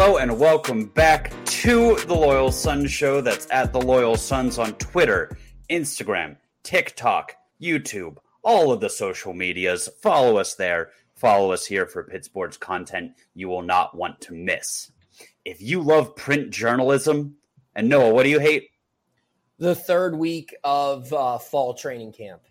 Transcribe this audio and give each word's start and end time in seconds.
Hello 0.00 0.18
and 0.18 0.38
welcome 0.38 0.84
back 0.84 1.32
to 1.46 1.96
the 2.06 2.14
Loyal 2.14 2.52
Sons 2.52 2.92
Show. 2.92 3.20
That's 3.20 3.48
at 3.50 3.72
the 3.72 3.80
Loyal 3.80 4.14
Sons 4.14 4.56
on 4.56 4.74
Twitter, 4.74 5.36
Instagram, 5.70 6.36
TikTok, 6.62 7.34
YouTube, 7.60 8.16
all 8.44 8.70
of 8.70 8.78
the 8.78 8.90
social 8.90 9.34
medias. 9.34 9.88
Follow 10.00 10.36
us 10.36 10.54
there. 10.54 10.90
Follow 11.16 11.50
us 11.50 11.66
here 11.66 11.84
for 11.84 12.04
Pitt 12.04 12.24
Sports 12.24 12.56
content 12.56 13.10
you 13.34 13.48
will 13.48 13.62
not 13.62 13.96
want 13.96 14.20
to 14.20 14.34
miss. 14.34 14.92
If 15.44 15.60
you 15.60 15.80
love 15.80 16.14
print 16.14 16.50
journalism, 16.50 17.34
and 17.74 17.88
Noah, 17.88 18.14
what 18.14 18.22
do 18.22 18.28
you 18.28 18.38
hate? 18.38 18.70
The 19.58 19.74
third 19.74 20.16
week 20.16 20.54
of 20.62 21.12
uh, 21.12 21.38
fall 21.38 21.74
training 21.74 22.12
camp. 22.12 22.42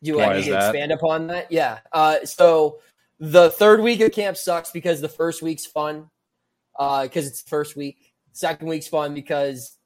Do 0.00 0.12
you 0.12 0.18
want 0.18 0.36
me 0.36 0.44
to 0.44 0.50
that? 0.52 0.68
expand 0.68 0.92
upon 0.92 1.26
that? 1.26 1.50
Yeah. 1.50 1.80
Uh, 1.90 2.24
so 2.24 2.78
the 3.18 3.50
third 3.50 3.80
week 3.80 4.00
of 4.00 4.12
camp 4.12 4.36
sucks 4.36 4.70
because 4.70 5.00
the 5.00 5.08
first 5.08 5.42
week's 5.42 5.66
fun 5.66 6.08
Uh, 6.78 7.04
because 7.04 7.26
it's 7.26 7.42
the 7.42 7.48
first 7.48 7.76
week. 7.76 8.12
Second 8.32 8.68
week's 8.68 8.88
fun 8.88 9.14
because 9.14 9.78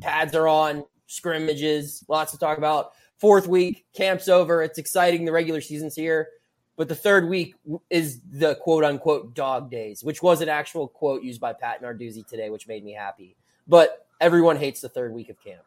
pads 0.00 0.34
are 0.34 0.46
on, 0.46 0.84
scrimmages, 1.06 2.04
lots 2.08 2.32
to 2.32 2.38
talk 2.38 2.58
about. 2.58 2.92
Fourth 3.16 3.48
week, 3.48 3.86
camp's 3.94 4.28
over. 4.28 4.62
It's 4.62 4.78
exciting. 4.78 5.24
The 5.24 5.32
regular 5.32 5.60
season's 5.60 5.96
here. 5.96 6.28
But 6.76 6.88
the 6.88 6.94
third 6.94 7.28
week 7.28 7.56
is 7.90 8.20
the 8.30 8.54
quote 8.54 8.84
unquote 8.84 9.34
dog 9.34 9.68
days, 9.70 10.04
which 10.04 10.22
was 10.22 10.40
an 10.40 10.48
actual 10.48 10.86
quote 10.86 11.24
used 11.24 11.40
by 11.40 11.52
Pat 11.52 11.82
Narduzzi 11.82 12.24
today, 12.24 12.50
which 12.50 12.68
made 12.68 12.84
me 12.84 12.92
happy. 12.92 13.36
But 13.66 14.06
everyone 14.20 14.56
hates 14.56 14.80
the 14.80 14.88
third 14.88 15.12
week 15.12 15.28
of 15.28 15.42
camp. 15.42 15.62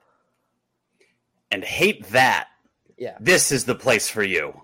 And 1.51 1.65
hate 1.65 2.07
that. 2.11 2.47
Yeah. 2.97 3.17
This 3.19 3.51
is 3.51 3.65
the 3.65 3.75
place 3.75 4.07
for 4.07 4.23
you. 4.23 4.61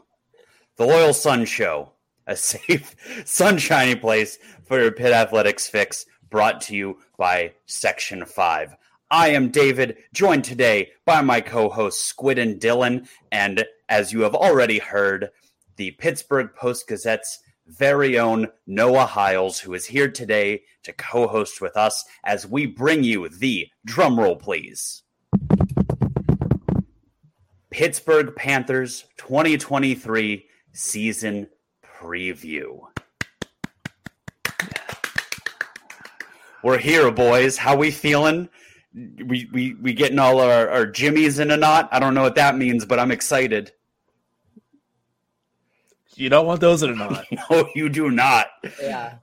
The 0.78 0.86
Loyal 0.86 1.14
Sons 1.14 1.50
Show, 1.50 1.92
a 2.28 2.36
safe, 2.36 2.96
sunshiny 3.26 3.96
place 3.96 4.38
for 4.66 4.80
your 4.80 4.92
Pitt 4.92 5.14
Athletics 5.14 5.68
fix, 5.68 6.06
brought 6.30 6.62
to 6.62 6.76
you 6.76 7.00
by 7.18 7.54
Section 7.66 8.26
5. 8.26 8.76
I 9.10 9.30
am 9.30 9.50
David, 9.50 9.98
joined 10.14 10.44
today 10.44 10.92
by 11.06 11.22
my 11.22 11.40
co 11.40 11.70
hosts 11.70 12.04
Squid 12.04 12.38
and 12.38 12.60
Dylan. 12.60 13.08
And 13.32 13.66
as 13.88 14.12
you 14.12 14.22
have 14.22 14.36
already 14.36 14.80
heard, 14.80 15.30
the 15.78 15.92
Pittsburgh 15.92 16.50
Post 16.54 16.90
Gazette's 16.90 17.40
very 17.68 18.20
own 18.20 18.48
Noah 18.66 19.06
Hiles, 19.06 19.60
who 19.60 19.74
is 19.74 19.86
here 19.86 20.10
today 20.10 20.64
to 20.84 20.92
co 20.94 21.28
host 21.28 21.62
with 21.62 21.78
us 21.78 22.04
as 22.26 22.46
we 22.46 22.66
bring 22.66 23.04
you 23.04 23.30
the 23.30 23.70
drumroll, 23.88 24.38
please. 24.38 25.04
Pittsburgh 27.70 28.36
Panthers 28.36 29.06
2023 29.18 30.46
season 30.74 31.48
preview. 32.00 32.80
We're 36.64 36.78
here, 36.78 37.12
boys. 37.12 37.58
How 37.58 37.76
we 37.76 37.92
feeling? 37.92 38.50
We 38.94 39.48
we 39.54 39.76
we 39.76 39.94
getting 39.94 40.20
all 40.20 40.40
our, 40.40 40.70
our 40.70 40.86
jimmies 40.86 41.40
in 41.40 41.52
a 41.52 41.58
knot. 41.58 41.90
I 41.92 42.00
don't 42.00 42.14
know 42.14 42.24
what 42.24 42.36
that 42.36 42.58
means, 42.58 42.86
but 42.86 43.00
I'm 43.00 43.12
excited. 43.12 43.72
You 46.16 46.30
don't 46.30 46.48
want 46.48 46.62
those 46.62 46.82
in 46.84 46.90
a 46.92 46.96
knot. 46.96 47.26
No, 47.50 47.70
you 47.76 47.90
do 47.90 48.10
not. 48.10 48.48
Yeah. 48.82 49.16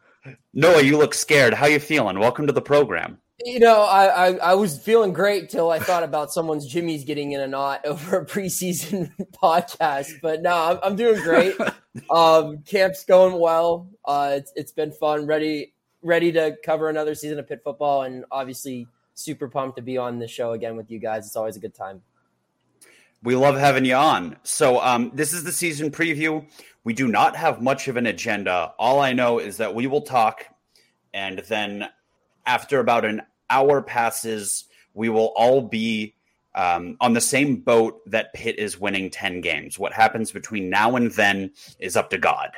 Noah, 0.52 0.82
you 0.82 0.96
look 0.96 1.12
scared. 1.12 1.52
How 1.52 1.66
you 1.66 1.80
feeling? 1.80 2.18
Welcome 2.18 2.46
to 2.46 2.52
the 2.52 2.62
program. 2.62 3.18
You 3.42 3.58
know, 3.58 3.82
I, 3.82 4.28
I, 4.28 4.34
I 4.36 4.54
was 4.54 4.78
feeling 4.78 5.12
great 5.12 5.50
till 5.50 5.70
I 5.70 5.80
thought 5.80 6.04
about 6.04 6.32
someone's 6.32 6.66
Jimmy's 6.66 7.04
getting 7.04 7.32
in 7.32 7.40
a 7.40 7.48
knot 7.48 7.80
over 7.84 8.18
a 8.18 8.26
preseason 8.26 9.12
podcast. 9.42 10.20
But 10.22 10.42
no, 10.42 10.54
I'm, 10.54 10.78
I'm 10.82 10.96
doing 10.96 11.22
great. 11.22 11.56
Um, 12.10 12.64
camp's 12.66 13.04
going 13.04 13.38
well. 13.38 13.88
Uh, 14.04 14.32
it's, 14.34 14.52
it's 14.56 14.72
been 14.72 14.90
fun. 14.90 15.26
Ready 15.26 15.74
ready 16.02 16.32
to 16.32 16.56
cover 16.64 16.88
another 16.88 17.14
season 17.14 17.38
of 17.38 17.48
Pitt 17.48 17.62
football, 17.62 18.02
and 18.02 18.24
obviously 18.32 18.88
super 19.14 19.48
pumped 19.48 19.76
to 19.76 19.82
be 19.82 19.96
on 19.96 20.18
the 20.18 20.26
show 20.26 20.52
again 20.52 20.76
with 20.76 20.90
you 20.90 20.98
guys. 20.98 21.24
It's 21.24 21.36
always 21.36 21.56
a 21.56 21.60
good 21.60 21.72
time. 21.72 22.02
We 23.22 23.36
love 23.36 23.56
having 23.56 23.84
you 23.84 23.94
on. 23.94 24.36
So, 24.42 24.80
um, 24.80 25.12
this 25.14 25.32
is 25.32 25.44
the 25.44 25.52
season 25.52 25.90
preview. 25.90 26.44
We 26.82 26.92
do 26.92 27.08
not 27.08 27.36
have 27.36 27.62
much 27.62 27.86
of 27.86 27.96
an 27.96 28.06
agenda. 28.06 28.74
All 28.78 29.00
I 29.00 29.12
know 29.12 29.38
is 29.38 29.56
that 29.56 29.74
we 29.74 29.86
will 29.86 30.02
talk, 30.02 30.44
and 31.12 31.38
then 31.48 31.88
after 32.46 32.80
about 32.80 33.04
an 33.04 33.22
hour 33.50 33.82
passes, 33.82 34.64
we 34.94 35.08
will 35.08 35.32
all 35.36 35.62
be 35.62 36.14
um, 36.54 36.96
on 37.00 37.12
the 37.12 37.20
same 37.20 37.56
boat 37.56 38.00
that 38.10 38.32
Pitt 38.32 38.58
is 38.58 38.78
winning 38.78 39.10
10 39.10 39.40
games. 39.40 39.78
What 39.78 39.92
happens 39.92 40.30
between 40.30 40.70
now 40.70 40.96
and 40.96 41.10
then 41.12 41.52
is 41.78 41.96
up 41.96 42.10
to 42.10 42.18
God. 42.18 42.50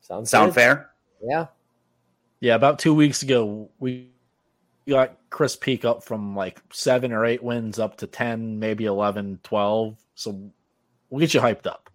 Sounds 0.00 0.30
Sound 0.30 0.50
good? 0.50 0.54
fair? 0.54 0.90
Yeah. 1.22 1.46
yeah, 2.40 2.54
about 2.54 2.78
two 2.78 2.94
weeks 2.94 3.22
ago, 3.22 3.70
we 3.80 4.10
got 4.88 5.16
Chris 5.30 5.56
Peak 5.56 5.84
up 5.84 6.04
from 6.04 6.36
like 6.36 6.60
seven 6.72 7.12
or 7.12 7.24
eight 7.24 7.42
wins 7.42 7.78
up 7.78 7.96
to 7.98 8.06
10, 8.06 8.60
maybe 8.60 8.84
11, 8.84 9.40
12. 9.42 9.96
So 10.14 10.52
we'll 11.10 11.20
get 11.20 11.34
you 11.34 11.40
hyped 11.40 11.66
up. 11.66 11.90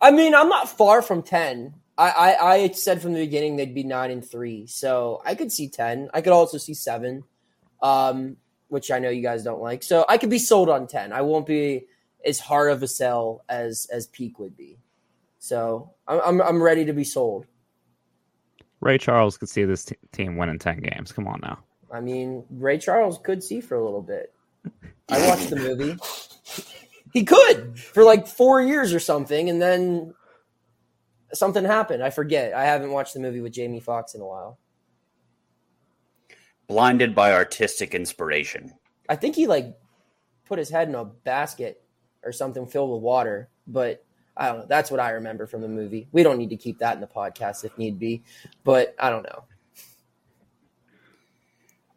I 0.00 0.10
mean, 0.10 0.34
I'm 0.34 0.48
not 0.48 0.68
far 0.68 1.02
from 1.02 1.22
ten. 1.22 1.74
I, 1.98 2.10
I, 2.10 2.52
I 2.54 2.68
said 2.70 3.00
from 3.00 3.14
the 3.14 3.20
beginning 3.20 3.56
they'd 3.56 3.74
be 3.74 3.84
nine 3.84 4.10
and 4.10 4.24
three, 4.24 4.66
so 4.66 5.22
I 5.24 5.34
could 5.34 5.50
see 5.50 5.68
ten. 5.68 6.10
I 6.12 6.20
could 6.20 6.32
also 6.32 6.58
see 6.58 6.74
seven, 6.74 7.24
um, 7.82 8.36
which 8.68 8.90
I 8.90 8.98
know 8.98 9.08
you 9.08 9.22
guys 9.22 9.42
don't 9.42 9.62
like. 9.62 9.82
So 9.82 10.04
I 10.08 10.18
could 10.18 10.30
be 10.30 10.38
sold 10.38 10.68
on 10.68 10.86
ten. 10.86 11.12
I 11.12 11.22
won't 11.22 11.46
be 11.46 11.86
as 12.24 12.38
hard 12.38 12.70
of 12.70 12.82
a 12.82 12.88
sell 12.88 13.42
as 13.48 13.86
as 13.90 14.06
Peak 14.08 14.38
would 14.38 14.56
be. 14.56 14.78
So 15.38 15.92
I'm 16.06 16.20
I'm, 16.24 16.42
I'm 16.42 16.62
ready 16.62 16.84
to 16.84 16.92
be 16.92 17.04
sold. 17.04 17.46
Ray 18.80 18.98
Charles 18.98 19.38
could 19.38 19.48
see 19.48 19.64
this 19.64 19.86
t- 19.86 19.96
team 20.12 20.36
winning 20.36 20.58
10 20.58 20.80
games. 20.80 21.10
Come 21.10 21.26
on 21.26 21.40
now. 21.42 21.58
I 21.90 22.00
mean, 22.00 22.44
Ray 22.50 22.78
Charles 22.78 23.18
could 23.18 23.42
see 23.42 23.60
for 23.60 23.74
a 23.74 23.82
little 23.84 24.02
bit. 24.02 24.34
I 25.08 25.26
watched 25.28 25.50
the 25.50 25.56
movie. 25.56 25.96
He 27.12 27.24
could 27.24 27.78
for 27.78 28.04
like 28.04 28.26
four 28.26 28.60
years 28.60 28.92
or 28.92 29.00
something, 29.00 29.48
and 29.48 29.62
then 29.62 30.12
something 31.38 31.64
happened. 31.64 32.02
I 32.02 32.10
forget. 32.10 32.54
I 32.54 32.64
haven't 32.64 32.90
watched 32.90 33.14
the 33.14 33.20
movie 33.20 33.40
with 33.40 33.52
Jamie 33.52 33.80
Foxx 33.80 34.14
in 34.14 34.20
a 34.20 34.26
while. 34.26 34.58
Blinded 36.66 37.14
by 37.14 37.32
artistic 37.32 37.94
inspiration. 37.94 38.74
I 39.08 39.16
think 39.16 39.36
he 39.36 39.46
like 39.46 39.76
put 40.46 40.58
his 40.58 40.70
head 40.70 40.88
in 40.88 40.94
a 40.94 41.04
basket 41.04 41.82
or 42.24 42.32
something 42.32 42.66
filled 42.66 42.90
with 42.90 43.02
water, 43.02 43.48
but 43.66 44.04
I 44.36 44.48
don't 44.48 44.58
know. 44.58 44.66
That's 44.68 44.90
what 44.90 45.00
I 45.00 45.10
remember 45.10 45.46
from 45.46 45.62
the 45.62 45.68
movie. 45.68 46.08
We 46.12 46.22
don't 46.22 46.38
need 46.38 46.50
to 46.50 46.56
keep 46.56 46.78
that 46.78 46.94
in 46.94 47.00
the 47.00 47.06
podcast 47.06 47.64
if 47.64 47.76
need 47.78 47.98
be, 47.98 48.22
but 48.64 48.94
I 48.98 49.10
don't 49.10 49.22
know. 49.22 49.44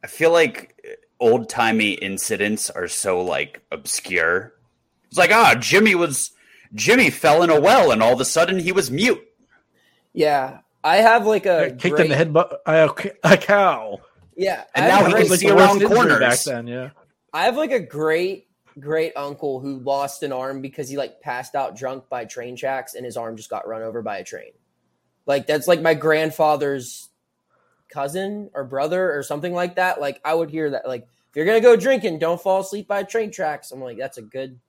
I 0.04 0.08
feel 0.08 0.32
like 0.32 0.98
old 1.20 1.50
timey 1.50 1.92
incidents 1.94 2.70
are 2.70 2.88
so 2.88 3.22
like 3.22 3.62
obscure. 3.72 4.54
It's 5.10 5.18
like, 5.18 5.32
ah, 5.32 5.56
Jimmy 5.60 5.96
was 5.96 6.32
Jimmy 6.74 7.10
fell 7.10 7.44
in 7.44 7.50
a 7.50 7.60
well 7.60 7.92
and 7.92 8.02
all 8.02 8.14
of 8.14 8.22
a 8.22 8.26
sudden 8.26 8.60
he 8.60 8.72
was 8.72 8.92
mute. 8.92 9.22
Yeah, 10.14 10.60
I 10.84 10.98
have 10.98 11.26
like 11.26 11.46
a 11.46 11.76
Kicked 11.78 11.96
great, 11.96 12.06
in 12.06 12.10
the 12.10 12.16
head 12.16 12.34
by 12.34 12.46
a, 12.66 12.90
a 13.24 13.38
cow. 13.38 14.00
Yeah, 14.36 14.64
And 14.74 14.88
now 14.88 14.98
have 15.00 15.08
he 15.08 15.12
a 15.14 15.16
can 15.18 15.28
great- 15.28 15.40
see 15.40 15.48
the 15.50 15.56
around 15.58 15.82
corners. 15.86 16.20
back 16.20 16.40
then. 16.40 16.66
Yeah, 16.68 16.90
I 17.34 17.44
have 17.46 17.58
like 17.58 17.72
a 17.72 17.80
great, 17.80 18.48
great 18.80 19.14
uncle 19.16 19.60
who 19.60 19.80
lost 19.80 20.24
an 20.24 20.32
arm 20.32 20.62
because 20.62 20.88
he 20.90 20.96
like 20.98 21.20
passed 21.22 21.56
out 21.56 21.76
drunk 21.76 22.08
by 22.10 22.26
train 22.26 22.56
tracks 22.56 22.96
and 22.96 23.06
his 23.06 23.18
arm 23.18 23.36
just 23.38 23.50
got 23.50 23.68
run 23.68 23.82
over 23.82 24.02
by 24.02 24.18
a 24.20 24.24
train. 24.24 24.52
Like 25.26 25.46
that's 25.46 25.68
like 25.68 25.82
my 25.82 25.94
grandfather's 25.94 27.10
cousin 27.92 28.50
or 28.54 28.64
brother 28.64 29.14
or 29.16 29.24
something 29.24 29.54
like 29.54 29.76
that. 29.76 30.00
Like 30.00 30.22
I 30.24 30.34
would 30.34 30.50
hear 30.50 30.70
that. 30.72 30.88
Like 30.88 31.04
if 31.04 31.36
you're 31.36 31.46
gonna 31.46 31.62
go 31.62 31.76
drinking, 31.76 32.20
don't 32.20 32.42
fall 32.42 32.62
asleep 32.62 32.88
by 32.88 33.04
train 33.04 33.32
tracks. 33.32 33.72
I'm 33.72 33.82
like, 33.82 33.98
that's 33.98 34.18
a 34.18 34.22
good, 34.24 34.60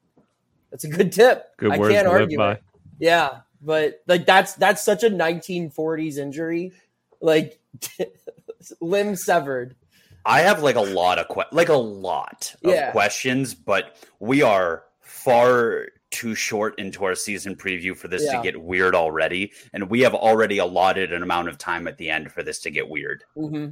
that's 0.71 0.85
a 0.85 0.89
good 0.89 1.13
tip. 1.13 1.57
Good 1.57 1.73
I 1.73 1.79
words 1.79 1.95
can't 1.95 2.07
to 2.07 2.11
live 2.13 2.23
argue 2.23 2.39
by. 2.39 2.53
it. 2.55 2.63
Yeah, 2.99 3.41
but 3.61 4.03
like 4.07 4.27
that's 4.27 4.55
that's 4.55 4.83
such 4.85 5.03
a 5.05 5.11
1940s 5.11 6.17
injury. 6.19 6.73
Like 7.21 7.61
limb 8.81 9.17
severed. 9.17 9.77
I 10.25 10.41
have 10.41 10.63
like 10.63 10.77
a 10.77 10.81
lot 10.81 11.19
of 11.19 11.29
que- 11.29 11.51
like 11.53 11.69
a 11.69 11.75
lot 11.75 12.55
of 12.65 12.71
Yeah. 12.75 12.91
questions, 12.93 13.55
but 13.55 13.97
we 14.19 14.43
are 14.43 14.85
far 15.01 15.89
too 16.11 16.35
short 16.35 16.79
into 16.79 17.05
our 17.05 17.15
season 17.15 17.55
preview 17.55 17.97
for 17.97 18.09
this 18.09 18.25
Yeah. 18.25 18.37
to 18.37 18.43
get 18.43 18.61
weird 18.61 18.95
already, 18.95 19.53
and 19.73 19.89
we 19.89 20.01
have 20.01 20.15
already 20.15 20.59
allotted 20.59 21.13
an 21.13 21.23
amount 21.23 21.49
of 21.49 21.57
time 21.57 21.87
at 21.87 21.99
the 21.99 22.11
end 22.11 22.33
for 22.33 22.43
this 22.43 22.61
to 22.63 22.71
get 22.71 22.89
weird. 22.89 23.25
hmm 23.35 23.69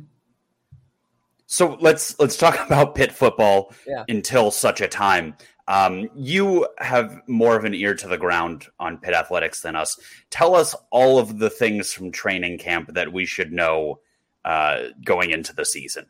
So 1.46 1.76
let's 1.81 2.19
let's 2.19 2.37
talk 2.37 2.58
about 2.67 2.94
Pitt 2.94 3.12
football 3.12 3.73
Yeah. 3.87 4.05
until 4.08 4.50
such 4.50 4.81
a 4.81 4.88
time. 4.88 5.37
Um, 5.69 6.09
you 6.17 6.67
have 6.79 7.20
more 7.29 7.55
of 7.55 7.67
an 7.67 7.75
ear 7.75 7.94
to 7.94 8.09
the 8.09 8.17
ground 8.17 8.67
on 8.81 8.97
Pitt 8.97 9.12
athletics 9.12 9.61
than 9.61 9.76
us. 9.76 10.00
Tell 10.31 10.55
us 10.55 10.75
all 10.91 11.19
of 11.19 11.38
the 11.38 11.50
things 11.50 11.93
from 11.93 12.11
training 12.11 12.59
camp 12.59 12.94
that 12.94 13.12
we 13.12 13.26
should 13.26 13.53
know 13.53 14.00
uh, 14.47 14.85
going 15.05 15.31
into 15.31 15.55
the 15.55 15.67
season. 15.67 16.06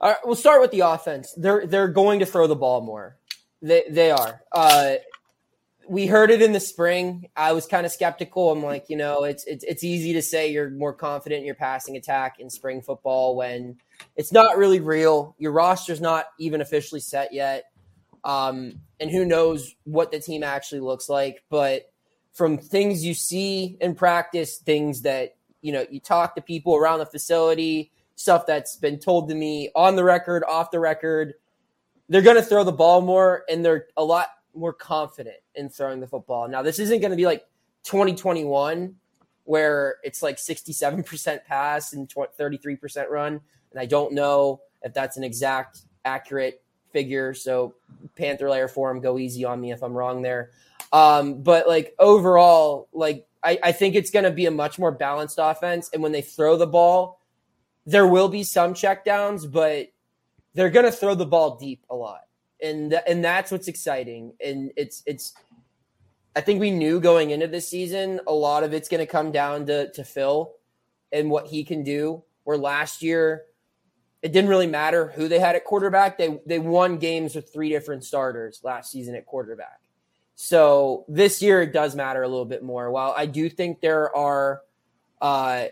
All 0.00 0.10
right, 0.10 0.18
we'll 0.24 0.34
start 0.34 0.60
with 0.60 0.72
the 0.72 0.80
offense. 0.80 1.32
They're 1.36 1.64
they're 1.64 1.88
going 1.88 2.18
to 2.18 2.26
throw 2.26 2.48
the 2.48 2.56
ball 2.56 2.80
more. 2.80 3.16
They 3.62 3.84
they 3.88 4.10
are. 4.10 4.42
Uh, 4.50 4.96
we 5.88 6.06
heard 6.06 6.30
it 6.30 6.42
in 6.42 6.52
the 6.52 6.60
spring. 6.60 7.28
I 7.36 7.52
was 7.52 7.66
kind 7.66 7.86
of 7.86 7.92
skeptical. 7.92 8.50
I'm 8.50 8.64
like, 8.64 8.86
you 8.88 8.96
know, 8.96 9.22
it's 9.22 9.44
it's 9.46 9.64
it's 9.64 9.84
easy 9.84 10.12
to 10.14 10.22
say 10.22 10.50
you're 10.50 10.70
more 10.70 10.92
confident 10.92 11.40
in 11.40 11.46
your 11.46 11.54
passing 11.54 11.96
attack 11.96 12.40
in 12.40 12.50
spring 12.50 12.82
football 12.82 13.36
when 13.36 13.76
it's 14.16 14.32
not 14.32 14.58
really 14.58 14.80
real. 14.80 15.36
Your 15.38 15.52
roster's 15.52 16.00
not 16.00 16.26
even 16.40 16.60
officially 16.60 17.00
set 17.00 17.32
yet. 17.32 17.64
Um, 18.24 18.80
and 18.98 19.10
who 19.10 19.24
knows 19.24 19.74
what 19.84 20.10
the 20.10 20.18
team 20.18 20.42
actually 20.42 20.80
looks 20.80 21.08
like. 21.08 21.44
But 21.50 21.92
from 22.32 22.58
things 22.58 23.04
you 23.04 23.14
see 23.14 23.76
in 23.80 23.94
practice, 23.94 24.58
things 24.58 25.02
that 25.02 25.36
you 25.64 25.72
know, 25.72 25.86
you 25.90 25.98
talk 25.98 26.34
to 26.34 26.42
people 26.42 26.76
around 26.76 26.98
the 26.98 27.06
facility, 27.06 27.90
stuff 28.16 28.44
that's 28.46 28.76
been 28.76 28.98
told 28.98 29.30
to 29.30 29.34
me 29.34 29.70
on 29.74 29.96
the 29.96 30.04
record, 30.04 30.44
off 30.44 30.70
the 30.70 30.78
record, 30.78 31.34
they're 32.10 32.22
going 32.22 32.36
to 32.36 32.42
throw 32.42 32.64
the 32.64 32.72
ball 32.72 33.00
more 33.00 33.44
and 33.48 33.64
they're 33.64 33.86
a 33.96 34.04
lot 34.04 34.28
more 34.54 34.74
confident 34.74 35.38
in 35.54 35.70
throwing 35.70 36.00
the 36.00 36.06
football. 36.06 36.48
Now, 36.48 36.60
this 36.60 36.78
isn't 36.78 37.00
going 37.00 37.12
to 37.12 37.16
be 37.16 37.24
like 37.24 37.46
2021 37.84 38.94
where 39.44 39.96
it's 40.02 40.22
like 40.22 40.36
67% 40.36 41.44
pass 41.44 41.92
and 41.92 42.08
33% 42.08 43.10
run. 43.10 43.40
And 43.70 43.80
I 43.80 43.86
don't 43.86 44.12
know 44.12 44.60
if 44.82 44.92
that's 44.92 45.16
an 45.16 45.24
exact 45.24 45.80
accurate 46.04 46.62
figure. 46.94 47.34
So 47.34 47.74
Panther 48.16 48.48
Lair 48.48 48.68
Forum, 48.68 49.00
go 49.00 49.18
easy 49.18 49.44
on 49.44 49.60
me 49.60 49.72
if 49.72 49.82
I'm 49.82 49.92
wrong 49.92 50.22
there. 50.22 50.52
Um, 50.92 51.42
but 51.42 51.68
like 51.68 51.94
overall, 51.98 52.88
like 52.94 53.26
I, 53.42 53.58
I 53.62 53.72
think 53.72 53.96
it's 53.96 54.10
going 54.10 54.24
to 54.24 54.30
be 54.30 54.46
a 54.46 54.50
much 54.50 54.78
more 54.78 54.92
balanced 54.92 55.38
offense. 55.42 55.90
And 55.92 56.02
when 56.02 56.12
they 56.12 56.22
throw 56.22 56.56
the 56.56 56.66
ball, 56.66 57.20
there 57.84 58.06
will 58.06 58.28
be 58.28 58.44
some 58.44 58.72
checkdowns, 58.72 59.50
but 59.50 59.92
they're 60.54 60.70
going 60.70 60.86
to 60.86 60.92
throw 60.92 61.14
the 61.14 61.26
ball 61.26 61.56
deep 61.56 61.84
a 61.90 61.94
lot. 61.94 62.22
And, 62.62 62.92
th- 62.92 63.02
and 63.06 63.22
that's 63.22 63.50
what's 63.50 63.68
exciting. 63.68 64.32
And 64.42 64.72
it's, 64.76 65.02
it's, 65.04 65.34
I 66.36 66.40
think 66.40 66.60
we 66.60 66.70
knew 66.70 67.00
going 67.00 67.30
into 67.30 67.48
this 67.48 67.68
season, 67.68 68.20
a 68.26 68.32
lot 68.32 68.62
of 68.62 68.72
it's 68.72 68.88
going 68.88 69.04
to 69.04 69.06
come 69.06 69.32
down 69.32 69.66
to, 69.66 69.90
to 69.92 70.04
Phil 70.04 70.52
and 71.12 71.28
what 71.28 71.48
he 71.48 71.64
can 71.64 71.82
do. 71.82 72.22
Where 72.44 72.58
last 72.58 73.02
year, 73.02 73.44
it 74.24 74.32
didn't 74.32 74.48
really 74.48 74.66
matter 74.66 75.08
who 75.08 75.28
they 75.28 75.38
had 75.38 75.54
at 75.54 75.66
quarterback. 75.66 76.16
They 76.16 76.40
they 76.46 76.58
won 76.58 76.96
games 76.96 77.34
with 77.34 77.52
three 77.52 77.68
different 77.68 78.04
starters 78.04 78.58
last 78.64 78.90
season 78.90 79.14
at 79.14 79.26
quarterback. 79.26 79.80
So 80.34 81.04
this 81.08 81.42
year 81.42 81.60
it 81.60 81.74
does 81.74 81.94
matter 81.94 82.22
a 82.22 82.28
little 82.28 82.46
bit 82.46 82.62
more. 82.62 82.90
While 82.90 83.14
I 83.14 83.26
do 83.26 83.50
think 83.50 83.82
there 83.82 84.16
are 84.16 84.62
uh, 85.20 85.66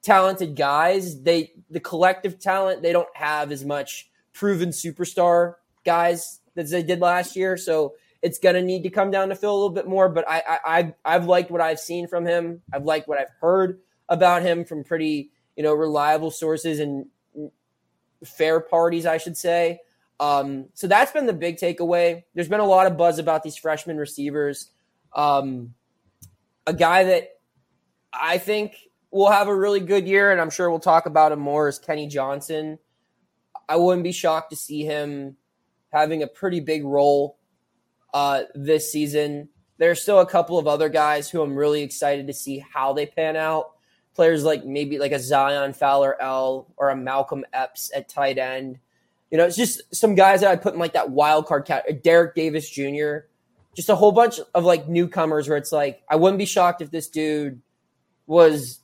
talented 0.00 0.56
guys, 0.56 1.22
they 1.22 1.52
the 1.70 1.80
collective 1.80 2.40
talent 2.40 2.80
they 2.80 2.92
don't 2.94 3.14
have 3.14 3.52
as 3.52 3.62
much 3.62 4.10
proven 4.32 4.70
superstar 4.70 5.56
guys 5.84 6.40
as 6.56 6.70
they 6.70 6.82
did 6.82 7.00
last 7.00 7.36
year. 7.36 7.58
So 7.58 7.92
it's 8.22 8.38
going 8.38 8.54
to 8.54 8.62
need 8.62 8.84
to 8.84 8.90
come 8.90 9.10
down 9.10 9.28
to 9.28 9.34
Phil 9.34 9.52
a 9.52 9.54
little 9.54 9.68
bit 9.68 9.86
more. 9.86 10.08
But 10.08 10.24
I, 10.26 10.42
I 10.64 10.94
I've 11.04 11.26
liked 11.26 11.50
what 11.50 11.60
I've 11.60 11.78
seen 11.78 12.08
from 12.08 12.24
him. 12.24 12.62
I've 12.72 12.84
liked 12.84 13.06
what 13.06 13.18
I've 13.18 13.32
heard 13.42 13.80
about 14.08 14.40
him 14.40 14.64
from 14.64 14.82
pretty 14.82 15.30
you 15.56 15.62
know 15.62 15.74
reliable 15.74 16.30
sources 16.30 16.80
and 16.80 17.04
fair 18.24 18.60
parties, 18.60 19.06
I 19.06 19.18
should 19.18 19.36
say. 19.36 19.80
Um, 20.20 20.66
so 20.74 20.86
that's 20.86 21.12
been 21.12 21.26
the 21.26 21.32
big 21.32 21.56
takeaway. 21.56 22.22
There's 22.34 22.48
been 22.48 22.60
a 22.60 22.66
lot 22.66 22.86
of 22.86 22.96
buzz 22.96 23.18
about 23.18 23.42
these 23.42 23.56
freshman 23.56 23.96
receivers. 23.96 24.70
Um, 25.14 25.74
a 26.66 26.72
guy 26.72 27.04
that 27.04 27.30
I 28.12 28.38
think 28.38 28.76
will 29.10 29.30
have 29.30 29.48
a 29.48 29.56
really 29.56 29.80
good 29.80 30.06
year, 30.06 30.30
and 30.30 30.40
I'm 30.40 30.50
sure 30.50 30.70
we'll 30.70 30.78
talk 30.78 31.06
about 31.06 31.32
him 31.32 31.40
more, 31.40 31.68
is 31.68 31.78
Kenny 31.78 32.06
Johnson. 32.06 32.78
I 33.68 33.76
wouldn't 33.76 34.04
be 34.04 34.12
shocked 34.12 34.50
to 34.50 34.56
see 34.56 34.84
him 34.84 35.36
having 35.92 36.22
a 36.22 36.26
pretty 36.26 36.60
big 36.60 36.84
role 36.84 37.38
uh, 38.14 38.42
this 38.54 38.92
season. 38.92 39.48
There's 39.78 40.00
still 40.00 40.20
a 40.20 40.26
couple 40.26 40.58
of 40.58 40.66
other 40.66 40.88
guys 40.88 41.28
who 41.28 41.42
I'm 41.42 41.56
really 41.56 41.82
excited 41.82 42.26
to 42.28 42.32
see 42.32 42.64
how 42.72 42.92
they 42.92 43.06
pan 43.06 43.36
out 43.36 43.71
players 44.14 44.44
like 44.44 44.64
maybe 44.64 44.98
like 44.98 45.12
a 45.12 45.18
Zion 45.18 45.72
Fowler-El 45.72 46.66
or 46.76 46.90
a 46.90 46.96
Malcolm 46.96 47.44
Epps 47.52 47.90
at 47.94 48.08
tight 48.08 48.38
end. 48.38 48.78
You 49.30 49.38
know, 49.38 49.46
it's 49.46 49.56
just 49.56 49.94
some 49.94 50.14
guys 50.14 50.42
that 50.42 50.50
I 50.50 50.56
put 50.56 50.74
in 50.74 50.80
like 50.80 50.92
that 50.92 51.10
wild 51.10 51.46
card 51.46 51.64
cat, 51.64 51.84
uh, 51.88 51.94
Derek 52.02 52.34
Davis 52.34 52.68
Jr. 52.68 53.18
Just 53.74 53.88
a 53.88 53.94
whole 53.94 54.12
bunch 54.12 54.38
of 54.54 54.64
like 54.64 54.88
newcomers 54.88 55.48
where 55.48 55.56
it's 55.56 55.72
like 55.72 56.02
I 56.08 56.16
wouldn't 56.16 56.38
be 56.38 56.44
shocked 56.44 56.82
if 56.82 56.90
this 56.90 57.08
dude 57.08 57.62
was 58.26 58.80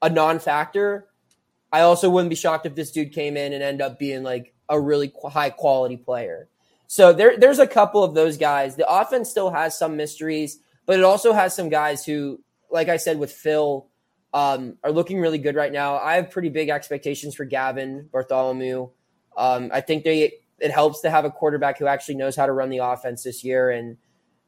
a 0.00 0.08
non-factor. 0.08 1.08
I 1.72 1.80
also 1.80 2.10
wouldn't 2.10 2.30
be 2.30 2.36
shocked 2.36 2.66
if 2.66 2.74
this 2.74 2.90
dude 2.90 3.12
came 3.12 3.36
in 3.36 3.52
and 3.52 3.62
ended 3.62 3.80
up 3.80 3.98
being 3.98 4.22
like 4.22 4.54
a 4.68 4.78
really 4.78 5.12
high 5.24 5.50
quality 5.50 5.96
player. 5.96 6.48
So 6.86 7.12
there, 7.12 7.38
there's 7.38 7.58
a 7.58 7.66
couple 7.66 8.04
of 8.04 8.14
those 8.14 8.36
guys. 8.36 8.76
The 8.76 8.86
offense 8.86 9.30
still 9.30 9.50
has 9.50 9.78
some 9.78 9.96
mysteries, 9.96 10.58
but 10.84 10.98
it 10.98 11.04
also 11.04 11.32
has 11.32 11.56
some 11.56 11.70
guys 11.70 12.04
who, 12.04 12.40
like 12.70 12.88
I 12.90 12.98
said 12.98 13.18
with 13.18 13.32
Phil, 13.32 13.86
um, 14.34 14.76
are 14.82 14.92
looking 14.92 15.20
really 15.20 15.38
good 15.38 15.56
right 15.56 15.72
now. 15.72 15.96
I 15.96 16.16
have 16.16 16.30
pretty 16.30 16.48
big 16.48 16.68
expectations 16.68 17.34
for 17.34 17.44
Gavin 17.44 18.08
Bartholomew. 18.12 18.88
Um, 19.36 19.70
I 19.72 19.80
think 19.80 20.04
they 20.04 20.32
it 20.58 20.70
helps 20.70 21.00
to 21.00 21.10
have 21.10 21.24
a 21.24 21.30
quarterback 21.30 21.78
who 21.78 21.86
actually 21.86 22.14
knows 22.14 22.36
how 22.36 22.46
to 22.46 22.52
run 22.52 22.70
the 22.70 22.78
offense 22.78 23.24
this 23.24 23.42
year. 23.42 23.70
And 23.70 23.96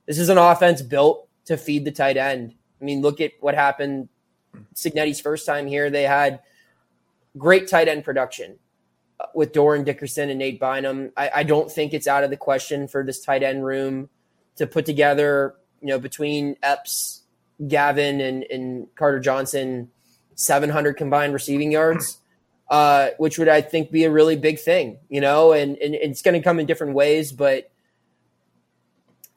this 0.06 0.18
is 0.18 0.28
an 0.28 0.38
offense 0.38 0.80
built 0.80 1.28
to 1.46 1.56
feed 1.56 1.84
the 1.84 1.90
tight 1.90 2.16
end. 2.16 2.54
I 2.80 2.84
mean, 2.84 3.02
look 3.02 3.20
at 3.20 3.32
what 3.40 3.54
happened 3.54 4.08
Cignetti's 4.74 5.20
first 5.20 5.44
time 5.44 5.66
here. 5.66 5.90
They 5.90 6.04
had 6.04 6.40
great 7.36 7.68
tight 7.68 7.88
end 7.88 8.04
production 8.04 8.58
uh, 9.18 9.26
with 9.34 9.52
Dorin 9.52 9.84
Dickerson 9.84 10.30
and 10.30 10.38
Nate 10.38 10.60
Byham. 10.60 11.10
I, 11.16 11.30
I 11.36 11.42
don't 11.42 11.70
think 11.70 11.92
it's 11.92 12.06
out 12.06 12.22
of 12.22 12.30
the 12.30 12.36
question 12.36 12.86
for 12.86 13.04
this 13.04 13.20
tight 13.20 13.42
end 13.42 13.64
room 13.64 14.08
to 14.56 14.66
put 14.68 14.86
together, 14.86 15.56
you 15.80 15.88
know, 15.88 15.98
between 15.98 16.56
Epps 16.62 17.23
Gavin 17.66 18.20
and, 18.20 18.44
and 18.44 18.86
Carter 18.94 19.20
Johnson 19.20 19.90
700 20.34 20.94
combined 20.94 21.32
receiving 21.32 21.72
yards, 21.72 22.18
uh, 22.68 23.10
which 23.18 23.38
would 23.38 23.48
I 23.48 23.60
think 23.60 23.90
be 23.90 24.04
a 24.04 24.10
really 24.10 24.36
big 24.36 24.58
thing, 24.58 24.98
you 25.08 25.20
know, 25.20 25.52
and, 25.52 25.76
and 25.78 25.94
it's 25.94 26.22
going 26.22 26.34
to 26.34 26.42
come 26.42 26.58
in 26.58 26.66
different 26.66 26.94
ways, 26.94 27.32
but 27.32 27.70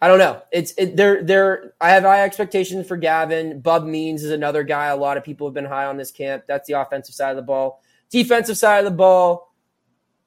I 0.01 0.07
don't 0.07 0.19
know. 0.19 0.41
It's 0.51 0.73
it, 0.77 0.95
there. 0.95 1.23
There, 1.23 1.73
I 1.81 1.89
have 1.89 2.03
high 2.03 2.21
expectations 2.21 2.87
for 2.87 2.97
Gavin. 2.97 3.61
Bub 3.61 3.83
Means 3.83 4.23
is 4.23 4.29
another 4.29 4.61
guy. 4.63 4.87
A 4.87 4.95
lot 4.95 5.17
of 5.17 5.23
people 5.23 5.47
have 5.47 5.55
been 5.55 5.65
high 5.65 5.85
on 5.85 5.97
this 5.97 6.11
camp. 6.11 6.43
That's 6.47 6.67
the 6.67 6.79
offensive 6.79 7.15
side 7.15 7.31
of 7.31 7.35
the 7.35 7.41
ball. 7.41 7.81
Defensive 8.11 8.57
side 8.57 8.79
of 8.79 8.85
the 8.85 8.95
ball, 8.95 9.53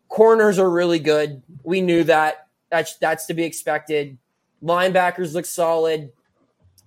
corners 0.08 0.58
are 0.58 0.68
really 0.68 0.98
good. 0.98 1.42
We 1.62 1.80
knew 1.80 2.02
that. 2.04 2.48
That's 2.68 2.96
that's 2.96 3.26
to 3.26 3.34
be 3.34 3.44
expected. 3.44 4.18
Linebackers 4.62 5.34
look 5.34 5.46
solid. 5.46 6.12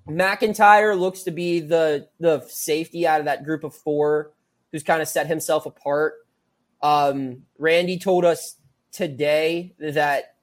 McIntyre 0.07 0.99
looks 0.99 1.23
to 1.23 1.31
be 1.31 1.59
the 1.59 2.07
the 2.19 2.41
safety 2.47 3.07
out 3.07 3.19
of 3.19 3.25
that 3.25 3.43
group 3.43 3.63
of 3.63 3.73
four 3.73 4.31
who's 4.71 4.83
kind 4.83 5.01
of 5.01 5.07
set 5.07 5.27
himself 5.27 5.65
apart. 5.65 6.15
Um, 6.81 7.43
Randy 7.57 7.97
told 7.97 8.25
us 8.25 8.57
today 8.91 9.73
that 9.79 10.35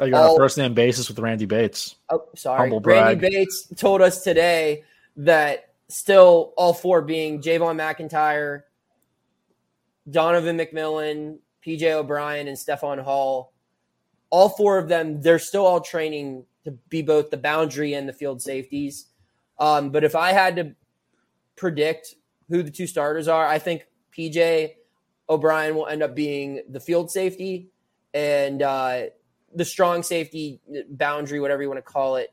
oh, 0.00 0.04
you're 0.04 0.16
all, 0.16 0.30
on 0.30 0.36
a 0.36 0.38
first 0.38 0.58
name 0.58 0.74
basis 0.74 1.08
with 1.08 1.18
Randy 1.18 1.46
Bates. 1.46 1.96
Oh, 2.10 2.24
sorry, 2.36 2.70
Randy 2.70 3.28
Bates 3.28 3.68
told 3.76 4.00
us 4.00 4.22
today 4.22 4.84
that 5.16 5.70
still 5.88 6.52
all 6.56 6.72
four 6.72 7.02
being 7.02 7.42
Javon 7.42 7.76
McIntyre, 7.76 8.62
Donovan 10.08 10.56
McMillan, 10.56 11.38
PJ 11.66 11.82
O'Brien, 11.90 12.46
and 12.46 12.58
Stefan 12.58 12.98
Hall. 12.98 13.52
All 14.30 14.48
four 14.48 14.78
of 14.78 14.88
them, 14.88 15.22
they're 15.22 15.38
still 15.38 15.66
all 15.66 15.80
training 15.80 16.44
to 16.64 16.72
be 16.88 17.02
both 17.02 17.30
the 17.30 17.36
boundary 17.36 17.94
and 17.94 18.08
the 18.08 18.12
field 18.12 18.42
safeties. 18.42 19.06
Um, 19.58 19.90
but 19.90 20.04
if 20.04 20.14
I 20.14 20.32
had 20.32 20.56
to 20.56 20.74
predict 21.56 22.14
who 22.48 22.62
the 22.62 22.70
two 22.70 22.86
starters 22.86 23.28
are, 23.28 23.46
I 23.46 23.58
think 23.58 23.86
PJ 24.16 24.74
O'Brien 25.28 25.74
will 25.74 25.86
end 25.86 26.02
up 26.02 26.14
being 26.14 26.62
the 26.68 26.80
field 26.80 27.10
safety 27.10 27.70
and 28.14 28.62
uh, 28.62 29.02
the 29.54 29.64
strong 29.64 30.02
safety 30.02 30.60
boundary, 30.88 31.40
whatever 31.40 31.62
you 31.62 31.68
want 31.68 31.78
to 31.78 31.82
call 31.82 32.16
it, 32.16 32.32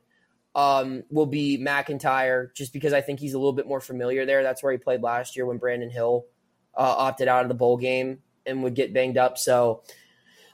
um, 0.53 1.03
will 1.09 1.25
be 1.25 1.57
McIntyre, 1.57 2.53
just 2.53 2.71
because 2.71 2.93
I 2.93 3.01
think 3.01 3.19
he's 3.19 3.33
a 3.33 3.37
little 3.37 3.53
bit 3.53 3.67
more 3.67 3.81
familiar 3.81 4.25
there. 4.25 4.41
That's 4.41 4.63
where 4.63 4.71
he 4.71 4.77
played 4.77 5.01
last 5.01 5.35
year 5.35 5.45
when 5.45 5.57
Brandon 5.57 5.89
Hill 5.89 6.25
uh, 6.77 6.95
opted 6.97 7.27
out 7.27 7.43
of 7.43 7.49
the 7.49 7.55
bowl 7.55 7.77
game 7.77 8.19
and 8.45 8.63
would 8.63 8.75
get 8.75 8.93
banged 8.93 9.17
up. 9.17 9.37
So 9.37 9.83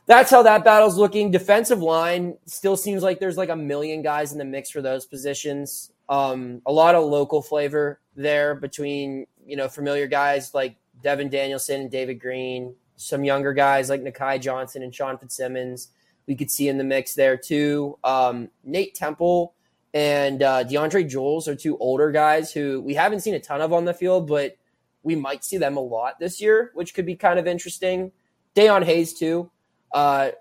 that's 0.05 0.31
how 0.31 0.43
that 0.43 0.63
battle's 0.63 0.97
looking. 0.97 1.31
Defensive 1.31 1.81
line 1.81 2.37
still 2.45 2.75
seems 2.75 3.03
like 3.03 3.19
there's 3.19 3.37
like 3.37 3.49
a 3.49 3.55
million 3.55 4.01
guys 4.01 4.31
in 4.31 4.37
the 4.37 4.45
mix 4.45 4.69
for 4.69 4.81
those 4.81 5.05
positions. 5.05 5.91
Um, 6.09 6.61
a 6.65 6.71
lot 6.71 6.95
of 6.95 7.05
local 7.05 7.41
flavor 7.41 7.99
there 8.15 8.55
between 8.55 9.25
you 9.45 9.55
know 9.55 9.67
familiar 9.67 10.07
guys 10.07 10.53
like 10.53 10.75
Devin 11.01 11.29
Danielson 11.29 11.81
and 11.81 11.91
David 11.91 12.19
Green, 12.19 12.75
some 12.95 13.23
younger 13.23 13.53
guys 13.53 13.89
like 13.89 14.01
Nakai 14.01 14.41
Johnson 14.41 14.83
and 14.83 14.93
Sean 14.93 15.17
Fitzsimmons. 15.17 15.89
We 16.27 16.35
could 16.35 16.51
see 16.51 16.67
in 16.67 16.77
the 16.77 16.83
mix 16.83 17.15
there 17.15 17.37
too. 17.37 17.97
Um, 18.03 18.49
Nate 18.63 18.95
Temple 18.95 19.53
and 19.93 20.41
uh, 20.43 20.63
DeAndre 20.63 21.09
Jules 21.09 21.47
are 21.47 21.55
two 21.55 21.77
older 21.77 22.11
guys 22.11 22.51
who 22.51 22.81
we 22.81 22.93
haven't 22.93 23.21
seen 23.21 23.33
a 23.33 23.39
ton 23.39 23.61
of 23.61 23.73
on 23.73 23.85
the 23.85 23.93
field, 23.93 24.27
but 24.27 24.57
we 25.03 25.15
might 25.15 25.43
see 25.43 25.57
them 25.57 25.77
a 25.77 25.81
lot 25.81 26.19
this 26.19 26.39
year, 26.39 26.71
which 26.73 26.93
could 26.93 27.05
be 27.05 27.15
kind 27.15 27.39
of 27.39 27.47
interesting. 27.47 28.11
Dayon 28.55 28.83
Hayes 28.83 29.13
too. 29.13 29.49
Uh, 29.93 30.31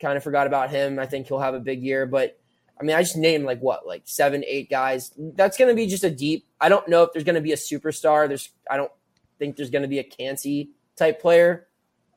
kind 0.00 0.16
of 0.16 0.22
forgot 0.22 0.46
about 0.46 0.70
him. 0.70 0.98
I 0.98 1.06
think 1.06 1.26
he'll 1.26 1.40
have 1.40 1.54
a 1.54 1.60
big 1.60 1.82
year, 1.82 2.06
but 2.06 2.38
I 2.80 2.82
mean, 2.82 2.96
I 2.96 3.02
just 3.02 3.16
named 3.16 3.44
like 3.44 3.60
what, 3.60 3.86
like 3.86 4.02
seven, 4.06 4.42
eight 4.46 4.70
guys. 4.70 5.12
That's 5.16 5.58
going 5.58 5.68
to 5.68 5.74
be 5.74 5.86
just 5.86 6.04
a 6.04 6.10
deep. 6.10 6.46
I 6.60 6.70
don't 6.70 6.88
know 6.88 7.02
if 7.02 7.12
there's 7.12 7.24
going 7.24 7.34
to 7.34 7.40
be 7.42 7.52
a 7.52 7.56
superstar. 7.56 8.26
There's, 8.26 8.48
I 8.70 8.78
don't 8.78 8.92
think 9.38 9.56
there's 9.56 9.70
going 9.70 9.82
to 9.82 9.88
be 9.88 9.98
a 9.98 10.04
Kancey 10.04 10.70
type 10.96 11.20
player 11.20 11.68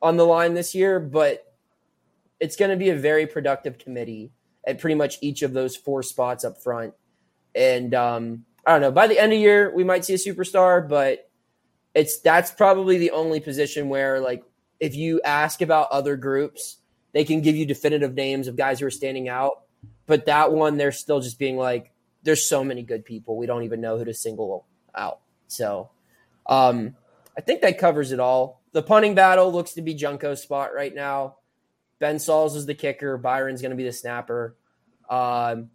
on 0.01 0.15
the 0.15 0.25
line 0.25 0.53
this 0.53 0.73
year, 0.73 0.99
but 0.99 1.53
it's 2.39 2.55
going 2.55 2.71
to 2.71 2.77
be 2.77 2.89
a 2.89 2.95
very 2.95 3.27
productive 3.27 3.77
committee 3.77 4.31
at 4.65 4.79
pretty 4.79 4.95
much 4.95 5.17
each 5.21 5.41
of 5.41 5.51
those 5.51 5.75
four 5.75 6.03
spots 6.03 6.45
up 6.45 6.61
front. 6.61 6.93
And 7.53 7.93
um, 7.93 8.45
I 8.65 8.71
don't 8.71 8.81
know. 8.81 8.91
By 8.91 9.07
the 9.07 9.19
end 9.19 9.33
of 9.33 9.37
the 9.37 9.41
year, 9.41 9.73
we 9.75 9.83
might 9.83 10.05
see 10.05 10.13
a 10.13 10.17
superstar, 10.17 10.87
but 10.87 11.29
it's 11.93 12.19
that's 12.21 12.51
probably 12.51 12.97
the 12.97 13.11
only 13.11 13.39
position 13.39 13.89
where, 13.89 14.19
like, 14.19 14.43
if 14.79 14.95
you 14.95 15.21
ask 15.23 15.61
about 15.61 15.91
other 15.91 16.15
groups, 16.15 16.77
they 17.13 17.23
can 17.23 17.41
give 17.41 17.55
you 17.55 17.65
definitive 17.65 18.13
names 18.13 18.47
of 18.47 18.55
guys 18.55 18.79
who 18.79 18.85
are 18.85 18.91
standing 18.91 19.29
out 19.29 19.63
but 20.05 20.25
that 20.25 20.51
one, 20.51 20.77
they're 20.77 20.91
still 20.91 21.19
just 21.19 21.39
being 21.39 21.57
like, 21.57 21.91
there's 22.23 22.43
so 22.43 22.63
many 22.63 22.83
good 22.83 23.05
people. 23.05 23.37
We 23.37 23.45
don't 23.45 23.63
even 23.63 23.81
know 23.81 23.97
who 23.97 24.05
to 24.05 24.13
single 24.13 24.65
out. 24.95 25.19
So 25.47 25.89
um, 26.45 26.95
I 27.37 27.41
think 27.41 27.61
that 27.61 27.77
covers 27.77 28.11
it 28.11 28.19
all. 28.19 28.61
The 28.71 28.83
punting 28.83 29.15
battle 29.15 29.51
looks 29.51 29.73
to 29.73 29.81
be 29.81 29.93
Junko's 29.93 30.41
spot 30.41 30.73
right 30.73 30.93
now. 30.93 31.37
Ben 31.99 32.19
Sauls 32.19 32.55
is 32.55 32.65
the 32.65 32.73
kicker. 32.73 33.17
Byron's 33.17 33.61
going 33.61 33.71
to 33.71 33.77
be 33.77 33.83
the 33.83 33.93
snapper. 33.93 34.55
Um, 35.09 35.69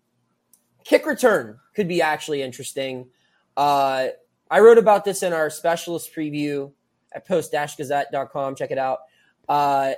kick 0.85 1.07
return 1.07 1.59
could 1.75 1.89
be 1.89 2.03
actually 2.03 2.43
interesting. 2.43 3.09
Uh, 3.57 4.09
I 4.51 4.61
wrote 4.61 4.79
about 4.79 5.05
this 5.05 5.23
in 5.23 5.33
our 5.33 5.49
specialist 5.51 6.15
preview 6.15 6.73
at 7.13 7.27
post-gazette.com. 7.27 8.57
Check 8.57 8.71
it 8.71 8.79
out. 8.79 9.01
Uh, 9.49 9.93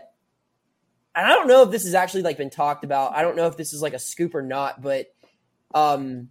and 1.14 1.26
I 1.26 1.34
don't 1.34 1.48
know 1.48 1.62
if 1.62 1.70
this 1.70 1.84
has 1.84 1.94
actually 1.94 2.22
like 2.22 2.38
been 2.38 2.50
talked 2.50 2.84
about. 2.84 3.14
I 3.14 3.22
don't 3.22 3.36
know 3.36 3.46
if 3.46 3.56
this 3.56 3.72
is 3.72 3.82
like 3.82 3.94
a 3.94 3.98
scoop 3.98 4.34
or 4.34 4.42
not, 4.42 4.80
but 4.80 5.06
um, 5.74 6.28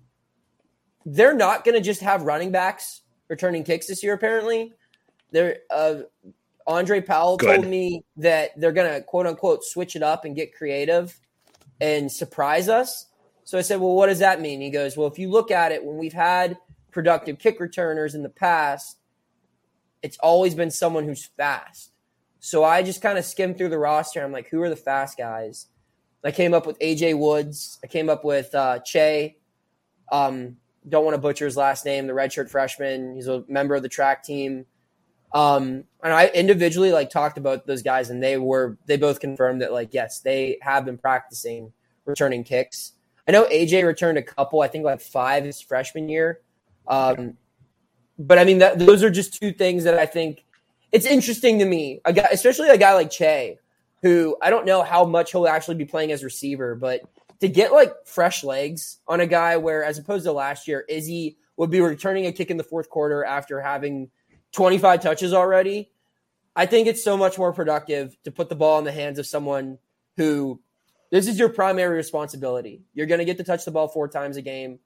they're 1.06 1.36
not 1.36 1.64
going 1.64 1.76
to 1.76 1.82
just 1.82 2.02
have 2.02 2.24
running 2.24 2.52
backs 2.52 3.02
returning 3.28 3.64
kicks 3.64 3.88
this 3.88 4.04
year. 4.04 4.14
Apparently, 4.14 4.74
they're 5.32 5.58
uh, 5.70 6.02
Andre 6.66 7.02
Powell 7.02 7.38
Good. 7.38 7.56
told 7.56 7.68
me 7.68 8.04
that 8.18 8.52
they're 8.60 8.72
going 8.72 8.94
to 8.94 9.02
quote 9.02 9.28
unquote 9.28 9.64
switch 9.64 9.96
it 9.96 10.04
up 10.04 10.26
and 10.26 10.36
get 10.36 10.56
creative 10.56 11.20
and 11.82 12.12
surprise 12.12 12.70
us. 12.70 13.08
So 13.44 13.58
I 13.58 13.62
said, 13.62 13.80
well, 13.80 13.96
what 13.96 14.08
does 14.08 14.20
that 14.20 14.42
mean? 14.42 14.62
He 14.62 14.70
goes, 14.70 14.96
well, 14.96 15.08
if 15.08 15.18
you 15.18 15.30
look 15.30 15.50
at 15.50 15.72
it, 15.72 15.84
when 15.84 15.98
we've 15.98 16.14
had 16.14 16.58
productive 16.92 17.40
kick 17.40 17.60
returners 17.60 18.14
in 18.14 18.22
the 18.22 18.30
past, 18.30 18.98
it's 20.04 20.18
always 20.20 20.54
been 20.54 20.70
someone 20.70 21.06
who's 21.06 21.26
fast. 21.38 21.92
So 22.40 22.64
I 22.64 22.84
just 22.84 23.02
kind 23.02 23.18
of 23.18 23.26
skimmed 23.26 23.58
through 23.58 23.70
the 23.70 23.78
roster. 23.78 24.24
I'm 24.24 24.32
like, 24.32 24.50
who 24.50 24.62
are 24.62 24.70
the 24.70 24.76
fast 24.76 25.18
guys? 25.18 25.68
I 26.24 26.32
came 26.32 26.54
up 26.54 26.66
with 26.66 26.80
AJ 26.80 27.18
Woods. 27.18 27.80
I 27.84 27.88
came 27.88 28.10
up 28.10 28.24
with 28.24 28.54
uh, 28.54 28.80
Che. 28.80 29.38
Um, 30.12 30.58
don't 30.88 31.06
want 31.06 31.16
to 31.16 31.22
butcher 31.22 31.46
his 31.46 31.58
last 31.58 31.86
name. 31.86 32.08
The 32.08 32.14
redshirt 32.14 32.50
freshman. 32.50 33.16
He's 33.16 33.28
a 33.28 33.44
member 33.48 33.76
of 33.76 33.84
the 33.84 33.90
track 33.90 34.24
team. 34.24 34.66
Um, 35.34 35.84
and 36.04 36.14
I 36.14 36.28
individually 36.28 36.92
like 36.92 37.10
talked 37.10 37.38
about 37.38 37.68
those 37.68 37.84
guys, 37.84 38.10
and 38.10 38.22
they 38.24 38.38
were 38.38 38.78
they 38.86 38.98
both 38.98 39.20
confirmed 39.20 39.62
that 39.62 39.72
like 39.72 39.94
yes, 39.94 40.22
they 40.22 40.58
have 40.62 40.86
been 40.86 40.98
practicing 40.98 41.72
returning 42.06 42.44
kicks. 42.44 42.94
I 43.28 43.32
know 43.32 43.46
AJ 43.46 43.86
returned 43.86 44.18
a 44.18 44.24
couple. 44.24 44.62
I 44.62 44.68
think 44.68 44.86
like 44.86 45.02
five 45.02 45.44
his 45.44 45.62
freshman 45.62 46.10
year. 46.10 46.42
Um, 46.88 47.38
but 48.18 48.40
I 48.40 48.44
mean, 48.44 48.58
that, 48.58 48.80
those 48.80 49.04
are 49.04 49.12
just 49.12 49.40
two 49.40 49.52
things 49.52 49.84
that 49.84 49.94
I 49.94 50.06
think 50.08 50.44
it's 50.92 51.06
interesting 51.06 51.60
to 51.60 51.66
me, 51.66 52.02
a 52.06 52.14
guy, 52.14 52.28
especially 52.32 52.70
a 52.70 52.78
guy 52.78 52.94
like 52.94 53.12
Che, 53.12 53.58
who 54.02 54.38
I 54.42 54.50
don't 54.50 54.66
know 54.66 54.82
how 54.84 55.06
much 55.06 55.32
he'll 55.32 55.48
actually 55.48 55.76
be 55.76 55.86
playing 55.86 56.12
as 56.12 56.24
receiver, 56.24 56.76
but 56.76 57.02
to 57.42 57.48
get 57.48 57.72
like 57.72 57.94
fresh 58.06 58.44
legs 58.44 59.00
on 59.08 59.20
a 59.20 59.28
guy 59.28 59.58
where, 59.58 59.84
as 59.84 59.98
opposed 59.98 60.26
to 60.26 60.32
last 60.32 60.68
year, 60.68 60.86
Izzy 60.88 61.38
would 61.58 61.70
be 61.70 61.82
returning 61.82 62.26
a 62.26 62.32
kick 62.32 62.50
in 62.52 62.58
the 62.58 62.64
fourth 62.64 62.90
quarter 62.90 63.24
after 63.24 63.62
having 63.62 64.10
25 64.54 65.02
touches 65.02 65.34
already. 65.34 65.92
I 66.56 66.66
think 66.66 66.88
it's 66.88 67.04
so 67.04 67.16
much 67.16 67.38
more 67.38 67.54
productive 67.54 68.18
to 68.24 68.32
put 68.32 68.50
the 68.50 68.56
ball 68.56 68.80
in 68.80 68.86
the 68.86 68.92
hands 68.92 69.20
of 69.20 69.28
someone 69.28 69.78
who 70.18 70.60
this 71.12 71.28
is 71.28 71.40
your 71.40 71.50
primary 71.50 71.96
responsibility. 71.96 72.84
You're 72.94 73.08
going 73.08 73.20
to 73.20 73.26
get 73.26 73.38
to 73.38 73.44
touch 73.44 73.66
the 73.66 73.72
ball 73.72 73.88
four 73.88 74.08
times 74.08 74.38
a 74.38 74.42
game. 74.42 74.80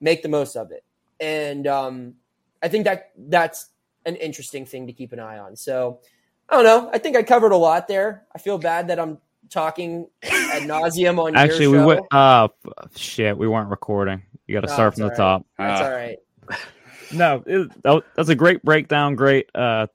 Make 0.00 0.22
the 0.22 0.28
most 0.28 0.56
of 0.56 0.70
it. 0.70 0.84
And 1.20 1.66
um, 1.66 2.14
I 2.62 2.68
think 2.68 2.84
that 2.84 3.12
that's 3.16 3.68
an 4.06 4.16
interesting 4.16 4.66
thing 4.66 4.86
to 4.86 4.92
keep 4.92 5.12
an 5.12 5.20
eye 5.20 5.38
on. 5.38 5.56
So 5.56 6.00
I 6.48 6.56
don't 6.56 6.64
know. 6.64 6.90
I 6.92 6.98
think 6.98 7.16
I 7.16 7.22
covered 7.22 7.52
a 7.52 7.56
lot 7.56 7.88
there. 7.88 8.24
I 8.34 8.38
feel 8.38 8.58
bad 8.58 8.88
that 8.88 8.98
I'm 8.98 9.18
talking 9.48 10.08
ad 10.22 10.62
nauseum 10.62 11.18
on. 11.18 11.32
YouTube. 11.32 11.36
Actually, 11.36 11.68
we 11.68 11.84
went. 11.84 12.00
Uh, 12.10 12.48
shit, 12.96 13.36
we 13.36 13.48
weren't 13.48 13.70
recording. 13.70 14.22
You 14.46 14.54
got 14.54 14.62
to 14.62 14.72
start 14.72 14.94
from 14.94 15.04
the 15.04 15.08
right. 15.10 15.16
top. 15.16 15.46
That's 15.58 15.80
uh, 15.80 15.84
all 15.84 15.90
right. 15.90 16.18
no, 17.12 17.42
it, 17.46 18.04
that's 18.14 18.28
a 18.28 18.34
great 18.34 18.62
breakdown. 18.62 19.14
Great. 19.14 19.48
Uh, 19.54 19.86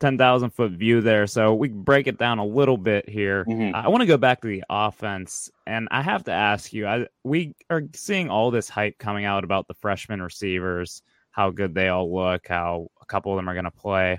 10,000 0.00 0.50
foot 0.50 0.72
view 0.72 1.00
there. 1.00 1.26
So 1.26 1.54
we 1.54 1.68
break 1.68 2.06
it 2.06 2.18
down 2.18 2.38
a 2.38 2.44
little 2.44 2.76
bit 2.76 3.08
here. 3.08 3.44
Mm-hmm. 3.44 3.74
I 3.74 3.88
want 3.88 4.02
to 4.02 4.06
go 4.06 4.16
back 4.16 4.42
to 4.42 4.48
the 4.48 4.62
offense. 4.68 5.50
And 5.66 5.88
I 5.90 6.02
have 6.02 6.24
to 6.24 6.32
ask 6.32 6.72
you, 6.72 6.86
I, 6.86 7.06
we 7.24 7.54
are 7.70 7.82
seeing 7.94 8.28
all 8.28 8.50
this 8.50 8.68
hype 8.68 8.98
coming 8.98 9.24
out 9.24 9.44
about 9.44 9.68
the 9.68 9.74
freshman 9.74 10.20
receivers, 10.20 11.02
how 11.36 11.50
good 11.50 11.74
they 11.74 11.88
all 11.88 12.12
look, 12.12 12.48
how 12.48 12.88
a 13.02 13.04
couple 13.04 13.30
of 13.30 13.36
them 13.36 13.48
are 13.48 13.52
going 13.52 13.66
to 13.66 13.70
play. 13.70 14.18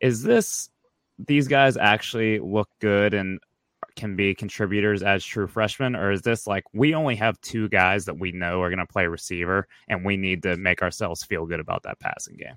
Is 0.00 0.22
this 0.22 0.70
these 1.18 1.46
guys 1.46 1.76
actually 1.76 2.38
look 2.38 2.68
good 2.80 3.12
and 3.12 3.38
can 3.96 4.16
be 4.16 4.34
contributors 4.34 5.02
as 5.02 5.22
true 5.22 5.46
freshmen, 5.46 5.94
or 5.94 6.10
is 6.10 6.22
this 6.22 6.46
like 6.46 6.64
we 6.72 6.94
only 6.94 7.16
have 7.16 7.38
two 7.42 7.68
guys 7.68 8.06
that 8.06 8.18
we 8.18 8.32
know 8.32 8.62
are 8.62 8.70
going 8.70 8.78
to 8.78 8.86
play 8.86 9.06
receiver, 9.06 9.68
and 9.88 10.04
we 10.04 10.16
need 10.16 10.42
to 10.44 10.56
make 10.56 10.80
ourselves 10.80 11.22
feel 11.22 11.44
good 11.44 11.60
about 11.60 11.82
that 11.82 12.00
passing 12.00 12.36
game? 12.36 12.56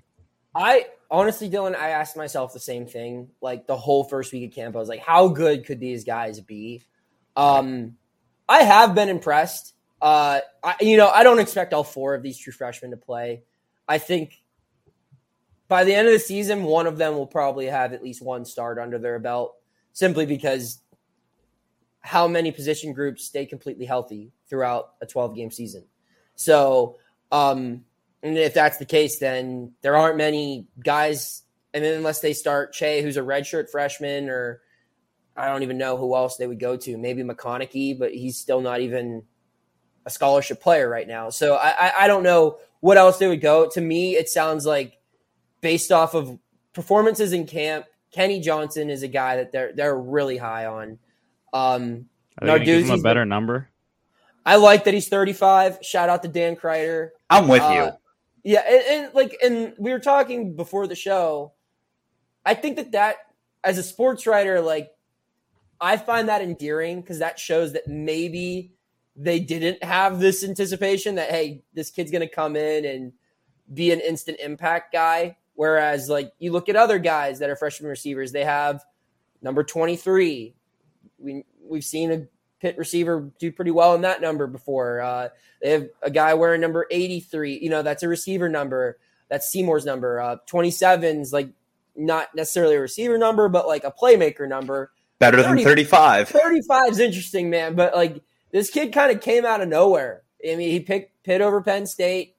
I 0.54 0.86
honestly, 1.10 1.50
Dylan, 1.50 1.74
I 1.74 1.90
asked 1.90 2.16
myself 2.16 2.54
the 2.54 2.60
same 2.60 2.86
thing. 2.86 3.28
Like 3.42 3.66
the 3.66 3.76
whole 3.76 4.04
first 4.04 4.32
week 4.32 4.48
of 4.48 4.54
camp, 4.54 4.74
I 4.74 4.78
was 4.78 4.88
like, 4.88 5.00
how 5.00 5.28
good 5.28 5.66
could 5.66 5.80
these 5.80 6.04
guys 6.04 6.40
be? 6.40 6.82
Um, 7.36 7.96
I 8.48 8.62
have 8.62 8.94
been 8.94 9.10
impressed. 9.10 9.74
Uh, 10.00 10.40
I, 10.62 10.76
you 10.80 10.96
know, 10.96 11.08
I 11.08 11.24
don't 11.24 11.40
expect 11.40 11.74
all 11.74 11.84
four 11.84 12.14
of 12.14 12.22
these 12.22 12.38
true 12.38 12.52
freshmen 12.52 12.90
to 12.92 12.96
play. 12.96 13.42
I 13.92 13.98
think 13.98 14.42
by 15.68 15.84
the 15.84 15.94
end 15.94 16.08
of 16.08 16.14
the 16.14 16.18
season, 16.18 16.62
one 16.62 16.86
of 16.86 16.96
them 16.96 17.12
will 17.12 17.26
probably 17.26 17.66
have 17.66 17.92
at 17.92 18.02
least 18.02 18.22
one 18.22 18.46
start 18.46 18.78
under 18.78 18.98
their 18.98 19.18
belt 19.18 19.54
simply 19.92 20.24
because 20.24 20.80
how 22.00 22.26
many 22.26 22.52
position 22.52 22.94
groups 22.94 23.22
stay 23.22 23.44
completely 23.44 23.84
healthy 23.84 24.32
throughout 24.48 24.94
a 25.02 25.06
12 25.06 25.36
game 25.36 25.50
season. 25.50 25.84
So, 26.36 26.96
um, 27.30 27.84
if 28.22 28.54
that's 28.54 28.78
the 28.78 28.86
case, 28.86 29.18
then 29.18 29.72
there 29.82 29.94
aren't 29.94 30.16
many 30.16 30.68
guys. 30.82 31.42
And 31.74 31.84
then 31.84 31.92
unless 31.92 32.20
they 32.20 32.32
start 32.32 32.72
Che, 32.72 33.02
who's 33.02 33.18
a 33.18 33.22
redshirt 33.22 33.68
freshman, 33.68 34.30
or 34.30 34.62
I 35.36 35.48
don't 35.48 35.64
even 35.64 35.76
know 35.76 35.98
who 35.98 36.16
else 36.16 36.38
they 36.38 36.46
would 36.46 36.60
go 36.60 36.78
to. 36.78 36.96
Maybe 36.96 37.22
McConaughey, 37.22 37.98
but 37.98 38.14
he's 38.14 38.38
still 38.38 38.62
not 38.62 38.80
even 38.80 39.24
a 40.04 40.10
scholarship 40.10 40.60
player 40.60 40.88
right 40.88 41.06
now. 41.06 41.30
So 41.30 41.54
I, 41.54 41.68
I, 41.68 41.92
I 42.00 42.06
don't 42.06 42.22
know 42.22 42.58
what 42.80 42.96
else 42.96 43.18
they 43.18 43.28
would 43.28 43.40
go. 43.40 43.68
To 43.70 43.80
me, 43.80 44.16
it 44.16 44.28
sounds 44.28 44.66
like 44.66 44.98
based 45.60 45.92
off 45.92 46.14
of 46.14 46.38
performances 46.72 47.32
in 47.32 47.46
camp, 47.46 47.86
Kenny 48.12 48.40
Johnson 48.40 48.90
is 48.90 49.02
a 49.02 49.08
guy 49.08 49.36
that 49.36 49.52
they're 49.52 49.72
they're 49.72 49.96
really 49.96 50.36
high 50.36 50.66
on. 50.66 50.98
Um, 51.52 52.06
Narduzzi's 52.40 52.90
a 52.90 52.98
better 52.98 53.24
number. 53.24 53.68
I 54.44 54.56
like 54.56 54.84
that 54.84 54.94
he's 54.94 55.08
35. 55.08 55.78
Shout 55.82 56.08
out 56.08 56.22
to 56.22 56.28
Dan 56.28 56.56
Kreider. 56.56 57.10
I'm 57.30 57.48
with 57.48 57.62
uh, 57.62 57.70
you. 57.72 58.52
Yeah, 58.52 58.60
and, 58.68 58.82
and 59.04 59.14
like, 59.14 59.36
and 59.42 59.74
we 59.78 59.92
were 59.92 60.00
talking 60.00 60.56
before 60.56 60.86
the 60.86 60.96
show. 60.96 61.52
I 62.44 62.54
think 62.54 62.76
that 62.76 62.92
that 62.92 63.16
as 63.62 63.78
a 63.78 63.82
sports 63.82 64.26
writer, 64.26 64.60
like, 64.60 64.90
I 65.80 65.96
find 65.96 66.28
that 66.28 66.42
endearing 66.42 67.00
because 67.00 67.20
that 67.20 67.38
shows 67.38 67.72
that 67.74 67.86
maybe 67.86 68.72
they 69.16 69.40
didn't 69.40 69.82
have 69.84 70.20
this 70.20 70.42
anticipation 70.42 71.16
that 71.16 71.30
hey, 71.30 71.62
this 71.74 71.90
kid's 71.90 72.10
going 72.10 72.26
to 72.26 72.34
come 72.34 72.56
in 72.56 72.84
and 72.84 73.12
be 73.72 73.90
an 73.90 74.00
instant 74.00 74.38
impact 74.40 74.92
guy. 74.92 75.36
Whereas, 75.54 76.08
like, 76.08 76.32
you 76.38 76.50
look 76.52 76.68
at 76.68 76.76
other 76.76 76.98
guys 76.98 77.38
that 77.40 77.50
are 77.50 77.56
freshman 77.56 77.90
receivers, 77.90 78.32
they 78.32 78.44
have 78.44 78.82
number 79.42 79.62
23. 79.62 80.54
We, 81.18 81.44
we've 81.62 81.84
seen 81.84 82.10
a 82.10 82.26
Pitt 82.62 82.78
receiver 82.78 83.28
do 83.40 83.50
pretty 83.50 83.72
well 83.72 83.94
in 83.96 84.02
that 84.02 84.20
number 84.20 84.46
before. 84.46 85.00
Uh, 85.00 85.28
they 85.60 85.70
have 85.70 85.88
a 86.00 86.10
guy 86.10 86.32
wearing 86.34 86.60
number 86.60 86.86
83. 86.92 87.58
You 87.60 87.68
know, 87.68 87.82
that's 87.82 88.04
a 88.04 88.08
receiver 88.08 88.48
number. 88.48 88.98
That's 89.28 89.50
Seymour's 89.50 89.84
number. 89.84 90.20
Uh, 90.20 90.36
27's 90.48 91.32
like 91.32 91.50
not 91.96 92.32
necessarily 92.36 92.76
a 92.76 92.80
receiver 92.80 93.18
number, 93.18 93.48
but 93.48 93.66
like 93.66 93.82
a 93.82 93.90
playmaker 93.90 94.48
number. 94.48 94.92
Better 95.18 95.42
30, 95.42 95.56
than 95.56 95.64
35. 95.64 96.28
35 96.28 96.90
is 96.90 96.98
interesting, 97.00 97.50
man. 97.50 97.74
But 97.74 97.96
like 97.96 98.22
this 98.52 98.70
kid 98.70 98.92
kind 98.92 99.10
of 99.10 99.20
came 99.20 99.44
out 99.44 99.60
of 99.60 99.68
nowhere. 99.68 100.22
I 100.44 100.56
mean, 100.56 100.70
he 100.70 100.80
picked 100.80 101.22
Pitt 101.24 101.40
over 101.40 101.60
Penn 101.62 101.86
State. 101.86 102.36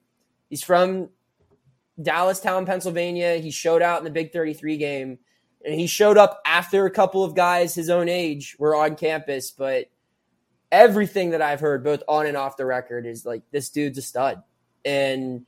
He's 0.48 0.62
from 0.62 1.10
Dallastown, 2.00 2.66
Pennsylvania. 2.66 3.36
He 3.36 3.50
showed 3.50 3.82
out 3.82 3.98
in 3.98 4.04
the 4.04 4.10
Big 4.10 4.32
33 4.32 4.76
game, 4.76 5.18
and 5.64 5.74
he 5.74 5.86
showed 5.86 6.16
up 6.16 6.40
after 6.46 6.86
a 6.86 6.90
couple 6.90 7.24
of 7.24 7.34
guys 7.34 7.74
his 7.74 7.90
own 7.90 8.08
age 8.08 8.56
were 8.58 8.76
on 8.76 8.96
campus. 8.96 9.50
But 9.50 9.90
everything 10.70 11.30
that 11.30 11.42
I've 11.42 11.60
heard, 11.60 11.82
both 11.82 12.02
on 12.08 12.26
and 12.26 12.36
off 12.36 12.56
the 12.56 12.66
record, 12.66 13.06
is 13.06 13.24
like 13.24 13.42
this 13.50 13.70
dude's 13.70 13.98
a 13.98 14.02
stud, 14.02 14.42
and 14.84 15.46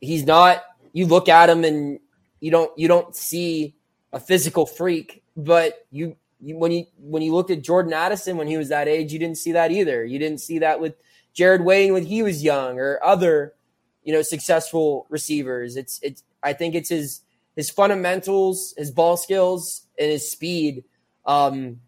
he's 0.00 0.24
not. 0.24 0.62
You 0.92 1.06
look 1.06 1.28
at 1.28 1.48
him 1.48 1.64
and 1.64 2.00
you 2.40 2.50
don't 2.50 2.76
you 2.76 2.88
don't 2.88 3.16
see 3.16 3.76
a 4.12 4.20
physical 4.20 4.66
freak, 4.66 5.22
but 5.36 5.86
you, 5.90 6.08
you 6.08 6.16
when 6.42 6.72
you 6.72 6.86
when 6.98 7.22
you 7.22 7.34
looked 7.34 7.50
at 7.50 7.62
Jordan 7.62 7.92
Addison 7.92 8.36
when 8.36 8.48
he 8.48 8.56
was 8.56 8.68
that 8.68 8.88
age, 8.88 9.12
you 9.12 9.18
didn't 9.18 9.38
see 9.38 9.52
that 9.52 9.70
either. 9.70 10.04
You 10.04 10.18
didn't 10.18 10.40
see 10.40 10.58
that 10.58 10.80
with 10.80 10.94
Jared 11.32 11.64
Wayne 11.64 11.92
when 11.92 12.04
he 12.04 12.22
was 12.22 12.42
young 12.42 12.78
or 12.78 12.98
other 13.02 13.54
you 14.02 14.12
know 14.12 14.22
successful 14.22 15.06
receivers. 15.08 15.76
It's 15.76 16.00
it's 16.02 16.22
I 16.42 16.52
think 16.52 16.74
it's 16.74 16.88
his 16.88 17.20
his 17.56 17.70
fundamentals, 17.70 18.74
his 18.76 18.90
ball 18.90 19.16
skills, 19.16 19.86
and 19.98 20.10
his 20.10 20.30
speed. 20.30 20.84
Um, 21.26 21.80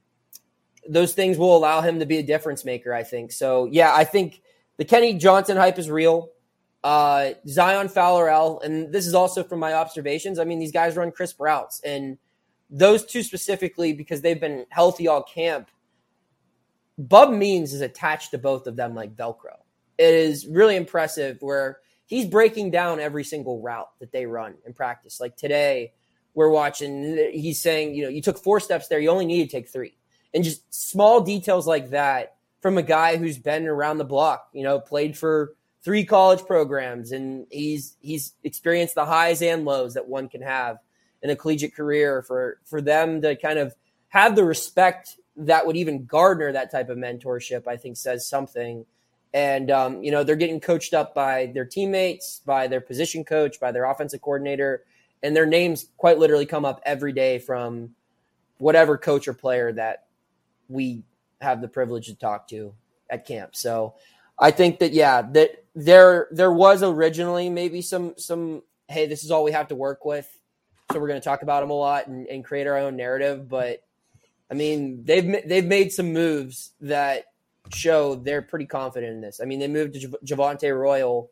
those 0.88 1.14
things 1.14 1.38
will 1.38 1.56
allow 1.56 1.80
him 1.80 1.98
to 2.00 2.06
be 2.06 2.18
a 2.18 2.22
difference 2.22 2.64
maker. 2.64 2.92
I 2.92 3.02
think 3.02 3.32
so. 3.32 3.66
Yeah, 3.66 3.92
I 3.94 4.04
think 4.04 4.40
the 4.76 4.84
Kenny 4.84 5.14
Johnson 5.14 5.56
hype 5.56 5.78
is 5.78 5.90
real. 5.90 6.30
Uh, 6.82 7.30
Zion 7.48 7.88
Fowler, 7.88 8.28
L. 8.28 8.60
and 8.62 8.92
this 8.92 9.06
is 9.06 9.14
also 9.14 9.42
from 9.42 9.58
my 9.58 9.72
observations. 9.72 10.38
I 10.38 10.44
mean, 10.44 10.58
these 10.58 10.72
guys 10.72 10.96
run 10.96 11.10
crisp 11.10 11.40
routes, 11.40 11.80
and 11.80 12.18
those 12.74 13.04
two 13.04 13.22
specifically 13.22 13.92
because 13.92 14.20
they've 14.20 14.40
been 14.40 14.66
healthy 14.68 15.06
all 15.06 15.22
camp. 15.22 15.70
Bub 16.98 17.30
Means 17.30 17.72
is 17.72 17.80
attached 17.80 18.32
to 18.32 18.38
both 18.38 18.66
of 18.66 18.74
them 18.74 18.96
like 18.96 19.16
Velcro. 19.16 19.58
It 19.96 20.12
is 20.12 20.46
really 20.48 20.74
impressive 20.74 21.38
where 21.40 21.78
he's 22.06 22.26
breaking 22.26 22.72
down 22.72 22.98
every 22.98 23.22
single 23.22 23.62
route 23.62 23.90
that 24.00 24.10
they 24.10 24.26
run 24.26 24.54
in 24.66 24.74
practice. 24.74 25.20
Like 25.20 25.36
today, 25.36 25.92
we're 26.34 26.50
watching, 26.50 27.30
he's 27.32 27.60
saying, 27.60 27.94
you 27.94 28.02
know, 28.02 28.08
you 28.08 28.20
took 28.20 28.38
four 28.38 28.58
steps 28.58 28.88
there, 28.88 28.98
you 28.98 29.08
only 29.08 29.26
need 29.26 29.48
to 29.48 29.56
take 29.56 29.68
three. 29.68 29.96
And 30.34 30.42
just 30.42 30.74
small 30.74 31.20
details 31.20 31.68
like 31.68 31.90
that 31.90 32.34
from 32.60 32.76
a 32.76 32.82
guy 32.82 33.18
who's 33.18 33.38
been 33.38 33.68
around 33.68 33.98
the 33.98 34.04
block, 34.04 34.48
you 34.52 34.64
know, 34.64 34.80
played 34.80 35.16
for 35.16 35.54
three 35.84 36.04
college 36.04 36.44
programs 36.44 37.12
and 37.12 37.46
he's 37.50 37.96
he's 38.00 38.32
experienced 38.42 38.96
the 38.96 39.04
highs 39.04 39.42
and 39.42 39.64
lows 39.64 39.94
that 39.94 40.08
one 40.08 40.28
can 40.28 40.42
have 40.42 40.78
in 41.24 41.30
a 41.30 41.36
collegiate 41.36 41.74
career 41.74 42.22
for 42.22 42.58
for 42.64 42.80
them 42.80 43.20
to 43.22 43.34
kind 43.34 43.58
of 43.58 43.74
have 44.08 44.36
the 44.36 44.44
respect 44.44 45.16
that 45.36 45.66
would 45.66 45.76
even 45.76 46.04
garner 46.04 46.52
that 46.52 46.70
type 46.70 46.88
of 46.88 46.96
mentorship, 46.96 47.66
I 47.66 47.76
think 47.76 47.96
says 47.96 48.28
something 48.28 48.86
and 49.34 49.72
um, 49.72 50.02
you 50.02 50.12
know 50.12 50.22
they're 50.22 50.36
getting 50.36 50.60
coached 50.60 50.94
up 50.94 51.14
by 51.14 51.46
their 51.52 51.64
teammates, 51.64 52.40
by 52.46 52.68
their 52.68 52.80
position 52.80 53.24
coach, 53.24 53.58
by 53.58 53.72
their 53.72 53.84
offensive 53.84 54.22
coordinator, 54.22 54.84
and 55.22 55.34
their 55.36 55.44
names 55.44 55.86
quite 55.96 56.18
literally 56.18 56.46
come 56.46 56.64
up 56.64 56.80
every 56.86 57.12
day 57.12 57.40
from 57.40 57.90
whatever 58.58 58.96
coach 58.96 59.26
or 59.26 59.34
player 59.34 59.72
that 59.72 60.04
we 60.68 61.02
have 61.40 61.60
the 61.60 61.68
privilege 61.68 62.06
to 62.06 62.14
talk 62.14 62.46
to 62.48 62.72
at 63.10 63.26
camp. 63.26 63.56
So 63.56 63.94
I 64.38 64.52
think 64.52 64.78
that 64.78 64.92
yeah, 64.92 65.22
that 65.32 65.64
there 65.74 66.28
there 66.30 66.52
was 66.52 66.84
originally 66.84 67.50
maybe 67.50 67.82
some 67.82 68.14
some 68.16 68.62
hey, 68.88 69.06
this 69.06 69.24
is 69.24 69.32
all 69.32 69.42
we 69.42 69.52
have 69.52 69.68
to 69.68 69.74
work 69.74 70.04
with, 70.04 70.28
so 70.94 71.00
we're 71.00 71.08
going 71.08 71.20
to 71.20 71.24
talk 71.24 71.42
about 71.42 71.60
them 71.60 71.70
a 71.70 71.74
lot 71.74 72.06
and, 72.06 72.26
and 72.28 72.44
create 72.44 72.68
our 72.68 72.78
own 72.78 72.96
narrative. 72.96 73.48
But 73.48 73.82
I 74.50 74.54
mean, 74.54 75.04
they've 75.04 75.46
they've 75.46 75.64
made 75.64 75.92
some 75.92 76.12
moves 76.12 76.70
that 76.80 77.24
show 77.72 78.14
they're 78.14 78.42
pretty 78.42 78.66
confident 78.66 79.12
in 79.12 79.20
this. 79.20 79.40
I 79.40 79.44
mean, 79.44 79.58
they 79.58 79.68
moved 79.68 79.94
to 79.94 80.08
Javante 80.24 80.78
Royal 80.78 81.30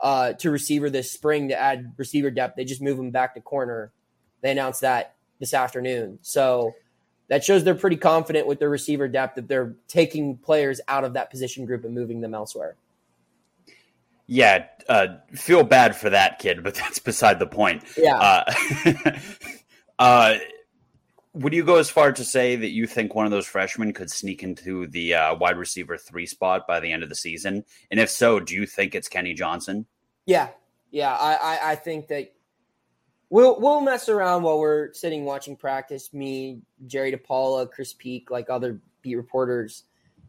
uh, 0.00 0.34
to 0.34 0.50
receiver 0.50 0.88
this 0.88 1.10
spring 1.10 1.48
to 1.48 1.58
add 1.58 1.92
receiver 1.96 2.30
depth. 2.30 2.56
They 2.56 2.64
just 2.64 2.80
moved 2.80 3.00
him 3.00 3.10
back 3.10 3.34
to 3.34 3.40
corner. 3.40 3.90
They 4.40 4.52
announced 4.52 4.82
that 4.82 5.16
this 5.40 5.52
afternoon. 5.52 6.20
So 6.22 6.72
that 7.28 7.42
shows 7.42 7.64
they're 7.64 7.74
pretty 7.74 7.96
confident 7.96 8.46
with 8.46 8.60
their 8.60 8.70
receiver 8.70 9.08
depth 9.08 9.34
that 9.34 9.48
they're 9.48 9.74
taking 9.88 10.36
players 10.36 10.80
out 10.86 11.02
of 11.02 11.14
that 11.14 11.30
position 11.30 11.66
group 11.66 11.84
and 11.84 11.94
moving 11.94 12.20
them 12.20 12.34
elsewhere. 12.34 12.76
Yeah, 14.32 14.64
uh, 14.88 15.08
feel 15.34 15.62
bad 15.62 15.94
for 15.94 16.08
that 16.08 16.38
kid, 16.38 16.64
but 16.64 16.74
that's 16.82 16.98
beside 16.98 17.38
the 17.38 17.46
point. 17.46 17.84
Yeah. 17.98 18.16
Uh, 18.16 19.18
uh, 19.98 20.38
would 21.34 21.52
you 21.52 21.62
go 21.62 21.76
as 21.76 21.90
far 21.90 22.12
to 22.12 22.24
say 22.24 22.56
that 22.56 22.70
you 22.70 22.86
think 22.86 23.14
one 23.14 23.26
of 23.26 23.30
those 23.30 23.46
freshmen 23.46 23.92
could 23.92 24.10
sneak 24.10 24.42
into 24.42 24.86
the 24.86 25.14
uh, 25.14 25.34
wide 25.34 25.58
receiver 25.58 25.98
three 25.98 26.24
spot 26.24 26.66
by 26.66 26.80
the 26.80 26.90
end 26.90 27.02
of 27.02 27.10
the 27.10 27.14
season? 27.14 27.62
And 27.90 28.00
if 28.00 28.08
so, 28.08 28.40
do 28.40 28.54
you 28.54 28.64
think 28.64 28.94
it's 28.94 29.06
Kenny 29.06 29.34
Johnson? 29.34 29.84
Yeah, 30.24 30.48
yeah, 30.90 31.14
I, 31.14 31.34
I, 31.34 31.72
I 31.72 31.74
think 31.74 32.08
that 32.08 32.32
we'll 33.28 33.60
we'll 33.60 33.82
mess 33.82 34.08
around 34.08 34.44
while 34.44 34.58
we're 34.58 34.94
sitting 34.94 35.26
watching 35.26 35.56
practice. 35.56 36.14
Me, 36.14 36.62
Jerry 36.86 37.12
DiPaola, 37.12 37.70
Chris 37.70 37.92
Peak, 37.92 38.30
like 38.30 38.48
other 38.48 38.80
beat 39.02 39.16
reporters, 39.16 39.84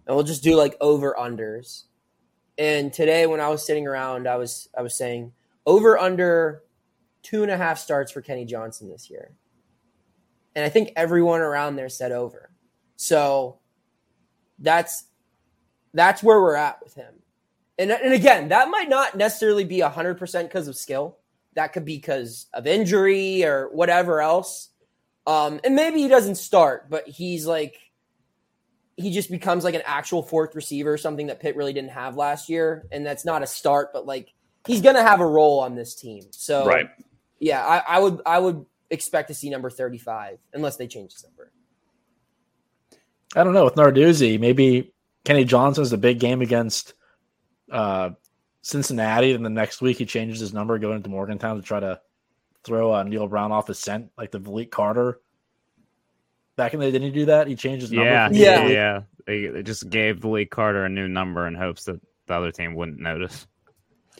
and 0.06 0.14
we'll 0.14 0.26
just 0.26 0.44
do 0.44 0.58
like 0.58 0.76
over 0.82 1.16
unders. 1.18 1.84
And 2.58 2.94
today, 2.94 3.26
when 3.26 3.40
I 3.40 3.50
was 3.50 3.66
sitting 3.66 3.88
around, 3.88 4.28
I 4.28 4.36
was 4.36 4.70
I 4.78 4.82
was 4.82 4.96
saying 4.96 5.34
over 5.66 5.98
under 5.98 6.64
two 7.22 7.42
and 7.42 7.52
a 7.52 7.58
half 7.58 7.80
starts 7.80 8.12
for 8.12 8.22
Kenny 8.22 8.46
Johnson 8.46 8.90
this 8.90 9.10
year 9.10 9.32
and 10.56 10.66
I 10.66 10.70
think 10.70 10.92
everyone 10.96 11.42
around 11.42 11.76
there 11.76 11.90
said 11.90 12.12
over. 12.12 12.52
So 12.96 13.60
that's 14.60 15.06
that's 15.94 16.24
where 16.24 16.42
we're 16.42 16.56
at 16.56 16.82
with 16.84 16.96
him. 16.96 17.14
And, 17.78 17.92
and 17.92 18.14
again, 18.14 18.50
that 18.50 18.70
might 18.70 18.90
not 18.90 19.16
necessarily 19.16 19.64
be 19.64 19.80
100% 19.80 20.44
because 20.44 20.68
of 20.68 20.76
skill. 20.76 21.18
That 21.56 21.74
could 21.74 21.86
be 21.86 21.98
because 21.98 22.48
of 22.54 22.66
injury 22.66 23.44
or 23.44 23.70
whatever 23.72 24.22
else. 24.22 24.70
Um, 25.26 25.60
and 25.64 25.76
maybe 25.76 26.00
he 26.00 26.08
doesn't 26.08 26.36
start, 26.36 26.90
but 26.90 27.08
he's 27.08 27.46
like, 27.46 27.78
he 28.98 29.12
just 29.12 29.32
becomes 29.32 29.64
like 29.64 29.76
an 29.76 29.82
actual 29.86 30.22
fourth 30.22 30.56
receiver, 30.56 30.98
something 30.98 31.28
that 31.28 31.40
Pitt 31.40 31.56
really 31.56 31.74
didn't 31.74 31.92
have 31.92 32.16
last 32.16 32.50
year. 32.50 32.88
And 32.92 33.06
that's 33.06 33.26
not 33.26 33.42
a 33.42 33.48
start, 33.48 33.92
but 33.94 34.06
like 34.06 34.34
he's 34.68 34.82
going 34.82 34.96
to 34.96 35.04
have 35.04 35.20
a 35.20 35.26
role 35.26 35.60
on 35.60 35.76
this 35.76 35.96
team. 35.96 36.24
So, 36.32 36.66
right. 36.66 36.88
yeah, 37.40 37.66
I, 37.66 37.96
I 37.96 38.00
would, 38.00 38.22
I 38.26 38.40
would 38.40 38.66
expect 38.90 39.30
to 39.30 39.34
see 39.34 39.50
number 39.50 39.70
35 39.70 40.38
unless 40.54 40.78
they 40.78 40.88
change 40.88 41.16
the 41.16 41.28
number. 41.28 41.52
I 43.36 43.44
don't 43.44 43.54
know 43.54 43.66
with 43.66 43.76
Narduzzi. 43.76 44.40
Maybe 44.40 44.94
Kenny 45.26 45.44
Johnson's 45.44 45.94
a 45.94 45.98
big 45.98 46.20
game 46.20 46.42
against 46.42 46.94
uh, 47.72 48.12
Cincinnati, 48.62 49.34
and 49.34 49.44
the 49.44 49.50
next 49.50 49.82
week 49.82 49.98
he 49.98 50.06
changes 50.06 50.40
his 50.40 50.54
number 50.54 50.78
going 50.78 50.98
into 50.98 51.10
Morgantown 51.10 51.56
to 51.56 51.64
try 51.64 51.80
to 51.80 52.00
throw 52.64 52.94
uh, 52.94 53.04
Neal 53.04 53.28
Brown 53.28 53.52
off 53.52 53.68
his 53.68 53.80
scent, 53.80 54.12
like 54.18 54.32
the 54.32 54.40
Maliq 54.40 54.70
Carter. 54.70 55.20
Back 56.56 56.74
in 56.74 56.80
the 56.80 56.86
day, 56.86 56.92
didn't 56.92 57.14
he 57.14 57.20
do 57.20 57.26
that? 57.26 57.48
He 57.48 57.56
changed 57.56 57.82
his 57.82 57.92
number. 57.92 58.10
Yeah, 58.10 58.30
yeah, 58.32 58.68
yeah. 58.68 59.02
They, 59.26 59.48
they 59.48 59.64
just 59.64 59.90
gave 59.90 60.24
Lee 60.24 60.46
Carter 60.46 60.86
a 60.86 60.90
new 60.90 61.08
number 61.08 61.48
in 61.48 61.56
hopes 61.56 61.86
that 61.86 62.00
the 62.28 62.34
other 62.34 62.52
team 62.52 62.76
wouldn't 62.76 63.00
notice. 63.00 63.48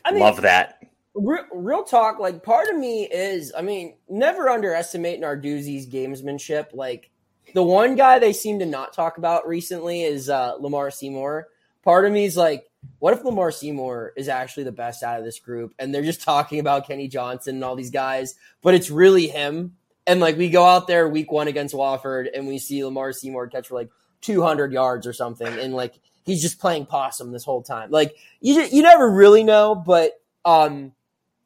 I 0.04 0.12
mean, 0.12 0.22
Love 0.22 0.42
that 0.42 0.84
real, 1.14 1.46
real 1.54 1.84
talk, 1.84 2.20
like 2.20 2.44
part 2.44 2.70
of 2.70 2.78
me 2.78 3.04
is, 3.04 3.54
I 3.56 3.62
mean, 3.62 3.96
never 4.10 4.50
underestimate 4.50 5.22
Narduzzi's 5.22 5.88
gamesmanship. 5.88 6.74
Like 6.74 7.12
the 7.54 7.64
one 7.64 7.96
guy 7.96 8.20
they 8.20 8.34
seem 8.34 8.60
to 8.60 8.66
not 8.66 8.94
talk 8.94 9.18
about 9.18 9.48
recently 9.48 10.04
is 10.04 10.30
uh, 10.30 10.56
Lamar 10.60 10.92
Seymour. 10.92 11.48
Part 11.84 12.06
of 12.06 12.12
me 12.12 12.26
is 12.26 12.38
like, 12.38 12.70
what 13.00 13.14
if 13.14 13.24
Lamar 13.24 13.52
Seymour 13.52 14.14
is 14.18 14.28
actually 14.28 14.64
the 14.64 14.72
best 14.72 15.04
out 15.04 15.20
of 15.20 15.26
this 15.26 15.40
group 15.40 15.74
and 15.80 15.94
they're 15.94 16.04
just 16.04 16.22
talking 16.22 16.60
about 16.60 16.88
Kenny 16.88 17.08
Johnson 17.08 17.56
and 17.56 17.64
all 17.64 17.76
these 17.76 17.92
guys, 17.92 18.36
but 18.62 18.74
it's 18.74 18.90
really 18.90 19.28
him. 19.28 19.76
And 20.06 20.20
like 20.20 20.38
we 20.38 20.50
go 20.50 20.66
out 20.66 20.88
there 20.88 21.08
week 21.08 21.32
one 21.32 21.48
against 21.48 21.74
Wofford 21.74 22.28
and 22.34 22.48
we 22.48 22.60
see 22.60 22.84
Lamar 22.84 23.14
Seymour 23.14 23.48
catch 23.48 23.68
for 23.68 23.76
like 23.76 23.90
200 24.22 24.74
yards 24.74 25.08
or 25.08 25.14
something. 25.14 25.48
And 25.48 25.74
like 25.74 25.94
he's 26.26 26.42
just 26.42 26.60
playing 26.60 26.86
possum 26.86 27.32
this 27.32 27.46
whole 27.46 27.64
time. 27.64 27.90
Like 27.92 28.16
you, 28.42 28.62
you 28.64 28.82
never 28.82 29.10
really 29.10 29.44
know, 29.44 29.76
but 29.76 30.14
um, 30.46 30.92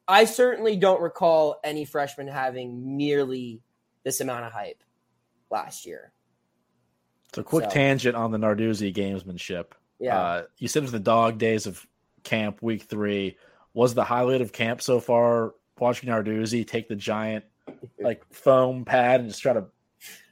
I 0.06 0.24
certainly 0.24 0.76
don't 0.76 1.00
recall 1.00 1.60
any 1.62 1.84
freshman 1.84 2.28
having 2.28 2.96
nearly 2.96 3.60
this 4.04 4.20
amount 4.20 4.46
of 4.46 4.52
hype 4.52 4.82
last 5.50 5.86
year. 5.86 6.12
So, 7.34 7.42
quick 7.42 7.64
so. 7.64 7.70
tangent 7.70 8.16
on 8.16 8.30
the 8.30 8.38
Narduzzi 8.38 8.94
gamesmanship. 8.94 9.66
Yeah, 10.00 10.18
uh, 10.18 10.42
you 10.56 10.68
said 10.68 10.84
it's 10.84 10.92
the 10.92 10.98
dog 10.98 11.38
days 11.38 11.66
of 11.66 11.86
camp, 12.22 12.62
week 12.62 12.84
three. 12.84 13.36
Was 13.74 13.94
the 13.94 14.04
highlight 14.04 14.40
of 14.40 14.52
camp 14.52 14.80
so 14.80 14.98
far 14.98 15.54
watching 15.78 16.08
Narduzzi 16.08 16.66
take 16.66 16.88
the 16.88 16.96
giant 16.96 17.44
like 18.00 18.22
foam 18.32 18.84
pad 18.84 19.20
and 19.20 19.28
just 19.28 19.42
try 19.42 19.52
to 19.52 19.66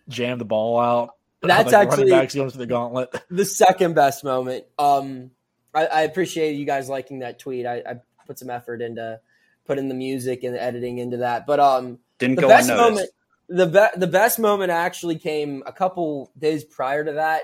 jam 0.08 0.38
the 0.38 0.44
ball 0.44 0.78
out? 0.78 1.10
That's 1.42 1.72
like, 1.72 1.88
actually 1.88 2.10
backs 2.10 2.34
going 2.34 2.50
to 2.50 2.58
the 2.58 2.66
gauntlet. 2.66 3.14
The 3.30 3.44
second 3.44 3.94
best 3.94 4.24
moment. 4.24 4.64
Um, 4.78 5.30
I, 5.74 5.86
I 5.86 6.00
appreciate 6.02 6.54
you 6.54 6.64
guys 6.64 6.88
liking 6.88 7.20
that 7.20 7.38
tweet. 7.38 7.66
I, 7.66 7.76
I 7.76 8.00
put 8.26 8.38
some 8.38 8.50
effort 8.50 8.82
into 8.82 9.20
putting 9.66 9.88
the 9.88 9.94
music 9.94 10.44
and 10.44 10.54
the 10.54 10.62
editing 10.62 10.98
into 10.98 11.18
that. 11.18 11.46
But 11.46 11.60
um, 11.60 11.98
didn't 12.18 12.36
the 12.36 12.42
go 12.42 12.48
best 12.48 12.70
unnoticed. 12.70 12.90
moment. 12.90 13.10
The 13.48 13.66
be- 13.66 14.00
the 14.00 14.06
best 14.06 14.38
moment 14.38 14.72
actually 14.72 15.18
came 15.18 15.62
a 15.66 15.72
couple 15.72 16.32
days 16.36 16.64
prior 16.64 17.04
to 17.04 17.12
that. 17.12 17.42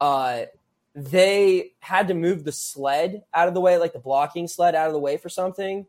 Uh, 0.00 0.42
they 0.94 1.72
had 1.80 2.08
to 2.08 2.14
move 2.14 2.44
the 2.44 2.52
sled 2.52 3.22
out 3.32 3.48
of 3.48 3.54
the 3.54 3.60
way, 3.60 3.78
like 3.78 3.92
the 3.92 4.00
blocking 4.00 4.48
sled 4.48 4.74
out 4.74 4.88
of 4.88 4.92
the 4.92 4.98
way 4.98 5.16
for 5.16 5.28
something, 5.28 5.86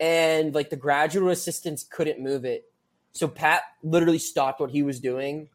and 0.00 0.54
like 0.54 0.70
the 0.70 0.76
graduate 0.76 1.32
assistants 1.32 1.84
couldn't 1.84 2.20
move 2.20 2.44
it. 2.44 2.64
So 3.12 3.28
Pat 3.28 3.62
literally 3.82 4.18
stopped 4.18 4.60
what 4.60 4.70
he 4.70 4.82
was 4.82 5.00
doing, 5.00 5.48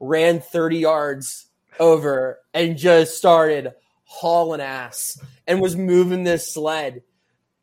ran 0.00 0.40
30 0.40 0.78
yards 0.78 1.46
over, 1.78 2.38
and 2.54 2.76
just 2.76 3.16
started 3.16 3.72
hauling 4.04 4.60
ass 4.60 5.20
and 5.46 5.60
was 5.60 5.76
moving 5.76 6.24
this 6.24 6.52
sled. 6.52 7.02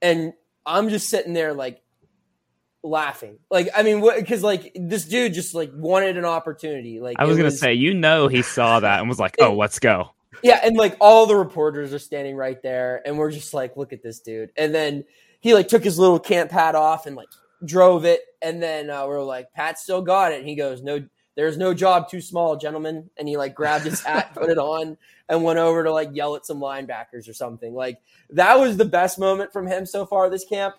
And 0.01 0.33
I'm 0.65 0.89
just 0.89 1.09
sitting 1.09 1.33
there 1.33 1.53
like 1.53 1.81
laughing. 2.83 3.39
Like, 3.49 3.69
I 3.75 3.83
mean, 3.83 4.01
because 4.17 4.43
like 4.43 4.71
this 4.75 5.05
dude 5.05 5.33
just 5.33 5.53
like 5.53 5.71
wanted 5.73 6.17
an 6.17 6.25
opportunity. 6.25 6.99
Like, 6.99 7.17
I 7.19 7.25
was, 7.25 7.37
gonna 7.37 7.51
say, 7.51 7.73
you 7.73 7.93
know, 7.93 8.27
he 8.27 8.41
saw 8.41 8.79
that 8.79 8.99
and 8.99 9.09
was 9.09 9.19
like, 9.19 9.35
"Oh, 9.39 9.55
let's 9.55 9.79
go." 9.79 10.11
Yeah, 10.43 10.59
and 10.63 10.77
like 10.77 10.95
all 10.99 11.25
the 11.25 11.35
reporters 11.35 11.93
are 11.93 11.99
standing 11.99 12.35
right 12.35 12.61
there, 12.61 13.01
and 13.05 13.17
we're 13.17 13.31
just 13.31 13.53
like, 13.53 13.77
"Look 13.77 13.93
at 13.93 14.01
this 14.01 14.19
dude." 14.19 14.51
And 14.57 14.73
then 14.73 15.05
he 15.39 15.53
like 15.53 15.67
took 15.67 15.83
his 15.83 15.97
little 15.97 16.19
camp 16.19 16.51
hat 16.51 16.75
off 16.75 17.05
and 17.05 17.15
like 17.15 17.29
drove 17.63 18.05
it, 18.05 18.21
and 18.41 18.61
then 18.61 18.89
uh, 18.89 19.05
we're 19.07 19.23
like, 19.23 19.53
"Pat 19.53 19.79
still 19.79 20.01
got 20.01 20.31
it." 20.31 20.39
And 20.39 20.47
he 20.47 20.55
goes, 20.55 20.81
"No." 20.81 21.03
There's 21.35 21.57
no 21.57 21.73
job 21.73 22.09
too 22.09 22.19
small, 22.19 22.57
gentlemen. 22.57 23.09
And 23.15 23.25
he 23.25 23.37
like 23.37 23.55
grabbed 23.55 23.85
his 23.85 24.01
hat, 24.01 24.33
put 24.35 24.49
it 24.49 24.57
on, 24.57 24.97
and 25.29 25.41
went 25.41 25.57
over 25.57 25.85
to 25.85 25.91
like 25.93 26.09
yell 26.11 26.35
at 26.35 26.45
some 26.45 26.59
linebackers 26.59 27.29
or 27.29 27.33
something. 27.33 27.73
Like 27.73 28.01
that 28.31 28.59
was 28.59 28.75
the 28.75 28.83
best 28.83 29.17
moment 29.17 29.53
from 29.53 29.65
him 29.65 29.85
so 29.85 30.05
far 30.05 30.29
this 30.29 30.43
camp. 30.43 30.75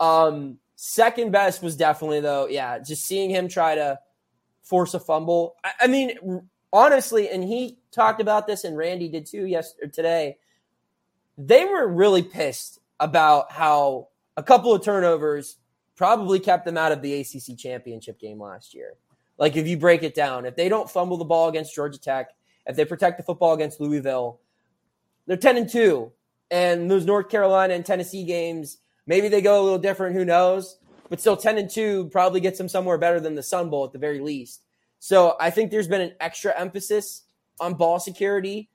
Um, 0.00 0.58
second 0.76 1.32
best 1.32 1.62
was 1.62 1.74
definitely 1.76 2.20
though, 2.20 2.48
yeah, 2.48 2.80
just 2.80 3.06
seeing 3.06 3.30
him 3.30 3.48
try 3.48 3.76
to 3.76 3.98
force 4.62 4.94
a 4.94 5.00
fumble. 5.00 5.56
I, 5.64 5.70
I 5.82 5.86
mean, 5.86 6.48
honestly, 6.72 7.30
and 7.30 7.42
he 7.42 7.78
talked 7.92 8.20
about 8.20 8.46
this, 8.46 8.64
and 8.64 8.76
Randy 8.76 9.08
did 9.08 9.26
too 9.26 9.46
yesterday 9.46 9.90
today. 9.92 10.36
They 11.38 11.64
were 11.64 11.88
really 11.88 12.22
pissed 12.22 12.78
about 13.00 13.50
how 13.50 14.08
a 14.36 14.42
couple 14.42 14.74
of 14.74 14.84
turnovers 14.84 15.56
probably 15.96 16.40
kept 16.40 16.64
them 16.64 16.76
out 16.76 16.92
of 16.92 17.02
the 17.02 17.20
ACC 17.20 17.56
championship 17.56 18.18
game 18.18 18.40
last 18.40 18.74
year. 18.74 18.94
Like 19.38 19.56
if 19.56 19.66
you 19.66 19.76
break 19.76 20.02
it 20.02 20.14
down, 20.14 20.46
if 20.46 20.56
they 20.56 20.68
don't 20.68 20.90
fumble 20.90 21.16
the 21.16 21.24
ball 21.24 21.48
against 21.48 21.74
Georgia 21.74 21.98
Tech, 21.98 22.30
if 22.66 22.76
they 22.76 22.84
protect 22.84 23.16
the 23.16 23.22
football 23.22 23.54
against 23.54 23.80
Louisville, 23.80 24.40
they're 25.26 25.36
10 25.36 25.56
and 25.56 25.68
2. 25.68 26.10
And 26.50 26.90
those 26.90 27.04
North 27.04 27.28
Carolina 27.28 27.74
and 27.74 27.84
Tennessee 27.84 28.24
games, 28.24 28.78
maybe 29.06 29.28
they 29.28 29.42
go 29.42 29.60
a 29.60 29.62
little 29.62 29.78
different, 29.78 30.14
who 30.14 30.24
knows? 30.24 30.78
But 31.08 31.20
still 31.20 31.36
10 31.36 31.58
and 31.58 31.70
2 31.70 32.10
probably 32.10 32.40
gets 32.40 32.58
them 32.58 32.68
somewhere 32.68 32.98
better 32.98 33.20
than 33.20 33.34
the 33.34 33.42
Sun 33.42 33.70
Bowl 33.70 33.84
at 33.84 33.92
the 33.92 33.98
very 33.98 34.20
least. 34.20 34.62
So 35.00 35.36
I 35.40 35.50
think 35.50 35.70
there's 35.70 35.88
been 35.88 36.00
an 36.00 36.14
extra 36.20 36.58
emphasis 36.58 37.22
on 37.60 37.74
ball 37.74 37.98
security. 37.98 38.70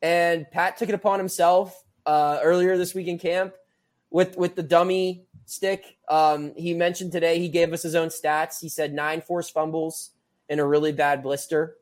And 0.00 0.50
Pat 0.50 0.76
took 0.76 0.88
it 0.88 0.94
upon 0.94 1.18
himself 1.18 1.84
uh, 2.06 2.38
earlier 2.42 2.76
this 2.76 2.94
week 2.94 3.08
in 3.08 3.18
camp 3.18 3.54
with 4.10 4.36
with 4.36 4.54
the 4.54 4.62
dummy 4.62 5.23
stick. 5.46 5.96
Um, 6.08 6.52
he 6.56 6.74
mentioned 6.74 7.12
today 7.12 7.38
he 7.38 7.48
gave 7.48 7.72
us 7.72 7.82
his 7.82 7.94
own 7.94 8.08
stats. 8.08 8.60
He 8.60 8.68
said 8.68 8.92
nine 8.92 9.20
forced 9.20 9.52
fumbles 9.52 10.10
in 10.48 10.58
a 10.58 10.66
really 10.66 10.92
bad 10.92 11.22
blister 11.22 11.76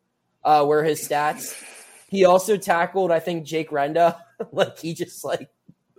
uh, 0.44 0.64
were 0.66 0.82
his 0.82 1.06
stats. 1.06 1.54
He 2.08 2.24
also 2.24 2.56
tackled, 2.56 3.10
I 3.10 3.20
think, 3.20 3.44
Jake 3.44 3.70
Renda. 3.70 4.18
like 4.52 4.78
he 4.78 4.94
just 4.94 5.24
like 5.24 5.48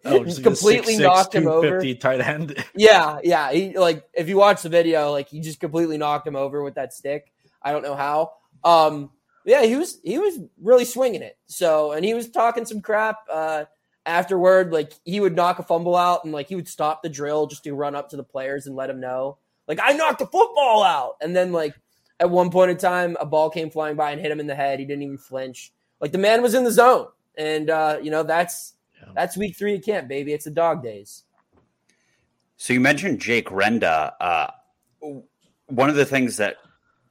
oh, 0.06 0.23
just 0.23 0.43
completely 0.43 0.97
knocked 0.97 1.34
him 1.34 1.47
over. 1.47 1.82
Tight 1.95 2.21
end. 2.21 2.63
yeah, 2.76 3.19
yeah. 3.23 3.52
He 3.52 3.78
like 3.78 4.08
if 4.13 4.30
you 4.30 4.38
watch 4.38 4.62
the 4.62 4.69
video, 4.69 5.12
like 5.12 5.30
he 5.30 5.39
just 5.39 5.60
completely 5.60 5.97
knocked 5.97 6.28
him 6.28 6.36
over 6.36 6.63
with 6.63 6.76
that 6.76 6.93
stick. 6.93 7.32
I 7.62 7.71
don't 7.71 7.84
know 7.84 7.95
how. 7.95 8.34
Um, 8.63 9.12
yeah, 9.45 9.63
he 9.63 9.76
was 9.76 9.99
he 10.04 10.19
was 10.19 10.39
really 10.62 10.86
swinging 10.86 11.21
it. 11.21 11.38
So, 11.47 11.91
and 11.91 12.06
he 12.06 12.13
was 12.13 12.30
talking 12.30 12.65
some 12.65 12.82
crap. 12.82 13.17
Uh, 13.32 13.65
afterward, 14.06 14.72
like 14.72 14.94
he 15.06 15.20
would 15.20 15.36
knock 15.36 15.60
a 15.60 15.63
fumble 15.63 15.96
out 15.96 16.24
and 16.24 16.34
like 16.34 16.48
he 16.48 16.56
would 16.56 16.68
stop 16.68 17.04
the 17.04 17.10
drill 17.10 17.48
just 17.48 17.63
to 17.63 17.74
run 17.74 17.96
up 17.96 18.10
to 18.10 18.18
the 18.18 18.24
players 18.24 18.68
and 18.68 18.76
let 18.76 18.88
them 18.88 19.00
know, 19.00 19.38
like, 19.68 19.80
I 19.82 19.94
knocked 19.94 20.20
the 20.20 20.26
football 20.26 20.84
out. 20.84 21.16
And 21.22 21.36
then, 21.36 21.52
like, 21.52 21.76
at 22.20 22.30
one 22.30 22.52
point 22.52 22.72
in 22.72 22.78
time, 22.78 23.18
a 23.20 23.26
ball 23.26 23.50
came 23.50 23.70
flying 23.70 23.96
by 23.96 24.12
and 24.12 24.22
hit 24.22 24.32
him 24.32 24.39
in 24.39 24.48
the 24.48 24.56
head. 24.56 24.80
He 24.80 24.86
didn't 24.86 25.04
even 25.04 25.18
flinch. 25.18 25.72
Like 26.00 26.12
the 26.12 26.18
man 26.18 26.42
was 26.42 26.54
in 26.54 26.63
the 26.63 26.72
zone. 26.72 27.08
And 27.38 27.70
uh, 27.70 28.00
you 28.02 28.12
know, 28.12 28.24
that's 28.24 28.74
yeah. 29.00 29.10
that's 29.16 29.36
week 29.36 29.58
three 29.58 29.76
of 29.76 29.84
camp, 29.84 30.08
baby. 30.08 30.34
It's 30.34 30.46
the 30.46 30.52
dog 30.52 30.84
days. 30.84 31.24
So 32.58 32.74
you 32.74 32.80
mentioned 32.80 33.20
Jake 33.20 33.50
Renda. 33.50 34.13
Uh, 34.22 34.48
one 35.68 35.89
of 35.89 35.96
the 35.96 36.06
things 36.06 36.38
that 36.38 36.58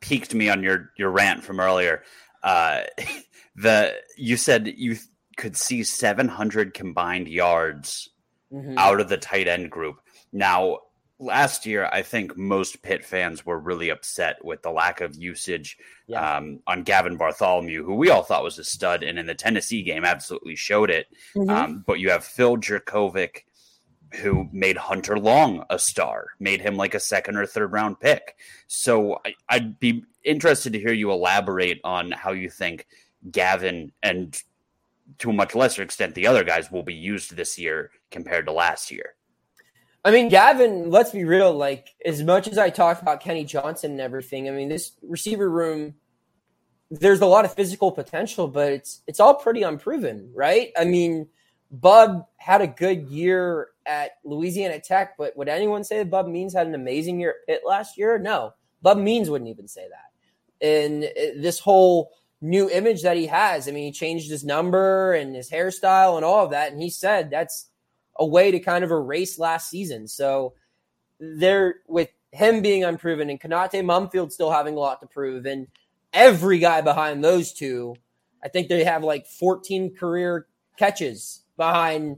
piqued 0.00 0.35
me 0.35 0.48
on 0.48 0.62
your 0.62 0.90
your 0.96 1.11
rant 1.11 1.42
from 1.42 1.59
earlier, 1.59 2.02
uh, 2.42 2.83
the 3.57 3.94
you 4.16 4.37
said 4.37 4.72
you 4.76 4.96
could 5.42 5.57
see 5.57 5.83
700 5.83 6.72
combined 6.72 7.26
yards 7.26 8.11
mm-hmm. 8.52 8.78
out 8.78 9.00
of 9.00 9.09
the 9.09 9.16
tight 9.16 9.48
end 9.48 9.72
group. 9.72 9.96
Now, 10.33 10.78
last 11.18 11.66
year, 11.66 11.90
I 11.92 12.02
think 12.02 12.37
most 12.37 12.81
Pitt 12.85 13.05
fans 13.05 13.44
were 13.44 13.59
really 13.59 13.88
upset 13.88 14.37
with 14.44 14.62
the 14.62 14.70
lack 14.70 15.00
of 15.00 15.16
usage 15.16 15.78
yeah. 16.07 16.37
um, 16.37 16.61
on 16.68 16.85
Gavin 16.85 17.16
Bartholomew, 17.16 17.85
who 17.85 17.96
we 17.96 18.09
all 18.09 18.22
thought 18.22 18.44
was 18.44 18.61
a 18.61 18.64
stud, 18.64 19.02
and 19.02 19.18
in 19.18 19.26
the 19.26 19.35
Tennessee 19.35 19.83
game, 19.83 20.05
absolutely 20.05 20.55
showed 20.55 20.90
it. 20.90 21.09
Mm-hmm. 21.35 21.50
Um, 21.50 21.85
but 21.88 21.98
you 21.98 22.11
have 22.11 22.24
Phil 22.24 22.57
Jurkovec, 22.57 23.38
who 24.12 24.48
made 24.52 24.76
Hunter 24.76 25.18
Long 25.18 25.64
a 25.70 25.78
star, 25.78 26.28
made 26.38 26.61
him 26.61 26.76
like 26.76 26.94
a 26.94 27.00
second 27.00 27.37
or 27.37 27.46
third 27.46 27.72
round 27.72 27.98
pick. 27.98 28.37
So 28.68 29.18
I, 29.26 29.35
I'd 29.48 29.81
be 29.81 30.05
interested 30.22 30.72
to 30.74 30.78
hear 30.78 30.92
you 30.92 31.11
elaborate 31.11 31.81
on 31.83 32.12
how 32.12 32.31
you 32.31 32.48
think 32.48 32.87
Gavin 33.28 33.90
and 34.05 34.40
to 35.18 35.31
a 35.31 35.33
much 35.33 35.55
lesser 35.55 35.83
extent, 35.83 36.14
the 36.14 36.27
other 36.27 36.44
guys 36.44 36.70
will 36.70 36.83
be 36.83 36.94
used 36.94 37.37
this 37.37 37.59
year 37.59 37.90
compared 38.11 38.46
to 38.46 38.53
last 38.53 38.90
year. 38.90 39.14
I 40.05 40.11
mean, 40.11 40.29
Gavin, 40.29 40.90
let's 40.90 41.11
be 41.12 41.25
real. 41.25 41.53
Like, 41.53 41.88
as 42.05 42.22
much 42.22 42.48
as 42.48 42.59
I 42.59 42.70
talk 42.70 43.01
about 43.01 43.20
Kenny 43.20 43.44
Johnson 43.44 43.92
and 43.92 44.01
everything, 44.01 44.48
I 44.48 44.53
mean, 44.53 44.68
this 44.68 44.92
receiver 45.03 45.48
room, 45.48 45.94
there's 46.90 47.20
a 47.20 47.27
lot 47.27 47.44
of 47.44 47.55
physical 47.55 47.92
potential, 47.92 48.48
but 48.48 48.72
it's 48.72 49.03
it's 49.07 49.20
all 49.20 49.35
pretty 49.35 49.62
unproven, 49.62 50.31
right? 50.35 50.72
I 50.77 50.85
mean, 50.85 51.29
Bub 51.70 52.27
had 52.37 52.61
a 52.61 52.66
good 52.66 53.09
year 53.09 53.68
at 53.87 54.12
Louisiana 54.25 54.81
Tech, 54.81 55.16
but 55.16 55.37
would 55.37 55.48
anyone 55.48 55.85
say 55.85 55.98
that 55.98 56.11
Bub 56.11 56.27
Means 56.27 56.53
had 56.53 56.66
an 56.66 56.75
amazing 56.75 57.20
year 57.20 57.31
at 57.31 57.46
Pitt 57.46 57.62
last 57.64 57.96
year? 57.96 58.18
No, 58.18 58.55
Bub 58.83 58.98
Means 58.98 59.31
wouldn't 59.31 59.51
even 59.51 59.68
say 59.68 59.87
that. 59.88 60.66
And 60.66 61.05
uh, 61.05 61.40
this 61.40 61.59
whole 61.59 62.11
new 62.42 62.68
image 62.68 63.02
that 63.02 63.16
he 63.16 63.26
has. 63.28 63.68
I 63.68 63.70
mean, 63.70 63.85
he 63.85 63.92
changed 63.92 64.28
his 64.28 64.44
number 64.44 65.14
and 65.14 65.35
his 65.35 65.48
hairstyle 65.48 66.16
and 66.16 66.24
all 66.24 66.44
of 66.44 66.50
that. 66.50 66.72
And 66.72 66.83
he 66.83 66.90
said 66.90 67.31
that's 67.31 67.70
a 68.18 68.26
way 68.26 68.50
to 68.50 68.59
kind 68.59 68.85
of 68.85 68.90
erase 68.90 69.38
last 69.38 69.70
season. 69.70 70.09
So 70.09 70.55
there, 71.20 71.76
with 71.87 72.11
him 72.33 72.61
being 72.61 72.85
unproven 72.85 73.31
and 73.31 73.40
Konata 73.40 73.83
Mumpfield 73.83 74.33
still 74.33 74.50
having 74.50 74.74
a 74.74 74.81
lot 74.81 75.00
to 75.00 75.07
prove, 75.07 75.46
and 75.46 75.68
every 76.12 76.59
guy 76.59 76.81
behind 76.81 77.22
those 77.22 77.52
two, 77.52 77.94
I 78.44 78.48
think 78.48 78.68
they 78.68 78.85
have 78.85 79.05
like 79.05 79.26
14 79.26 79.94
career 79.94 80.48
catches 80.76 81.44
behind 81.57 82.16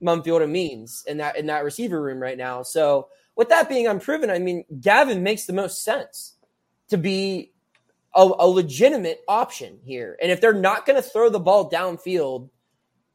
Mumpfield 0.00 0.42
and 0.42 0.52
Means 0.52 1.02
in 1.08 1.16
that 1.18 1.36
in 1.36 1.46
that 1.46 1.64
receiver 1.64 2.00
room 2.00 2.20
right 2.20 2.38
now. 2.38 2.62
So 2.62 3.08
with 3.34 3.48
that 3.48 3.68
being 3.68 3.88
unproven, 3.88 4.30
I 4.30 4.38
mean, 4.38 4.64
Gavin 4.80 5.22
makes 5.22 5.44
the 5.44 5.52
most 5.52 5.82
sense 5.82 6.36
to 6.88 6.96
be 6.96 7.52
a, 8.16 8.22
a 8.38 8.48
legitimate 8.48 9.20
option 9.28 9.78
here. 9.84 10.16
And 10.20 10.32
if 10.32 10.40
they're 10.40 10.52
not 10.52 10.86
going 10.86 11.00
to 11.00 11.08
throw 11.08 11.28
the 11.28 11.38
ball 11.38 11.70
downfield, 11.70 12.48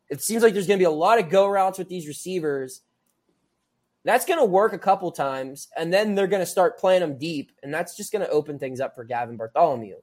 it 0.09 0.21
seems 0.21 0.43
like 0.43 0.53
there's 0.53 0.67
going 0.67 0.77
to 0.77 0.81
be 0.81 0.87
a 0.87 0.91
lot 0.91 1.19
of 1.19 1.29
go 1.29 1.47
routes 1.47 1.79
with 1.79 1.89
these 1.89 2.07
receivers. 2.07 2.81
That's 4.03 4.25
going 4.25 4.39
to 4.39 4.45
work 4.45 4.73
a 4.73 4.79
couple 4.79 5.11
times, 5.11 5.67
and 5.77 5.93
then 5.93 6.15
they're 6.15 6.27
going 6.27 6.41
to 6.41 6.45
start 6.45 6.79
playing 6.79 7.01
them 7.01 7.17
deep, 7.17 7.51
and 7.61 7.73
that's 7.73 7.95
just 7.95 8.11
going 8.11 8.25
to 8.25 8.31
open 8.31 8.57
things 8.57 8.79
up 8.79 8.95
for 8.95 9.03
Gavin 9.03 9.37
Bartholomew. 9.37 9.95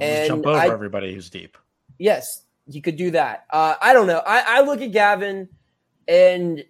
and 0.00 0.28
jump 0.28 0.46
over 0.46 0.56
I, 0.56 0.68
everybody 0.68 1.12
who's 1.12 1.30
deep. 1.30 1.58
Yes, 1.98 2.44
you 2.68 2.80
could 2.80 2.96
do 2.96 3.10
that. 3.12 3.46
Uh, 3.50 3.74
I 3.80 3.92
don't 3.92 4.06
know. 4.06 4.22
I, 4.24 4.44
I 4.46 4.60
look 4.62 4.80
at 4.82 4.92
Gavin 4.92 5.48
and 6.06 6.64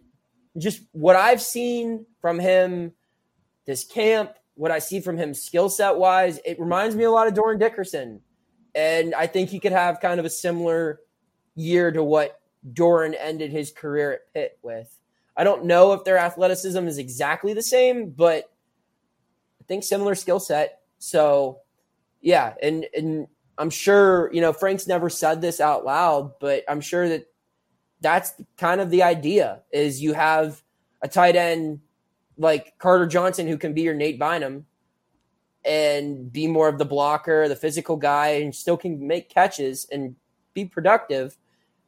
just 0.57 0.83
what 0.93 1.17
I've 1.17 1.43
seen 1.43 2.07
from 2.21 2.39
him 2.39 2.93
this 3.67 3.85
camp, 3.85 4.35
what 4.55 4.71
I 4.71 4.79
see 4.79 5.01
from 5.01 5.17
him 5.17 5.35
skill 5.35 5.69
set 5.69 5.97
wise, 5.97 6.41
it 6.45 6.61
reminds 6.61 6.97
me 6.97 7.05
a 7.05 7.11
lot 7.11 7.27
of 7.27 7.35
Dorin 7.35 7.59
Dickerson. 7.59 8.21
And 8.75 9.15
I 9.15 9.27
think 9.27 9.51
he 9.51 9.59
could 9.59 9.73
have 9.73 10.01
kind 10.01 10.21
of 10.21 10.27
a 10.27 10.31
similar 10.31 11.01
year 11.55 11.91
to 11.91 12.05
what 12.05 12.41
Dorin 12.73 13.15
ended 13.19 13.51
his 13.51 13.73
career 13.73 14.13
at 14.13 14.33
Pitt 14.33 14.59
with. 14.63 14.95
I 15.37 15.45
don't 15.45 15.65
know 15.65 15.93
if 15.93 16.05
their 16.05 16.19
athleticism 16.19 16.87
is 16.87 16.99
exactly 16.99 17.55
the 17.55 17.63
same, 17.63 18.11
but 18.11 18.53
I 19.61 19.65
think 19.67 19.85
similar 19.85 20.15
skill 20.15 20.41
set. 20.41 20.81
So, 20.99 21.61
yeah, 22.21 22.55
and 22.63 22.87
and 22.95 23.27
I'm 23.57 23.71
sure 23.71 24.31
you 24.33 24.41
know 24.41 24.53
Frank's 24.53 24.87
never 24.87 25.09
said 25.09 25.41
this 25.41 25.61
out 25.61 25.85
loud, 25.85 26.33
but 26.41 26.65
I'm 26.69 26.81
sure 26.81 27.09
that 27.09 27.27
that's 28.01 28.35
kind 28.59 28.81
of 28.81 28.91
the 28.91 29.03
idea 29.03 29.63
is 29.73 30.03
you 30.03 30.13
have 30.13 30.63
a 31.03 31.09
tight 31.09 31.37
end 31.37 31.81
like 32.41 32.79
Carter 32.79 33.07
Johnson, 33.07 33.47
who 33.47 33.59
can 33.59 33.75
be 33.75 33.83
your 33.83 33.95
Nate 33.95 34.19
Byham 34.19 34.65
and 35.65 36.33
be 36.33 36.47
more 36.47 36.69
of 36.69 36.79
the 36.79 36.87
blocker, 36.87 37.49
the 37.49 37.57
physical 37.57 37.97
guy, 37.97 38.29
and 38.29 38.55
still 38.55 38.79
can 38.79 39.07
make 39.07 39.29
catches 39.29 39.87
and 39.93 40.17
be 40.55 40.65
productive. 40.65 41.37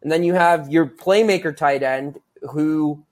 And 0.03 0.13
then 0.13 0.23
you 0.23 0.35
have 0.35 0.71
your 0.71 0.87
playmaker 0.87 1.57
tight 1.57 1.83
end 1.83 2.21
who, 2.51 3.03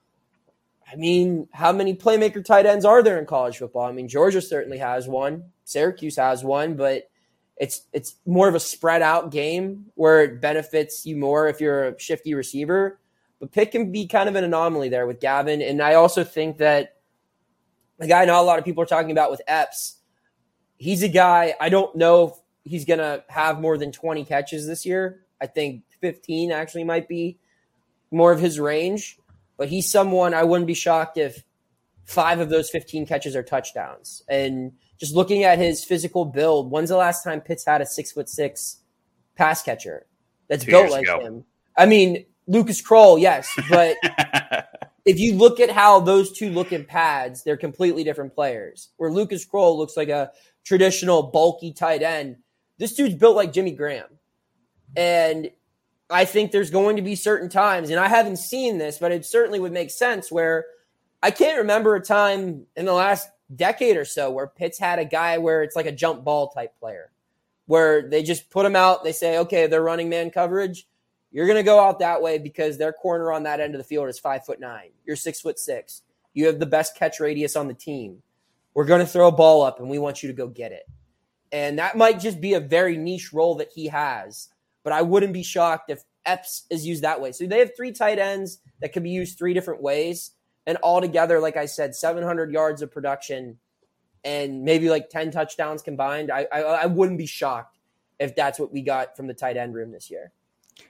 I 0.90 0.96
mean, 0.96 1.48
how 1.52 1.72
many 1.72 1.94
playmaker 1.94 2.44
tight 2.44 2.66
ends 2.66 2.84
are 2.84 3.02
there 3.02 3.18
in 3.18 3.24
college 3.24 3.56
football? 3.56 3.86
I 3.86 3.92
mean, 3.92 4.08
Georgia 4.08 4.42
certainly 4.42 4.78
has 4.78 5.08
one, 5.08 5.44
Syracuse 5.64 6.16
has 6.16 6.44
one, 6.44 6.74
but 6.74 7.08
it's 7.56 7.82
it's 7.92 8.16
more 8.26 8.48
of 8.48 8.54
a 8.54 8.60
spread 8.60 9.02
out 9.02 9.30
game 9.30 9.86
where 9.94 10.24
it 10.24 10.40
benefits 10.40 11.06
you 11.06 11.16
more 11.16 11.48
if 11.48 11.60
you're 11.60 11.88
a 11.88 11.98
shifty 11.98 12.34
receiver. 12.34 12.98
But 13.38 13.52
Pitt 13.52 13.70
can 13.70 13.92
be 13.92 14.06
kind 14.06 14.28
of 14.28 14.34
an 14.34 14.44
anomaly 14.44 14.90
there 14.90 15.06
with 15.06 15.20
Gavin, 15.20 15.62
and 15.62 15.80
I 15.80 15.94
also 15.94 16.24
think 16.24 16.58
that 16.58 16.96
the 18.00 18.06
guy 18.06 18.22
I 18.22 18.24
know 18.24 18.40
a 18.40 18.42
lot 18.42 18.58
of 18.58 18.64
people 18.64 18.82
are 18.82 18.86
talking 18.86 19.10
about 19.10 19.30
with 19.30 19.42
Epps, 19.46 19.98
he's 20.76 21.02
a 21.02 21.08
guy 21.08 21.54
I 21.60 21.68
don't 21.68 21.94
know 21.94 22.28
if 22.28 22.34
he's 22.64 22.84
gonna 22.84 23.22
have 23.28 23.60
more 23.60 23.78
than 23.78 23.92
20 23.92 24.24
catches 24.24 24.66
this 24.66 24.84
year. 24.84 25.24
I 25.40 25.46
think 25.46 25.84
15 26.00 26.50
actually 26.50 26.84
might 26.84 27.08
be 27.08 27.38
more 28.10 28.32
of 28.32 28.40
his 28.40 28.58
range, 28.58 29.18
but 29.56 29.68
he's 29.68 29.90
someone 29.90 30.34
I 30.34 30.44
wouldn't 30.44 30.66
be 30.66 30.74
shocked 30.74 31.16
if 31.18 31.44
five 32.04 32.40
of 32.40 32.48
those 32.48 32.70
15 32.70 33.06
catches 33.06 33.36
are 33.36 33.42
touchdowns. 33.42 34.22
And 34.28 34.72
just 34.98 35.14
looking 35.14 35.44
at 35.44 35.58
his 35.58 35.84
physical 35.84 36.24
build, 36.24 36.70
when's 36.70 36.88
the 36.88 36.96
last 36.96 37.22
time 37.22 37.40
Pitts 37.40 37.64
had 37.64 37.80
a 37.80 37.86
six 37.86 38.12
foot 38.12 38.28
six 38.28 38.78
pass 39.36 39.62
catcher 39.62 40.06
that's 40.48 40.64
Two 40.64 40.72
built 40.72 40.90
like 40.90 41.04
ago. 41.04 41.20
him? 41.20 41.44
I 41.76 41.86
mean, 41.86 42.26
Lucas 42.46 42.82
Krull, 42.82 43.20
yes, 43.20 43.48
but 43.70 43.96
if 45.04 45.18
you 45.18 45.34
look 45.34 45.60
at 45.60 45.70
how 45.70 46.00
those 46.00 46.32
two 46.32 46.50
look 46.50 46.72
in 46.72 46.84
pads, 46.84 47.42
they're 47.42 47.56
completely 47.56 48.04
different 48.04 48.34
players. 48.34 48.90
Where 48.96 49.10
Lucas 49.10 49.46
Krull 49.46 49.76
looks 49.76 49.96
like 49.96 50.08
a 50.08 50.30
traditional 50.64 51.22
bulky 51.22 51.72
tight 51.72 52.02
end, 52.02 52.36
this 52.78 52.94
dude's 52.94 53.14
built 53.14 53.36
like 53.36 53.52
Jimmy 53.52 53.72
Graham. 53.72 54.08
And 54.96 55.50
I 56.10 56.24
think 56.24 56.50
there's 56.50 56.70
going 56.70 56.96
to 56.96 57.02
be 57.02 57.14
certain 57.14 57.48
times, 57.48 57.90
and 57.90 58.00
I 58.00 58.08
haven't 58.08 58.38
seen 58.38 58.78
this, 58.78 58.98
but 58.98 59.12
it 59.12 59.24
certainly 59.24 59.60
would 59.60 59.72
make 59.72 59.90
sense 59.90 60.30
where 60.30 60.66
I 61.22 61.30
can't 61.30 61.58
remember 61.58 61.94
a 61.94 62.00
time 62.00 62.66
in 62.76 62.84
the 62.86 62.92
last 62.92 63.28
decade 63.54 63.96
or 63.96 64.04
so 64.04 64.30
where 64.30 64.46
Pitts 64.46 64.78
had 64.78 64.98
a 64.98 65.04
guy 65.04 65.38
where 65.38 65.62
it's 65.62 65.76
like 65.76 65.86
a 65.86 65.92
jump 65.92 66.24
ball 66.24 66.48
type 66.48 66.78
player, 66.80 67.10
where 67.66 68.08
they 68.08 68.22
just 68.22 68.50
put 68.50 68.66
him 68.66 68.74
out. 68.74 69.04
They 69.04 69.12
say, 69.12 69.38
okay, 69.38 69.66
they're 69.66 69.82
running 69.82 70.08
man 70.08 70.30
coverage. 70.30 70.86
You're 71.32 71.46
going 71.46 71.56
to 71.56 71.62
go 71.62 71.78
out 71.78 72.00
that 72.00 72.22
way 72.22 72.38
because 72.38 72.76
their 72.76 72.92
corner 72.92 73.32
on 73.32 73.44
that 73.44 73.60
end 73.60 73.74
of 73.74 73.78
the 73.78 73.84
field 73.84 74.08
is 74.08 74.18
five 74.18 74.44
foot 74.44 74.60
nine. 74.60 74.90
You're 75.04 75.16
six 75.16 75.40
foot 75.40 75.58
six. 75.58 76.02
You 76.34 76.46
have 76.46 76.58
the 76.58 76.66
best 76.66 76.96
catch 76.96 77.20
radius 77.20 77.56
on 77.56 77.68
the 77.68 77.74
team. 77.74 78.22
We're 78.74 78.84
going 78.84 79.00
to 79.00 79.06
throw 79.06 79.28
a 79.28 79.32
ball 79.32 79.62
up 79.62 79.80
and 79.80 79.88
we 79.88 79.98
want 79.98 80.22
you 80.22 80.28
to 80.28 80.34
go 80.34 80.48
get 80.48 80.72
it. 80.72 80.88
And 81.52 81.78
that 81.78 81.96
might 81.96 82.20
just 82.20 82.40
be 82.40 82.54
a 82.54 82.60
very 82.60 82.96
niche 82.96 83.32
role 83.32 83.56
that 83.56 83.70
he 83.74 83.86
has. 83.88 84.48
But 84.82 84.92
I 84.92 85.02
wouldn't 85.02 85.32
be 85.32 85.42
shocked 85.42 85.90
if 85.90 86.04
Epps 86.24 86.64
is 86.70 86.86
used 86.86 87.02
that 87.02 87.20
way. 87.20 87.32
So 87.32 87.46
they 87.46 87.58
have 87.58 87.76
three 87.76 87.92
tight 87.92 88.18
ends 88.18 88.60
that 88.80 88.92
can 88.92 89.02
be 89.02 89.10
used 89.10 89.36
three 89.36 89.54
different 89.54 89.82
ways. 89.82 90.32
And 90.66 90.78
altogether, 90.82 91.40
like 91.40 91.56
I 91.56 91.66
said, 91.66 91.94
700 91.94 92.52
yards 92.52 92.82
of 92.82 92.92
production 92.92 93.58
and 94.24 94.62
maybe 94.62 94.90
like 94.90 95.10
10 95.10 95.30
touchdowns 95.30 95.82
combined. 95.82 96.30
I, 96.30 96.46
I, 96.52 96.60
I 96.60 96.86
wouldn't 96.86 97.18
be 97.18 97.26
shocked 97.26 97.78
if 98.18 98.36
that's 98.36 98.58
what 98.58 98.72
we 98.72 98.82
got 98.82 99.16
from 99.16 99.26
the 99.26 99.34
tight 99.34 99.56
end 99.56 99.74
room 99.74 99.90
this 99.90 100.10
year. 100.10 100.32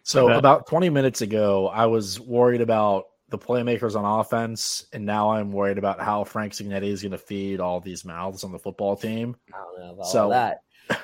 So 0.03 0.31
about 0.31 0.67
20 0.67 0.91
minutes 0.91 1.21
ago, 1.21 1.69
I 1.69 1.87
was 1.87 2.21
worried 2.21 2.61
about 2.61 3.07
the 3.29 3.39
playmakers 3.39 3.95
on 3.97 4.05
offense, 4.21 4.87
and 4.93 5.07
now 5.07 5.31
I'm 5.31 5.53
worried 5.53 5.79
about 5.79 6.01
how 6.01 6.25
Frank 6.25 6.53
Cignetti 6.53 6.89
is 6.89 7.03
going 7.03 7.13
to 7.13 7.19
feed 7.19 7.61
all 7.61 7.81
these 7.81 8.05
mouths 8.05 8.43
on 8.43 8.51
the 8.53 8.59
football 8.59 8.97
team. 8.97 9.37
I 9.55 9.59
don't 9.59 9.79
know 9.79 9.93
about 9.95 10.07
So- 10.07 10.25
all 10.25 10.31
that. 10.31 10.63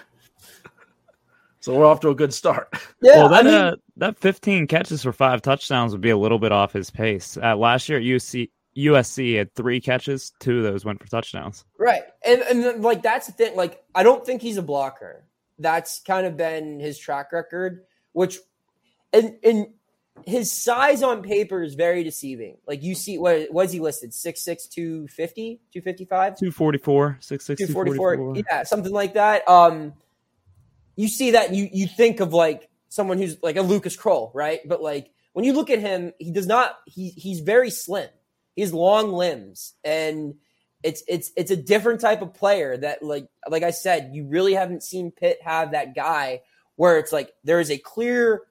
So 1.61 1.75
we're 1.75 1.85
off 1.85 1.99
to 2.03 2.11
a 2.11 2.14
good 2.14 2.33
start. 2.33 2.68
Yeah, 3.03 3.16
well, 3.16 3.29
that 3.29 3.40
I 3.40 3.42
mean, 3.42 3.55
uh, 3.55 3.77
that 3.99 4.16
15 4.18 4.66
catches 4.68 5.03
for 5.03 5.12
five 5.12 5.42
touchdowns 5.42 5.92
would 5.92 6.01
be 6.01 6.11
a 6.11 6.16
little 6.16 6.38
bit 6.38 6.51
off 6.51 6.72
his 6.72 6.90
pace. 6.90 7.37
Uh, 7.37 7.55
last 7.57 7.88
year 7.88 7.99
at 7.99 8.05
USC, 8.05 8.51
USC 8.77 9.37
had 9.37 9.55
three 9.55 9.81
catches, 9.81 10.33
two 10.40 10.59
of 10.59 10.62
those 10.62 10.85
went 10.85 11.01
for 11.01 11.09
touchdowns. 11.09 11.64
Right. 11.79 12.03
And 12.25 12.40
and 12.42 12.83
like 12.83 13.03
that's 13.03 13.27
the 13.27 13.33
thing. 13.33 13.55
Like, 13.55 13.83
I 13.94 14.03
don't 14.03 14.25
think 14.25 14.42
he's 14.42 14.57
a 14.57 14.62
blocker. 14.62 15.25
That's 15.59 16.01
kind 16.01 16.27
of 16.27 16.37
been 16.37 16.81
his 16.81 16.99
track 16.99 17.33
record, 17.33 17.85
which 18.12 18.38
and 19.16 19.37
and 19.42 19.66
his 20.24 20.52
size 20.52 21.02
on 21.02 21.22
paper 21.22 21.62
is 21.62 21.74
very 21.74 22.02
deceiving. 22.02 22.57
Like 22.66 22.83
you 22.83 22.94
see 22.94 23.18
what 23.18 23.52
was 23.52 23.72
he 23.72 23.81
listed? 23.81 24.11
6'6, 24.11 24.68
250, 24.70 25.61
255? 25.72 26.38
244, 26.38 27.18
6'6", 27.20 27.57
244. 27.59 28.16
244. 28.16 28.44
Yeah, 28.48 28.62
something 28.64 28.92
like 28.92 29.14
that. 29.14 29.48
Um 29.48 29.94
you 30.96 31.09
see 31.09 31.33
that 31.33 31.55
you 31.55 31.68
you 31.72 31.87
think 31.87 32.20
of 32.20 32.33
like 32.33 32.68
someone 32.88 33.18
who's 33.18 33.37
like 33.42 33.57
a 33.57 33.62
Lucas 33.62 33.96
Krull, 33.96 34.31
right? 34.35 34.61
But 34.66 34.83
like 34.83 35.11
when 35.33 35.44
you 35.44 35.52
look 35.52 35.70
at 35.70 35.81
him, 35.81 36.12
he 36.18 36.33
does 36.33 36.46
not 36.46 36.76
he 36.87 37.11
he's 37.11 37.40
very 37.40 37.70
slim. 37.70 38.09
He 38.55 38.62
has 38.62 38.72
long 38.72 39.12
limbs 39.12 39.74
and 39.85 40.35
it's 40.83 41.02
it's 41.09 41.31
it's 41.37 41.50
a 41.50 41.57
different 41.57 42.00
type 42.00 42.22
of 42.22 42.35
player 42.35 42.76
that 42.76 43.02
like 43.02 43.29
like 43.48 43.62
I 43.62 43.70
said, 43.70 44.11
you 44.12 44.26
really 44.26 44.55
haven't 44.55 44.83
seen 44.83 45.11
Pitt 45.11 45.38
have 45.42 45.72
that 45.72 45.94
guy 45.94 46.40
where 46.76 46.98
it's 46.98 47.12
like 47.12 47.33
there 47.44 47.61
is 47.61 47.70
a 47.70 47.79
clear 47.79 48.42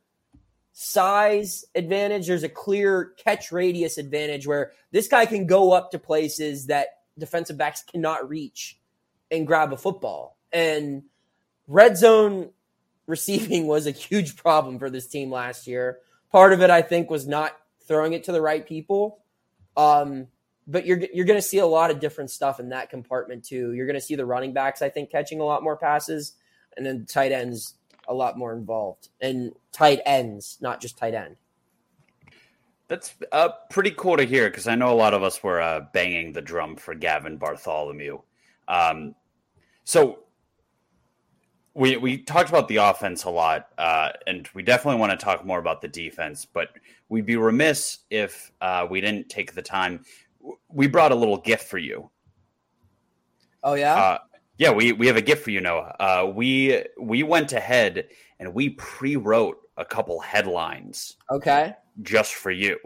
size 0.78 1.64
advantage, 1.74 2.28
there's 2.28 2.44
a 2.44 2.50
clear 2.50 3.14
catch 3.18 3.50
radius 3.50 3.98
advantage 3.98 4.46
where 4.46 4.74
this 4.92 5.08
guy 5.08 5.26
can 5.26 5.48
go 5.48 5.72
up 5.72 5.92
to 5.92 5.98
places 5.98 6.66
that 6.66 7.00
defensive 7.18 7.58
backs 7.58 7.82
cannot 7.82 8.28
reach 8.28 8.78
and 9.32 9.48
grab 9.48 9.72
a 9.72 9.78
football. 9.78 10.38
And 10.52 11.04
red 11.68 11.98
zone 11.98 12.50
receiving 13.08 13.68
was 13.68 13.88
a 13.88 13.92
huge 13.92 14.36
problem 14.36 14.78
for 14.78 14.90
this 14.90 15.08
team 15.08 15.32
last 15.32 15.66
year. 15.66 16.00
Part 16.30 16.52
of 16.52 16.62
it, 16.62 16.70
I 16.70 16.82
think, 16.82 17.10
was 17.10 17.26
not 17.26 17.56
throwing 17.88 18.12
it 18.12 18.26
to 18.26 18.34
the 18.34 18.42
right 18.42 18.68
people. 18.68 19.20
Um, 19.78 20.28
but 20.68 20.86
you're 20.86 21.00
you're 21.14 21.26
going 21.26 21.38
to 21.38 21.48
see 21.48 21.60
a 21.60 21.66
lot 21.66 21.90
of 21.92 22.02
different 22.02 22.32
stuff 22.32 22.60
in 22.60 22.70
that 22.70 22.90
compartment 22.90 23.46
too. 23.46 23.72
You're 23.72 23.86
going 23.86 24.00
to 24.00 24.02
see 24.02 24.16
the 24.16 24.26
running 24.26 24.52
backs, 24.52 24.82
I 24.82 24.90
think, 24.90 25.10
catching 25.10 25.40
a 25.40 25.46
lot 25.46 25.64
more 25.64 25.78
passes, 25.78 26.34
and 26.76 26.86
then 26.86 27.06
tight 27.06 27.32
ends 27.32 27.76
a 28.08 28.14
lot 28.14 28.38
more 28.38 28.54
involved, 28.54 29.10
and 29.22 29.54
tight 29.72 30.00
ends, 30.06 30.58
not 30.62 30.82
just 30.82 30.98
tight 30.98 31.14
end. 31.14 31.36
That's 32.88 33.16
uh, 33.32 33.50
pretty 33.70 33.92
cool 33.92 34.18
to 34.18 34.24
hear 34.24 34.50
because 34.50 34.68
I 34.68 34.76
know 34.76 34.92
a 34.92 34.96
lot 34.96 35.14
of 35.14 35.24
us 35.24 35.42
were 35.42 35.60
uh, 35.60 35.82
banging 35.94 36.34
the 36.34 36.42
drum 36.42 36.76
for 36.76 36.94
Gavin 36.94 37.38
Bartholomew. 37.38 38.20
Um, 38.68 39.16
so 39.84 40.20
we 41.74 41.98
we 41.98 42.18
talked 42.20 42.50
about 42.50 42.68
the 42.68 42.78
offense 42.78 43.24
a 43.24 43.30
lot, 43.30 43.70
uh, 43.78 44.10
and 44.28 44.48
we 44.54 44.64
definitely 44.64 45.00
want 45.00 45.18
to 45.18 45.24
talk 45.24 45.46
more 45.46 45.60
about 45.60 45.82
the 45.82 45.88
defense. 45.88 46.46
But 46.46 46.70
we'd 47.10 47.26
be 47.26 47.38
remiss 47.38 48.00
if 48.10 48.52
uh, 48.62 48.88
we 48.90 49.02
didn't 49.02 49.30
take 49.30 49.54
the 49.54 49.62
time. 49.62 50.06
We 50.70 50.88
brought 50.88 51.12
a 51.12 51.16
little 51.16 51.38
gift 51.38 51.68
for 51.68 51.78
you. 51.78 52.10
Oh 53.64 53.74
yeah, 53.74 53.96
Uh, 53.96 54.18
yeah, 54.58 54.72
we 54.72 54.94
we 54.94 55.08
have 55.08 55.18
a 55.18 55.22
gift 55.22 55.44
for 55.44 55.52
you, 55.52 55.62
Noah. 55.62 55.96
Uh, 56.00 56.32
we 56.34 56.84
we 57.00 57.24
went 57.24 57.54
ahead 57.54 58.08
and 58.40 58.54
we 58.54 58.70
pre-wrote 58.70 59.58
a 59.78 59.86
couple 59.86 60.20
headlines 60.20 61.18
okay. 61.30 61.76
just 62.02 62.34
for 62.34 62.52
you. 62.52 62.78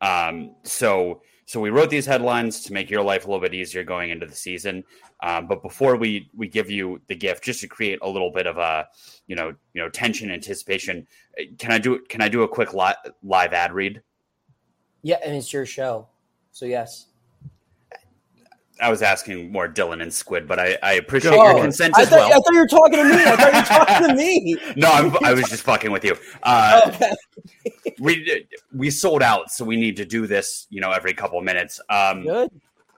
Um, 0.00 0.56
so 0.64 1.22
so 1.46 1.60
we 1.60 1.70
wrote 1.70 1.90
these 1.90 2.06
headlines 2.06 2.62
to 2.64 2.72
make 2.72 2.90
your 2.90 3.02
life 3.02 3.24
a 3.24 3.28
little 3.28 3.40
bit 3.40 3.54
easier 3.54 3.84
going 3.84 4.10
into 4.10 4.26
the 4.26 4.34
season. 4.34 4.84
Um, 5.22 5.46
but 5.46 5.62
before 5.62 5.96
we 5.96 6.28
we 6.34 6.48
give 6.48 6.70
you 6.70 7.00
the 7.06 7.14
gift, 7.14 7.44
just 7.44 7.60
to 7.60 7.68
create 7.68 8.00
a 8.02 8.08
little 8.08 8.32
bit 8.32 8.46
of 8.46 8.58
a 8.58 8.88
you 9.26 9.36
know 9.36 9.54
you 9.74 9.82
know 9.82 9.88
tension, 9.88 10.30
anticipation, 10.30 11.06
uh, 11.38 11.44
can 11.58 11.70
I 11.70 11.78
do 11.78 12.00
can 12.08 12.20
I 12.20 12.28
do 12.28 12.42
a 12.42 12.48
quick 12.48 12.74
li- 12.74 13.12
live 13.22 13.52
ad 13.52 13.72
read? 13.72 14.02
Yeah, 15.02 15.18
and 15.24 15.36
it's 15.36 15.52
your 15.52 15.66
show, 15.66 16.08
so 16.50 16.64
yes. 16.64 17.06
I 18.82 18.90
was 18.90 19.00
asking 19.02 19.52
more 19.52 19.68
Dylan 19.68 20.02
and 20.02 20.12
Squid, 20.12 20.46
but 20.48 20.58
I, 20.58 20.76
I 20.82 20.94
appreciate 20.94 21.32
Oh, 21.34 21.52
your 21.52 21.62
consent 21.62 21.96
I 21.96 22.02
as 22.02 22.08
thought, 22.08 22.16
well. 22.18 22.28
I 22.28 22.32
thought 22.34 22.52
you 22.52 22.58
were 22.58 22.66
talking 22.66 22.98
to 22.98 23.04
me. 23.04 23.22
I 23.24 23.36
thought 23.36 23.52
you 23.52 23.58
were 23.60 23.86
talking 23.86 24.08
to 24.08 24.14
me. 24.14 24.56
no, 24.76 24.90
I'm, 24.90 25.16
I 25.24 25.32
was 25.32 25.48
just 25.48 25.62
fucking 25.62 25.92
with 25.92 26.04
you. 26.04 26.16
Uh, 26.42 26.90
Okay. 26.94 27.12
we 28.00 28.46
we 28.74 28.90
sold 28.90 29.22
out, 29.22 29.50
so 29.50 29.64
we 29.64 29.76
need 29.76 29.96
to 29.96 30.04
do 30.04 30.26
this, 30.26 30.66
you 30.70 30.80
know, 30.80 30.90
every 30.90 31.14
couple 31.14 31.38
of 31.38 31.44
minutes. 31.44 31.80
Um, 31.88 32.24
Good. 32.24 32.50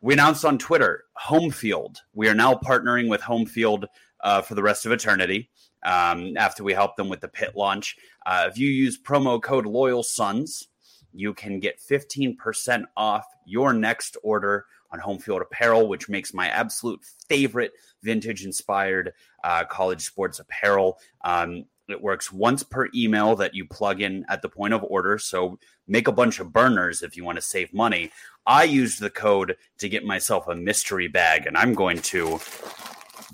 we 0.02 0.14
announced 0.14 0.44
on 0.44 0.58
Twitter, 0.58 1.04
Homefield. 1.22 1.96
We 2.14 2.28
are 2.28 2.34
now 2.34 2.54
partnering 2.54 3.08
with 3.08 3.20
Homefield 3.20 3.84
uh, 4.22 4.42
for 4.42 4.54
the 4.54 4.62
rest 4.62 4.86
of 4.86 4.92
eternity. 4.92 5.50
Um, 5.84 6.34
after 6.38 6.64
we 6.64 6.72
help 6.72 6.96
them 6.96 7.10
with 7.10 7.20
the 7.20 7.28
Pitt 7.28 7.54
launch, 7.56 7.96
uh, 8.24 8.48
if 8.50 8.56
you 8.58 8.68
use 8.70 8.98
promo 8.98 9.40
code 9.42 9.66
Loyal 9.66 10.02
Sons, 10.02 10.68
you 11.12 11.34
can 11.34 11.60
get 11.60 11.78
fifteen 11.78 12.36
percent 12.36 12.86
off 12.96 13.26
your 13.44 13.74
next 13.74 14.16
order 14.22 14.64
on 14.94 15.00
Homefield 15.00 15.42
apparel, 15.42 15.88
which 15.88 16.08
makes 16.08 16.32
my 16.32 16.48
absolute 16.48 17.00
favorite 17.28 17.72
vintage-inspired 18.02 19.12
uh, 19.42 19.64
college 19.64 20.04
sports 20.04 20.38
apparel. 20.38 20.98
Um, 21.24 21.64
it 21.88 22.00
works 22.00 22.32
once 22.32 22.62
per 22.62 22.88
email 22.94 23.36
that 23.36 23.54
you 23.54 23.66
plug 23.66 24.00
in 24.00 24.24
at 24.28 24.40
the 24.40 24.48
point 24.48 24.72
of 24.72 24.84
order. 24.84 25.18
So 25.18 25.58
make 25.86 26.08
a 26.08 26.12
bunch 26.12 26.40
of 26.40 26.52
burners 26.52 27.02
if 27.02 27.16
you 27.16 27.24
want 27.24 27.36
to 27.36 27.42
save 27.42 27.74
money. 27.74 28.12
I 28.46 28.64
used 28.64 29.00
the 29.00 29.10
code 29.10 29.56
to 29.78 29.88
get 29.88 30.04
myself 30.04 30.48
a 30.48 30.54
mystery 30.54 31.08
bag, 31.08 31.46
and 31.46 31.56
I'm 31.56 31.74
going 31.74 31.98
to 32.02 32.38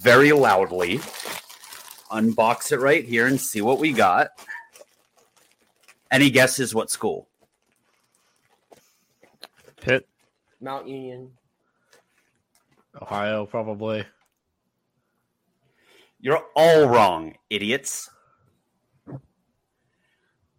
very 0.01 0.33
loudly 0.33 0.99
unbox 2.11 2.73
it 2.73 2.79
right 2.79 3.05
here 3.05 3.27
and 3.27 3.40
see 3.40 3.61
what 3.61 3.79
we 3.79 3.92
got. 3.92 4.31
Any 6.11 6.31
guesses 6.31 6.75
what 6.75 6.90
school? 6.90 7.29
Pitt, 9.81 10.09
Mount 10.61 10.88
Union. 10.88 11.31
Ohio, 13.00 13.46
probably. 13.46 14.05
You're 16.20 16.42
all 16.55 16.87
wrong, 16.88 17.35
idiots. 17.48 18.11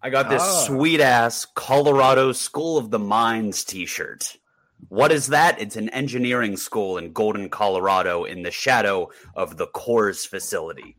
I 0.02 0.10
got 0.10 0.30
this 0.30 0.42
Ah. 0.42 0.64
sweet 0.66 1.00
ass 1.00 1.46
Colorado 1.54 2.32
School 2.32 2.78
of 2.78 2.90
the 2.90 2.98
Mines 3.00 3.64
t 3.64 3.86
shirt. 3.86 4.38
What 4.90 5.12
is 5.12 5.28
that? 5.28 5.62
It's 5.62 5.76
an 5.76 5.90
engineering 5.90 6.58
school 6.58 6.98
in 6.98 7.14
Golden, 7.14 7.50
Colorado, 7.50 8.24
in 8.24 8.42
the 8.42 8.50
shadow 8.50 9.12
of 9.36 9.58
the 9.58 9.68
Coors 9.68 10.28
facility. 10.28 10.98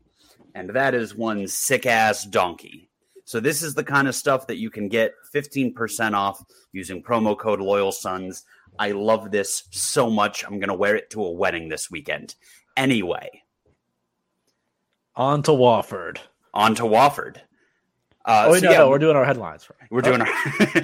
And 0.54 0.70
that 0.70 0.94
is 0.94 1.16
one 1.16 1.48
sick 1.48 1.84
ass 1.84 2.24
donkey. 2.24 2.90
So, 3.24 3.40
this 3.40 3.62
is 3.62 3.74
the 3.74 3.82
kind 3.84 4.06
of 4.06 4.14
stuff 4.14 4.46
that 4.46 4.58
you 4.58 4.70
can 4.70 4.88
get 4.88 5.14
15% 5.34 6.14
off 6.14 6.44
using 6.72 7.02
promo 7.02 7.36
code 7.36 7.60
Loyal 7.60 7.90
Sons. 7.90 8.44
I 8.78 8.92
love 8.92 9.30
this 9.30 9.64
so 9.70 10.10
much. 10.10 10.44
I'm 10.44 10.58
going 10.58 10.68
to 10.68 10.74
wear 10.74 10.96
it 10.96 11.10
to 11.10 11.24
a 11.24 11.30
wedding 11.32 11.68
this 11.68 11.90
weekend. 11.90 12.34
Anyway, 12.76 13.42
On 15.14 15.42
to 15.42 15.50
Wofford. 15.50 16.18
on 16.54 16.74
to 16.76 16.82
Wofford. 16.84 17.36
Uh, 18.24 18.46
oh, 18.48 18.54
so 18.54 18.60
no, 18.60 18.70
yeah, 18.70 18.78
no, 18.78 18.88
we're 18.88 18.98
doing 18.98 19.16
our 19.16 19.24
headlines. 19.24 19.68
we're 19.90 20.00
doing 20.00 20.20
our 20.20 20.28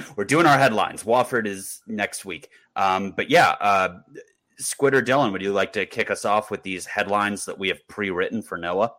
we're 0.16 0.24
doing 0.24 0.44
our 0.44 0.59
headlines. 0.59 1.05
Wofford 1.05 1.46
is 1.46 1.81
next 1.87 2.24
week. 2.24 2.48
Um, 2.74 3.12
but 3.12 3.31
yeah, 3.31 3.51
uh, 3.61 4.01
Squid 4.59 4.94
or 4.94 5.03
Dylan, 5.03 5.31
would 5.33 5.40
you 5.42 5.53
like 5.53 5.72
to 5.74 5.87
kick 5.87 6.11
us 6.11 6.24
off 6.24 6.51
with 6.51 6.62
these 6.64 6.85
headlines 6.85 7.44
that 7.44 7.59
we 7.59 7.68
have 7.68 7.87
pre-written 7.88 8.42
for 8.42 8.59
Noah? 8.59 8.92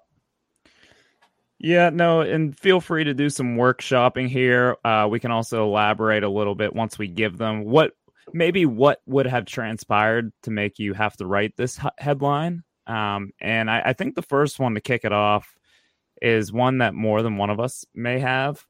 Yeah, 1.62 1.90
no, 1.90 2.22
and 2.22 2.58
feel 2.58 2.80
free 2.80 3.04
to 3.04 3.14
do 3.14 3.30
some 3.30 3.58
workshopping 3.58 4.30
here. 4.30 4.78
Uh, 4.86 5.10
we 5.12 5.20
can 5.20 5.32
also 5.32 5.66
elaborate 5.66 6.24
a 6.24 6.30
little 6.30 6.56
bit 6.56 6.74
once 6.74 6.98
we 6.98 7.10
give 7.10 7.38
them 7.38 7.66
what 7.66 7.92
maybe 8.34 8.66
what 8.66 9.02
would 9.06 9.26
have 9.28 9.46
transpired 9.46 10.32
to 10.44 10.52
make 10.52 10.80
you 10.80 10.94
have 10.94 11.16
to 11.18 11.26
write 11.26 11.56
this 11.58 11.80
h- 11.80 11.92
headline. 11.98 12.64
Um, 12.88 13.32
and 13.40 13.70
I, 13.70 13.82
I 13.86 13.94
think 13.94 14.16
the 14.16 14.22
first 14.22 14.60
one 14.60 14.74
to 14.76 14.82
kick 14.82 15.06
it 15.06 15.12
off 15.12 15.56
is 16.22 16.52
one 16.52 16.80
that 16.80 16.94
more 16.94 17.22
than 17.22 17.38
one 17.38 17.50
of 17.50 17.60
us 17.60 17.86
may 17.94 18.20
have. 18.20 18.66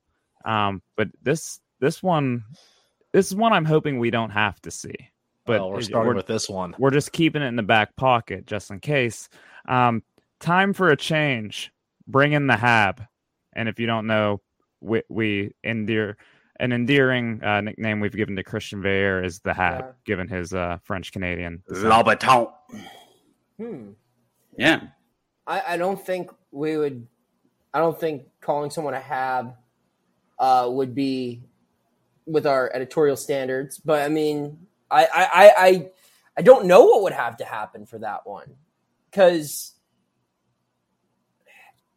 Um, 0.45 0.81
but 0.95 1.09
this 1.21 1.59
this 1.79 2.03
one 2.03 2.43
this 3.11 3.27
is 3.27 3.35
one 3.35 3.53
I'm 3.53 3.65
hoping 3.65 3.97
we 3.97 4.11
don't 4.11 4.29
have 4.29 4.61
to 4.61 4.71
see. 4.71 4.95
But 5.45 5.61
well, 5.61 5.71
we're 5.71 5.81
starting 5.81 6.09
we're- 6.09 6.17
with 6.17 6.27
this 6.27 6.49
one. 6.49 6.75
we're 6.77 6.91
just 6.91 7.11
keeping 7.11 7.41
it 7.41 7.47
in 7.47 7.55
the 7.55 7.63
back 7.63 7.95
pocket 7.95 8.45
just 8.45 8.69
in 8.71 8.79
case. 8.79 9.29
Um, 9.67 10.03
time 10.39 10.73
for 10.73 10.89
a 10.89 10.97
change. 10.97 11.71
Bring 12.07 12.33
in 12.33 12.47
the 12.47 12.57
Hab. 12.57 13.03
And 13.53 13.67
if 13.67 13.79
you 13.79 13.87
don't 13.87 14.07
know, 14.07 14.41
we, 14.81 15.01
we 15.09 15.51
endear 15.63 16.17
an 16.59 16.71
endearing 16.71 17.41
uh, 17.43 17.61
nickname 17.61 17.99
we've 17.99 18.15
given 18.15 18.35
to 18.35 18.43
Christian 18.43 18.81
Veilleux 18.81 19.23
is 19.25 19.39
the 19.39 19.53
Hab, 19.53 19.79
Yeah. 19.79 19.91
given 20.05 20.27
his 20.27 20.53
uh, 20.53 20.77
French 20.83 21.11
Canadian. 21.11 21.63
Labaton. 21.69 22.51
Hmm. 23.57 23.91
Yeah. 24.57 24.81
I, 25.47 25.73
I 25.73 25.77
don't 25.77 26.03
think 26.03 26.31
we 26.51 26.77
would. 26.77 27.07
I 27.73 27.79
don't 27.79 27.99
think 27.99 28.23
calling 28.41 28.71
someone 28.71 28.93
a 28.93 28.99
hab 28.99 29.55
uh, 30.39 30.67
would 30.69 30.93
be 30.95 31.43
with 32.25 32.45
our 32.45 32.69
editorial 32.73 33.15
standards. 33.15 33.77
But 33.77 34.01
I 34.03 34.09
mean, 34.09 34.67
I 34.89 35.05
I, 35.05 35.23
I, 35.23 35.53
I, 35.57 35.89
I 36.37 36.41
don't 36.41 36.65
know 36.65 36.85
what 36.85 37.03
would 37.03 37.13
have 37.13 37.37
to 37.37 37.45
happen 37.45 37.85
for 37.85 37.99
that 37.99 38.25
one 38.27 38.55
because 39.09 39.73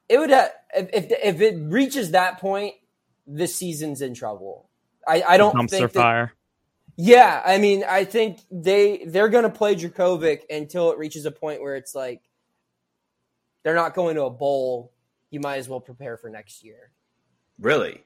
it 0.09 0.19
would 0.19 0.31
have 0.31 0.53
if, 0.75 0.89
if 0.93 1.13
if 1.23 1.41
it 1.41 1.57
reaches 1.59 2.11
that 2.13 2.39
point, 2.39 2.75
this 3.35 3.55
season's 3.55 4.03
in 4.03 4.15
trouble. 4.15 4.69
I, 5.07 5.23
I 5.27 5.37
don't 5.37 5.55
dumpster 5.55 5.71
think 5.71 5.93
that, 5.93 6.01
fire. 6.01 6.33
yeah, 6.97 7.43
I 7.45 7.59
mean, 7.59 7.85
I 7.89 8.05
think 8.05 8.41
they 8.51 9.05
they're 9.07 9.29
going 9.29 9.45
to 9.45 9.51
play 9.51 9.75
Jurkovec 9.75 10.43
until 10.51 10.93
it 10.93 10.99
reaches 10.99 11.27
a 11.27 11.31
point 11.31 11.61
where 11.63 11.75
it's 11.77 11.95
like 11.95 12.23
they're 13.63 13.75
not 13.75 13.95
going 13.95 14.17
to 14.17 14.25
a 14.25 14.31
bowl. 14.31 14.93
You 15.31 15.41
might 15.41 15.57
as 15.57 15.69
well 15.69 15.81
prepare 15.81 16.17
for 16.17 16.29
next 16.29 16.63
year. 16.63 16.91
Really? 17.59 18.03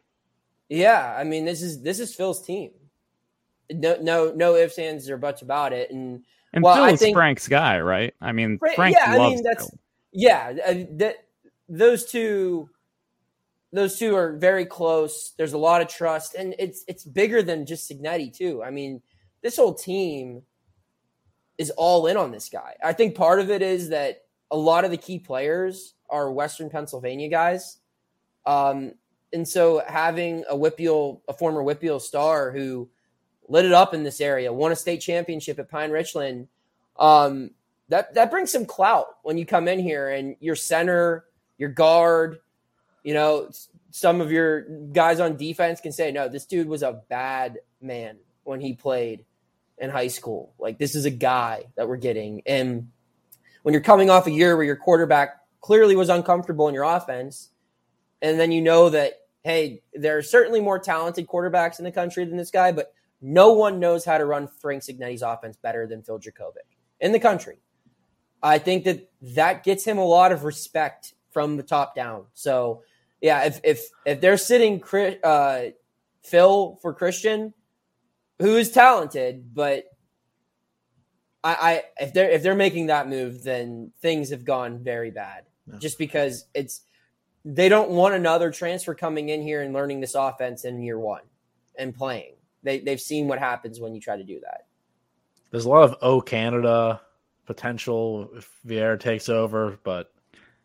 Yeah, 0.68 1.14
I 1.18 1.24
mean, 1.24 1.44
this 1.44 1.62
is 1.62 1.82
this 1.82 1.98
is 2.00 2.14
Phil's 2.14 2.44
team. 2.44 2.70
No, 3.70 3.96
no, 4.00 4.32
no 4.34 4.54
ifs, 4.54 4.78
ands, 4.78 5.10
or 5.10 5.16
buts 5.16 5.42
about 5.42 5.72
it. 5.72 5.90
And 5.90 6.22
And 6.52 6.62
well, 6.62 6.74
Phil 6.76 6.84
I 6.84 6.90
is 6.90 7.00
think- 7.00 7.16
Frank's 7.16 7.48
guy, 7.48 7.80
right? 7.80 8.14
I 8.20 8.32
mean, 8.32 8.58
Fra- 8.58 8.74
Frank 8.74 8.96
yeah, 8.96 9.12
I 9.12 9.16
loves 9.16 9.34
mean, 9.34 9.42
that's- 9.44 9.68
Phil. 9.68 9.78
yeah, 10.12 10.52
uh, 10.66 10.74
that 10.98 11.16
those 11.68 12.04
two, 12.06 12.70
those 13.76 13.98
two 13.98 14.14
are 14.14 14.32
very 14.32 14.64
close. 14.64 15.32
There's 15.36 15.52
a 15.52 15.58
lot 15.58 15.82
of 15.82 15.88
trust, 15.88 16.34
and 16.34 16.54
it's 16.58 16.84
it's 16.88 17.04
bigger 17.04 17.42
than 17.42 17.66
just 17.66 17.90
Cignetti 17.90 18.32
too. 18.32 18.62
I 18.62 18.70
mean, 18.70 19.02
this 19.42 19.56
whole 19.56 19.74
team 19.74 20.42
is 21.58 21.70
all 21.70 22.06
in 22.06 22.16
on 22.16 22.30
this 22.30 22.48
guy. 22.48 22.74
I 22.82 22.92
think 22.92 23.14
part 23.14 23.40
of 23.40 23.50
it 23.50 23.62
is 23.62 23.90
that 23.90 24.24
a 24.50 24.56
lot 24.56 24.84
of 24.84 24.90
the 24.90 24.96
key 24.96 25.18
players 25.18 25.94
are 26.08 26.30
Western 26.30 26.70
Pennsylvania 26.70 27.28
guys, 27.28 27.78
um, 28.46 28.92
and 29.32 29.46
so 29.46 29.82
having 29.86 30.44
a 30.48 30.54
WPIAL, 30.54 31.20
a 31.28 31.32
former 31.32 31.62
WPIAL 31.62 32.00
star 32.00 32.52
who 32.52 32.88
lit 33.48 33.64
it 33.64 33.72
up 33.72 33.94
in 33.94 34.02
this 34.02 34.20
area, 34.20 34.52
won 34.52 34.72
a 34.72 34.76
state 34.76 35.00
championship 35.00 35.58
at 35.58 35.68
Pine 35.68 35.90
Richland. 35.90 36.48
Um, 36.98 37.50
that 37.88 38.14
that 38.14 38.30
brings 38.30 38.50
some 38.50 38.64
clout 38.64 39.18
when 39.22 39.38
you 39.38 39.46
come 39.46 39.68
in 39.68 39.78
here 39.78 40.08
and 40.08 40.36
your 40.40 40.56
center, 40.56 41.26
your 41.58 41.68
guard, 41.68 42.38
you 43.06 43.14
know, 43.14 43.48
some 43.92 44.20
of 44.20 44.32
your 44.32 44.62
guys 44.92 45.20
on 45.20 45.36
defense 45.36 45.80
can 45.80 45.92
say, 45.92 46.10
no, 46.10 46.28
this 46.28 46.44
dude 46.44 46.66
was 46.66 46.82
a 46.82 47.02
bad 47.08 47.60
man 47.80 48.18
when 48.42 48.60
he 48.60 48.74
played 48.74 49.24
in 49.78 49.90
high 49.90 50.08
school. 50.08 50.54
Like 50.58 50.76
this 50.78 50.96
is 50.96 51.04
a 51.04 51.10
guy 51.10 51.66
that 51.76 51.88
we're 51.88 51.98
getting. 51.98 52.42
And 52.46 52.88
when 53.62 53.72
you're 53.72 53.80
coming 53.80 54.10
off 54.10 54.26
a 54.26 54.32
year 54.32 54.56
where 54.56 54.66
your 54.66 54.74
quarterback 54.74 55.36
clearly 55.60 55.94
was 55.94 56.08
uncomfortable 56.08 56.66
in 56.66 56.74
your 56.74 56.82
offense, 56.82 57.50
and 58.20 58.40
then 58.40 58.50
you 58.50 58.60
know 58.60 58.90
that, 58.90 59.12
hey, 59.44 59.82
there 59.94 60.18
are 60.18 60.22
certainly 60.22 60.60
more 60.60 60.80
talented 60.80 61.28
quarterbacks 61.28 61.78
in 61.78 61.84
the 61.84 61.92
country 61.92 62.24
than 62.24 62.36
this 62.36 62.50
guy, 62.50 62.72
but 62.72 62.92
no 63.22 63.52
one 63.52 63.78
knows 63.78 64.04
how 64.04 64.18
to 64.18 64.24
run 64.24 64.48
Frank 64.48 64.82
Cignetti's 64.82 65.22
offense 65.22 65.56
better 65.56 65.86
than 65.86 66.02
Phil 66.02 66.18
Jurkovec 66.18 66.66
in 66.98 67.12
the 67.12 67.20
country. 67.20 67.60
I 68.42 68.58
think 68.58 68.82
that 68.82 69.08
that 69.22 69.62
gets 69.62 69.84
him 69.84 69.96
a 69.96 70.04
lot 70.04 70.32
of 70.32 70.42
respect 70.42 71.14
from 71.30 71.56
the 71.56 71.62
top 71.62 71.94
down. 71.94 72.24
So, 72.34 72.82
yeah, 73.26 73.44
if 73.44 73.60
if 73.64 73.88
if 74.04 74.20
they're 74.20 74.36
sitting 74.36 74.80
uh, 75.24 75.62
Phil 76.22 76.78
for 76.80 76.94
Christian, 76.94 77.52
who 78.38 78.54
is 78.54 78.70
talented, 78.70 79.52
but 79.52 79.86
I, 81.42 81.56
I 81.60 81.82
if 81.98 82.12
they're 82.12 82.30
if 82.30 82.44
they're 82.44 82.54
making 82.54 82.86
that 82.86 83.08
move, 83.08 83.42
then 83.42 83.90
things 84.00 84.30
have 84.30 84.44
gone 84.44 84.78
very 84.78 85.10
bad. 85.10 85.42
Yeah. 85.66 85.78
Just 85.78 85.98
because 85.98 86.44
it's 86.54 86.82
they 87.44 87.68
don't 87.68 87.90
want 87.90 88.14
another 88.14 88.52
transfer 88.52 88.94
coming 88.94 89.30
in 89.30 89.42
here 89.42 89.62
and 89.62 89.74
learning 89.74 90.00
this 90.00 90.14
offense 90.14 90.64
in 90.64 90.80
year 90.80 90.98
one 90.98 91.22
and 91.76 91.92
playing. 91.92 92.34
They 92.62 92.78
they've 92.78 93.00
seen 93.00 93.26
what 93.26 93.40
happens 93.40 93.80
when 93.80 93.92
you 93.92 94.00
try 94.00 94.16
to 94.16 94.22
do 94.22 94.38
that. 94.38 94.66
There's 95.50 95.64
a 95.64 95.68
lot 95.68 95.82
of 95.82 95.96
O 96.00 96.20
Canada 96.20 97.00
potential 97.44 98.30
if 98.36 98.48
Veilleux 98.64 99.00
takes 99.00 99.28
over, 99.28 99.80
but 99.82 100.12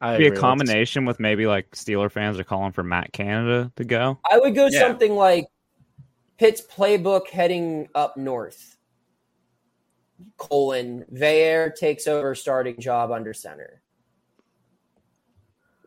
I 0.02 0.18
Be 0.18 0.28
a 0.28 0.36
combination 0.36 1.06
with 1.06 1.20
maybe 1.20 1.46
like 1.46 1.70
Steeler 1.72 2.12
fans 2.12 2.40
are 2.40 2.44
calling 2.44 2.72
for 2.72 2.82
Matt 2.82 3.14
Canada 3.14 3.72
to 3.76 3.84
go. 3.84 4.18
I 4.30 4.40
would 4.40 4.56
go 4.56 4.68
Yeah. 4.68 4.80
something 4.80 5.14
like 5.16 5.46
Pitt's 6.38 6.62
playbook 6.62 7.28
heading 7.30 7.88
up 7.94 8.18
north. 8.18 8.78
Colon 10.38 11.06
Veilleux 11.14 11.76
takes 11.76 12.08
over 12.08 12.34
starting 12.34 12.80
job 12.80 13.12
under 13.12 13.32
center. 13.34 13.82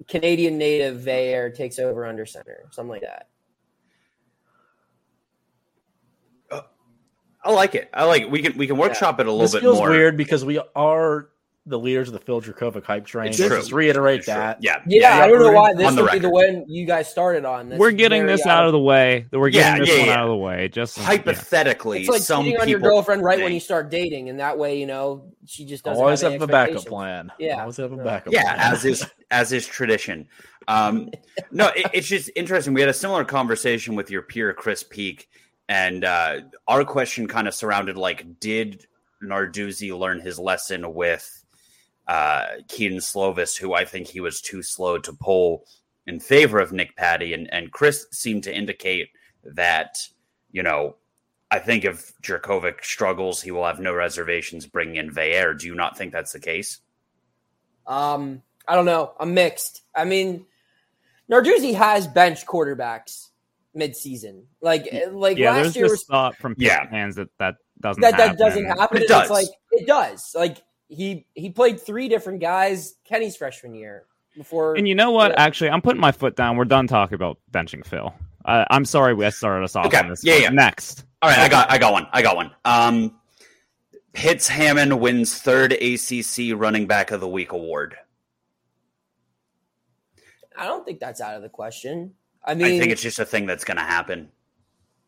Canadian 0.07 0.59
native 0.59 1.00
Veilleux 1.00 1.52
takes 1.54 1.79
over 1.81 2.06
under 2.06 2.25
center, 2.27 2.67
something 2.71 2.90
like 2.90 3.02
that. 3.02 3.29
Uh, 6.50 6.60
I 7.44 7.50
like 7.52 7.75
it. 7.75 7.88
I 7.92 8.04
like 8.04 8.23
it. 8.23 8.31
We 8.31 8.42
can 8.42 8.56
we 8.56 8.67
can 8.69 8.77
workshop 8.77 9.19
it 9.19 9.27
a 9.27 9.31
little 9.31 9.40
This 9.42 9.52
bit 9.54 9.62
feels 9.62 9.79
more. 9.79 9.90
weird 9.90 10.17
because 10.17 10.44
we 10.44 10.60
are 10.77 11.31
the 11.67 11.79
leaders 11.79 12.08
of 12.08 12.12
the 12.12 12.21
Phil 12.21 12.42
Jurkovec 12.42 12.85
hype 12.85 13.06
train. 13.06 13.29
It's 13.29 13.38
Let's 13.38 13.48
true. 13.48 13.58
Just 13.58 13.73
reiterate 13.73 14.19
It's 14.19 14.27
true. 14.27 14.35
that. 14.35 14.58
Yeah. 14.62 14.83
Yeah, 14.87 15.21
I 15.21 15.29
don't 15.29 15.40
know 15.40 15.52
why 15.52 15.73
this 15.73 15.87
on 15.87 15.96
the 15.96 16.02
would 16.02 16.12
be 16.12 16.19
the 16.19 16.29
one 16.29 16.65
you 16.69 16.85
guys 16.85 17.10
started 17.10 17.46
on. 17.46 17.71
This 17.71 17.79
We're 17.79 17.92
getting 17.92 18.27
this 18.27 18.44
out 18.46 18.67
of 18.67 18.73
the 18.73 18.79
way. 18.79 19.27
We're 19.33 19.48
Yeah, 19.48 19.79
getting 19.79 19.81
this 19.87 19.88
yeah, 19.94 19.98
one 20.00 20.06
yeah. 20.08 20.15
out 20.15 20.25
of 20.25 20.29
the 20.29 20.37
way. 20.37 20.69
Just 20.69 20.98
yeah. 20.98 21.04
Hypothetically, 21.04 22.00
It's 22.00 22.10
like 22.10 22.21
some 22.21 22.44
cheating 22.44 22.60
on 22.60 22.69
your 22.69 22.81
girlfriend 22.81 23.23
right 23.23 23.38
when 23.40 23.52
you 23.54 23.60
start 23.60 23.90
dating, 23.90 24.29
and 24.29 24.40
that 24.40 24.58
way, 24.58 24.79
you 24.79 24.87
know, 24.87 25.33
she 25.46 25.65
just 25.65 25.85
doesn't 25.85 26.02
Always 26.02 26.21
have, 26.21 26.33
have 26.33 26.42
a 26.42 26.46
backup 26.46 26.85
plan. 26.85 27.33
Yeah. 27.38 27.60
Always 27.62 27.79
have 27.79 27.92
a 27.92 27.96
backup 27.96 28.33
yeah 28.33 28.54
plan. 28.54 28.73
as 28.75 28.85
is 28.85 29.06
as 29.31 29.52
is 29.52 29.67
tradition 29.67 30.29
um 30.69 31.10
no 31.50 31.69
it, 31.69 31.87
it's 31.92 32.06
just 32.08 32.31
interesting 32.37 32.73
we 32.73 32.81
had 32.81 32.88
a 32.88 32.94
similar 32.94 33.25
conversation 33.25 33.94
with 33.94 34.10
your 34.10 34.23
peer 34.23 34.52
chris 34.54 34.83
peak 34.83 35.29
and 35.69 36.04
uh 36.04 36.40
our 36.69 36.85
question 36.85 37.27
kind 37.27 37.46
of 37.48 37.54
surrounded 37.54 37.96
like 37.98 38.38
did 38.40 38.87
narduzzi 39.23 39.96
learn 39.96 40.21
his 40.21 40.38
lesson 40.38 40.94
with 40.94 41.44
uh 42.07 42.46
Kedon 42.69 42.98
Slovis 42.98 43.57
who 43.57 43.75
i 43.75 43.85
think 43.85 44.07
he 44.09 44.21
was 44.21 44.40
too 44.40 44.63
slow 44.63 44.98
to 44.98 45.13
pull 45.13 45.65
in 46.07 46.21
favor 46.21 46.59
of 46.59 46.73
Nick 46.73 46.96
Patti 46.96 47.33
and 47.35 47.52
and 47.52 47.73
chris 47.73 48.07
seemed 48.13 48.42
to 48.44 48.55
indicate 48.55 49.09
that 49.44 50.07
you 50.52 50.63
know 50.63 50.96
I 51.50 51.61
think 51.61 51.85
if 51.85 52.13
Jurkovec 52.21 52.83
struggles, 52.83 53.40
he 53.40 53.52
will 53.52 53.65
have 53.65 53.79
no 53.79 53.92
reservations 53.94 54.67
bringing 54.67 54.96
in 54.96 55.13
Veilleux. 55.15 55.57
Do 55.57 55.67
you 55.69 55.75
not 55.77 55.96
think 55.96 56.13
that's 56.13 56.33
the 56.33 56.40
case? 56.40 56.81
Um, 57.87 58.42
I 58.67 58.75
don't 58.75 58.87
know. 58.87 59.13
I'm 59.21 59.35
mixed. 59.35 59.83
I 59.94 60.05
mean, 60.05 60.46
Narduzzi 61.31 61.75
has 61.75 62.09
bench 62.09 62.44
quarterbacks 62.46 63.29
midseason. 63.77 64.44
Like 64.61 64.88
like 65.13 65.38
yeah, 65.38 65.52
last 65.52 65.77
year 65.77 65.85
this 65.85 65.92
was 65.92 66.05
thought 66.05 66.37
from 66.38 66.55
Yeah. 66.59 66.88
fans 66.90 67.15
that 67.17 67.29
that 67.38 67.57
doesn't 67.81 68.00
that 68.00 68.13
that 68.13 68.21
happen. 68.21 68.38
doesn't 68.38 68.65
happen. 68.67 68.96
It 68.96 69.02
It's 69.02 69.09
does. 69.11 69.31
like 69.31 69.48
it 69.73 69.87
does. 69.87 70.35
Like 70.35 70.57
he 70.95 71.27
he 71.35 71.51
played 71.51 71.81
three 71.81 72.09
different 72.09 72.40
guys 72.40 72.95
Kenny's 73.05 73.37
freshman 73.37 73.75
year 73.75 74.05
before. 74.37 74.77
And 74.77 74.87
you 74.88 74.95
know 74.95 75.11
what? 75.11 75.33
Yeah. 75.33 75.42
Actually, 75.42 75.71
I'm 75.71 75.83
putting 75.83 76.01
my 76.01 76.13
foot 76.13 76.37
down. 76.37 76.57
We're 76.57 76.65
done 76.65 76.87
talking 76.87 77.15
about 77.15 77.38
benching 77.53 77.85
Phil. 77.87 78.15
Uh, 78.45 78.65
I'm 78.71 78.85
sorry 78.85 79.15
we 79.15 79.31
started 79.31 79.65
us 79.65 79.75
off 79.77 79.87
Okay. 79.87 79.99
on 79.99 80.09
this. 80.09 80.23
Yeah, 80.25 80.37
yeah. 80.37 80.49
Next, 80.51 81.05
All 81.23 81.31
right, 81.31 81.38
I 81.38 81.49
got 81.49 81.71
I 81.71 81.79
got 81.79 81.92
one. 81.92 82.07
I 82.13 82.23
got 82.23 82.37
one. 82.37 82.51
Um 82.65 83.19
Pitts 84.13 84.47
Hammond 84.47 85.01
wins 85.01 85.37
third 85.38 85.73
ACC 85.73 86.53
running 86.55 86.87
back 86.87 87.11
of 87.11 87.21
the 87.21 87.29
week 87.29 87.53
award. 87.53 87.97
I 90.57 90.67
don't 90.67 90.85
think 90.85 91.01
that's 91.01 91.21
out 91.21 91.35
of 91.37 91.42
the 91.42 91.49
question. 91.49 92.15
I 92.45 92.55
mean, 92.55 92.67
I 92.67 92.79
think 92.79 92.92
it's 92.92 93.03
just 93.03 93.19
a 93.19 93.25
thing 93.25 93.47
that's 93.47 93.65
going 93.65 93.79
to 93.79 93.83
happen. 93.83 94.29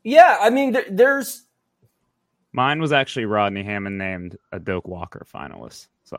yeah. 0.03 0.39
I 0.41 0.51
mean, 0.51 0.73
there, 0.73 0.87
there's 0.91 1.45
mine 2.57 2.81
was 2.81 2.91
actually 2.93 3.27
Rodney 3.27 3.63
Hammond 3.63 3.99
named 3.99 4.37
a 4.51 4.59
Doak 4.59 4.89
Walker 4.89 5.25
finalist. 5.33 5.87
So 6.05 6.17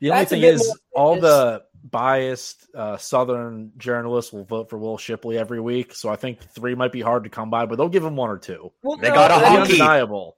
The 0.00 0.10
only 0.10 0.20
That's 0.22 0.32
a 0.32 0.34
thing 0.36 0.42
is, 0.44 0.78
all 0.94 1.14
famous. 1.14 1.30
the 1.30 1.62
biased 1.84 2.66
uh, 2.74 2.96
Southern 2.96 3.72
journalists 3.78 4.32
will 4.32 4.44
vote 4.44 4.68
for 4.68 4.78
Will 4.78 4.98
Shipley 4.98 5.38
every 5.38 5.60
week. 5.60 5.94
So 5.94 6.08
I 6.08 6.16
think 6.16 6.40
three 6.42 6.74
might 6.74 6.92
be 6.92 7.00
hard 7.00 7.24
to 7.24 7.30
come 7.30 7.50
by, 7.50 7.66
but 7.66 7.76
they'll 7.76 7.88
give 7.88 8.04
him 8.04 8.16
one 8.16 8.30
or 8.30 8.38
two. 8.38 8.72
well, 8.82 8.96
They 8.96 9.08
got 9.08 9.30
a 9.30 9.34
I 9.34 9.38
Pretty 9.38 9.50
mean, 9.50 9.56
honky. 9.60 9.70
undeniable. 9.72 10.36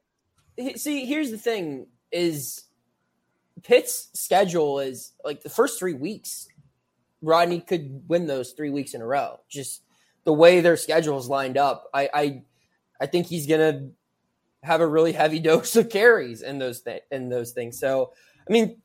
see, 0.76 1.06
here's 1.06 1.30
the 1.30 1.38
thing: 1.38 1.86
is 2.12 2.64
Pitt's 3.62 4.08
schedule 4.14 4.80
is 4.80 5.12
like 5.24 5.42
the 5.42 5.50
first 5.50 5.78
three 5.78 5.94
weeks. 5.94 6.48
Rodney 7.24 7.60
could 7.60 8.02
win 8.08 8.26
those 8.26 8.50
three 8.52 8.70
weeks 8.70 8.94
in 8.94 9.00
a 9.00 9.06
row. 9.06 9.38
Just 9.48 9.82
the 10.24 10.32
way 10.32 10.60
their 10.60 10.76
schedule 10.76 11.18
is 11.18 11.28
lined 11.28 11.56
up, 11.56 11.88
I, 11.94 12.08
I, 12.12 12.42
I 13.00 13.06
think 13.06 13.26
he's 13.28 13.46
gonna 13.46 13.90
have 14.62 14.80
a 14.80 14.86
really 14.86 15.12
heavy 15.12 15.38
dose 15.48 15.76
of 15.76 15.88
carries 15.90 16.42
in 16.42 16.58
those 16.58 16.82
th- 16.82 17.02
in 17.10 17.28
those 17.28 17.52
things. 17.52 17.78
So, 17.78 18.12
I 18.48 18.52
mean, 18.52 18.80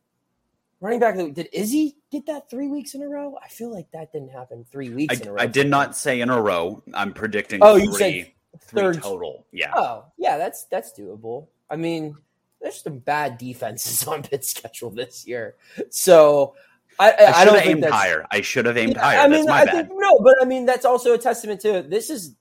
running 0.82 1.00
back 1.00 1.16
did 1.16 1.50
Izzy 1.54 1.98
get 2.12 2.26
that 2.28 2.50
three 2.50 2.68
weeks 2.68 2.94
in 2.96 3.02
a 3.02 3.08
row? 3.08 3.38
I 3.44 3.48
feel 3.48 3.74
like 3.74 3.90
that 3.92 4.12
didn't 4.12 4.30
happen 4.32 4.66
three 4.72 4.90
weeks 4.90 5.20
I, 5.20 5.22
in 5.24 5.28
a 5.30 5.34
row. 5.34 5.42
I 5.42 5.46
did 5.48 5.70
not 5.70 5.96
say 5.96 6.22
in 6.22 6.30
a 6.30 6.42
row. 6.42 6.82
I'm 6.94 7.14
predicting 7.14 7.62
Oh, 7.64 7.76
three, 7.76 7.84
you 7.86 7.92
said 7.94 8.32
three 8.62 8.82
third. 8.82 9.02
total. 9.02 9.46
Yeah. 9.52 9.72
Oh, 9.76 10.06
yeah, 10.18 10.38
that's 10.38 10.66
that's 10.66 10.98
doable. 10.98 11.48
I 11.70 11.76
mean, 11.76 12.16
there's 12.62 12.82
some 12.82 13.00
bad 13.00 13.38
defenses 13.38 14.08
on 14.08 14.24
Pitt's 14.24 14.50
schedule 14.50 14.90
this 14.90 15.28
year, 15.28 15.56
so 15.90 16.56
I, 17.00 17.12
I, 17.12 17.16
I 17.26 17.32
I 17.42 17.46
don't 17.46 17.54
have 17.56 17.64
think 17.64 17.76
aimed 17.76 17.84
that's. 17.84 17.94
higher. 17.94 18.26
I 18.32 18.42
should 18.42 18.66
have 18.66 18.78
aimed 18.78 18.94
Yeah, 18.96 19.02
higher. 19.04 19.20
I 19.20 19.28
mean, 19.28 19.46
that's 19.46 19.48
my 19.48 19.62
I 19.62 19.66
bad. 19.66 19.74
think 19.88 19.90
no, 19.94 20.20
but 20.24 20.36
I 20.42 20.46
mean 20.46 20.66
that's 20.66 20.86
also 20.86 21.14
a 21.14 21.18
testament 21.20 21.62
to 21.62 21.84
this 21.88 22.10
is 22.10 22.36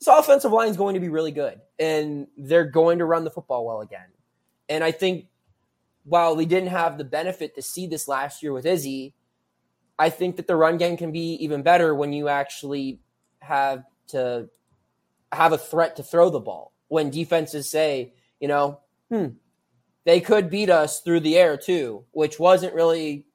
this 0.00 0.08
offensive 0.08 0.50
line 0.50 0.68
is 0.68 0.76
going 0.76 0.94
to 0.94 1.00
be 1.00 1.10
really 1.10 1.30
good, 1.30 1.60
and 1.78 2.26
they're 2.36 2.64
going 2.64 2.98
to 2.98 3.04
run 3.04 3.24
the 3.24 3.30
football 3.30 3.66
well 3.66 3.82
again. 3.82 4.06
And 4.68 4.82
I 4.82 4.92
think 4.92 5.26
while 6.04 6.34
we 6.34 6.46
didn't 6.46 6.70
have 6.70 6.96
the 6.96 7.04
benefit 7.04 7.54
to 7.54 7.62
see 7.62 7.86
this 7.86 8.08
last 8.08 8.42
year 8.42 8.52
with 8.52 8.64
Izzy, 8.64 9.14
I 9.98 10.08
think 10.08 10.36
that 10.36 10.46
the 10.46 10.56
run 10.56 10.78
game 10.78 10.96
can 10.96 11.12
be 11.12 11.34
even 11.44 11.62
better 11.62 11.94
when 11.94 12.12
you 12.14 12.28
actually 12.28 13.00
have 13.40 13.84
to 14.08 14.48
have 15.30 15.52
a 15.52 15.58
threat 15.58 15.96
to 15.96 16.02
throw 16.02 16.30
the 16.30 16.40
ball. 16.40 16.72
When 16.88 17.10
defenses 17.10 17.68
say, 17.68 18.14
you 18.40 18.48
know, 18.48 18.80
hmm, 19.10 19.26
they 20.04 20.20
could 20.20 20.48
beat 20.50 20.70
us 20.70 21.00
through 21.00 21.20
the 21.20 21.36
air 21.36 21.56
too, 21.58 22.04
which 22.12 22.38
wasn't 22.38 22.74
really 22.74 23.26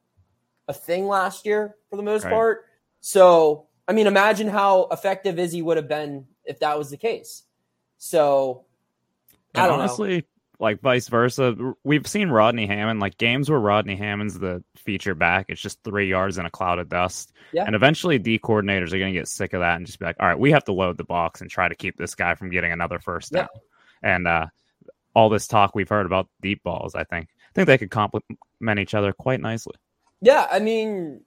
a 0.68 0.74
thing 0.74 1.06
last 1.08 1.46
year 1.46 1.76
for 1.90 1.96
the 1.96 2.04
most 2.04 2.24
Right. 2.24 2.32
part. 2.34 2.66
So, 3.02 3.68
I 3.88 3.94
mean, 3.94 4.08
imagine 4.08 4.48
how 4.48 4.88
effective 4.92 5.38
Izzy 5.38 5.62
would 5.62 5.78
have 5.78 5.88
been 5.88 6.26
if 6.46 6.60
that 6.60 6.78
was 6.78 6.90
the 6.90 6.98
case. 6.98 7.44
So, 7.98 8.66
I 9.56 9.62
And 9.62 9.68
don't 9.70 9.78
know. 9.78 9.84
honestly, 9.84 10.26
like 10.60 10.80
vice 10.82 11.08
versa, 11.10 11.56
we've 11.84 12.08
seen 12.08 12.30
Rodney 12.30 12.66
Hammond 12.66 13.00
like 13.00 13.18
games 13.18 13.50
where 13.50 13.60
Rodney 13.60 13.96
Hammond's 13.96 14.40
the 14.40 14.64
feature 14.78 15.16
back. 15.16 15.48
It's 15.50 15.60
just 15.62 15.84
three 15.84 16.08
yards 16.10 16.38
in 16.38 16.46
a 16.46 16.50
cloud 16.50 16.80
of 16.80 16.88
dust. 16.90 17.34
Yeah. 17.52 17.66
And 17.66 17.76
eventually, 17.76 18.18
D 18.20 18.40
coordinators 18.40 18.94
are 18.94 19.00
going 19.00 19.14
to 19.14 19.20
get 19.20 19.28
sick 19.28 19.54
of 19.54 19.60
that 19.62 19.76
and 19.78 19.86
just 19.86 20.00
be 20.00 20.06
like, 20.06 20.16
"All 20.20 20.28
right, 20.28 20.40
we 20.40 20.52
have 20.52 20.64
to 20.66 20.72
load 20.74 20.98
the 20.98 21.04
box 21.04 21.42
and 21.42 21.50
try 21.50 21.68
to 21.68 21.76
keep 21.76 21.98
this 21.98 22.16
guy 22.16 22.36
from 22.36 22.50
getting 22.50 22.72
another 22.72 23.00
first 23.00 23.32
Yeah. 23.34 23.42
down." 23.42 23.50
And 24.04 24.28
uh, 24.28 24.48
all 25.14 25.30
this 25.30 25.48
talk 25.48 25.76
we've 25.76 25.90
heard 25.90 26.06
about 26.06 26.28
deep 26.42 26.62
balls, 26.64 26.96
I 26.96 27.04
think, 27.06 27.28
I 27.50 27.54
think 27.54 27.68
they 27.68 27.78
could 27.78 27.92
complement 27.92 28.80
each 28.80 28.94
other 28.94 29.14
quite 29.14 29.40
nicely. 29.42 29.76
Yeah, 30.22 30.48
I 30.50 30.60
mean, 30.60 31.22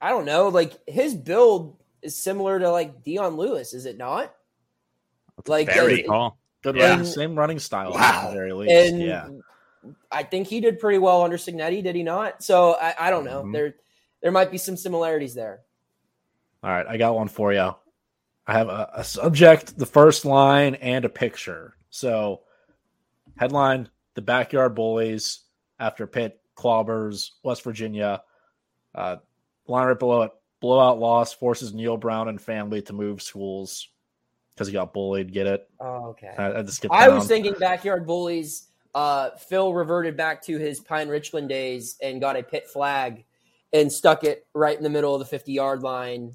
I 0.00 0.10
don't 0.10 0.24
know. 0.26 0.48
Like 0.48 0.72
his 0.88 1.14
build 1.14 1.78
is 2.02 2.14
similar 2.16 2.58
to 2.58 2.70
like 2.70 3.02
Dion 3.02 3.36
Lewis, 3.36 3.72
is 3.74 3.86
it 3.86 3.96
not? 3.96 4.34
Like 5.46 5.68
Very. 5.68 6.04
uh, 6.04 6.08
Call. 6.08 6.38
Good 6.62 6.76
Yeah. 6.76 6.90
running, 6.90 7.04
same 7.06 7.38
running 7.38 7.58
style 7.58 7.92
Wow. 7.92 8.00
at 8.00 8.28
the 8.28 8.32
very 8.34 8.52
least. 8.52 8.72
and 8.72 9.00
yeah. 9.02 9.28
I 10.10 10.22
think 10.24 10.48
he 10.48 10.60
did 10.60 10.80
pretty 10.80 10.98
well 10.98 11.22
under 11.22 11.36
Cignetti, 11.36 11.82
did 11.82 11.94
he 11.94 12.02
not? 12.02 12.42
So 12.42 12.72
I, 12.74 12.94
I 12.98 13.10
don't 13.10 13.24
know. 13.24 13.44
Mhm. 13.44 13.52
There 13.52 13.74
there 14.22 14.32
might 14.32 14.50
be 14.50 14.58
some 14.58 14.76
similarities 14.76 15.34
there. 15.34 15.60
All 16.64 16.70
right, 16.70 16.86
I 16.88 16.96
got 16.96 17.14
one 17.14 17.28
for 17.28 17.52
you. 17.52 17.74
I 18.48 18.52
have 18.52 18.68
a, 18.68 18.90
a 18.94 19.04
subject, 19.04 19.78
the 19.78 19.86
first 19.86 20.24
line, 20.24 20.74
and 20.76 21.04
a 21.04 21.08
picture. 21.08 21.76
So, 21.90 22.42
headline: 23.36 23.88
The 24.14 24.22
backyard 24.22 24.74
bullies 24.74 25.40
after 25.78 26.06
Pitt 26.06 26.40
clobbers 26.56 27.32
West 27.44 27.62
Virginia. 27.62 28.22
Uh, 28.94 29.16
line 29.68 29.86
right 29.88 29.98
below 29.98 30.22
it: 30.22 30.32
blowout 30.60 30.98
loss 30.98 31.32
forces 31.32 31.74
Neal 31.74 31.96
Brown 31.96 32.28
and 32.28 32.40
family 32.40 32.82
to 32.82 32.92
move 32.92 33.20
schools 33.22 33.88
because 34.56 34.66
he 34.68 34.72
got 34.72 34.92
bullied. 34.94 35.32
Get 35.32 35.46
it? 35.46 35.68
Oh, 35.80 36.06
okay. 36.10 36.32
I, 36.38 36.58
I 36.58 36.62
to 36.62 36.72
skip. 36.72 36.90
I 36.92 37.08
was 37.08 37.26
thinking 37.26 37.54
backyard 37.60 38.06
bullies. 38.06 38.68
Uh, 38.94 39.30
Phil 39.36 39.74
reverted 39.74 40.16
back 40.16 40.42
to 40.44 40.56
his 40.56 40.80
Pine 40.80 41.08
Richland 41.08 41.50
days 41.50 41.96
and 42.02 42.18
got 42.20 42.36
a 42.36 42.42
Pitt 42.42 42.66
flag 42.66 43.24
and 43.74 43.92
stuck 43.92 44.24
it 44.24 44.46
right 44.54 44.74
in 44.76 44.82
the 44.82 44.88
middle 44.88 45.14
of 45.14 45.18
the 45.18 45.26
50 45.26 45.52
yard 45.52 45.82
line 45.82 46.34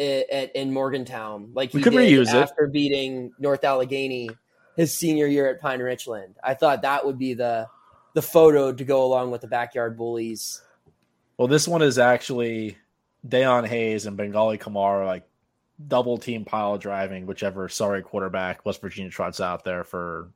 i- 0.00 0.24
at, 0.32 0.56
in 0.56 0.72
Morgantown, 0.72 1.50
like 1.54 1.70
he 1.70 1.78
We 1.78 1.82
could 1.84 1.92
reuse 1.92 2.28
it. 2.28 2.34
after 2.34 2.66
beating 2.66 3.32
North 3.38 3.62
Allegheny 3.62 4.30
his 4.76 4.98
senior 4.98 5.28
year 5.28 5.48
at 5.48 5.60
Pine 5.60 5.78
Richland. 5.80 6.34
I 6.42 6.54
thought 6.54 6.82
that 6.82 7.06
would 7.06 7.18
be 7.18 7.34
the 7.34 7.68
the 8.14 8.22
photo 8.22 8.72
to 8.72 8.84
go 8.84 9.04
along 9.04 9.30
with 9.32 9.40
the 9.42 9.46
backyard 9.48 9.96
bullies. 9.96 10.62
Well, 11.36 11.48
this 11.48 11.66
one 11.68 11.82
is 11.82 11.98
actually 11.98 12.76
Dayon 13.26 13.66
Hayes 13.66 14.06
and 14.06 14.16
Bangally 14.18 14.58
Kamara 14.58 15.04
like 15.06 15.28
double 15.88 16.18
team 16.18 16.44
pile 16.44 16.78
driving 16.78 17.26
whichever 17.26 17.68
sorry 17.68 18.02
quarterback 18.02 18.64
West 18.64 18.80
Virginia 18.80 19.10
trots 19.10 19.40
out 19.40 19.64
there 19.64 19.82
for 19.84 20.30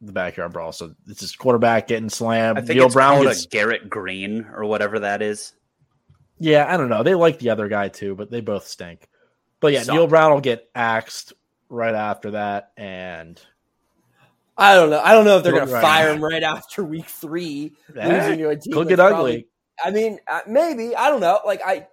the 0.00 0.12
backyard 0.12 0.52
brawl. 0.52 0.72
So 0.72 0.94
it's 1.06 1.20
just 1.20 1.38
quarterback 1.38 1.86
getting 1.88 2.08
slammed. 2.08 2.58
I 2.58 2.62
think 2.62 2.76
Neal 2.76 2.86
it's 2.86 2.94
Brown 2.94 3.14
called 3.16 3.26
gets, 3.26 3.44
a 3.44 3.48
Garrett 3.48 3.90
Green 3.90 4.46
or 4.54 4.64
whatever 4.64 5.00
that 5.00 5.22
is. 5.22 5.52
yeah, 6.38 6.72
I 6.72 6.76
don't 6.76 6.88
know. 6.88 7.02
They 7.02 7.14
like 7.14 7.38
the 7.40 7.50
other 7.50 7.68
guy 7.68 7.88
too, 7.88 8.14
but 8.14 8.30
they 8.30 8.40
both 8.40 8.66
stink. 8.66 9.08
But 9.60 9.72
yeah, 9.72 9.82
Suck. 9.82 9.94
Neal 9.94 10.06
Brown 10.06 10.32
will 10.32 10.40
get 10.40 10.70
axed 10.74 11.32
right 11.68 11.94
after 11.94 12.30
that, 12.30 12.70
and 12.76 13.40
I 14.56 14.74
don't 14.76 14.88
know. 14.90 15.00
I 15.00 15.12
don't 15.12 15.24
know 15.24 15.36
if 15.36 15.42
they're 15.42 15.52
going 15.52 15.66
to 15.66 15.72
Right. 15.74 15.82
fire 15.82 16.12
him 16.12 16.22
right 16.22 16.42
after 16.42 16.84
week 16.84 17.06
three. 17.06 17.72
eh, 17.96 18.08
losing 18.08 18.38
to 18.38 18.48
a 18.50 18.56
team 18.56 18.72
could 18.72 18.88
get 18.88 18.96
that's 18.96 19.12
ugly. 19.14 19.46
I 19.84 19.90
mean, 19.90 20.18
uh, 20.26 20.40
maybe 20.46 20.94
I 20.96 21.08
don't 21.10 21.20
know. 21.20 21.40
Like 21.44 21.60
I, 21.66 21.86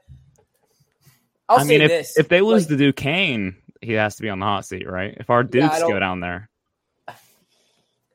I'll 1.49 1.59
I 1.59 1.63
say 1.63 1.69
mean, 1.69 1.81
if, 1.81 1.89
this: 1.89 2.17
if 2.17 2.27
they 2.27 2.41
lose 2.41 2.63
like, 2.69 2.77
to 2.79 2.91
Duquesne, 2.91 3.55
he 3.81 3.93
has 3.93 4.15
to 4.15 4.21
be 4.21 4.29
on 4.29 4.39
the 4.39 4.45
hot 4.45 4.65
seat, 4.65 4.89
right? 4.89 5.15
If 5.17 5.29
our 5.29 5.43
Dukes 5.43 5.79
don't- 5.79 5.91
go 5.91 5.99
down 5.99 6.19
there, 6.19 6.49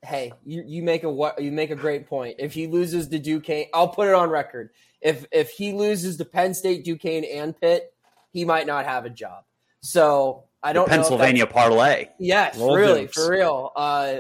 hey, 0.03 0.33
you, 0.45 0.65
you 0.67 0.83
make 0.83 1.05
a? 1.05 1.33
You 1.39 1.53
make 1.53 1.71
a 1.71 1.77
great 1.77 2.09
point. 2.09 2.37
If 2.39 2.53
he 2.53 2.67
loses 2.67 3.09
to 3.09 3.19
Duquesne, 3.19 3.67
I'll 3.75 3.89
put 3.89 4.09
it 4.09 4.15
on 4.15 4.31
record. 4.31 4.71
If 5.01 5.27
if 5.33 5.51
he 5.51 5.73
loses 5.73 6.17
to 6.19 6.25
Penn 6.25 6.55
State, 6.55 6.85
Duquesne, 6.85 7.25
and 7.25 7.59
Pitt, 7.59 7.93
he 8.33 8.45
might 8.45 8.67
not 8.67 8.85
have 8.85 9.05
a 9.05 9.11
job. 9.11 9.45
So 9.81 10.45
I 10.63 10.73
don't 10.73 10.89
know 10.89 10.93
if 10.95 10.99
Pennsylvania 10.99 11.47
that's- 11.47 11.63
parlay. 11.69 12.09
Yes, 12.19 12.59
Roll 12.59 12.77
really, 12.77 13.03
Dukes. 13.03 13.15
for 13.15 13.31
real. 13.31 13.73
Uh, 13.77 14.19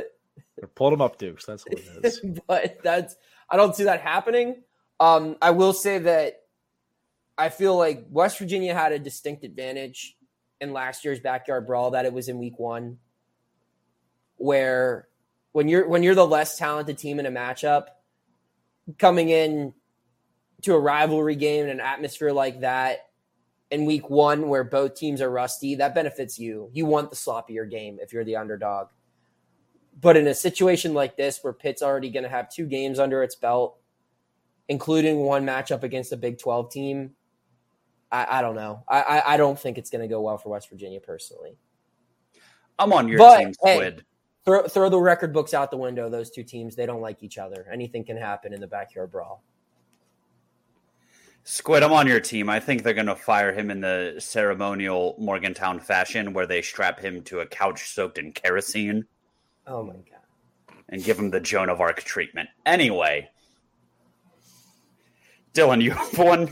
They're 0.56 0.68
pulling 0.74 0.92
them 0.92 1.02
up, 1.02 1.18
Dukes. 1.18 1.44
That's 1.44 1.64
what 1.66 1.78
it 1.78 2.04
is. 2.04 2.20
but 2.46 2.78
that's 2.82 3.16
I 3.48 3.56
don't 3.56 3.74
see 3.74 3.84
that 3.84 4.00
happening. 4.00 4.62
Um, 5.00 5.36
I 5.40 5.50
will 5.50 5.72
say 5.72 5.98
that 5.98 6.39
I 7.40 7.48
feel 7.48 7.74
like 7.74 8.04
West 8.10 8.38
Virginia 8.38 8.74
had 8.74 8.92
a 8.92 8.98
distinct 8.98 9.44
advantage 9.44 10.14
in 10.60 10.74
last 10.74 11.06
year's 11.06 11.20
backyard 11.20 11.66
brawl 11.66 11.92
that 11.92 12.04
it 12.04 12.12
was 12.12 12.28
in 12.28 12.38
week 12.38 12.58
one, 12.58 12.98
where 14.36 15.08
when 15.52 15.66
you're 15.66 15.88
when 15.88 16.02
you're 16.02 16.14
the 16.14 16.26
less 16.26 16.58
talented 16.58 16.98
team 16.98 17.18
in 17.18 17.24
a 17.24 17.30
matchup, 17.30 17.86
coming 18.98 19.30
in 19.30 19.72
to 20.62 20.74
a 20.74 20.78
rivalry 20.78 21.34
game 21.34 21.64
in 21.64 21.70
an 21.70 21.80
atmosphere 21.80 22.30
like 22.30 22.60
that 22.60 23.08
in 23.70 23.86
week 23.86 24.10
one 24.10 24.50
where 24.50 24.62
both 24.62 24.94
teams 24.94 25.22
are 25.22 25.30
rusty, 25.30 25.76
that 25.76 25.94
benefits 25.94 26.38
you. 26.38 26.68
You 26.74 26.84
want 26.84 27.08
the 27.08 27.16
sloppier 27.16 27.68
game 27.68 27.98
if 28.02 28.12
you're 28.12 28.24
the 28.24 28.36
underdog. 28.36 28.88
But 29.98 30.18
in 30.18 30.26
a 30.26 30.34
situation 30.34 30.92
like 30.92 31.16
this 31.16 31.38
where 31.42 31.54
Pitt's 31.54 31.80
already 31.80 32.10
going 32.10 32.24
to 32.24 32.28
have 32.28 32.50
two 32.50 32.66
games 32.66 32.98
under 32.98 33.22
its 33.22 33.34
belt 33.34 33.80
including 34.70 35.18
one 35.18 35.44
matchup 35.44 35.82
against 35.82 36.12
a 36.12 36.16
Big 36.16 36.38
12 36.38 36.70
team, 36.70 37.10
I, 38.12 38.38
I 38.38 38.42
don't 38.42 38.54
know. 38.56 38.82
I, 38.88 39.00
I, 39.02 39.34
I 39.34 39.36
don't 39.36 39.58
think 39.58 39.78
it's 39.78 39.90
going 39.90 40.02
to 40.02 40.08
go 40.08 40.20
well 40.20 40.38
for 40.38 40.48
West 40.50 40.68
Virginia 40.70 41.00
personally. 41.00 41.56
I'm 42.78 42.92
on 42.92 43.08
your 43.08 43.18
But, 43.18 43.38
team, 43.38 43.52
hey, 43.62 43.76
Squid. 43.76 44.04
Throw, 44.44 44.66
throw 44.66 44.88
the 44.88 44.98
record 44.98 45.32
books 45.32 45.52
out 45.54 45.70
the 45.70 45.76
window. 45.76 46.08
Those 46.08 46.30
two 46.30 46.42
teams, 46.42 46.74
they 46.74 46.86
don't 46.86 47.02
like 47.02 47.22
each 47.22 47.38
other. 47.38 47.66
Anything 47.72 48.04
can 48.04 48.16
happen 48.16 48.52
in 48.52 48.60
the 48.60 48.66
backyard 48.66 49.10
brawl. 49.12 49.42
Squid, 51.44 51.82
I'm 51.82 51.92
on 51.92 52.06
your 52.06 52.20
team. 52.20 52.48
I 52.48 52.58
think 52.60 52.82
they're 52.82 52.94
going 52.94 53.06
to 53.06 53.16
fire 53.16 53.52
him 53.52 53.70
in 53.70 53.80
the 53.80 54.16
ceremonial 54.18 55.14
Morgantown 55.18 55.78
fashion 55.80 56.32
where 56.32 56.46
they 56.46 56.62
strap 56.62 56.98
him 57.00 57.22
to 57.24 57.40
a 57.40 57.46
couch 57.46 57.90
soaked 57.92 58.18
in 58.18 58.32
kerosene 58.32 59.06
Oh 59.66 59.82
my 59.82 59.94
god. 59.94 60.76
and 60.88 61.02
give 61.02 61.18
him 61.18 61.30
the 61.30 61.40
Joan 61.40 61.68
of 61.68 61.80
Arc 61.80 62.02
treatment. 62.02 62.48
Anyway, 62.66 63.28
Dylan, 65.54 65.82
you 65.82 65.92
have 65.92 66.18
one? 66.18 66.50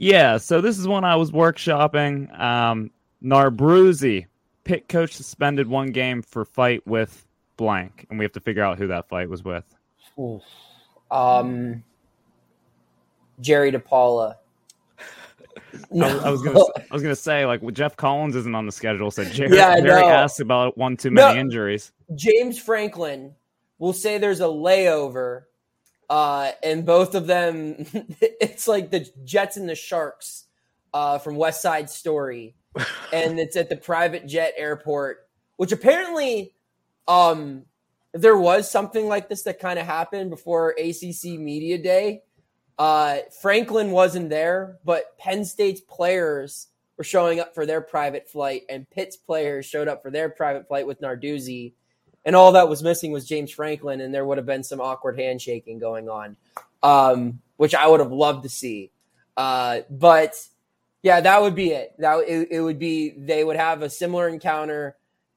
Yeah, 0.00 0.36
so 0.38 0.60
this 0.60 0.78
is 0.78 0.86
one 0.86 1.04
I 1.04 1.16
was 1.16 1.32
workshopping. 1.32 2.38
Um, 2.38 2.90
Narduzzi, 3.22 4.26
Pitt 4.62 4.88
coach 4.88 5.12
suspended 5.12 5.66
one 5.66 5.88
game 5.90 6.22
for 6.22 6.44
fight 6.44 6.86
with 6.86 7.26
blank, 7.56 8.06
and 8.08 8.18
we 8.18 8.24
have 8.24 8.32
to 8.32 8.40
figure 8.40 8.62
out 8.62 8.78
who 8.78 8.86
that 8.86 9.08
fight 9.08 9.28
was 9.28 9.42
with. 9.44 9.64
Oof. 10.18 10.42
Um, 11.10 11.82
Jerry 13.40 13.72
DiPaola. 13.72 14.36
I, 16.00 16.08
I 16.24 16.30
was 16.30 16.42
gonna, 16.42 16.60
I 16.60 16.92
was 16.92 17.02
gonna 17.02 17.16
say 17.16 17.44
like 17.44 17.60
well, 17.62 17.72
Jeff 17.72 17.96
Collins 17.96 18.36
isn't 18.36 18.54
on 18.54 18.66
the 18.66 18.72
schedule, 18.72 19.10
so 19.10 19.24
Jerry, 19.24 19.56
Yeah, 19.56 19.80
Jerry 19.80 20.02
know. 20.02 20.08
asked 20.08 20.40
about 20.40 20.78
one 20.78 20.96
too 20.96 21.10
many 21.10 21.34
No. 21.34 21.40
injuries. 21.40 21.92
James 22.14 22.58
Franklin 22.58 23.34
will 23.78 23.92
say 23.92 24.18
there's 24.18 24.40
a 24.40 24.44
layover, 24.44 25.44
uh, 26.10 26.52
and 26.62 26.86
both 26.86 27.14
of 27.14 27.26
them, 27.26 27.86
it's 28.20 28.66
like 28.66 28.90
the 28.90 29.08
Jets 29.24 29.56
and 29.56 29.68
the 29.68 29.74
Sharks 29.74 30.44
uh, 30.94 31.18
from 31.18 31.36
West 31.36 31.60
Side 31.60 31.90
Story, 31.90 32.54
and 33.12 33.38
it's 33.38 33.56
at 33.56 33.68
the 33.68 33.76
private 33.76 34.26
jet 34.26 34.54
airport, 34.56 35.28
which 35.56 35.72
apparently, 35.72 36.54
um, 37.06 37.64
there 38.12 38.38
was 38.38 38.70
something 38.70 39.06
like 39.06 39.28
this 39.28 39.42
that 39.42 39.60
kind 39.60 39.78
of 39.78 39.86
happened 39.86 40.30
before 40.30 40.74
ACC 40.78 41.38
Media 41.38 41.78
Day. 41.78 42.22
Uh, 42.78 43.18
Franklin 43.42 43.90
wasn't 43.90 44.30
there, 44.30 44.78
but 44.84 45.18
Penn 45.18 45.44
State's 45.44 45.80
players 45.80 46.68
were 46.96 47.04
showing 47.04 47.38
up 47.40 47.54
for 47.54 47.66
their 47.66 47.80
private 47.80 48.28
flight, 48.28 48.62
and 48.68 48.88
Pitt's 48.88 49.16
players 49.16 49.66
showed 49.66 49.88
up 49.88 50.02
for 50.02 50.10
their 50.10 50.28
private 50.28 50.68
flight 50.68 50.86
with 50.86 51.00
Narduzzi 51.00 51.74
and 52.28 52.36
all 52.36 52.52
that 52.52 52.68
was 52.68 52.82
missing 52.82 53.10
was 53.10 53.24
James 53.24 53.50
Franklin, 53.50 54.02
and 54.02 54.12
there 54.12 54.22
would 54.22 54.36
have 54.36 54.44
been 54.44 54.62
some 54.62 54.82
awkward 54.82 55.18
handshaking 55.18 55.78
going 55.78 56.10
on, 56.10 56.36
um, 56.82 57.40
which 57.56 57.74
I 57.74 57.88
would 57.88 58.00
have 58.00 58.12
loved 58.12 58.42
to 58.42 58.50
see. 58.50 58.90
Uh, 59.34 59.80
but 59.88 60.34
yeah, 61.02 61.22
that 61.22 61.40
would 61.40 61.54
be 61.54 61.70
it. 61.70 61.94
That 61.98 62.18
it, 62.28 62.48
it 62.50 62.60
would 62.60 62.78
be 62.78 63.14
they 63.16 63.42
would 63.42 63.56
have 63.56 63.80
a 63.80 63.88
similar 63.88 64.28
encounter, 64.28 64.94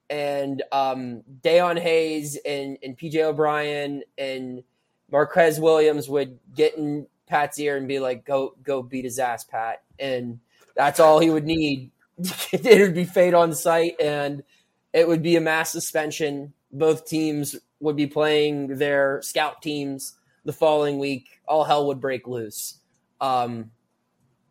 and 0.09 0.61
um, 0.73 1.23
Dayon 1.41 1.79
Hayes 1.79 2.37
and 2.45 2.77
and 2.83 2.97
PJ 2.97 3.15
O'Brien 3.23 4.03
and 4.17 4.61
Marquez 5.09 5.61
Williams 5.61 6.09
would 6.09 6.39
get 6.53 6.75
in 6.75 7.07
Pat's 7.25 7.57
ear 7.57 7.77
and 7.77 7.87
be 7.87 7.99
like, 8.01 8.25
"Go 8.25 8.53
go 8.63 8.83
beat 8.83 9.05
his 9.05 9.17
ass, 9.17 9.45
Pat," 9.45 9.81
and 9.97 10.41
that's 10.75 10.99
all 10.99 11.19
he 11.19 11.29
would 11.29 11.45
need. 11.45 11.91
it 12.51 12.81
would 12.81 12.95
be 12.95 13.05
fade 13.05 13.33
on 13.33 13.53
site, 13.53 13.95
and 14.01 14.43
it 14.91 15.07
would 15.07 15.21
be 15.21 15.37
a 15.37 15.41
mass 15.41 15.71
suspension. 15.71 16.51
Both 16.73 17.05
teams 17.05 17.55
would 17.79 17.95
be 17.95 18.07
playing 18.07 18.77
their 18.77 19.21
scout 19.21 19.61
teams 19.61 20.15
the 20.45 20.53
following 20.53 20.99
week. 20.99 21.41
All 21.47 21.63
hell 21.63 21.87
would 21.87 21.99
break 21.99 22.27
loose. 22.27 22.79
Um, 23.19 23.71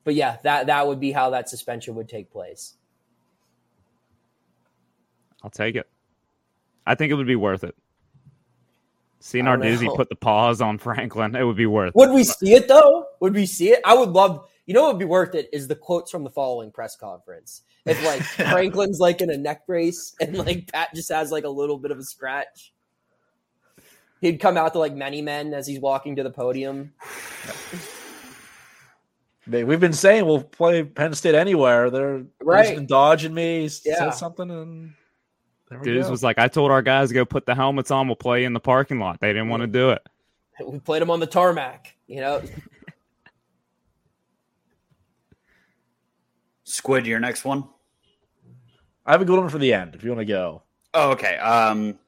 but 0.04 0.14
yeah, 0.14 0.36
that 0.42 0.66
that 0.66 0.86
would 0.86 1.00
be 1.00 1.12
how 1.12 1.30
that 1.30 1.48
suspension 1.48 1.94
would 1.94 2.08
take 2.08 2.30
place. 2.30 2.74
I'll 5.42 5.50
take 5.50 5.76
it. 5.76 5.88
I 6.86 6.94
think 6.94 7.10
it 7.10 7.14
would 7.14 7.26
be 7.26 7.36
worth 7.36 7.64
it. 7.64 7.74
Seeing 9.20 9.44
don't 9.44 9.60
Narduzzi 9.60 9.94
put 9.94 10.08
the 10.08 10.16
pause 10.16 10.60
on 10.60 10.78
Franklin, 10.78 11.36
it 11.36 11.44
would 11.44 11.56
be 11.56 11.66
worth. 11.66 11.90
it. 11.90 11.96
Would 11.96 12.10
we 12.10 12.24
see 12.24 12.54
it 12.54 12.68
though? 12.68 13.06
Would 13.20 13.34
we 13.34 13.46
see 13.46 13.70
it? 13.70 13.80
I 13.84 13.94
would 13.94 14.10
love. 14.10 14.48
You 14.70 14.74
know 14.74 14.82
what 14.82 14.92
would 14.94 14.98
be 15.00 15.04
worth 15.04 15.34
it 15.34 15.48
is 15.52 15.66
the 15.66 15.74
quotes 15.74 16.12
from 16.12 16.22
the 16.22 16.30
following 16.30 16.70
press 16.70 16.94
conference. 16.94 17.62
If 17.86 18.00
like 18.04 18.22
Franklin's 18.52 19.00
like 19.00 19.20
in 19.20 19.28
a 19.28 19.36
neck 19.36 19.66
brace 19.66 20.14
and 20.20 20.38
like 20.38 20.70
Pat 20.70 20.94
just 20.94 21.10
has 21.10 21.32
like 21.32 21.42
a 21.42 21.48
little 21.48 21.76
bit 21.76 21.90
of 21.90 21.98
a 21.98 22.04
scratch. 22.04 22.72
He'd 24.20 24.38
come 24.38 24.56
out 24.56 24.72
to 24.74 24.78
like 24.78 24.94
many 24.94 25.22
men 25.22 25.54
as 25.54 25.66
he's 25.66 25.80
walking 25.80 26.14
to 26.14 26.22
the 26.22 26.30
podium. 26.30 26.92
They- 29.46 29.64
We've 29.64 29.80
been 29.80 29.92
saying 29.92 30.24
we'll 30.26 30.44
play 30.44 30.84
Penn 30.84 31.14
State 31.14 31.34
anywhere. 31.34 31.90
They're 31.90 32.22
Right. 32.40 32.72
Been 32.76 32.86
dodging 32.86 33.34
me. 33.34 33.62
Yeah. 33.84 33.96
said 33.98 34.10
something, 34.10 34.48
and 34.50 34.92
there 35.68 35.80
Dudes 35.80 36.06
go. 36.06 36.10
was 36.12 36.22
like, 36.22 36.38
I 36.38 36.46
told 36.46 36.70
our 36.70 36.82
guys 36.82 37.08
to 37.08 37.14
go 37.14 37.24
put 37.24 37.44
the 37.46 37.56
helmets 37.56 37.90
on. 37.90 38.06
We'll 38.06 38.14
play 38.14 38.44
in 38.44 38.52
the 38.52 38.60
parking 38.60 39.00
lot. 39.00 39.18
They 39.18 39.32
didn't 39.32 39.48
want 39.48 39.62
to 39.62 39.66
do 39.66 39.90
it. 39.90 40.02
We 40.64 40.78
played 40.78 41.02
them 41.02 41.10
on 41.10 41.18
the 41.18 41.26
tarmac. 41.26 41.96
You 42.06 42.20
know, 42.20 42.42
Squid, 46.70 47.06
your 47.06 47.20
next 47.20 47.44
one? 47.44 47.64
I 49.04 49.12
have 49.12 49.22
a 49.22 49.24
good 49.24 49.38
one 49.38 49.48
for 49.48 49.58
the 49.58 49.72
end. 49.72 49.94
If 49.94 50.04
you 50.04 50.10
want 50.10 50.20
to 50.20 50.24
go, 50.24 50.62
Oh, 50.92 51.12
okay. 51.12 51.36
Um, 51.36 51.98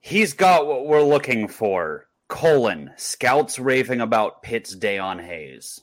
he's 0.00 0.32
got 0.34 0.66
what 0.66 0.86
we're 0.86 1.02
looking 1.02 1.48
for. 1.48 2.06
Colon 2.28 2.90
scouts 2.96 3.58
raving 3.58 4.00
about 4.00 4.42
Pitt's 4.42 4.74
Dayon 4.74 5.22
Hayes. 5.22 5.80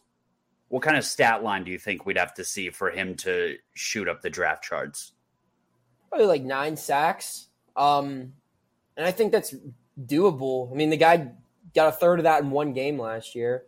What 0.69 0.83
kind 0.83 0.97
of 0.97 1.05
stat 1.05 1.43
line 1.43 1.63
do 1.63 1.71
you 1.71 1.77
think 1.79 2.05
we'd 2.05 2.17
have 2.17 2.33
to 2.35 2.43
see 2.43 2.69
for 2.69 2.89
him 2.89 3.15
to 3.17 3.57
shoot 3.75 4.07
up 4.07 4.21
the 4.21 4.29
draft 4.29 4.63
charts? 4.63 5.11
probably 6.09 6.25
like 6.27 6.41
nine 6.41 6.75
sacks. 6.75 7.47
Um, 7.75 8.33
and 8.97 9.05
I 9.05 9.11
think 9.11 9.31
that's 9.31 9.53
doable. 10.03 10.71
I 10.71 10.75
mean, 10.75 10.89
the 10.89 10.97
guy 10.97 11.31
got 11.75 11.89
a 11.89 11.91
third 11.91 12.19
of 12.19 12.23
that 12.23 12.41
in 12.41 12.49
one 12.49 12.73
game 12.73 12.99
last 12.99 13.35
year. 13.35 13.65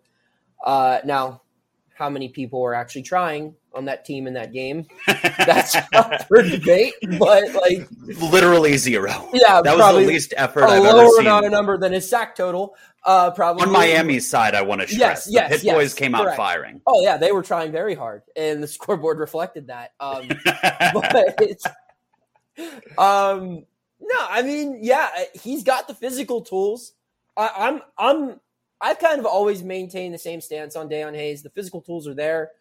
Uh, 0.66 1.00
now, 1.06 1.44
how 2.02 2.10
many 2.10 2.28
people 2.30 2.60
were 2.60 2.74
actually 2.74 3.04
trying 3.04 3.54
on 3.76 3.86
that 3.86 4.04
team 4.06 4.26
in 4.26 4.34
that 4.34 4.52
game? 4.52 4.88
That's 5.38 5.76
up 5.94 6.28
for 6.28 6.42
debate. 6.42 6.96
But 7.20 7.54
like, 7.54 7.88
Literally 8.20 8.76
zero. 8.78 9.30
yeah, 9.34 9.62
That 9.62 9.78
was 9.78 9.94
the 9.94 10.02
least 10.02 10.34
effort 10.36 10.62
a 10.64 10.66
I've 10.66 10.84
ever 10.84 10.98
lower 10.98 11.10
seen. 11.12 11.22
amount 11.28 11.46
of 11.46 11.52
number 11.52 11.78
than 11.78 11.94
his 11.94 12.10
sack 12.10 12.36
total. 12.36 12.76
Uh, 13.06 13.30
probably 13.30 13.68
On 13.68 13.72
Miami's 13.72 14.28
side, 14.28 14.56
I 14.56 14.64
want 14.64 14.82
to 14.82 14.88
stress 14.88 15.00
Yes, 15.00 15.26
the 15.26 15.32
yes, 15.34 15.50
Pitt 15.52 15.64
yes, 15.64 15.76
boys 15.76 15.94
came 15.94 16.16
out 16.16 16.36
firing. 16.36 16.82
Oh 16.88 17.02
yeah, 17.04 17.18
they 17.18 17.32
were 17.32 17.44
trying 17.44 17.72
very 17.72 17.94
hard, 17.94 18.24
and 18.36 18.64
the 18.64 18.68
scoreboard 18.76 19.20
reflected 19.20 19.68
that. 19.68 19.94
Um, 20.00 20.28
but 20.94 21.62
um 22.98 23.64
no 24.02 24.18
i 24.30 24.42
mean 24.42 24.78
yeah 24.82 25.08
he's 25.34 25.64
got 25.64 25.88
the 25.88 25.94
physical 25.94 26.42
tools 26.42 26.94
I, 27.38 27.50
i'm 27.56 27.82
i'm 27.98 28.40
i've 28.82 29.00
kind 29.00 29.20
of 29.20 29.26
always 29.26 29.64
maintained 29.64 30.14
the 30.14 30.20
same 30.20 30.42
stance 30.42 30.76
on 30.76 30.90
Dayon 30.90 31.16
hayes. 31.16 31.44
The 31.44 31.50
physical 31.50 31.82
tools 31.82 32.08
are 32.08 32.14
there. 32.14 32.52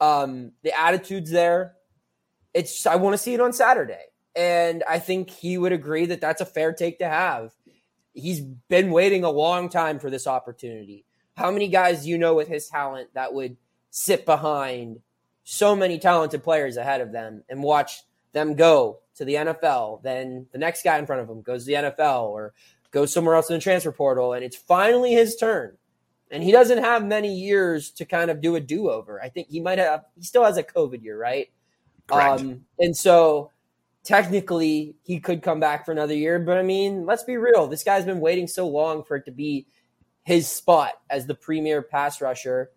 Um 0.00 0.52
the 0.62 0.78
attitude's 0.78 1.30
there. 1.30 1.74
It's 2.52 2.72
just, 2.72 2.86
i 2.86 2.96
want 2.96 3.14
to 3.14 3.18
see 3.18 3.34
it 3.34 3.40
on 3.40 3.52
saturday. 3.52 4.04
And 4.36 4.82
i 4.88 4.98
think 4.98 5.30
he 5.30 5.58
would 5.58 5.72
agree 5.72 6.06
that 6.06 6.20
that's 6.20 6.40
a 6.40 6.46
fair 6.46 6.72
take 6.72 6.98
to 7.00 7.08
have. 7.08 7.52
He's 8.12 8.40
been 8.40 8.90
waiting 8.90 9.24
a 9.24 9.30
long 9.30 9.68
time 9.68 9.98
for 9.98 10.08
this 10.08 10.26
opportunity. 10.26 11.04
How 11.36 11.50
many 11.50 11.66
guys 11.66 12.06
you 12.06 12.16
know 12.16 12.34
with 12.34 12.46
his 12.46 12.68
talent 12.68 13.08
that 13.14 13.34
would 13.34 13.56
sit 13.90 14.24
behind 14.24 15.00
so 15.44 15.76
many 15.76 15.98
talented 15.98 16.42
players 16.42 16.76
ahead 16.76 17.00
of 17.00 17.12
them 17.12 17.44
and 17.48 17.62
watch 17.62 18.02
them 18.32 18.54
go 18.54 18.98
to 19.16 19.24
the 19.24 19.34
NFL, 19.34 20.02
then 20.02 20.46
the 20.52 20.58
next 20.58 20.82
guy 20.82 20.98
in 20.98 21.06
front 21.06 21.22
of 21.22 21.28
him 21.28 21.42
goes 21.42 21.64
to 21.64 21.66
the 21.66 21.74
NFL 21.74 22.24
or 22.24 22.54
goes 22.94 23.12
somewhere 23.12 23.34
else 23.34 23.50
in 23.50 23.54
the 23.54 23.60
transfer 23.60 23.92
portal, 23.92 24.32
and 24.32 24.44
it's 24.44 24.56
finally 24.56 25.12
his 25.12 25.36
turn. 25.36 25.76
And 26.30 26.42
he 26.42 26.52
doesn't 26.52 26.78
have 26.78 27.04
many 27.04 27.34
years 27.34 27.90
to 27.92 28.06
kind 28.06 28.30
of 28.30 28.40
do 28.40 28.56
a 28.56 28.60
do 28.60 28.88
over. 28.90 29.22
I 29.22 29.28
think 29.28 29.48
he 29.48 29.60
might 29.60 29.78
have, 29.78 30.04
he 30.16 30.22
still 30.22 30.44
has 30.44 30.56
a 30.56 30.62
COVID 30.62 31.02
year, 31.02 31.18
right? 31.18 31.48
Correct. 32.06 32.40
Um, 32.40 32.64
and 32.78 32.96
so 32.96 33.50
technically 34.04 34.96
he 35.02 35.20
could 35.20 35.42
come 35.42 35.60
back 35.60 35.84
for 35.84 35.92
another 35.92 36.14
year. 36.14 36.38
But 36.38 36.56
I 36.56 36.62
mean, 36.62 37.04
let's 37.04 37.24
be 37.24 37.36
real. 37.36 37.66
This 37.66 37.84
guy's 37.84 38.04
been 38.04 38.20
waiting 38.20 38.46
so 38.46 38.66
long 38.66 39.04
for 39.04 39.16
it 39.16 39.26
to 39.26 39.32
be 39.32 39.66
his 40.22 40.48
spot 40.48 40.92
as 41.10 41.26
the 41.26 41.34
premier 41.34 41.82
pass 41.82 42.20
rusher. 42.20 42.70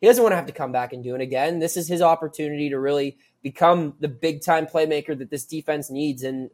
He 0.00 0.06
doesn't 0.06 0.22
want 0.22 0.32
to 0.32 0.36
have 0.36 0.46
to 0.46 0.52
come 0.52 0.70
back 0.70 0.92
and 0.92 1.02
do 1.02 1.14
it 1.14 1.20
again. 1.20 1.58
This 1.58 1.76
is 1.76 1.88
his 1.88 2.00
opportunity 2.00 2.70
to 2.70 2.78
really 2.78 3.18
become 3.42 3.94
the 3.98 4.08
big 4.08 4.42
time 4.42 4.66
playmaker 4.66 5.18
that 5.18 5.30
this 5.30 5.44
defense 5.44 5.90
needs. 5.90 6.22
And 6.22 6.50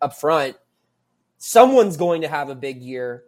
up 0.00 0.18
front, 0.18 0.56
someone's 1.38 1.96
going 1.96 2.22
to 2.22 2.28
have 2.28 2.50
a 2.50 2.54
big 2.54 2.82
year 2.82 3.24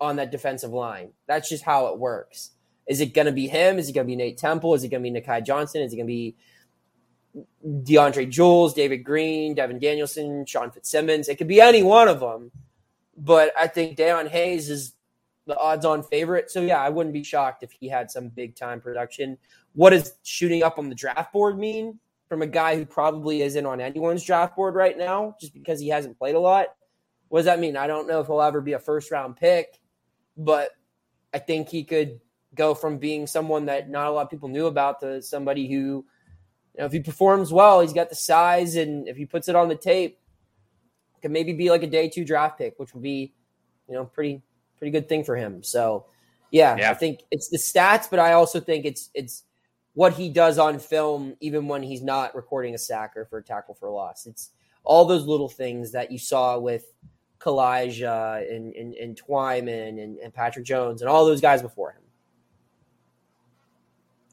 on 0.00 0.16
that 0.16 0.30
defensive 0.30 0.70
line. 0.70 1.12
That's 1.26 1.48
just 1.48 1.62
how 1.62 1.88
it 1.88 1.98
works. 1.98 2.52
Is 2.88 3.00
it 3.00 3.12
going 3.12 3.26
to 3.26 3.32
be 3.32 3.46
him? 3.46 3.78
Is 3.78 3.88
it 3.88 3.92
going 3.92 4.06
to 4.06 4.10
be 4.10 4.16
Nate 4.16 4.38
Temple? 4.38 4.74
Is 4.74 4.82
it 4.82 4.88
going 4.88 5.02
to 5.04 5.10
be 5.10 5.20
Nahki 5.20 5.44
Johnson? 5.44 5.82
Is 5.82 5.92
it 5.92 5.96
going 5.96 6.06
to 6.06 6.12
be 6.12 6.36
DeAndre 7.64 8.28
Jules, 8.28 8.74
David 8.74 9.04
Green, 9.04 9.54
Devin 9.54 9.78
Danielson, 9.78 10.46
Sean 10.46 10.70
Fitzsimmons? 10.70 11.28
It 11.28 11.36
could 11.36 11.46
be 11.48 11.60
any 11.60 11.82
one 11.82 12.08
of 12.08 12.20
them. 12.20 12.50
But 13.16 13.52
I 13.58 13.66
think 13.66 13.98
Dayon 13.98 14.28
Hayes 14.28 14.70
is 14.70 14.94
the 15.46 15.56
odds-on 15.56 16.02
favorite. 16.02 16.50
So 16.50 16.62
yeah, 16.62 16.80
I 16.80 16.88
wouldn't 16.88 17.12
be 17.12 17.22
shocked 17.22 17.62
if 17.62 17.70
he 17.70 17.88
had 17.88 18.10
some 18.10 18.28
big-time 18.28 18.80
production. 18.80 19.36
What 19.74 19.90
does 19.90 20.14
shooting 20.22 20.62
up 20.62 20.78
on 20.78 20.88
the 20.88 20.94
draft 20.94 21.32
board 21.32 21.58
mean 21.58 22.00
from 22.28 22.42
a 22.42 22.46
guy 22.46 22.76
who 22.76 22.86
probably 22.86 23.42
isn't 23.42 23.66
on 23.66 23.80
anyone's 23.80 24.24
draft 24.24 24.56
board 24.56 24.74
right 24.74 24.96
now, 24.96 25.36
just 25.40 25.52
because 25.52 25.78
he 25.78 25.88
hasn't 25.88 26.18
played 26.18 26.34
a 26.34 26.40
lot? 26.40 26.68
What 27.30 27.38
does 27.38 27.46
that 27.46 27.60
mean? 27.60 27.76
I 27.76 27.86
don't 27.86 28.06
know 28.08 28.20
if 28.20 28.26
he'll 28.26 28.42
ever 28.42 28.60
be 28.60 28.74
a 28.74 28.78
first-round 28.78 29.36
pick, 29.36 29.80
but 30.36 30.70
I 31.32 31.38
think 31.38 31.68
he 31.68 31.84
could 31.84 32.20
go 32.56 32.74
from 32.74 32.98
being 32.98 33.28
someone 33.28 33.66
that 33.66 33.88
not 33.88 34.08
a 34.08 34.10
lot 34.10 34.22
of 34.22 34.30
people 34.30 34.48
knew 34.48 34.66
about 34.66 34.98
to 35.00 35.22
somebody 35.22 35.68
who, 35.68 36.04
you 36.74 36.80
know, 36.80 36.86
if 36.86 36.92
he 36.92 36.98
performs 36.98 37.52
well, 37.52 37.80
he's 37.80 37.92
got 37.92 38.08
the 38.08 38.16
size, 38.16 38.74
and 38.74 39.06
if 39.06 39.16
he 39.16 39.26
puts 39.26 39.48
it 39.48 39.54
on 39.54 39.68
the 39.68 39.76
tape, 39.76 40.18
could 41.22 41.30
maybe 41.30 41.52
be 41.52 41.70
like 41.70 41.84
a 41.84 41.86
day 41.86 42.08
two 42.08 42.24
draft 42.24 42.58
pick, 42.58 42.78
which 42.78 42.94
would 42.94 43.02
be, 43.02 43.32
you 43.88 43.94
know, 43.94 44.04
pretty 44.04 44.42
pretty 44.76 44.90
good 44.90 45.08
thing 45.08 45.22
for 45.22 45.36
him. 45.36 45.62
So, 45.62 46.06
yeah, 46.50 46.76
yeah, 46.76 46.90
I 46.90 46.94
think 46.94 47.20
it's 47.30 47.48
the 47.48 47.58
stats, 47.58 48.10
but 48.10 48.18
I 48.18 48.32
also 48.32 48.58
think 48.58 48.84
it's 48.84 49.08
it's 49.14 49.44
what 49.94 50.14
he 50.14 50.30
does 50.30 50.58
on 50.58 50.80
film, 50.80 51.36
even 51.40 51.68
when 51.68 51.84
he's 51.84 52.02
not 52.02 52.34
recording 52.34 52.74
a 52.74 52.78
sack 52.78 53.16
or 53.16 53.24
for 53.26 53.38
a 53.38 53.42
tackle 53.42 53.74
for 53.74 53.86
a 53.86 53.92
loss. 53.92 54.26
It's 54.26 54.50
all 54.82 55.04
those 55.04 55.26
little 55.26 55.48
things 55.48 55.92
that 55.92 56.10
you 56.10 56.18
saw 56.18 56.58
with 56.58 56.86
Calijah 57.40 58.54
and, 58.54 58.74
and, 58.74 58.94
and 58.94 59.20
Twyman 59.20 60.02
and, 60.02 60.18
and 60.18 60.32
Patrick 60.32 60.64
Jones 60.64 61.00
and 61.00 61.08
all 61.08 61.24
those 61.24 61.40
guys 61.40 61.62
before 61.62 61.92
him. 61.92 62.02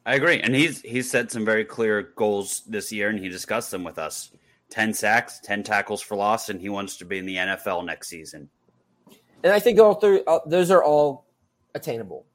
I 0.05 0.15
agree, 0.15 0.39
and 0.39 0.55
he's 0.55 0.79
he's 0.81 1.11
set 1.11 1.31
some 1.31 1.43
very 1.43 1.65
clear 1.65 2.13
goals 2.15 2.61
this 2.65 2.93
year, 2.93 3.09
and 3.09 3.19
he 3.19 3.27
discussed 3.27 3.71
them 3.71 3.83
with 3.83 3.99
us. 3.99 4.31
10 4.69 4.93
sacks, 4.93 5.39
10 5.43 5.63
tackles 5.63 6.01
for 6.01 6.15
loss, 6.15 6.49
and 6.49 6.61
he 6.61 6.69
wants 6.69 6.97
to 6.97 7.05
be 7.05 7.17
in 7.17 7.25
the 7.25 7.35
NFL 7.35 7.85
next 7.85 8.07
season. 8.07 8.49
And 9.43 9.53
I 9.53 9.59
think 9.59 9.79
all 9.79 9.95
three, 9.95 10.23
uh, 10.27 10.39
those 10.45 10.71
are 10.71 10.83
all 10.83 11.25
attainable. 11.75 12.25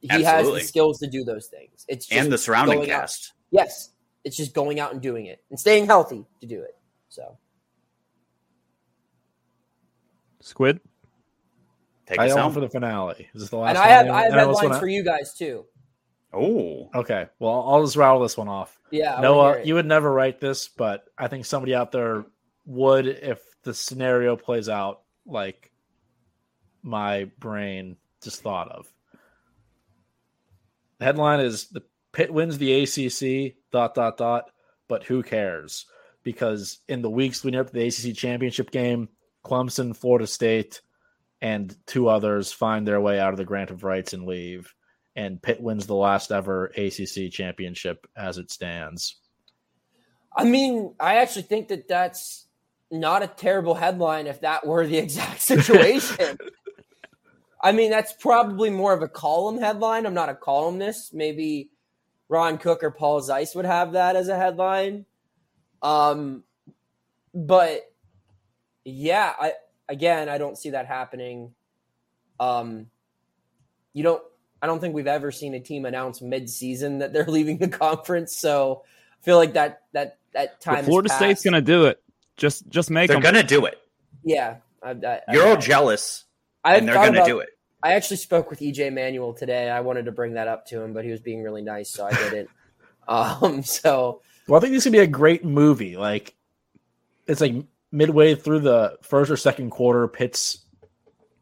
He 0.00 0.08
Absolutely. 0.10 0.60
has 0.60 0.62
the 0.62 0.68
skills 0.68 0.98
to 0.98 1.06
do 1.08 1.24
those 1.24 1.46
things. 1.46 1.84
It's 1.88 2.10
and 2.10 2.30
the 2.30 2.38
surrounding 2.38 2.84
cast. 2.84 3.32
Out. 3.32 3.36
Yes, 3.50 3.90
it's 4.24 4.36
just 4.36 4.54
going 4.54 4.80
out 4.80 4.92
and 4.92 5.00
doing 5.00 5.26
it 5.26 5.42
and 5.50 5.58
staying 5.58 5.86
healthy 5.86 6.24
to 6.40 6.46
do 6.46 6.62
it. 6.62 6.76
So, 7.08 7.38
Squid, 10.44 10.78
take 12.06 12.18
I 12.18 12.26
us 12.26 12.36
home 12.36 12.52
for 12.52 12.60
the 12.60 12.68
finale. 12.68 13.30
Is 13.32 13.40
this 13.40 13.50
the 13.50 13.56
last? 13.56 13.70
And 13.70 13.78
I 13.78 13.88
have 13.88 14.08
I 14.10 14.24
have 14.24 14.32
headlines 14.34 14.78
for 14.78 14.86
you 14.86 15.02
guys 15.02 15.32
too. 15.32 15.64
Oh, 16.34 16.90
okay. 16.94 17.28
Well, 17.38 17.64
I'll 17.66 17.82
just 17.82 17.96
rattle 17.96 18.20
this 18.20 18.36
one 18.36 18.48
off. 18.48 18.78
Yeah, 18.90 19.20
Noah, 19.22 19.62
you 19.64 19.72
would 19.74 19.86
never 19.86 20.12
write 20.12 20.40
this, 20.40 20.68
but 20.68 21.06
I 21.16 21.28
think 21.28 21.46
somebody 21.46 21.74
out 21.74 21.92
there 21.92 22.26
would 22.66 23.06
if 23.06 23.40
the 23.62 23.72
scenario 23.72 24.36
plays 24.36 24.68
out 24.68 25.00
like 25.24 25.72
my 26.82 27.24
brain 27.38 27.96
just 28.22 28.42
thought 28.42 28.70
of. 28.70 28.86
The 30.98 31.06
headline 31.06 31.40
is 31.40 31.68
the 31.68 31.82
Pitt 32.12 32.30
wins 32.30 32.58
the 32.58 32.82
ACC. 32.82 33.54
Dot 33.72 33.94
dot 33.94 34.18
dot. 34.18 34.50
But 34.88 35.04
who 35.04 35.22
cares? 35.22 35.86
Because 36.22 36.80
in 36.86 37.00
the 37.00 37.08
weeks 37.08 37.46
leading 37.46 37.60
up 37.60 37.68
to 37.68 37.72
the 37.72 37.86
ACC 37.86 38.14
championship 38.14 38.70
game, 38.70 39.08
Clemson, 39.44 39.96
Florida 39.96 40.26
State, 40.26 40.80
and 41.40 41.76
two 41.86 42.08
others 42.08 42.52
find 42.52 42.86
their 42.86 43.00
way 43.00 43.20
out 43.20 43.32
of 43.32 43.36
the 43.36 43.44
grant 43.44 43.70
of 43.70 43.84
rights 43.84 44.12
and 44.12 44.26
leave 44.26 44.74
and 45.16 45.40
Pitt 45.40 45.60
wins 45.60 45.86
the 45.86 45.94
last 45.94 46.32
ever 46.32 46.66
ACC 46.76 47.30
championship 47.30 48.06
as 48.16 48.38
it 48.38 48.50
stands. 48.50 49.16
I 50.36 50.44
mean, 50.44 50.94
I 50.98 51.16
actually 51.16 51.42
think 51.42 51.68
that 51.68 51.86
that's 51.86 52.46
not 52.90 53.22
a 53.22 53.28
terrible 53.28 53.74
headline 53.74 54.26
if 54.26 54.40
that 54.40 54.66
were 54.66 54.86
the 54.86 54.98
exact 54.98 55.40
situation. 55.40 56.38
I 57.62 57.72
mean, 57.72 57.90
that's 57.90 58.12
probably 58.12 58.70
more 58.70 58.92
of 58.92 59.02
a 59.02 59.08
column 59.08 59.58
headline. 59.58 60.06
I'm 60.06 60.14
not 60.14 60.28
a 60.28 60.34
columnist. 60.34 61.14
Maybe 61.14 61.70
Ron 62.28 62.58
Cook 62.58 62.82
or 62.82 62.90
Paul 62.90 63.22
Zeise 63.22 63.54
would 63.54 63.64
have 63.64 63.92
that 63.92 64.16
as 64.16 64.28
a 64.28 64.36
headline. 64.36 65.06
Um, 65.80 66.42
but 67.32 67.82
yeah, 68.84 69.32
I 69.38 69.52
again, 69.88 70.28
I 70.28 70.38
don't 70.38 70.56
see 70.56 70.70
that 70.70 70.86
happening. 70.86 71.54
Um, 72.40 72.86
you 73.92 74.02
don't 74.02 74.22
I 74.64 74.66
don't 74.66 74.80
think 74.80 74.94
we've 74.94 75.06
ever 75.06 75.30
seen 75.30 75.54
a 75.54 75.60
team 75.60 75.84
announce 75.84 76.22
mid-season 76.22 76.98
that 76.98 77.12
they're 77.12 77.24
leaving 77.28 77.58
the 77.58 77.68
conference. 77.68 78.36
So 78.36 78.84
I 79.20 79.24
feel 79.24 79.36
like 79.36 79.54
that 79.54 79.82
that 79.92 80.18
that 80.32 80.60
time. 80.60 80.84
Florida 80.84 81.08
State's 81.08 81.42
going 81.42 81.54
to 81.54 81.60
do 81.60 81.84
it. 81.84 82.02
Just 82.36 82.68
just 82.68 82.90
make. 82.90 83.08
They're 83.08 83.20
going 83.20 83.34
to 83.34 83.42
do 83.42 83.66
it. 83.66 83.78
Yeah, 84.24 84.56
I, 84.82 84.90
I, 84.90 85.20
you're 85.32 85.46
all 85.46 85.58
jealous, 85.58 86.24
I 86.64 86.76
and 86.76 86.88
they're 86.88 86.94
going 86.94 87.12
to 87.12 87.24
do 87.24 87.40
it. 87.40 87.50
I 87.82 87.92
actually 87.92 88.16
spoke 88.16 88.48
with 88.48 88.60
EJ 88.60 88.92
Manuel 88.94 89.34
today. 89.34 89.68
I 89.68 89.80
wanted 89.80 90.06
to 90.06 90.12
bring 90.12 90.34
that 90.34 90.48
up 90.48 90.66
to 90.68 90.80
him, 90.80 90.94
but 90.94 91.04
he 91.04 91.10
was 91.10 91.20
being 91.20 91.42
really 91.42 91.60
nice, 91.60 91.90
so 91.90 92.06
I 92.06 92.12
didn't. 92.12 92.48
um, 93.08 93.62
so 93.62 94.22
well, 94.48 94.56
I 94.56 94.60
think 94.60 94.72
this 94.72 94.84
could 94.84 94.92
be 94.92 94.98
a 94.98 95.06
great 95.06 95.44
movie. 95.44 95.98
Like 95.98 96.34
it's 97.26 97.42
like 97.42 97.54
midway 97.94 98.34
through 98.34 98.60
the 98.60 98.98
first 99.02 99.30
or 99.30 99.36
second 99.36 99.70
quarter, 99.70 100.08
Pitt's 100.08 100.58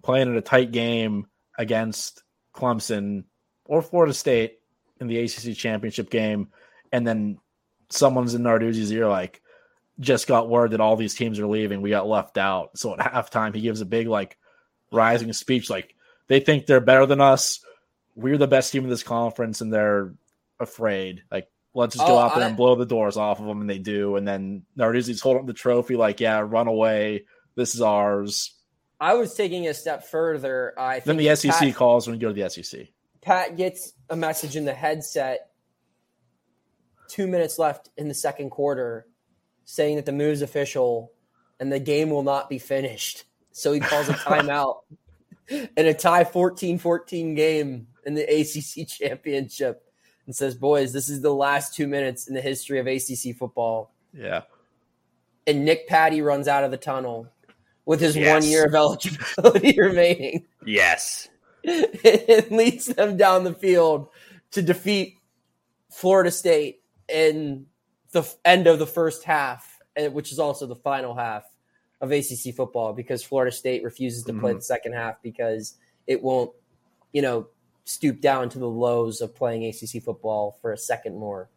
playing 0.02 0.28
in 0.28 0.36
a 0.36 0.42
tight 0.42 0.70
game 0.70 1.26
against 1.58 2.22
Clemson 2.54 3.24
or 3.64 3.80
Florida 3.80 4.12
State 4.12 4.58
in 5.00 5.06
the 5.06 5.18
ACC 5.18 5.56
championship 5.56 6.10
game, 6.10 6.48
and 6.92 7.06
then 7.06 7.38
someone's 7.88 8.34
in 8.34 8.42
Narduzzi's 8.42 8.92
ear 8.92 9.08
like, 9.08 9.40
just 10.00 10.26
got 10.26 10.48
word 10.48 10.72
that 10.72 10.80
all 10.80 10.96
these 10.96 11.14
teams 11.14 11.38
are 11.38 11.46
leaving. 11.46 11.82
We 11.82 11.90
got 11.90 12.08
left 12.08 12.38
out. 12.38 12.76
So 12.76 12.94
at 12.94 13.00
halftime, 13.00 13.54
he 13.54 13.60
gives 13.60 13.80
a 13.80 13.86
big 13.86 14.08
like 14.08 14.38
rising 14.90 15.32
speech, 15.32 15.70
like 15.70 15.94
they 16.26 16.40
think 16.40 16.66
they're 16.66 16.80
better 16.80 17.06
than 17.06 17.20
us. 17.20 17.64
We're 18.14 18.38
the 18.38 18.46
best 18.46 18.72
team 18.72 18.84
in 18.84 18.90
this 18.90 19.02
conference, 19.02 19.60
and 19.60 19.72
they're 19.72 20.12
afraid. 20.60 21.22
Like 21.30 21.48
let's 21.74 21.94
just 21.94 22.06
go 22.06 22.16
oh, 22.16 22.18
out 22.18 22.34
there 22.34 22.44
I, 22.44 22.48
and 22.48 22.56
blow 22.56 22.74
the 22.74 22.86
doors 22.86 23.16
off 23.16 23.40
of 23.40 23.46
them, 23.46 23.60
and 23.60 23.70
they 23.70 23.78
do. 23.78 24.16
And 24.16 24.26
then 24.26 24.64
Narduzzi's 24.78 25.20
holding 25.20 25.40
up 25.40 25.46
the 25.46 25.52
trophy, 25.52 25.96
like, 25.96 26.20
yeah, 26.20 26.40
run 26.40 26.68
away. 26.68 27.24
This 27.54 27.74
is 27.74 27.82
ours. 27.82 28.54
I 29.00 29.14
was 29.14 29.34
taking 29.34 29.66
a 29.66 29.74
step 29.74 30.04
further. 30.04 30.74
I 30.78 31.00
then 31.00 31.16
the 31.16 31.34
SEC 31.34 31.52
Pat, 31.52 31.74
calls 31.74 32.06
when 32.06 32.14
you 32.14 32.20
go 32.20 32.32
to 32.32 32.40
the 32.40 32.48
SEC. 32.48 32.88
Pat 33.20 33.56
gets 33.56 33.92
a 34.10 34.16
message 34.16 34.56
in 34.56 34.64
the 34.64 34.74
headset. 34.74 35.48
Two 37.08 37.26
minutes 37.26 37.58
left 37.58 37.90
in 37.96 38.08
the 38.08 38.14
second 38.14 38.50
quarter, 38.50 39.06
saying 39.64 39.96
that 39.96 40.06
the 40.06 40.12
move 40.12 40.32
is 40.32 40.42
official 40.42 41.12
and 41.60 41.70
the 41.70 41.80
game 41.80 42.10
will 42.10 42.22
not 42.22 42.48
be 42.48 42.58
finished. 42.58 43.24
So 43.50 43.72
he 43.72 43.80
calls 43.80 44.08
a 44.08 44.12
timeout 44.14 44.80
in 45.48 45.86
a 45.86 45.94
tie 45.94 46.24
14-14 46.24 47.36
game 47.36 47.88
in 48.06 48.14
the 48.14 48.22
ACC 48.22 48.88
championship 48.88 49.81
and 50.26 50.34
says, 50.34 50.54
"Boys, 50.54 50.92
this 50.92 51.08
is 51.08 51.20
the 51.20 51.34
last 51.34 51.74
two 51.74 51.86
minutes 51.86 52.28
in 52.28 52.34
the 52.34 52.40
history 52.40 52.78
of 52.78 52.86
ACC 52.86 53.36
football." 53.36 53.92
Yeah. 54.12 54.42
And 55.46 55.64
Nick 55.64 55.88
Patti 55.88 56.22
runs 56.22 56.46
out 56.46 56.64
of 56.64 56.70
the 56.70 56.76
tunnel 56.76 57.28
with 57.84 58.00
his 58.00 58.16
yes. 58.16 58.32
one 58.32 58.48
year 58.48 58.66
of 58.66 58.74
eligibility 58.74 59.74
remaining. 59.80 60.46
Yes. 60.64 61.28
it 61.64 62.50
leads 62.50 62.86
them 62.86 63.16
down 63.16 63.44
the 63.44 63.54
field 63.54 64.08
to 64.52 64.62
defeat 64.62 65.18
Florida 65.90 66.30
State 66.30 66.82
in 67.08 67.66
the 68.12 68.28
end 68.44 68.66
of 68.66 68.78
the 68.78 68.86
first 68.86 69.24
half, 69.24 69.78
eh, 69.96 70.08
which 70.08 70.32
is 70.32 70.38
also 70.38 70.66
the 70.66 70.76
final 70.76 71.14
half 71.14 71.44
of 72.00 72.10
ACC 72.10 72.54
football 72.54 72.92
because 72.92 73.22
Florida 73.22 73.54
State 73.54 73.84
refuses 73.84 74.24
to 74.24 74.32
mm-hmm. 74.32 74.40
play 74.40 74.52
the 74.54 74.62
second 74.62 74.92
half 74.92 75.22
because 75.22 75.74
it 76.06 76.22
won't, 76.22 76.50
you 77.12 77.22
know, 77.22 77.46
stoop 77.84 78.20
down 78.20 78.48
to 78.50 78.58
the 78.58 78.68
lows 78.68 79.20
of 79.20 79.34
playing 79.34 79.64
ACC 79.64 80.02
football 80.02 80.58
for 80.60 80.72
a 80.72 80.78
second 80.78 81.16
more. 81.16 81.50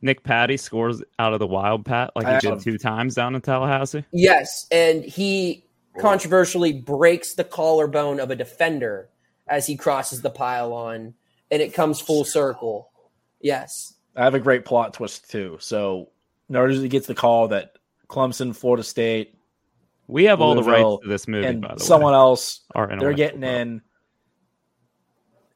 Nick 0.00 0.24
Patti 0.24 0.56
scores 0.56 1.02
out 1.18 1.32
of 1.32 1.38
the 1.38 1.46
wild 1.46 1.84
pat 1.84 2.10
like 2.16 2.26
he 2.42 2.48
did 2.48 2.60
two 2.60 2.76
times 2.76 3.14
down 3.14 3.34
in 3.34 3.40
Tallahassee. 3.40 4.04
Yes, 4.12 4.66
and 4.72 5.04
he 5.04 5.64
controversially 5.98 6.72
breaks 6.72 7.34
the 7.34 7.44
collarbone 7.44 8.18
of 8.18 8.30
a 8.30 8.36
defender 8.36 9.08
as 9.46 9.66
he 9.66 9.76
crosses 9.76 10.22
the 10.22 10.30
pylon, 10.30 11.14
and 11.50 11.62
it 11.62 11.72
comes 11.72 12.00
full 12.00 12.24
circle. 12.24 12.90
Yes. 13.40 13.94
I 14.16 14.24
have 14.24 14.34
a 14.34 14.40
great 14.40 14.64
plot 14.64 14.94
twist 14.94 15.30
too. 15.30 15.56
So 15.60 16.10
Narduzzi 16.50 16.90
gets 16.90 17.06
the 17.06 17.14
call 17.14 17.48
that 17.48 17.76
Clemson, 18.08 18.54
Florida 18.54 18.82
State, 18.82 19.34
we 20.08 20.24
have 20.24 20.40
all 20.40 20.54
the 20.54 20.62
rights 20.62 21.02
to 21.02 21.08
this 21.08 21.28
movie, 21.28 21.46
and 21.46 21.62
by 21.62 21.68
the 21.68 21.74
way. 21.74 21.78
someone 21.78 22.12
way. 22.12 22.18
else 22.18 22.60
they're 22.74 23.12
getting 23.12 23.42
in, 23.42 23.82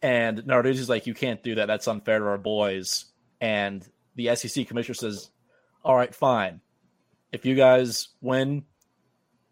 and 0.03 0.39
Narduzzi's 0.39 0.89
like, 0.89 1.07
"You 1.07 1.15
can't 1.15 1.43
do 1.43 1.57
that. 1.57 1.67
That's 1.67 1.89
unfair 1.89 2.19
to 2.19 2.27
our 2.27 2.39
boys." 2.39 3.07
And 3.41 3.87
the 4.15 4.35
SEC 4.35 4.67
commissioner 4.67 4.95
says, 4.95 5.31
"All 5.85 5.97
right, 5.97 6.15
fine. 6.15 6.61
If 7.33 7.45
you 7.45 7.55
guys 7.55 8.09
win, 8.21 8.65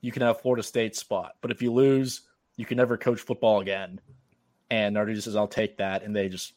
you 0.05 0.13
can 0.13 0.21
have 0.21 0.43
Florida 0.43 0.63
State 0.63 0.95
spot. 0.95 1.33
But 1.41 1.51
if 1.51 1.63
you 1.63 1.73
lose, 1.73 2.21
you 2.57 2.67
can 2.67 2.77
never 2.77 2.99
coach 2.99 3.21
football 3.21 3.61
again. 3.61 4.03
And 4.71 4.95
Narduzzi 4.95 5.23
says, 5.23 5.35
I'll 5.35 5.49
take 5.49 5.79
that. 5.79 6.03
And 6.03 6.15
they 6.15 6.29
just 6.29 6.53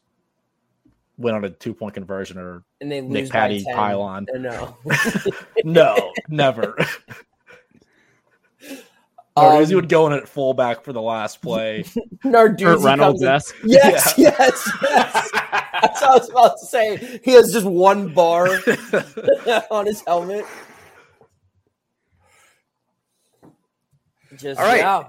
went 1.18 1.38
on 1.38 1.46
a 1.46 1.50
two 1.50 1.74
point 1.74 1.94
conversion 1.94 2.38
or 2.38 2.66
and 2.82 2.92
they 2.92 3.00
Nick 3.00 3.30
Patti 3.30 3.64
pylon. 3.74 4.28
No, 4.36 4.78
no, 5.64 6.12
never. 6.28 6.78
Narduzzi 9.38 9.76
would 9.76 9.90
go 9.90 10.08
in 10.08 10.14
at 10.14 10.28
fullback 10.28 10.84
for 10.84 10.94
the 10.94 11.02
last 11.02 11.42
play. 11.42 11.84
Narduzzi 12.26 12.64
Kurt 12.64 12.80
Reynolds 12.80 13.22
comes 13.22 13.22
in- 13.22 13.28
esque. 13.28 13.56
Yes, 13.64 14.14
yes, 14.18 14.72
yes. 14.82 15.32
That's 15.32 16.02
what 16.02 16.04
I 16.04 16.14
was 16.18 16.30
about 16.30 16.58
to 16.60 16.66
say. 16.66 17.20
He 17.24 17.32
has 17.32 17.54
just 17.54 17.66
one 17.66 18.14
bar 18.14 18.48
on 19.72 19.86
his 19.86 20.02
helmet. 20.02 20.46
Just 24.38 24.60
All 24.60 24.66
right. 24.66 24.80
yeah. 24.80 25.04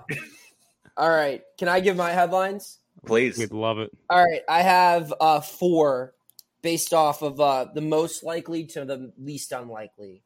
All 0.96 1.10
right. 1.10 1.42
Can 1.58 1.68
I 1.68 1.80
give 1.80 1.96
my 1.96 2.10
headlines? 2.10 2.78
Please. 3.06 3.38
We'd 3.38 3.52
love 3.52 3.78
it. 3.78 3.90
All 4.10 4.24
right. 4.24 4.42
I 4.48 4.62
have 4.62 5.12
uh, 5.20 5.40
four 5.40 6.14
based 6.62 6.92
off 6.92 7.22
of 7.22 7.40
uh, 7.40 7.66
the 7.74 7.80
most 7.80 8.24
likely 8.24 8.64
to 8.66 8.84
the 8.84 9.12
least 9.18 9.52
unlikely. 9.52 10.22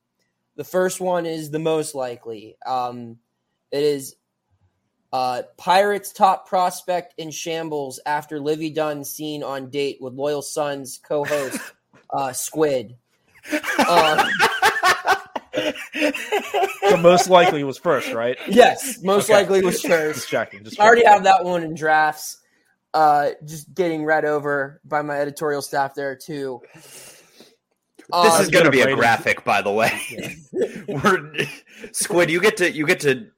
The 0.57 0.65
first 0.65 1.01
one 1.01 1.27
is 1.27 1.51
the 1.51 1.59
most 1.59 1.95
likely. 1.95 2.57
Um, 2.65 3.19
it 3.73 3.83
is 3.83 4.17
uh, 5.13 5.43
Pirates 5.59 6.13
top 6.13 6.49
prospect 6.49 7.15
in 7.19 7.31
shambles 7.31 8.01
after 8.07 8.39
Livvy 8.41 8.71
Dunne 8.71 9.05
seen 9.05 9.43
on 9.43 9.69
date 9.71 9.99
with 10.01 10.15
Loyal 10.15 10.43
Sons 10.43 11.01
co-host 11.03 11.59
uh, 12.11 12.33
Squid. 12.33 12.97
Um, 13.89 14.19
the 15.53 16.99
most 17.01 17.29
likely 17.29 17.65
was 17.65 17.79
first, 17.79 18.13
right? 18.13 18.37
yes, 18.49 19.03
most 19.03 19.25
Okay. 19.25 19.35
likely 19.35 19.63
was 19.65 19.77
Just 19.83 19.87
first. 19.87 20.29
checking. 20.29 20.65
Just 20.65 20.81
I 20.81 20.85
already 20.85 21.03
checking. 21.03 21.13
have 21.15 21.25
that 21.25 21.45
one 21.45 21.63
in 21.63 21.75
drafts. 21.75 22.39
Uh, 22.95 23.31
just 23.47 23.73
getting 23.75 24.05
read 24.05 24.25
over 24.25 24.81
by 24.85 25.01
my 25.03 25.19
editorial 25.19 25.63
staff 25.63 25.95
there 25.95 26.15
too. 26.15 26.61
This 26.75 27.25
Um, 28.13 28.43
is 28.43 28.51
going 28.51 28.67
to 28.67 28.71
be 28.71 28.83
a 28.83 28.95
graphic, 28.95 29.45
by 29.45 29.63
the 29.63 29.71
way. 29.73 29.91
We're 30.89 31.33
Squid. 31.93 32.31
You 32.31 32.41
get 32.41 32.59
to 32.59 32.71
you 32.71 32.87
get 32.87 33.01
to 33.01 33.29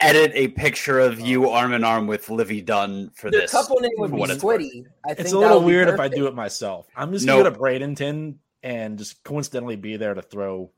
edit 0.00 0.32
a 0.34 0.48
picture 0.48 1.00
of 1.00 1.20
you 1.20 1.50
arm 1.50 1.72
in 1.72 1.84
arm 1.84 2.06
with 2.06 2.28
Livvy 2.30 2.60
Dunne 2.62 3.10
for 3.14 3.30
The 3.30 3.38
this. 3.40 3.50
The 3.52 3.58
couple 3.58 3.80
name 3.80 3.90
would 3.98 4.12
be 4.12 4.16
what 4.16 4.30
it's. 4.30 4.42
Squiddy. 4.42 4.84
I 5.04 5.08
think 5.08 5.20
It's 5.20 5.32
a 5.32 5.38
little 5.38 5.58
would 5.60 5.66
be 5.66 5.74
weird 5.74 5.88
if 5.88 6.00
I 6.00 6.08
do 6.08 6.26
it 6.26 6.34
myself. 6.34 6.86
I'm 6.96 7.12
just 7.12 7.26
Nope. 7.26 7.44
gonna 7.44 7.50
go 7.50 7.56
to 7.56 7.60
Bradenton 7.60 8.36
and 8.62 8.98
just 8.98 9.22
coincidentally 9.24 9.76
be 9.76 9.96
there 9.96 10.14
to 10.14 10.22
throw 10.22 10.70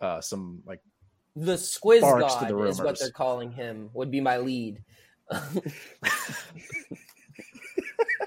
uh, 0.00 0.20
some 0.20 0.62
like 0.66 0.80
The 1.36 1.54
Squiz 1.54 1.98
Sparks 1.98 2.34
to 2.36 2.40
God 2.46 2.50
the 2.50 2.58
is 2.64 2.80
what 2.80 2.98
they're 2.98 3.10
calling 3.10 3.52
him. 3.52 3.90
Would 3.94 4.10
be 4.10 4.20
my 4.20 4.38
lead. 4.38 4.82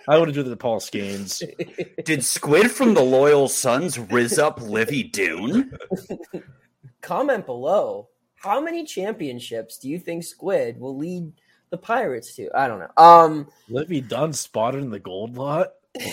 I 0.09 0.17
would 0.17 0.29
have 0.29 0.35
done 0.35 0.49
the 0.49 0.55
Paul 0.55 0.79
Skenes. 0.79 1.43
Did 2.05 2.23
Squid 2.23 2.71
from 2.71 2.93
the 2.93 3.01
Loyal 3.01 3.49
Sons 3.49 3.99
riz 3.99 4.39
up 4.39 4.61
Livvy 4.61 5.03
Dunne? 5.03 5.77
Comment 7.01 7.45
below. 7.45 8.07
How 8.47 8.61
many 8.61 8.85
championships 8.85 9.77
do 9.77 9.89
you 9.89 9.99
think 9.99 10.23
Squid 10.23 10.79
will 10.79 10.95
lead 10.95 11.33
the 11.69 11.77
Pirates 11.77 12.33
to? 12.35 12.49
I 12.55 12.69
don't 12.69 12.79
know. 12.79 12.91
Um, 12.95 13.49
Livvy 13.67 13.99
Dunne 13.99 14.31
spotted 14.31 14.81
in 14.81 14.89
the 14.89 14.99
gold 14.99 15.35
lot. 15.35 15.73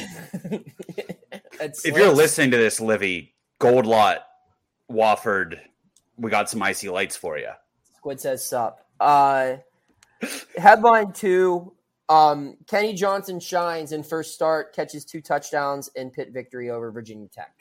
If 1.61 1.97
you're 1.97 2.12
listening 2.12 2.51
to 2.51 2.57
this, 2.57 2.80
Livvy, 2.80 3.32
Gold 3.59 3.87
Lot, 3.87 4.26
Wofford, 4.91 5.61
we 6.16 6.30
got 6.30 6.51
some 6.51 6.62
icy 6.62 6.89
lights 6.89 7.16
for 7.16 7.39
you. 7.39 7.51
Squid 7.97 8.20
says 8.20 8.45
sup. 8.45 8.85
Uh, 9.01 9.57
headline 10.59 11.12
two. 11.12 11.72
Um, 12.09 12.57
Kenny 12.66 12.93
Johnson 12.93 13.41
shines 13.41 13.93
in 13.93 14.03
first 14.03 14.35
start, 14.35 14.74
catches 14.74 15.05
two 15.05 15.20
touchdowns 15.20 15.89
in 15.95 16.11
Pitt 16.11 16.32
victory 16.32 16.70
over 16.70 16.91
Virginia 16.91 17.28
Tech. 17.28 17.55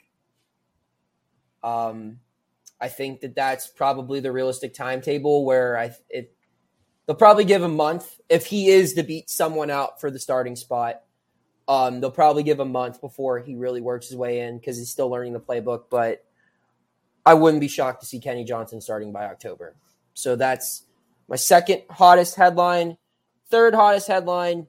Um, 1.62 2.18
I 2.84 2.88
think 2.88 3.22
that 3.22 3.34
that's 3.34 3.66
probably 3.66 4.20
the 4.20 4.30
realistic 4.30 4.74
timetable 4.74 5.46
where 5.46 5.78
I 5.78 5.92
it 6.10 6.36
they'll 7.06 7.16
probably 7.16 7.46
give 7.46 7.62
a 7.62 7.68
month 7.68 8.20
if 8.28 8.44
he 8.44 8.68
is 8.68 8.92
to 8.94 9.02
beat 9.02 9.30
someone 9.30 9.70
out 9.70 10.02
for 10.02 10.10
the 10.10 10.18
starting 10.18 10.54
spot. 10.54 11.00
Um, 11.66 12.00
they'll 12.00 12.10
probably 12.10 12.42
give 12.42 12.60
a 12.60 12.66
month 12.66 13.00
before 13.00 13.38
he 13.38 13.54
really 13.54 13.80
works 13.80 14.08
his 14.08 14.18
way 14.18 14.40
in 14.40 14.58
because 14.58 14.76
he's 14.76 14.90
still 14.90 15.08
learning 15.08 15.32
the 15.32 15.40
playbook. 15.40 15.84
But 15.90 16.26
I 17.24 17.32
wouldn't 17.32 17.62
be 17.62 17.68
shocked 17.68 18.02
to 18.02 18.06
see 18.06 18.20
Kenny 18.20 18.44
Johnson 18.44 18.82
starting 18.82 19.12
by 19.12 19.24
October. 19.24 19.76
So 20.12 20.36
that's 20.36 20.82
my 21.26 21.36
second 21.36 21.84
hottest 21.88 22.36
headline. 22.36 22.98
Third 23.48 23.74
hottest 23.74 24.08
headline 24.08 24.66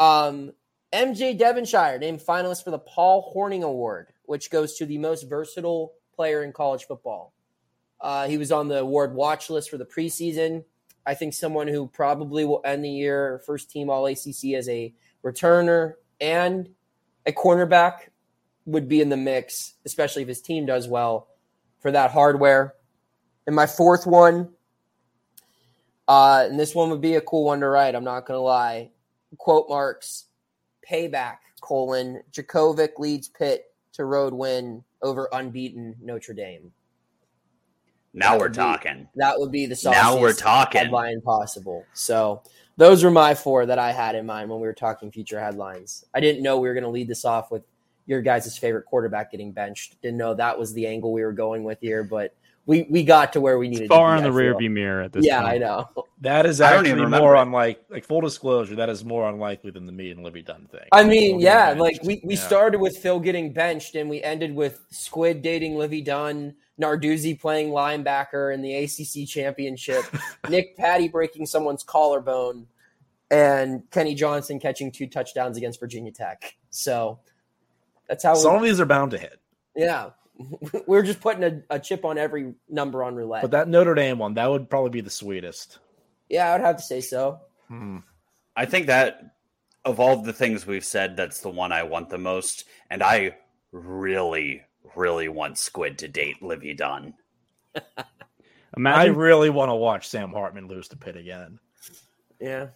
um, 0.00 0.54
MJ 0.92 1.38
Devonshire 1.38 1.98
named 2.00 2.20
finalist 2.20 2.64
for 2.64 2.72
the 2.72 2.80
Paul 2.80 3.32
Hornung 3.32 3.62
Award, 3.62 4.08
which 4.24 4.50
goes 4.50 4.76
to 4.78 4.86
the 4.86 4.98
most 4.98 5.28
versatile 5.28 5.92
player 6.14 6.42
in 6.42 6.52
college 6.52 6.84
football. 6.84 7.33
Uh, 8.00 8.26
he 8.26 8.38
was 8.38 8.52
on 8.52 8.68
the 8.68 8.78
award 8.78 9.14
watch 9.14 9.50
list 9.50 9.70
for 9.70 9.78
the 9.78 9.84
preseason. 9.84 10.64
I 11.06 11.14
think 11.14 11.34
someone 11.34 11.68
who 11.68 11.86
probably 11.86 12.44
will 12.44 12.62
end 12.64 12.84
the 12.84 12.90
year 12.90 13.42
first 13.46 13.70
team 13.70 13.90
All 13.90 14.06
ACC 14.06 14.54
as 14.56 14.68
a 14.68 14.94
returner 15.24 15.94
and 16.20 16.68
a 17.26 17.32
cornerback 17.32 18.08
would 18.66 18.88
be 18.88 19.00
in 19.00 19.08
the 19.08 19.16
mix, 19.16 19.74
especially 19.84 20.22
if 20.22 20.28
his 20.28 20.40
team 20.40 20.66
does 20.66 20.88
well 20.88 21.28
for 21.80 21.90
that 21.90 22.10
hardware. 22.10 22.74
And 23.46 23.54
my 23.54 23.66
fourth 23.66 24.06
one, 24.06 24.50
uh, 26.08 26.46
and 26.48 26.58
this 26.58 26.74
one 26.74 26.90
would 26.90 27.00
be 27.00 27.14
a 27.14 27.20
cool 27.20 27.44
one 27.44 27.60
to 27.60 27.68
write. 27.68 27.94
I'm 27.94 28.04
not 28.04 28.26
going 28.26 28.38
to 28.38 28.42
lie. 28.42 28.90
Quote 29.36 29.68
marks, 29.68 30.26
payback, 30.88 31.38
colon, 31.60 32.22
Jurkovec 32.32 32.98
leads 32.98 33.28
Pitt 33.28 33.64
to 33.94 34.04
road 34.04 34.32
win 34.32 34.84
over 35.02 35.28
unbeaten 35.32 35.96
Notre 36.00 36.34
Dame. 36.34 36.72
Now 38.14 38.38
we're 38.38 38.48
be- 38.48 38.54
talking. 38.54 39.08
That 39.16 39.38
would 39.38 39.50
be 39.52 39.66
the 39.66 39.78
Now 39.84 40.16
we're 40.18 40.32
talking. 40.32 40.80
headline 40.80 41.20
possible. 41.20 41.84
So 41.92 42.42
those 42.76 43.04
were 43.04 43.10
my 43.10 43.34
four 43.34 43.66
that 43.66 43.78
I 43.78 43.92
had 43.92 44.14
in 44.14 44.24
mind 44.24 44.48
when 44.50 44.60
we 44.60 44.66
were 44.66 44.72
talking 44.72 45.10
future 45.10 45.40
headlines. 45.40 46.04
I 46.14 46.20
didn't 46.20 46.42
know 46.42 46.58
we 46.58 46.68
were 46.68 46.74
going 46.74 46.84
to 46.84 46.90
lead 46.90 47.08
this 47.08 47.24
off 47.24 47.50
with 47.50 47.62
your 48.06 48.22
guys' 48.22 48.56
favorite 48.56 48.84
quarterback 48.86 49.30
getting 49.32 49.50
benched. 49.52 50.00
Didn't 50.02 50.18
know 50.18 50.34
that 50.34 50.58
was 50.58 50.72
the 50.74 50.86
angle 50.86 51.12
we 51.12 51.22
were 51.22 51.32
going 51.32 51.64
with 51.64 51.78
here, 51.80 52.04
but 52.04 52.34
we 52.66 52.86
we 52.88 53.02
got 53.02 53.32
to 53.34 53.40
where 53.42 53.58
we 53.58 53.68
needed. 53.68 53.88
Far 53.88 54.10
to 54.10 54.14
be, 54.14 54.18
in 54.18 54.32
the 54.32 54.38
I 54.38 54.42
rear 54.42 54.56
view 54.56 54.70
mirror 54.70 55.02
at 55.02 55.12
this 55.12 55.24
Yeah, 55.26 55.42
point. 55.42 55.52
I 55.54 55.58
know. 55.58 55.88
That 56.22 56.46
is 56.46 56.60
actually 56.62 56.94
more 56.94 57.04
remember 57.04 57.34
unlike 57.34 57.84
like 57.90 58.04
full 58.06 58.22
disclosure. 58.22 58.74
That 58.76 58.88
is 58.88 59.04
more 59.04 59.28
unlikely 59.28 59.70
than 59.70 59.84
the 59.86 59.92
me 59.92 60.10
and 60.10 60.22
Livvy 60.22 60.42
Dunne 60.42 60.66
thing. 60.70 60.88
I 60.92 61.04
mean, 61.04 61.36
Phil 61.36 61.42
yeah, 61.44 61.74
like 61.76 62.02
we, 62.02 62.22
we 62.24 62.34
Yeah. 62.36 62.40
started 62.40 62.80
with 62.80 62.96
Phil 62.96 63.20
getting 63.20 63.52
benched 63.52 63.96
and 63.96 64.08
we 64.08 64.22
ended 64.22 64.54
with 64.54 64.80
Squid 64.90 65.42
dating 65.42 65.76
Livvy 65.76 66.00
Dunne, 66.00 66.54
Narduzzi 66.80 67.38
playing 67.40 67.70
linebacker 67.70 68.52
in 68.52 68.62
the 68.62 68.74
ACC 68.74 69.28
championship, 69.28 70.04
Nick 70.48 70.76
Patti 70.76 71.08
breaking 71.08 71.46
someone's 71.46 71.82
collarbone, 71.82 72.66
and 73.30 73.82
Kenny 73.90 74.14
Johnson 74.14 74.58
catching 74.58 74.90
two 74.90 75.06
touchdowns 75.06 75.56
against 75.56 75.78
Virginia 75.80 76.10
Tech. 76.12 76.56
So 76.70 77.20
that's 78.08 78.24
how 78.24 78.34
Some 78.34 78.52
we, 78.52 78.58
of 78.58 78.64
these 78.64 78.80
are 78.80 78.86
bound 78.86 79.12
to 79.12 79.18
hit, 79.18 79.40
yeah. 79.76 80.10
We're 80.86 81.02
just 81.02 81.20
putting 81.20 81.44
a, 81.44 81.62
a 81.70 81.78
chip 81.78 82.04
on 82.04 82.18
every 82.18 82.54
number 82.68 83.04
on 83.04 83.14
roulette. 83.14 83.42
but 83.42 83.52
that 83.52 83.68
Notre 83.68 83.94
Dame 83.94 84.18
one 84.18 84.34
that 84.34 84.50
would 84.50 84.68
probably 84.68 84.90
be 84.90 85.00
the 85.00 85.10
sweetest. 85.10 85.78
yeah, 86.28 86.48
I 86.50 86.52
would 86.56 86.64
have 86.64 86.76
to 86.78 86.82
say 86.82 87.00
so. 87.00 87.38
Hmm. 87.68 87.98
I 88.56 88.66
think 88.66 88.86
that 88.88 89.36
of 89.84 90.00
all 90.00 90.22
the 90.22 90.32
things 90.32 90.66
we've 90.66 90.84
said, 90.84 91.16
that's 91.16 91.40
the 91.40 91.50
one 91.50 91.70
I 91.70 91.84
want 91.84 92.08
the 92.08 92.18
most. 92.18 92.64
And 92.90 93.02
I 93.02 93.36
really, 93.70 94.62
really 94.94 95.28
want 95.28 95.58
Squid 95.58 95.98
to 95.98 96.08
date 96.08 96.42
Livvy 96.42 96.74
Dunne. 96.74 97.14
I 98.84 99.04
really 99.06 99.50
want 99.50 99.70
to 99.70 99.74
watch 99.74 100.08
Sam 100.08 100.32
Hartman 100.32 100.68
lose 100.68 100.88
to 100.88 100.96
Pitt 100.96 101.16
again. 101.16 101.58
Yeah. 102.40 102.68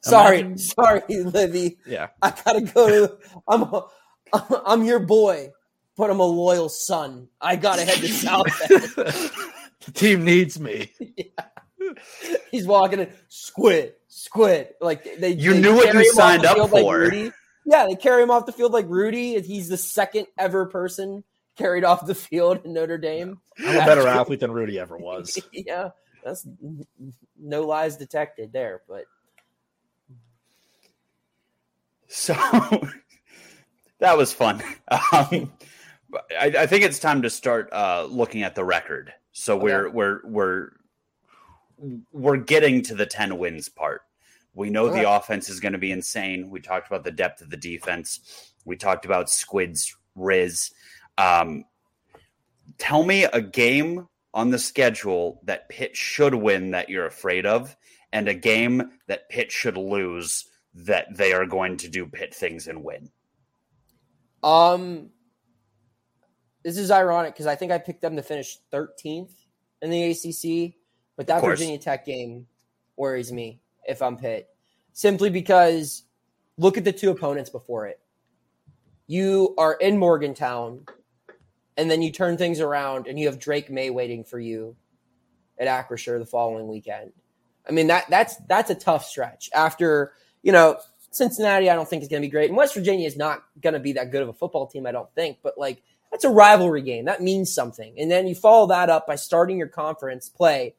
Sorry, 0.00 0.40
Imagine- 0.40 0.58
sorry, 0.58 1.02
Livvy. 1.08 1.78
Yeah, 1.86 2.08
I 2.22 2.30
gotta 2.44 2.60
go 2.62 2.88
to. 2.88 3.18
I'm 3.46 3.62
a, 3.62 3.86
I'm 4.66 4.84
your 4.84 5.00
boy, 5.00 5.50
but 5.96 6.10
I'm 6.10 6.20
a 6.20 6.24
loyal 6.26 6.68
son. 6.68 7.28
I 7.40 7.56
gotta 7.56 7.84
head 7.84 7.98
to 7.98 8.08
South 8.08 8.46
the 9.84 9.92
team 9.92 10.24
needs 10.24 10.58
me. 10.60 10.92
Yeah. 11.16 11.24
He's 12.50 12.66
walking 12.66 13.00
in, 13.00 13.10
squid, 13.28 13.94
squid. 14.08 14.68
Like 14.80 15.04
they, 15.18 15.30
You 15.30 15.54
they 15.54 15.60
knew 15.60 15.74
what 15.74 15.92
you 15.94 16.12
signed 16.12 16.44
up 16.44 16.56
field 16.56 16.72
like 16.72 16.82
for. 16.82 17.12
Yeah, 17.64 17.86
they 17.86 17.96
carry 17.96 18.22
him 18.22 18.30
off 18.30 18.46
the 18.46 18.52
field 18.52 18.72
like 18.72 18.86
Rudy. 18.88 19.40
He's 19.40 19.68
the 19.68 19.76
second 19.76 20.26
ever 20.36 20.66
person 20.66 21.24
carried 21.58 21.84
off 21.84 22.06
the 22.06 22.14
field 22.14 22.64
in 22.64 22.72
Notre 22.72 22.96
Dame. 22.96 23.40
I'm 23.58 23.76
a 23.76 23.86
better 23.86 24.06
athlete 24.08 24.40
than 24.40 24.52
Rudy 24.52 24.78
ever 24.78 24.96
was. 24.96 25.38
yeah, 25.52 25.90
that's 26.24 26.46
no 27.38 27.66
lies 27.66 27.96
detected 27.96 28.52
there. 28.52 28.82
But 28.88 29.04
So 32.06 32.34
that 33.98 34.16
was 34.16 34.32
fun. 34.32 34.62
Um, 34.90 35.52
I, 36.40 36.46
I 36.58 36.66
think 36.66 36.84
it's 36.84 36.98
time 36.98 37.22
to 37.22 37.30
start 37.30 37.68
uh, 37.72 38.06
looking 38.08 38.42
at 38.42 38.54
the 38.54 38.64
record. 38.64 39.12
So 39.32 39.56
we're 39.56 39.90
we're 39.90 40.20
we're 40.24 40.70
we're 42.12 42.38
getting 42.38 42.82
to 42.82 42.94
the 42.94 43.06
ten 43.06 43.38
wins 43.38 43.68
part. 43.68 44.02
We 44.54 44.70
know 44.70 44.90
the 44.90 45.08
offense 45.08 45.48
is 45.48 45.60
going 45.60 45.74
to 45.74 45.78
be 45.78 45.92
insane. 45.92 46.50
We 46.50 46.58
talked 46.58 46.88
about 46.88 47.04
the 47.04 47.12
depth 47.12 47.42
of 47.42 47.50
the 47.50 47.56
defense. 47.56 48.52
We 48.64 48.74
talked 48.74 49.04
about 49.04 49.30
Squid's 49.30 49.96
Riz. 50.16 50.72
Um, 51.18 51.64
tell 52.78 53.04
me 53.04 53.24
a 53.24 53.42
game 53.42 54.08
on 54.32 54.50
the 54.50 54.58
schedule 54.58 55.40
that 55.44 55.68
Pitt 55.68 55.96
should 55.96 56.34
win 56.34 56.70
that 56.70 56.88
you're 56.88 57.06
afraid 57.06 57.44
of, 57.44 57.76
and 58.12 58.28
a 58.28 58.34
game 58.34 58.90
that 59.06 59.28
Pitt 59.28 59.52
should 59.52 59.76
lose 59.76 60.46
that 60.74 61.16
they 61.16 61.32
are 61.32 61.46
going 61.46 61.76
to 61.78 61.88
do 61.88 62.06
Pitt 62.06 62.34
things 62.34 62.68
and 62.68 62.84
win? 62.84 63.10
Um, 64.42 65.10
this 66.62 66.78
is 66.78 66.90
ironic 66.90 67.34
because 67.34 67.46
I 67.46 67.56
think 67.56 67.72
I 67.72 67.78
picked 67.78 68.02
them 68.02 68.16
to 68.16 68.22
finish 68.22 68.58
13th 68.72 69.32
in 69.82 69.90
the 69.90 70.10
ACC, 70.10 70.74
but 71.16 71.26
that 71.26 71.42
Virginia 71.42 71.78
Tech 71.78 72.06
game 72.06 72.46
worries 72.96 73.32
me 73.32 73.60
if 73.86 74.02
I'm 74.02 74.16
Pitt, 74.16 74.48
simply 74.92 75.30
because 75.30 76.04
look 76.56 76.76
at 76.76 76.84
the 76.84 76.92
two 76.92 77.10
opponents 77.10 77.50
before 77.50 77.86
it. 77.86 78.00
You 79.06 79.54
are 79.56 79.74
in 79.74 79.96
Morgantown, 79.96 80.84
and 81.78 81.90
then 81.90 82.02
you 82.02 82.12
turn 82.12 82.36
things 82.36 82.60
around, 82.60 83.06
and 83.06 83.18
you 83.18 83.26
have 83.26 83.38
Drake 83.38 83.70
Maye 83.70 83.88
waiting 83.88 84.24
for 84.24 84.38
you 84.38 84.76
at 85.58 85.68
Acrisure 85.68 86.18
the 86.18 86.26
following 86.26 86.68
weekend. 86.68 87.12
I 87.66 87.72
mean 87.72 87.86
that 87.86 88.04
that's 88.10 88.36
that's 88.48 88.70
a 88.70 88.74
tough 88.74 89.06
stretch 89.06 89.48
after 89.54 90.12
you 90.42 90.52
know 90.52 90.78
Cincinnati. 91.10 91.70
I 91.70 91.74
don't 91.74 91.88
think 91.88 92.02
is 92.02 92.08
going 92.08 92.20
to 92.20 92.26
be 92.26 92.30
great, 92.30 92.50
and 92.50 92.56
West 92.56 92.74
Virginia 92.74 93.06
is 93.06 93.16
not 93.16 93.42
going 93.62 93.74
to 93.74 93.80
be 93.80 93.92
that 93.92 94.10
good 94.10 94.22
of 94.22 94.28
a 94.28 94.34
football 94.34 94.66
team. 94.66 94.86
I 94.86 94.92
don't 94.92 95.12
think, 95.14 95.38
but 95.42 95.56
like 95.56 95.82
that's 96.10 96.24
a 96.24 96.30
rivalry 96.30 96.82
game. 96.82 97.04
That 97.04 97.22
means 97.22 97.54
something. 97.54 97.94
And 97.98 98.10
then 98.10 98.26
you 98.26 98.34
follow 98.34 98.66
that 98.68 98.90
up 98.90 99.06
by 99.06 99.16
starting 99.16 99.58
your 99.58 99.68
conference 99.68 100.28
play 100.28 100.74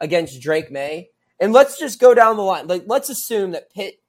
against 0.00 0.40
Drake 0.40 0.70
Maye 0.70 1.10
And 1.40 1.52
let's 1.52 1.78
just 1.78 2.00
go 2.00 2.14
down 2.14 2.36
the 2.36 2.42
line. 2.42 2.66
Like, 2.66 2.84
let's 2.86 3.08
assume 3.08 3.52
that 3.52 3.72
Pitt 3.72 4.00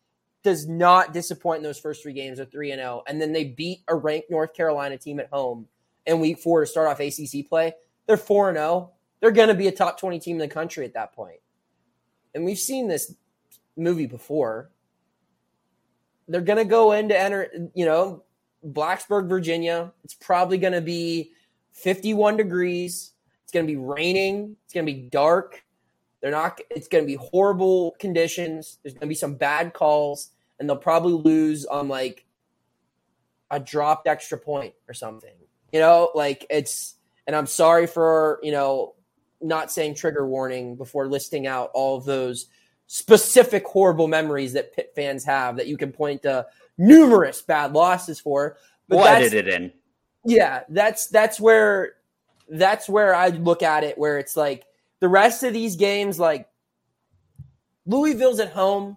does 0.43 0.68
not 0.68 1.14
disappoint 1.14 1.58
in 1.58 1.64
those 1.64 1.80
first 1.80 2.04
three 2.04 2.14
games 2.14 2.39
of 2.39 2.52
3 2.52 2.72
and 2.72 2.80
0, 2.80 3.04
and 3.08 3.20
then 3.20 3.34
they 3.34 3.46
beat 3.46 3.80
a 3.88 3.96
ranked 3.96 4.30
North 4.30 4.54
Carolina 4.54 4.98
team 4.98 5.20
at 5.20 5.30
home 5.30 5.68
in 6.06 6.20
week 6.20 6.39
four 6.39 6.62
to 6.62 6.68
start 6.68 6.88
off 6.88 6.99
ACC 6.99 7.47
play. 7.47 7.74
They're 8.08 8.18
4 8.18 8.49
and 8.49 8.58
0. 8.58 8.91
They're 9.20 9.32
going 9.32 9.47
to 9.47 9.56
be 9.56 9.68
a 9.68 9.72
top 9.72 9.99
20 9.99 10.20
team 10.20 10.36
in 10.36 10.47
the 10.47 10.53
country 10.53 10.86
at 10.86 10.93
that 10.93 11.14
point. 11.14 11.39
And 12.34 12.45
we've 12.45 12.60
seen 12.60 12.88
this 12.88 13.14
movie 13.76 14.06
before. 14.06 14.70
They're 16.28 16.41
going 16.41 16.58
to 16.58 16.66
go 16.66 16.91
in 16.91 17.10
to 17.10 17.20
enter, 17.20 17.70
you 17.74 17.86
know, 17.86 18.24
Blacksburg, 18.66 19.28
Virginia. 19.30 19.93
It's 20.03 20.16
probably 20.16 20.58
going 20.58 20.74
to 20.74 20.82
be 20.82 21.32
51 21.72 22.38
degrees. 22.38 23.12
It's 23.43 23.51
going 23.51 23.66
to 23.66 23.72
be 23.72 23.78
raining. 23.78 24.56
It's 24.66 24.74
going 24.74 24.86
to 24.86 24.91
be 24.91 25.01
dark. 25.10 25.64
They're 26.22 26.32
not. 26.32 26.60
It's 26.72 26.88
going 26.88 27.03
to 27.03 27.08
be 27.08 27.16
horrible 27.16 27.95
conditions. 27.99 28.80
There's 28.82 28.93
going 28.93 29.01
to 29.01 29.08
be 29.08 29.16
some 29.16 29.36
bad 29.36 29.74
calls, 29.74 30.32
and 30.60 30.68
they'll 30.68 30.78
probably 30.78 31.14
lose 31.14 31.66
on 31.66 31.88
like 31.88 32.26
a 33.51 33.60
dropped 33.60 34.08
extra 34.08 34.38
point 34.38 34.74
or 34.88 34.95
something. 34.95 35.36
You 35.76 35.82
know, 35.82 36.10
like 36.16 36.46
it's. 36.50 36.96
And 37.28 37.36
I'm 37.36 37.48
sorry 37.48 37.86
for 37.86 38.40
you 38.42 38.54
know 38.54 38.94
not 39.42 39.74
saying 39.74 39.96
trigger 39.96 40.26
warning 40.26 40.78
before 40.78 41.06
listing 41.06 41.48
out 41.48 41.70
all 41.74 41.98
of 41.98 42.06
those 42.06 42.46
specific 42.88 43.66
horrible 43.66 44.08
memories 44.08 44.54
that 44.54 44.74
Pitt 44.74 44.94
fans 44.96 45.26
have 45.26 45.58
that 45.58 45.68
you 45.68 45.76
can 45.76 45.92
point 45.92 46.22
to 46.22 46.46
numerous 46.78 47.42
bad 47.42 47.74
losses 47.74 48.22
for. 48.22 48.56
But 48.88 49.00
we'll 49.00 49.08
edit 49.08 49.34
it 49.34 49.50
in. 49.50 49.74
Yeah, 50.24 50.62
that's 50.70 51.08
that's 51.08 51.42
where 51.42 51.96
that's 52.48 52.88
where 52.88 53.14
I 53.14 53.28
look 53.28 53.62
at 53.62 53.84
it. 53.84 53.98
Where 53.98 54.18
it's 54.18 54.38
like 54.38 54.64
the 55.02 55.10
rest 55.10 55.44
of 55.44 55.52
these 55.52 55.76
games, 55.76 56.18
like 56.18 56.48
Louisville's 57.86 58.40
at 58.40 58.54
home. 58.54 58.96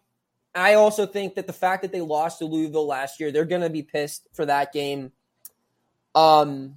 I 0.55 0.75
also 0.75 1.07
think 1.07 1.35
that 1.35 1.49
the 1.49 1.53
fact 1.53 1.83
that 1.83 1.91
they 1.91 2.03
lost 2.03 2.39
to 2.39 2.45
Louisville 2.45 2.87
last 2.87 3.19
year, 3.19 3.33
they're 3.33 3.45
going 3.45 3.63
to 3.63 3.69
be 3.69 3.83
pissed 3.83 4.29
for 4.33 4.47
that 4.47 4.73
game. 4.73 5.11
Um, 6.15 6.77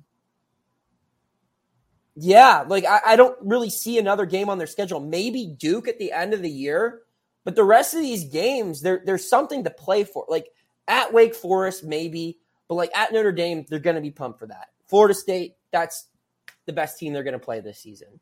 yeah, 2.15 2.65
like 2.67 2.85
I, 2.85 2.99
I, 3.07 3.15
don't 3.15 3.37
really 3.41 3.69
see 3.69 3.97
another 3.97 4.25
game 4.25 4.49
on 4.49 4.57
their 4.57 4.67
schedule. 4.67 4.99
Maybe 4.99 5.47
Duke 5.47 5.87
at 5.87 5.97
the 5.97 6.11
end 6.11 6.33
of 6.33 6.41
the 6.41 6.49
year, 6.49 7.01
but 7.43 7.55
the 7.55 7.63
rest 7.63 7.93
of 7.93 8.01
these 8.01 8.25
games, 8.25 8.81
there, 8.81 9.01
there's 9.05 9.27
something 9.27 9.63
to 9.63 9.69
play 9.69 10.03
for. 10.03 10.25
Like 10.27 10.49
at 10.87 11.13
Wake 11.13 11.33
Forest, 11.33 11.83
maybe, 11.83 12.37
but 12.67 12.75
like 12.75 12.91
at 12.95 13.13
Notre 13.13 13.31
Dame, 13.31 13.65
they're 13.69 13.79
going 13.79 13.95
to 13.95 14.01
be 14.01 14.11
pumped 14.11 14.39
for 14.39 14.47
that. 14.47 14.67
Florida 14.87 15.13
State, 15.13 15.55
that's 15.71 16.07
the 16.65 16.73
best 16.73 16.99
team 16.99 17.13
they're 17.13 17.23
going 17.23 17.33
to 17.33 17.39
play 17.39 17.61
this 17.61 17.79
season. 17.79 18.19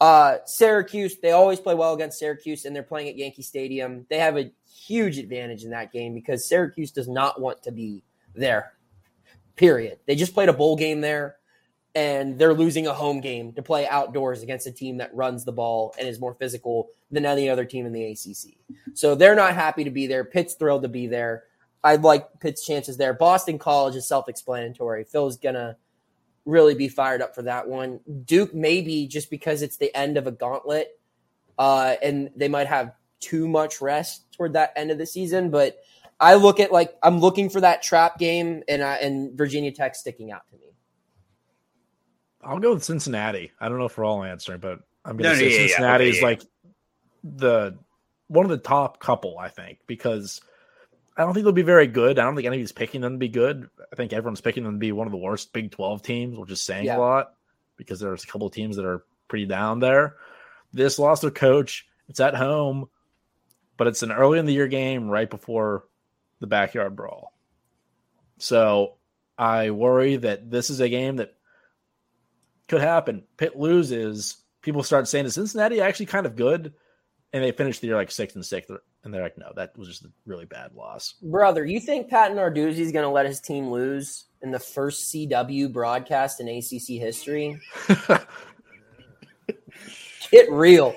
Uh, 0.00 0.38
Syracuse, 0.44 1.18
they 1.18 1.32
always 1.32 1.60
play 1.60 1.74
well 1.74 1.94
against 1.94 2.18
Syracuse, 2.18 2.64
and 2.64 2.74
they're 2.74 2.82
playing 2.82 3.08
at 3.08 3.16
Yankee 3.16 3.42
Stadium. 3.42 4.06
They 4.10 4.18
have 4.18 4.36
a 4.36 4.50
huge 4.70 5.18
advantage 5.18 5.64
in 5.64 5.70
that 5.70 5.92
game 5.92 6.14
because 6.14 6.48
Syracuse 6.48 6.90
does 6.90 7.08
not 7.08 7.40
want 7.40 7.62
to 7.62 7.72
be 7.72 8.02
there. 8.34 8.72
Period. 9.56 9.98
They 10.06 10.14
just 10.14 10.34
played 10.34 10.48
a 10.48 10.52
bowl 10.52 10.76
game 10.76 11.00
there, 11.00 11.36
and 11.94 12.38
they're 12.38 12.54
losing 12.54 12.86
a 12.86 12.92
home 12.92 13.20
game 13.20 13.52
to 13.54 13.62
play 13.62 13.88
outdoors 13.88 14.42
against 14.42 14.66
a 14.66 14.72
team 14.72 14.98
that 14.98 15.14
runs 15.14 15.44
the 15.44 15.52
ball 15.52 15.94
and 15.98 16.06
is 16.06 16.20
more 16.20 16.34
physical 16.34 16.90
than 17.10 17.24
any 17.24 17.48
other 17.48 17.64
team 17.64 17.86
in 17.86 17.92
the 17.92 18.04
ACC. 18.04 18.54
So 18.94 19.14
they're 19.14 19.34
not 19.34 19.54
happy 19.54 19.84
to 19.84 19.90
be 19.90 20.06
there. 20.06 20.24
Pitt's 20.24 20.54
thrilled 20.54 20.82
to 20.82 20.88
be 20.88 21.06
there. 21.06 21.44
I 21.82 21.96
like 21.96 22.40
Pitt's 22.40 22.66
chances 22.66 22.96
there. 22.96 23.14
Boston 23.14 23.58
College 23.58 23.94
is 23.94 24.08
self-explanatory. 24.08 25.04
Phil's 25.04 25.36
gonna 25.36 25.76
really 26.44 26.74
be 26.74 26.88
fired 26.88 27.22
up 27.22 27.34
for 27.34 27.42
that 27.42 27.66
one. 27.68 28.00
Duke 28.24 28.54
maybe 28.54 29.06
just 29.06 29.30
because 29.30 29.62
it's 29.62 29.76
the 29.76 29.94
end 29.96 30.16
of 30.16 30.26
a 30.26 30.32
gauntlet, 30.32 30.98
uh, 31.58 31.94
and 32.02 32.30
they 32.36 32.48
might 32.48 32.66
have 32.66 32.92
too 33.20 33.48
much 33.48 33.80
rest 33.80 34.30
toward 34.32 34.52
that 34.52 34.72
end 34.76 34.90
of 34.90 34.98
the 34.98 35.06
season. 35.06 35.50
But 35.50 35.78
I 36.18 36.34
look 36.34 36.60
at 36.60 36.72
like 36.72 36.96
I'm 37.02 37.20
looking 37.20 37.50
for 37.50 37.60
that 37.60 37.82
trap 37.82 38.18
game, 38.18 38.62
and 38.68 38.82
I, 38.82 38.96
and 38.96 39.36
Virginia 39.36 39.72
Tech 39.72 39.94
sticking 39.94 40.30
out 40.30 40.48
to 40.50 40.56
me. 40.56 40.66
I'll 42.42 42.58
go 42.58 42.74
with 42.74 42.84
Cincinnati. 42.84 43.52
I 43.60 43.68
don't 43.68 43.78
know 43.78 43.86
if 43.86 43.98
we're 43.98 44.04
all 44.04 44.22
answering, 44.22 44.60
but 44.60 44.80
I'm 45.04 45.16
going 45.16 45.24
to 45.24 45.28
no, 45.30 45.34
say 45.34 45.50
yeah, 45.50 45.66
Cincinnati 45.66 46.04
yeah, 46.04 46.08
okay, 46.08 46.16
is 46.16 46.20
yeah. 46.20 46.26
like 46.26 46.42
the 47.24 47.78
one 48.28 48.44
of 48.44 48.50
the 48.50 48.58
top 48.58 49.00
couple, 49.00 49.38
I 49.38 49.48
think, 49.48 49.78
because 49.86 50.40
I 51.16 51.22
don't 51.22 51.34
think 51.34 51.44
they'll 51.44 51.52
be 51.52 51.62
very 51.62 51.86
good. 51.86 52.18
I 52.18 52.24
don't 52.24 52.34
think 52.34 52.46
anybody's 52.46 52.72
picking 52.72 53.00
them 53.00 53.14
to 53.14 53.18
be 53.18 53.28
good. 53.28 53.68
I 53.92 53.96
think 53.96 54.12
everyone's 54.12 54.40
picking 54.40 54.64
them 54.64 54.74
to 54.74 54.78
be 54.78 54.92
one 54.92 55.06
of 55.06 55.12
the 55.12 55.18
worst 55.18 55.52
Big 55.52 55.70
12 55.70 56.02
teams, 56.02 56.38
which 56.38 56.50
is 56.50 56.62
saying 56.62 56.86
yeah. 56.86 56.96
a 56.96 56.98
lot 56.98 57.34
because 57.76 58.00
there's 58.00 58.24
a 58.24 58.26
couple 58.26 58.46
of 58.46 58.52
teams 58.52 58.76
that 58.76 58.84
are 58.84 59.04
pretty 59.28 59.46
down 59.46 59.80
there. 59.80 60.16
This 60.72 60.98
lost 60.98 61.22
their 61.22 61.30
coach. 61.30 61.86
It's 62.08 62.20
at 62.20 62.34
home, 62.34 62.88
but 63.76 63.86
it's 63.86 64.02
an 64.02 64.12
early 64.12 64.38
in 64.38 64.46
the 64.46 64.52
year 64.52 64.68
game 64.68 65.08
right 65.08 65.28
before 65.28 65.84
the 66.40 66.46
backyard 66.46 66.96
brawl. 66.96 67.32
So 68.38 68.94
I 69.38 69.70
worry 69.70 70.16
that 70.16 70.50
this 70.50 70.70
is 70.70 70.80
a 70.80 70.88
game 70.88 71.16
that 71.16 71.34
could 72.68 72.80
happen. 72.80 73.24
Pitt 73.36 73.56
loses. 73.56 74.36
People 74.62 74.82
start 74.82 75.08
saying, 75.08 75.26
is 75.26 75.34
Cincinnati 75.34 75.80
actually 75.80 76.06
kind 76.06 76.26
of 76.26 76.36
good? 76.36 76.74
And 77.32 77.44
they 77.44 77.52
finish 77.52 77.78
the 77.78 77.88
year 77.88 77.96
like 77.96 78.10
sixth 78.10 78.36
and 78.36 78.44
sixth 78.44 78.70
and 79.06 79.14
they're 79.14 79.22
like, 79.22 79.38
no, 79.38 79.52
that 79.54 79.78
was 79.78 79.88
just 79.88 80.04
a 80.04 80.10
really 80.26 80.46
bad 80.46 80.74
loss. 80.74 81.14
Brother, 81.22 81.64
you 81.64 81.78
think 81.78 82.10
Pat 82.10 82.32
Narduzzi 82.32 82.78
is 82.78 82.90
going 82.90 83.04
to 83.04 83.08
let 83.08 83.24
his 83.24 83.40
team 83.40 83.70
lose 83.70 84.24
in 84.42 84.50
the 84.50 84.58
first 84.58 85.14
CW 85.14 85.72
broadcast 85.72 86.40
in 86.40 86.48
ACC 86.48 87.00
history? 87.00 87.60
Get 90.32 90.50
real. 90.50 90.96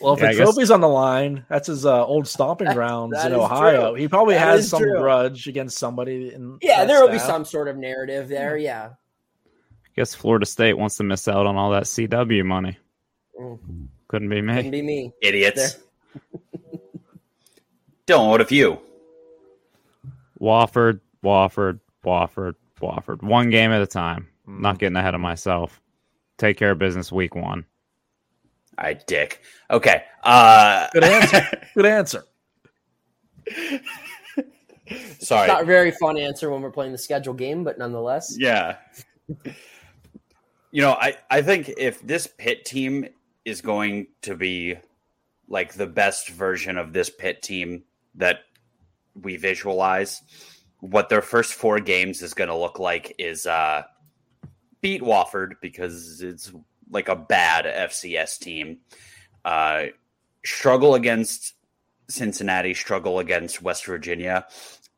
Well, 0.00 0.14
if 0.14 0.20
yeah, 0.20 0.32
the 0.32 0.38
trophy's 0.38 0.70
on 0.70 0.80
the 0.80 0.88
line, 0.88 1.44
that's 1.48 1.68
his 1.68 1.86
uh, 1.86 2.04
old 2.04 2.26
stomping 2.26 2.72
grounds 2.72 3.22
in 3.24 3.32
Ohio. 3.32 3.90
True. 3.90 4.00
He 4.00 4.08
probably 4.08 4.34
that 4.34 4.40
has 4.40 4.68
some 4.68 4.82
true. 4.82 4.98
grudge 4.98 5.46
against 5.46 5.78
somebody. 5.78 6.32
In 6.32 6.58
yeah, 6.62 6.84
there 6.84 7.00
will 7.00 7.10
be 7.10 7.18
some 7.18 7.44
sort 7.44 7.68
of 7.68 7.76
narrative 7.76 8.28
there. 8.28 8.56
Yeah. 8.56 8.90
I 9.46 9.88
guess 9.96 10.14
Florida 10.14 10.46
State 10.46 10.76
wants 10.76 10.96
to 10.96 11.04
miss 11.04 11.28
out 11.28 11.46
on 11.46 11.56
all 11.56 11.70
that 11.70 11.84
CW 11.84 12.44
money. 12.44 12.78
Mm. 13.40 13.88
Couldn't 14.08 14.28
be 14.28 14.42
me. 14.42 14.54
Couldn't 14.54 14.70
be 14.70 14.82
me. 14.82 15.12
Idiots. 15.22 15.78
Dylan, 18.06 18.28
what 18.30 18.40
if 18.40 18.52
you? 18.52 18.80
Wofford, 20.40 21.00
Wofford, 21.24 21.80
Wofford, 22.04 22.54
Wofford. 22.80 23.22
One 23.22 23.50
game 23.50 23.70
at 23.70 23.82
a 23.82 23.86
time. 23.86 24.28
Mm. 24.48 24.60
Not 24.60 24.78
getting 24.78 24.96
ahead 24.96 25.14
of 25.14 25.20
myself. 25.20 25.80
Take 26.38 26.56
care 26.56 26.72
of 26.72 26.78
business 26.78 27.12
week 27.12 27.34
one. 27.34 27.64
I 28.78 28.94
dick. 28.94 29.42
Okay. 29.70 30.04
Uh... 30.22 30.88
Good 30.92 31.04
answer. 31.04 31.46
Good 31.74 31.86
answer. 31.86 32.24
Sorry. 35.18 35.48
Not 35.48 35.62
a 35.62 35.66
very 35.66 35.90
fun 35.92 36.18
answer 36.18 36.50
when 36.50 36.60
we're 36.60 36.70
playing 36.70 36.92
the 36.92 36.98
schedule 36.98 37.34
game, 37.34 37.64
but 37.64 37.78
nonetheless. 37.78 38.36
Yeah. 38.38 38.76
you 40.70 40.82
know, 40.82 40.92
I, 40.92 41.16
I 41.30 41.42
think 41.42 41.70
if 41.78 42.00
this 42.02 42.26
Pitt 42.26 42.64
team 42.64 43.06
is 43.44 43.60
going 43.60 44.08
to 44.22 44.34
be 44.34 44.76
like 45.48 45.74
the 45.74 45.86
best 45.86 46.28
version 46.30 46.78
of 46.78 46.92
this 46.92 47.10
Pitt 47.10 47.42
team 47.42 47.84
that 48.14 48.40
we 49.14 49.36
visualize. 49.36 50.22
What 50.80 51.08
their 51.08 51.22
first 51.22 51.54
four 51.54 51.80
games 51.80 52.22
is 52.22 52.34
going 52.34 52.48
to 52.48 52.56
look 52.56 52.78
like 52.78 53.14
is 53.18 53.46
uh, 53.46 53.82
beat 54.80 55.02
Wofford 55.02 55.52
because 55.62 56.20
it's 56.20 56.52
like 56.90 57.08
a 57.08 57.16
bad 57.16 57.64
FCS 57.64 58.38
team. 58.38 58.78
Uh, 59.44 59.86
struggle 60.44 60.94
against 60.94 61.54
Cincinnati, 62.08 62.74
struggle 62.74 63.18
against 63.18 63.62
West 63.62 63.86
Virginia, 63.86 64.46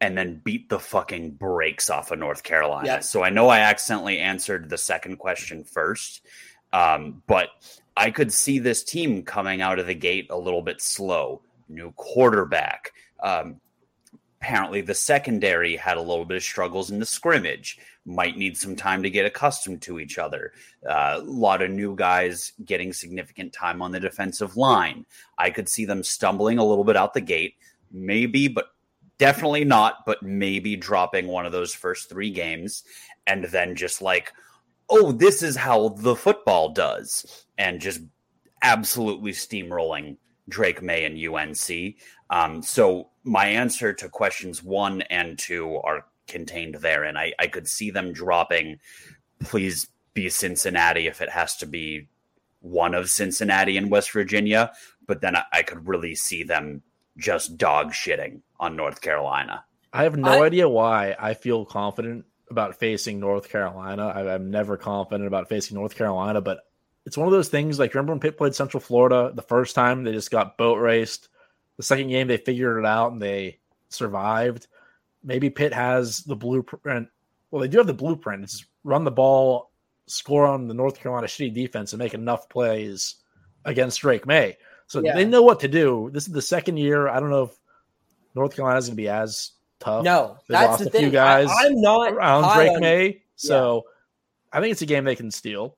and 0.01 0.17
then 0.17 0.41
beat 0.45 0.69
the 0.69 0.79
fucking 0.79 1.33
brakes 1.33 1.89
off 1.89 2.11
of 2.11 2.19
North 2.19 2.43
Carolina. 2.43 2.87
Yeah. 2.87 3.01
So 3.01 3.23
I 3.23 3.31
know 3.31 3.49
I 3.49 3.61
accidentally 3.61 4.19
answered 4.19 4.69
the 4.69 4.79
second 4.79 5.17
question 5.17 5.65
first. 5.65 6.23
Um, 6.73 7.23
but 7.27 7.49
I 7.97 8.11
could 8.11 8.33
see 8.33 8.59
this 8.59 8.85
team 8.85 9.23
coming 9.23 9.63
out 9.63 9.79
of 9.79 9.87
the 9.87 9.95
gate 9.95 10.27
a 10.31 10.37
little 10.37 10.63
bit 10.63 10.83
slow. 10.83 11.43
New 11.69 11.93
quarterback. 11.93 12.93
Um, 13.23 13.61
apparently, 14.41 14.83
the 14.83 14.95
secondary 14.95 15.77
had 15.77 15.97
a 15.97 16.03
little 16.03 16.25
bit 16.25 16.37
of 16.37 16.43
struggles 16.43 16.91
in 16.91 16.99
the 16.99 17.07
scrimmage. 17.07 17.79
Might 18.07 18.39
need 18.39 18.57
some 18.57 18.77
time 18.77 19.03
to 19.03 19.11
get 19.11 19.27
accustomed 19.27 19.83
to 19.83 19.99
each 19.99 20.17
other. 20.17 20.53
Uh, 20.89 21.17
a 21.19 21.23
lot 21.23 21.61
of 21.61 21.71
new 21.71 21.95
guys 21.97 22.53
getting 22.65 22.93
significant 22.93 23.53
time 23.53 23.83
on 23.83 23.91
the 23.91 24.01
defensive 24.01 24.57
line. 24.57 25.05
I 25.37 25.51
could 25.51 25.69
see 25.69 25.85
them 25.85 26.03
stumbling 26.03 26.59
a 26.59 26.65
little 26.65 26.85
bit 26.85 26.97
out 26.97 27.15
the 27.15 27.21
gate, 27.21 27.55
maybe, 27.91 28.47
but 28.49 28.69
definitely 29.19 29.65
not, 29.65 30.07
but 30.07 30.23
maybe 30.23 30.77
dropping 30.77 31.27
one 31.27 31.47
of 31.47 31.53
those 31.53 31.75
first 31.75 32.09
three 32.09 32.31
games 32.31 32.85
and 33.27 33.45
then 33.45 33.75
just 33.75 34.01
like, 34.01 34.33
oh, 34.89 35.13
this 35.13 35.43
is 35.43 35.57
how 35.57 35.89
the 35.89 36.15
football 36.15 36.69
does, 36.69 37.47
and 37.59 37.81
just 37.81 38.01
absolutely 38.63 39.33
steamrolling 39.33 40.17
Drake 40.49 40.83
Maye 40.83 41.05
and 41.05 41.19
UNC. 41.19 41.97
Um, 42.31 42.63
so 42.63 43.11
my 43.25 43.47
answer 43.47 43.93
to 43.93 44.09
questions 44.09 44.63
one 44.63 45.03
and 45.03 45.39
two 45.39 45.77
are 45.79 46.07
contained 46.27 46.77
there, 46.77 47.05
and 47.05 47.19
I, 47.19 47.33
I 47.39 47.47
could 47.47 47.69
see 47.69 47.91
them 47.91 48.13
dropping. 48.13 48.79
Please 49.41 49.89
be 50.15 50.29
Cincinnati 50.29 51.07
if 51.07 51.21
it 51.21 51.31
has 51.31 51.57
to 51.57 51.67
be 51.67 52.09
one 52.61 52.95
of 52.95 53.11
Cincinnati 53.11 53.77
and 53.77 53.91
West 53.91 54.11
Virginia, 54.13 54.73
but 55.07 55.21
then 55.21 55.37
I, 55.37 55.45
I 55.53 55.63
could 55.63 55.87
really 55.87 56.15
see 56.15 56.43
them 56.43 56.83
just 57.17 57.57
dog 57.57 57.93
shitting 57.93 58.41
on 58.59 58.77
North 58.77 59.01
Carolina. 59.01 59.65
I 59.93 60.03
have 60.03 60.17
no 60.17 60.43
I, 60.43 60.47
idea 60.47 60.69
why 60.69 61.17
I 61.19 61.35
feel 61.35 61.65
confident 61.65 62.25
about 62.51 62.77
facing 62.77 63.19
North 63.19 63.49
Carolina. 63.49 64.07
I, 64.07 64.35
am 64.35 64.51
never 64.51 64.77
confident 64.77 65.27
about 65.27 65.49
facing 65.49 65.77
North 65.77 65.97
Carolina, 65.97 66.41
but 66.41 66.61
it's 67.05 67.17
one 67.17 67.27
of 67.27 67.33
those 67.33 67.49
things. 67.49 67.79
Like 67.79 67.95
remember 67.95 68.13
when 68.13 68.21
Pitt 68.21 68.37
played 68.37 68.55
Central 68.55 68.81
Florida 68.81 69.33
the 69.35 69.43
first 69.43 69.75
time, 69.75 70.05
they 70.05 70.13
just 70.13 70.31
got 70.31 70.59
boat 70.59 70.79
raced. 70.79 71.29
The 71.77 71.83
second 71.83 72.09
game, 72.09 72.27
they 72.27 72.37
figured 72.37 72.79
it 72.79 72.87
out 72.87 73.13
and 73.13 73.23
they 73.23 73.59
survived. 73.89 74.67
Maybe 75.27 75.51
Pitt 75.51 75.75
has 75.75 76.21
the 76.21 76.37
blueprint. 76.37 77.09
Well, 77.51 77.61
they 77.61 77.69
do 77.69 77.79
have 77.79 77.87
the 77.89 77.93
blueprint. 77.93 78.45
It's 78.45 78.65
run 78.85 79.05
the 79.05 79.11
ball, 79.11 79.73
score 80.07 80.47
on 80.47 80.69
the 80.69 80.75
North 80.75 81.01
Carolina 81.01 81.27
shitty 81.27 81.53
defense, 81.53 81.93
and 81.93 81.99
make 81.99 82.15
enough 82.15 82.49
plays 82.49 83.17
against 83.65 84.01
Drake 84.01 84.25
Maye. 84.25 84.57
So 84.87 85.03
yeah. 85.03 85.15
they 85.15 85.25
know 85.25 85.43
what 85.43 85.61
to 85.61 85.69
do. 85.69 86.11
This 86.13 86.29
is 86.29 86.33
the 86.33 86.41
second 86.41 86.77
year. 86.77 87.09
I 87.09 87.19
don't 87.19 87.31
know 87.31 87.45
if 87.45 87.59
North 88.37 88.55
Carolina 88.55 88.79
is 88.79 88.87
going 88.87 88.97
to 88.97 89.03
be 89.03 89.09
as 89.09 89.51
tough. 89.81 90.05
No, 90.05 90.39
they 90.49 90.53
that's 90.53 90.69
lost 90.69 90.83
the 90.85 90.89
a 90.89 90.93
thing. 90.93 91.01
few 91.03 91.11
guys 91.11 91.49
I, 91.51 91.67
am 91.67 91.81
not 91.81 92.13
around 92.13 92.55
Drake 92.55 92.73
on, 92.73 92.81
Maye. 92.81 93.23
So 93.35 93.83
yeah. 93.85 94.59
I 94.59 94.61
think 94.63 94.73
it's 94.73 94.83
a 94.83 94.87
game 94.87 95.05
they 95.05 95.17
can 95.17 95.33
steal. 95.33 95.77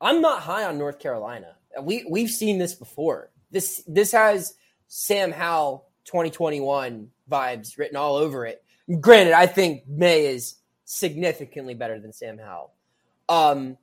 I'm 0.00 0.20
not 0.20 0.42
high 0.42 0.64
on 0.64 0.76
North 0.76 0.98
Carolina. 0.98 1.54
We 1.80 2.04
we've 2.10 2.30
seen 2.30 2.58
this 2.58 2.74
before. 2.74 3.30
This 3.52 3.84
this 3.86 4.10
has 4.10 4.54
Sam 4.88 5.30
Howell 5.30 5.86
2021 6.04 7.10
vibes 7.30 7.78
written 7.78 7.96
all 7.96 8.16
over 8.16 8.44
it. 8.44 8.64
Granted, 9.00 9.34
I 9.34 9.46
think 9.46 9.86
Maye 9.86 10.26
is 10.26 10.56
significantly 10.84 11.74
better 11.74 12.00
than 12.00 12.12
Sam 12.12 12.38
Howell. 12.38 12.72
Um, 13.28 13.76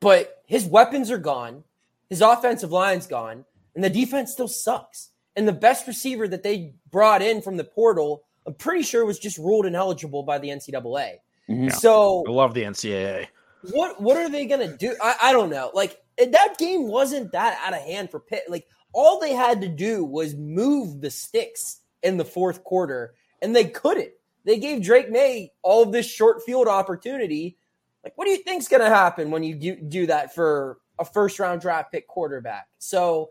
but 0.00 0.42
his 0.46 0.66
weapons 0.66 1.10
are 1.10 1.18
gone. 1.18 1.64
His 2.10 2.20
offensive 2.20 2.70
line's 2.70 3.06
gone 3.06 3.44
and 3.74 3.82
the 3.82 3.90
defense 3.90 4.32
still 4.32 4.48
sucks. 4.48 5.10
And 5.34 5.48
the 5.48 5.52
best 5.52 5.86
receiver 5.86 6.28
that 6.28 6.42
they 6.42 6.74
brought 6.90 7.22
in 7.22 7.40
from 7.40 7.56
the 7.56 7.64
portal, 7.64 8.24
I'm 8.46 8.54
pretty 8.54 8.82
sure 8.82 9.04
was 9.04 9.18
just 9.18 9.38
ruled 9.38 9.64
ineligible 9.64 10.22
by 10.24 10.38
the 10.38 10.48
NCAA. 10.48 11.16
Mm-hmm. 11.48 11.68
So 11.70 12.24
I 12.26 12.30
love 12.30 12.54
the 12.54 12.62
NCAA. 12.62 13.28
What 13.70 14.00
what 14.00 14.16
are 14.16 14.28
they 14.28 14.46
gonna 14.46 14.76
do? 14.76 14.94
I, 15.00 15.16
I 15.22 15.32
don't 15.32 15.48
know. 15.48 15.70
Like 15.72 15.98
that 16.18 16.56
game 16.58 16.88
wasn't 16.88 17.32
that 17.32 17.58
out 17.64 17.74
of 17.74 17.80
hand 17.80 18.10
for 18.10 18.20
Pitt. 18.20 18.44
Like 18.48 18.66
all 18.92 19.20
they 19.20 19.32
had 19.32 19.62
to 19.62 19.68
do 19.68 20.04
was 20.04 20.34
move 20.34 21.00
the 21.00 21.10
sticks 21.10 21.80
in 22.02 22.16
the 22.18 22.24
fourth 22.24 22.62
quarter, 22.62 23.14
and 23.40 23.56
they 23.56 23.64
couldn't. 23.64 24.10
They 24.44 24.58
gave 24.58 24.82
Drake 24.82 25.10
Maye 25.10 25.52
all 25.62 25.82
of 25.82 25.92
this 25.92 26.06
short 26.06 26.42
field 26.42 26.68
opportunity. 26.68 27.56
Like, 28.04 28.16
what 28.16 28.24
do 28.24 28.32
you 28.32 28.38
think's 28.38 28.68
going 28.68 28.82
to 28.82 28.88
happen 28.88 29.30
when 29.30 29.42
you 29.42 29.54
do, 29.54 29.76
do 29.76 30.06
that 30.06 30.34
for 30.34 30.78
a 30.98 31.04
first 31.04 31.38
round 31.38 31.60
draft 31.60 31.92
pick 31.92 32.08
quarterback? 32.08 32.68
So 32.78 33.30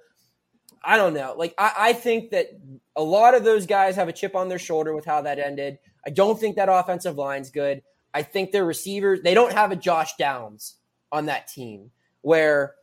I 0.83 0.97
don't 0.97 1.13
know. 1.13 1.35
Like 1.37 1.53
I, 1.57 1.73
I 1.77 1.93
think 1.93 2.31
that 2.31 2.47
a 2.95 3.03
lot 3.03 3.35
of 3.35 3.43
those 3.43 3.65
guys 3.65 3.95
have 3.95 4.07
a 4.07 4.13
chip 4.13 4.35
on 4.35 4.49
their 4.49 4.59
shoulder 4.59 4.95
with 4.95 5.05
how 5.05 5.21
that 5.21 5.39
ended. 5.39 5.77
I 6.05 6.09
don't 6.09 6.39
think 6.39 6.55
that 6.55 6.69
offensive 6.69 7.17
line's 7.17 7.51
good. 7.51 7.83
I 8.13 8.23
think 8.23 8.51
their 8.51 8.65
receivers, 8.65 9.21
they 9.21 9.33
don't 9.33 9.53
have 9.53 9.71
a 9.71 9.75
Josh 9.75 10.15
Downs 10.17 10.75
on 11.11 11.27
that 11.27 11.47
team 11.47 11.91
where 12.21 12.75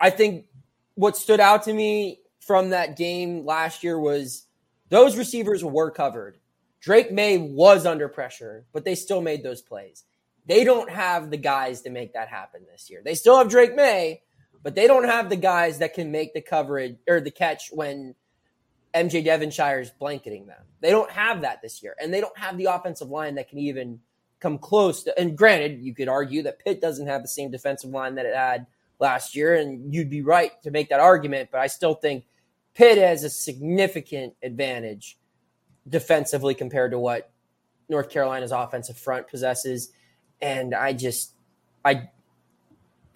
I 0.00 0.10
think 0.10 0.46
what 0.94 1.16
stood 1.16 1.40
out 1.40 1.62
to 1.64 1.72
me 1.72 2.20
from 2.40 2.70
that 2.70 2.96
game 2.96 3.46
last 3.46 3.84
year 3.84 3.98
was 3.98 4.46
those 4.88 5.16
receivers 5.16 5.64
were 5.64 5.90
covered. 5.90 6.38
Drake 6.82 7.12
Maye 7.12 7.38
was 7.38 7.86
under 7.86 8.08
pressure, 8.08 8.64
but 8.72 8.84
they 8.84 8.96
still 8.96 9.22
made 9.22 9.44
those 9.44 9.62
plays. 9.62 10.02
They 10.46 10.64
don't 10.64 10.90
have 10.90 11.30
the 11.30 11.36
guys 11.36 11.80
to 11.82 11.90
make 11.90 12.12
that 12.14 12.28
happen 12.28 12.62
this 12.70 12.90
year. 12.90 13.00
They 13.04 13.14
still 13.14 13.38
have 13.38 13.48
Drake 13.48 13.76
Maye, 13.76 14.22
but 14.64 14.74
they 14.74 14.88
don't 14.88 15.04
have 15.04 15.30
the 15.30 15.36
guys 15.36 15.78
that 15.78 15.94
can 15.94 16.10
make 16.10 16.34
the 16.34 16.40
coverage 16.40 16.96
or 17.08 17.20
the 17.20 17.30
catch 17.30 17.70
when 17.72 18.16
MJ 18.94 19.24
Devonshire 19.24 19.80
is 19.80 19.90
blanketing 19.90 20.46
them. 20.46 20.60
They 20.80 20.90
don't 20.90 21.10
have 21.10 21.42
that 21.42 21.62
this 21.62 21.84
year, 21.84 21.94
and 22.00 22.12
they 22.12 22.20
don't 22.20 22.36
have 22.36 22.58
the 22.58 22.64
offensive 22.64 23.08
line 23.08 23.36
that 23.36 23.48
can 23.48 23.60
even 23.60 24.00
come 24.40 24.58
close. 24.58 25.04
To, 25.04 25.16
and 25.16 25.38
granted, 25.38 25.80
you 25.80 25.94
could 25.94 26.08
argue 26.08 26.42
that 26.42 26.58
Pitt 26.58 26.80
doesn't 26.80 27.06
have 27.06 27.22
the 27.22 27.28
same 27.28 27.52
defensive 27.52 27.90
line 27.90 28.16
that 28.16 28.26
it 28.26 28.34
had 28.34 28.66
last 28.98 29.36
year, 29.36 29.54
and 29.54 29.94
you'd 29.94 30.10
be 30.10 30.22
right 30.22 30.60
to 30.64 30.72
make 30.72 30.88
that 30.88 30.98
argument. 30.98 31.50
But 31.52 31.60
I 31.60 31.68
still 31.68 31.94
think 31.94 32.24
Pitt 32.74 32.98
has 32.98 33.22
a 33.22 33.30
significant 33.30 34.34
advantage 34.42 35.16
defensively 35.88 36.54
compared 36.54 36.92
to 36.92 36.98
what 36.98 37.30
North 37.88 38.10
Carolina's 38.10 38.52
offensive 38.52 38.96
front 38.96 39.28
possesses. 39.28 39.92
And 40.40 40.74
I 40.74 40.92
just, 40.92 41.32
I 41.84 42.08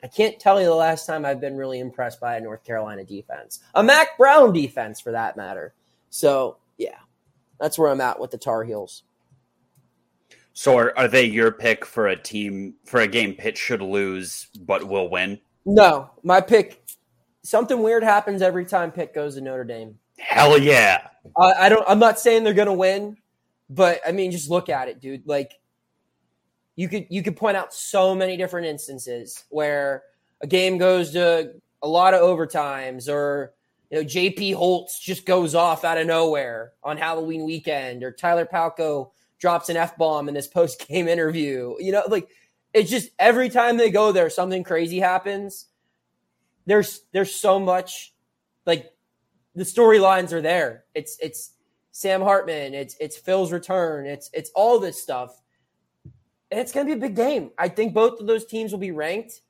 I 0.07 0.09
can't 0.09 0.39
tell 0.39 0.61
you 0.61 0.67
the 0.67 0.75
last 0.75 1.05
time 1.05 1.25
I've 1.25 1.41
been 1.41 1.57
really 1.57 1.81
impressed 1.81 2.21
by 2.21 2.37
a 2.37 2.41
North 2.41 2.62
Carolina 2.62 3.03
defense, 3.03 3.61
a 3.75 3.83
Mack 3.83 4.17
Brown 4.19 4.53
defense 4.53 5.01
for 5.01 5.11
that 5.11 5.37
matter. 5.37 5.75
So, 6.11 6.59
yeah, 6.77 6.99
that's 7.59 7.77
where 7.77 7.91
I'm 7.91 8.01
at 8.01 8.21
with 8.21 8.31
the 8.31 8.39
Tar 8.39 8.62
Heels. 8.62 9.03
So, 10.53 10.79
are, 10.79 10.97
are 10.97 11.09
they 11.09 11.25
your 11.25 11.51
pick 11.51 11.85
for 11.85 12.07
a 12.07 12.17
team 12.17 12.75
for 12.85 13.01
a 13.01 13.09
game 13.09 13.35
Pitt 13.35 13.59
should 13.59 13.83
lose 13.83 14.47
but 14.61 14.87
will 14.87 15.11
win? 15.11 15.41
No, 15.64 16.11
my 16.23 16.41
pick. 16.41 16.83
Something 17.43 17.83
weird 17.83 18.05
happens 18.05 18.43
every 18.43 18.64
time 18.64 18.93
Pitt 18.93 19.12
goes 19.12 19.35
to 19.35 19.41
Notre 19.41 19.64
Dame. 19.64 19.99
Hell 20.19 20.59
yeah! 20.59 21.09
I, 21.37 21.53
I 21.53 21.69
don't. 21.69 21.85
I'm 21.89 21.99
not 21.99 22.19
saying 22.19 22.45
they're 22.45 22.55
to 22.55 22.73
win, 22.73 23.17
but 23.69 24.01
I 24.07 24.12
mean, 24.12 24.31
just 24.31 24.51
look 24.51 24.69
at 24.69 24.89
it, 24.89 25.01
dude. 25.01 25.27
Like 25.27 25.53
you 26.77 26.89
could 26.89 27.07
you 27.09 27.23
could 27.23 27.37
point 27.37 27.57
out 27.57 27.75
so 27.75 28.14
many 28.14 28.37
different 28.37 28.67
instances 28.67 29.45
where 29.49 30.05
a 30.41 30.47
game 30.47 30.79
goes 30.79 31.12
to 31.12 31.55
a 31.83 31.89
lot 31.89 32.14
of 32.14 32.21
overtimes 32.21 33.09
or 33.09 33.55
you 33.91 33.99
know 33.99 34.05
JP 34.05 34.55
Holtz 34.55 35.01
just 35.01 35.27
goes 35.27 35.55
off 35.55 35.85
out 35.85 35.99
of 35.99 36.07
nowhere 36.07 36.73
on 36.85 36.97
Halloween 36.97 37.45
weekend 37.45 38.05
or 38.05 38.12
Tyler 38.12 38.47
Palko 38.47 39.11
drops 39.39 39.69
an 39.69 39.77
F 39.77 39.97
bomb 39.97 40.29
in 40.29 40.35
this 40.35 40.47
post 40.47 40.87
game 40.87 41.09
interview. 41.09 41.75
You 41.79 41.93
know, 41.93 42.03
like 42.09 42.29
it's 42.73 42.91
just 42.91 43.11
every 43.19 43.49
time 43.49 43.79
they 43.79 43.91
go 43.91 44.12
there 44.12 44.31
something 44.31 44.62
crazy 44.62 45.01
happens. 45.01 45.67
There's 46.67 47.03
there's 47.12 47.35
so 47.35 47.59
much 47.59 48.12
like 48.67 48.93
the 49.57 49.65
storylines 49.65 50.33
are 50.33 50.43
there. 50.43 50.85
It's 50.95 51.19
it's 51.21 51.53
Sam 51.91 52.23
Hartman, 52.23 52.75
it's 52.75 52.97
it's 53.01 53.17
Phil's 53.17 53.51
return, 53.51 54.07
it's 54.07 54.31
it's 54.33 54.51
all 54.55 54.79
this 54.79 55.03
stuff 55.03 55.43
and 56.51 56.61
it's 56.61 56.73
going 56.73 56.87
to 56.87 56.95
be 56.95 56.99
a 56.99 57.09
big 57.09 57.17
game. 57.17 57.51
I 57.59 57.69
think 57.69 57.95
both 57.95 58.21
of 58.21 58.27
those 58.27 58.47
teams 58.47 58.73
will 58.73 58.79
be 58.79 58.93
ranked. 58.93 59.41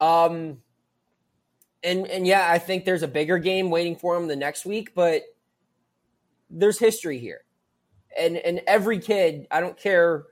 Um, 0.00 0.58
and 1.82 2.06
and 2.06 2.26
yeah, 2.26 2.46
I 2.50 2.58
think 2.58 2.84
there's 2.84 3.02
a 3.02 3.08
bigger 3.08 3.38
game 3.38 3.70
waiting 3.70 3.96
for 3.96 4.14
them 4.14 4.28
the 4.28 4.36
next 4.36 4.66
week, 4.66 4.94
but 4.94 5.22
there's 6.50 6.78
history 6.78 7.18
here, 7.18 7.42
and 8.18 8.36
and 8.36 8.60
every 8.66 8.98
kid, 8.98 9.46
I 9.50 9.60
don't 9.60 9.78
care 9.78 10.24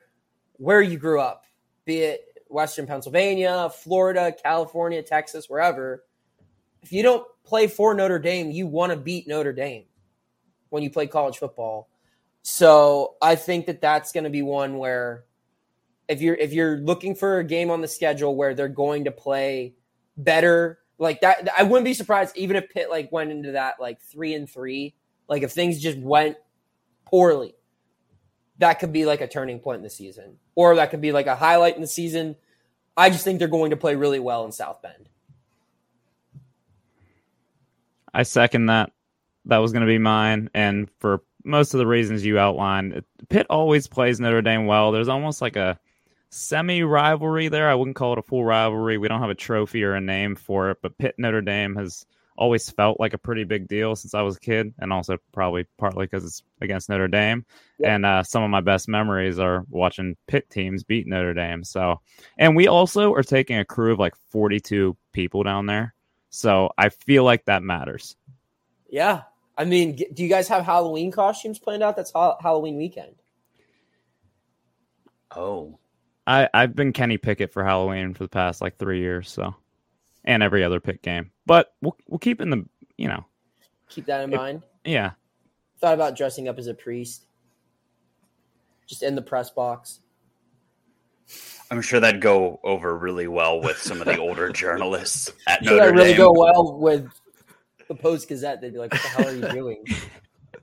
where 0.54 0.82
you 0.82 0.98
grew 0.98 1.20
up, 1.20 1.44
be 1.86 2.00
it 2.00 2.24
Western 2.48 2.86
Pennsylvania, 2.86 3.70
Florida, 3.70 4.34
California, 4.42 5.02
Texas, 5.02 5.48
wherever. 5.48 6.04
If 6.82 6.92
you 6.92 7.02
don't 7.02 7.26
play 7.48 7.66
for 7.66 7.94
Notre 7.94 8.18
Dame, 8.18 8.50
you 8.50 8.66
want 8.66 8.92
to 8.92 8.98
beat 8.98 9.26
Notre 9.26 9.52
Dame 9.52 9.84
when 10.68 10.82
you 10.82 10.90
play 10.90 11.06
college 11.06 11.38
football. 11.38 11.88
So 12.42 13.14
I 13.20 13.34
think 13.34 13.66
that 13.66 13.80
that's 13.80 14.12
going 14.12 14.24
to 14.24 14.30
be 14.30 14.42
one 14.42 14.78
where 14.78 15.24
if 16.08 16.20
you're 16.20 16.34
if 16.34 16.52
you're 16.52 16.78
looking 16.78 17.14
for 17.14 17.38
a 17.38 17.44
game 17.44 17.70
on 17.70 17.80
the 17.80 17.88
schedule 17.88 18.36
where 18.36 18.54
they're 18.54 18.68
going 18.68 19.04
to 19.04 19.10
play 19.10 19.74
better 20.16 20.78
like 20.98 21.20
that 21.20 21.48
I 21.56 21.62
wouldn't 21.62 21.84
be 21.84 21.94
surprised 21.94 22.36
even 22.36 22.56
if 22.56 22.70
Pitt 22.70 22.90
like 22.90 23.12
went 23.12 23.30
into 23.30 23.52
that 23.52 23.74
like 23.78 24.00
3 24.00 24.34
and 24.34 24.50
3 24.50 24.94
like 25.28 25.42
if 25.42 25.52
things 25.52 25.78
just 25.78 25.98
went 25.98 26.36
poorly 27.04 27.54
that 28.58 28.74
could 28.74 28.92
be 28.92 29.04
like 29.04 29.20
a 29.20 29.28
turning 29.28 29.60
point 29.60 29.76
in 29.76 29.82
the 29.82 29.90
season 29.90 30.38
or 30.54 30.76
that 30.76 30.90
could 30.90 31.02
be 31.02 31.12
like 31.12 31.26
a 31.26 31.36
highlight 31.36 31.76
in 31.76 31.82
the 31.82 31.86
season 31.86 32.34
I 32.96 33.10
just 33.10 33.22
think 33.22 33.38
they're 33.38 33.46
going 33.46 33.70
to 33.70 33.76
play 33.76 33.94
really 33.94 34.18
well 34.18 34.44
in 34.44 34.50
South 34.50 34.82
Bend. 34.82 35.08
I 38.12 38.22
second 38.22 38.66
that. 38.66 38.92
That 39.44 39.58
was 39.58 39.72
going 39.72 39.86
to 39.86 39.86
be 39.86 39.98
mine, 39.98 40.50
and 40.52 40.90
for 40.98 41.22
most 41.44 41.72
of 41.72 41.78
the 41.78 41.86
reasons 41.86 42.24
you 42.24 42.38
outlined, 42.38 43.02
Pitt 43.30 43.46
always 43.48 43.86
plays 43.86 44.20
Notre 44.20 44.42
Dame 44.42 44.66
well. 44.66 44.92
There's 44.92 45.08
almost 45.08 45.40
like 45.40 45.56
a 45.56 45.78
semi 46.30 46.82
rivalry 46.82 47.48
there. 47.48 47.70
I 47.70 47.74
wouldn't 47.74 47.96
call 47.96 48.12
it 48.12 48.18
a 48.18 48.22
full 48.22 48.44
rivalry. 48.44 48.98
We 48.98 49.08
don't 49.08 49.20
have 49.20 49.30
a 49.30 49.34
trophy 49.34 49.84
or 49.84 49.94
a 49.94 50.00
name 50.00 50.34
for 50.34 50.70
it, 50.70 50.78
but 50.82 50.98
Pitt 50.98 51.14
Notre 51.18 51.40
Dame 51.40 51.76
has 51.76 52.04
always 52.36 52.70
felt 52.70 53.00
like 53.00 53.14
a 53.14 53.18
pretty 53.18 53.42
big 53.42 53.66
deal 53.66 53.96
since 53.96 54.14
I 54.14 54.22
was 54.22 54.36
a 54.36 54.40
kid, 54.40 54.72
and 54.78 54.92
also 54.92 55.18
probably 55.32 55.66
partly 55.76 56.06
because 56.06 56.24
it's 56.24 56.42
against 56.60 56.88
Notre 56.88 57.08
Dame. 57.08 57.44
Yeah. 57.78 57.94
And 57.94 58.06
uh, 58.06 58.22
some 58.22 58.42
of 58.42 58.50
my 58.50 58.60
best 58.60 58.88
memories 58.88 59.38
are 59.38 59.64
watching 59.68 60.16
Pitt 60.26 60.48
teams 60.48 60.84
beat 60.84 61.06
Notre 61.06 61.34
Dame. 61.34 61.64
So, 61.64 62.00
and 62.38 62.54
we 62.54 62.68
also 62.68 63.12
are 63.14 63.22
taking 63.22 63.58
a 63.58 63.64
crew 63.64 63.92
of 63.92 63.98
like 63.98 64.14
42 64.30 64.96
people 65.12 65.42
down 65.42 65.66
there. 65.66 65.94
So 66.30 66.70
I 66.76 66.90
feel 66.90 67.24
like 67.24 67.46
that 67.46 67.62
matters. 67.62 68.16
Yeah. 68.88 69.22
I 69.56 69.64
mean, 69.64 69.96
do 69.96 70.22
you 70.22 70.28
guys 70.28 70.48
have 70.48 70.64
Halloween 70.64 71.10
costumes 71.10 71.58
planned 71.58 71.82
out? 71.82 71.96
That's 71.96 72.12
ha- 72.12 72.36
Halloween 72.40 72.76
weekend. 72.76 73.16
Oh. 75.34 75.78
I, 76.26 76.48
I've 76.52 76.76
been 76.76 76.92
Kenny 76.92 77.16
Pickett 77.16 77.52
for 77.52 77.64
Halloween 77.64 78.14
for 78.14 78.24
the 78.24 78.28
past 78.28 78.60
like 78.60 78.76
three 78.76 79.00
years, 79.00 79.30
so 79.30 79.54
and 80.24 80.42
every 80.42 80.62
other 80.62 80.78
pick 80.78 81.00
game. 81.00 81.30
But 81.46 81.72
we'll 81.80 81.96
we'll 82.06 82.18
keep 82.18 82.42
in 82.42 82.50
the 82.50 82.66
you 82.98 83.08
know 83.08 83.24
keep 83.88 84.04
that 84.06 84.22
in 84.22 84.32
if, 84.32 84.38
mind. 84.38 84.62
Yeah. 84.84 85.12
Thought 85.80 85.94
about 85.94 86.16
dressing 86.16 86.46
up 86.46 86.58
as 86.58 86.66
a 86.66 86.74
priest. 86.74 87.26
Just 88.86 89.02
in 89.02 89.14
the 89.14 89.22
press 89.22 89.48
box. 89.50 90.00
I'm 91.70 91.82
sure 91.82 92.00
that'd 92.00 92.20
go 92.22 92.60
over 92.64 92.96
really 92.96 93.28
well 93.28 93.60
with 93.60 93.76
some 93.78 94.00
of 94.00 94.06
the 94.06 94.18
older 94.18 94.50
journalists 94.52 95.30
at 95.46 95.64
sure 95.64 95.76
Notre 95.78 95.92
really 95.92 96.08
Dame. 96.08 96.16
go 96.16 96.32
well 96.32 96.78
with 96.78 97.08
the 97.88 97.94
Post 97.94 98.28
Gazette. 98.28 98.60
They'd 98.60 98.72
be 98.72 98.78
like, 98.78 98.92
"What 98.92 99.02
the 99.02 99.08
hell 99.08 99.28
are 99.28 99.34
you 99.34 99.48
doing?" 99.52 99.84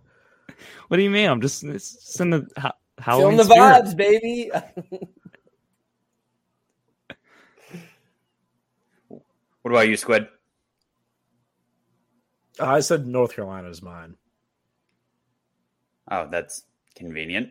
what 0.88 0.98
do 0.98 1.04
you 1.04 1.10
mean? 1.12 1.30
I'm 1.30 1.42
just 1.42 1.64
sending 2.14 2.48
how 2.58 3.18
Feeling 3.20 3.38
the 3.38 3.44
spirit. 3.44 3.86
vibes, 3.86 3.96
baby. 3.96 4.52
what 9.62 9.72
about 9.72 9.88
you, 9.90 9.98
Squid? 9.98 10.28
I 12.60 12.80
said 12.80 13.06
North 13.06 13.36
Carolina 13.36 13.70
is 13.70 13.82
mine. 13.82 14.16
Oh, 16.10 16.28
that's 16.32 16.64
convenient. 16.96 17.50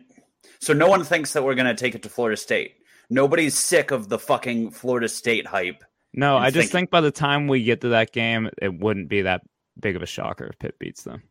So 0.59 0.73
no 0.73 0.87
one 0.87 1.03
thinks 1.03 1.33
that 1.33 1.43
we're 1.43 1.55
going 1.55 1.67
to 1.67 1.75
take 1.75 1.93
it 1.95 2.03
to 2.03 2.09
Florida 2.09 2.37
State. 2.37 2.75
Nobody's 3.09 3.57
sick 3.57 3.91
of 3.91 4.09
the 4.09 4.19
fucking 4.19 4.71
Florida 4.71 5.09
State 5.09 5.47
hype. 5.47 5.83
No, 6.13 6.37
I 6.37 6.49
just 6.49 6.71
think 6.71 6.89
by 6.89 7.01
the 7.01 7.11
time 7.11 7.47
we 7.47 7.63
get 7.63 7.81
to 7.81 7.89
that 7.89 8.11
game, 8.13 8.49
it 8.61 8.79
wouldn't 8.79 9.09
be 9.09 9.23
that 9.23 9.41
big 9.79 9.95
of 9.95 10.01
a 10.01 10.05
shocker 10.05 10.45
if 10.45 10.59
Pitt 10.59 10.79
beats 10.79 11.03
them. 11.03 11.23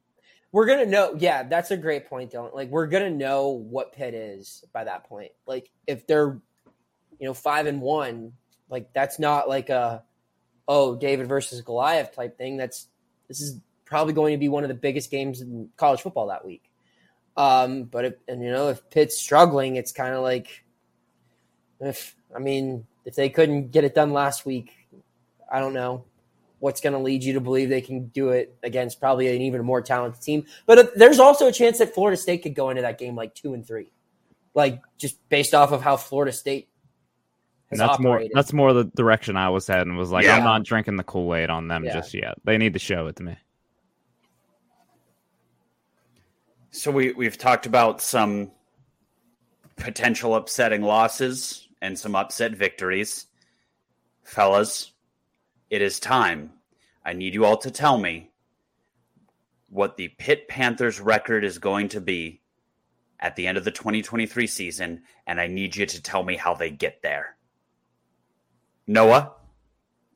We're 0.52 0.66
gonna 0.66 0.86
know. 0.86 1.16
Yeah, 1.18 1.42
that's 1.42 1.70
a 1.70 1.76
great 1.76 2.08
point, 2.08 2.32
Dylan. 2.32 2.54
Like 2.54 2.68
we're 2.70 2.86
gonna 2.86 3.10
know 3.10 3.48
what 3.48 3.92
Pitt 3.92 4.14
is 4.14 4.64
by 4.72 4.84
that 4.84 5.04
point. 5.04 5.32
Like 5.46 5.70
if 5.86 6.06
they're, 6.06 6.38
you 7.18 7.26
know, 7.26 7.34
five 7.34 7.66
and 7.66 7.80
one, 7.80 8.34
like 8.68 8.92
that's 8.92 9.18
not 9.18 9.48
like 9.48 9.70
a, 9.70 10.04
oh, 10.68 10.94
David 10.96 11.28
versus 11.28 11.60
Goliath 11.62 12.14
type 12.14 12.38
thing. 12.38 12.56
That's 12.56 12.88
this 13.26 13.40
is 13.40 13.60
probably 13.84 14.12
going 14.12 14.32
to 14.32 14.38
be 14.38 14.48
one 14.48 14.64
of 14.64 14.68
the 14.68 14.74
biggest 14.74 15.10
games 15.10 15.40
in 15.40 15.68
college 15.76 16.02
football 16.02 16.28
that 16.28 16.44
week. 16.44 16.70
Um, 17.36 17.84
but 17.84 18.04
if, 18.04 18.14
and 18.28 18.42
you 18.42 18.50
know, 18.50 18.68
if 18.68 18.88
Pitt's 18.90 19.18
struggling, 19.18 19.76
it's 19.76 19.92
kind 19.92 20.14
of 20.14 20.22
like, 20.22 20.63
if 21.86 22.14
I 22.34 22.38
mean, 22.38 22.86
if 23.04 23.14
they 23.14 23.28
couldn't 23.28 23.70
get 23.70 23.84
it 23.84 23.94
done 23.94 24.12
last 24.12 24.46
week, 24.46 24.72
I 25.50 25.60
don't 25.60 25.74
know 25.74 26.04
what's 26.64 26.80
going 26.80 26.94
to 26.94 26.98
lead 26.98 27.22
you 27.22 27.34
to 27.34 27.40
believe 27.40 27.68
they 27.68 27.82
can 27.82 28.06
do 28.06 28.30
it 28.30 28.56
against 28.62 28.98
probably 28.98 29.34
an 29.34 29.42
even 29.42 29.62
more 29.62 29.82
talented 29.82 30.22
team. 30.22 30.46
But 30.64 30.78
uh, 30.78 30.86
there's 30.96 31.18
also 31.18 31.46
a 31.46 31.52
chance 31.52 31.76
that 31.78 31.92
Florida 31.92 32.16
State 32.16 32.42
could 32.42 32.54
go 32.54 32.70
into 32.70 32.82
that 32.82 32.96
game 32.98 33.14
like 33.14 33.34
two 33.34 33.52
and 33.52 33.66
three, 33.66 33.92
like 34.54 34.80
just 34.96 35.28
based 35.28 35.54
off 35.54 35.72
of 35.72 35.82
how 35.82 35.96
Florida 35.96 36.32
State. 36.32 36.68
Has 37.70 37.78
that's 37.78 37.98
operated. 37.98 38.30
more. 38.34 38.42
That's 38.42 38.52
more 38.52 38.72
the 38.72 38.84
direction 38.84 39.36
I 39.36 39.50
was 39.50 39.66
heading. 39.66 39.96
Was 39.96 40.10
like, 40.10 40.24
yeah. 40.24 40.36
I'm 40.36 40.44
not 40.44 40.64
drinking 40.64 40.96
the 40.96 41.04
Kool 41.04 41.34
Aid 41.34 41.50
on 41.50 41.68
them 41.68 41.84
yeah. 41.84 41.94
just 41.94 42.14
yet. 42.14 42.34
They 42.44 42.56
need 42.56 42.72
to 42.72 42.78
show 42.78 43.06
it 43.08 43.16
to 43.16 43.22
me. 43.22 43.36
So 46.70 46.90
we 46.90 47.12
we've 47.12 47.38
talked 47.38 47.66
about 47.66 48.00
some 48.00 48.50
potential 49.76 50.34
upsetting 50.34 50.82
losses 50.82 51.63
and 51.84 51.98
some 51.98 52.16
upset 52.16 52.56
victories. 52.56 53.26
Fellas, 54.22 54.92
it 55.68 55.82
is 55.82 56.00
time. 56.00 56.50
I 57.04 57.12
need 57.12 57.34
you 57.34 57.44
all 57.44 57.58
to 57.58 57.70
tell 57.70 57.98
me 57.98 58.32
what 59.68 59.98
the 59.98 60.08
Pitt 60.08 60.48
Panthers 60.48 60.98
record 60.98 61.44
is 61.44 61.58
going 61.58 61.88
to 61.90 62.00
be 62.00 62.40
at 63.20 63.36
the 63.36 63.46
end 63.46 63.58
of 63.58 63.64
the 63.64 63.70
2023 63.70 64.46
season, 64.46 65.02
and 65.26 65.38
I 65.38 65.46
need 65.46 65.76
you 65.76 65.84
to 65.84 66.02
tell 66.02 66.22
me 66.22 66.36
how 66.36 66.54
they 66.54 66.70
get 66.70 67.02
there. 67.02 67.36
Noah, 68.86 69.32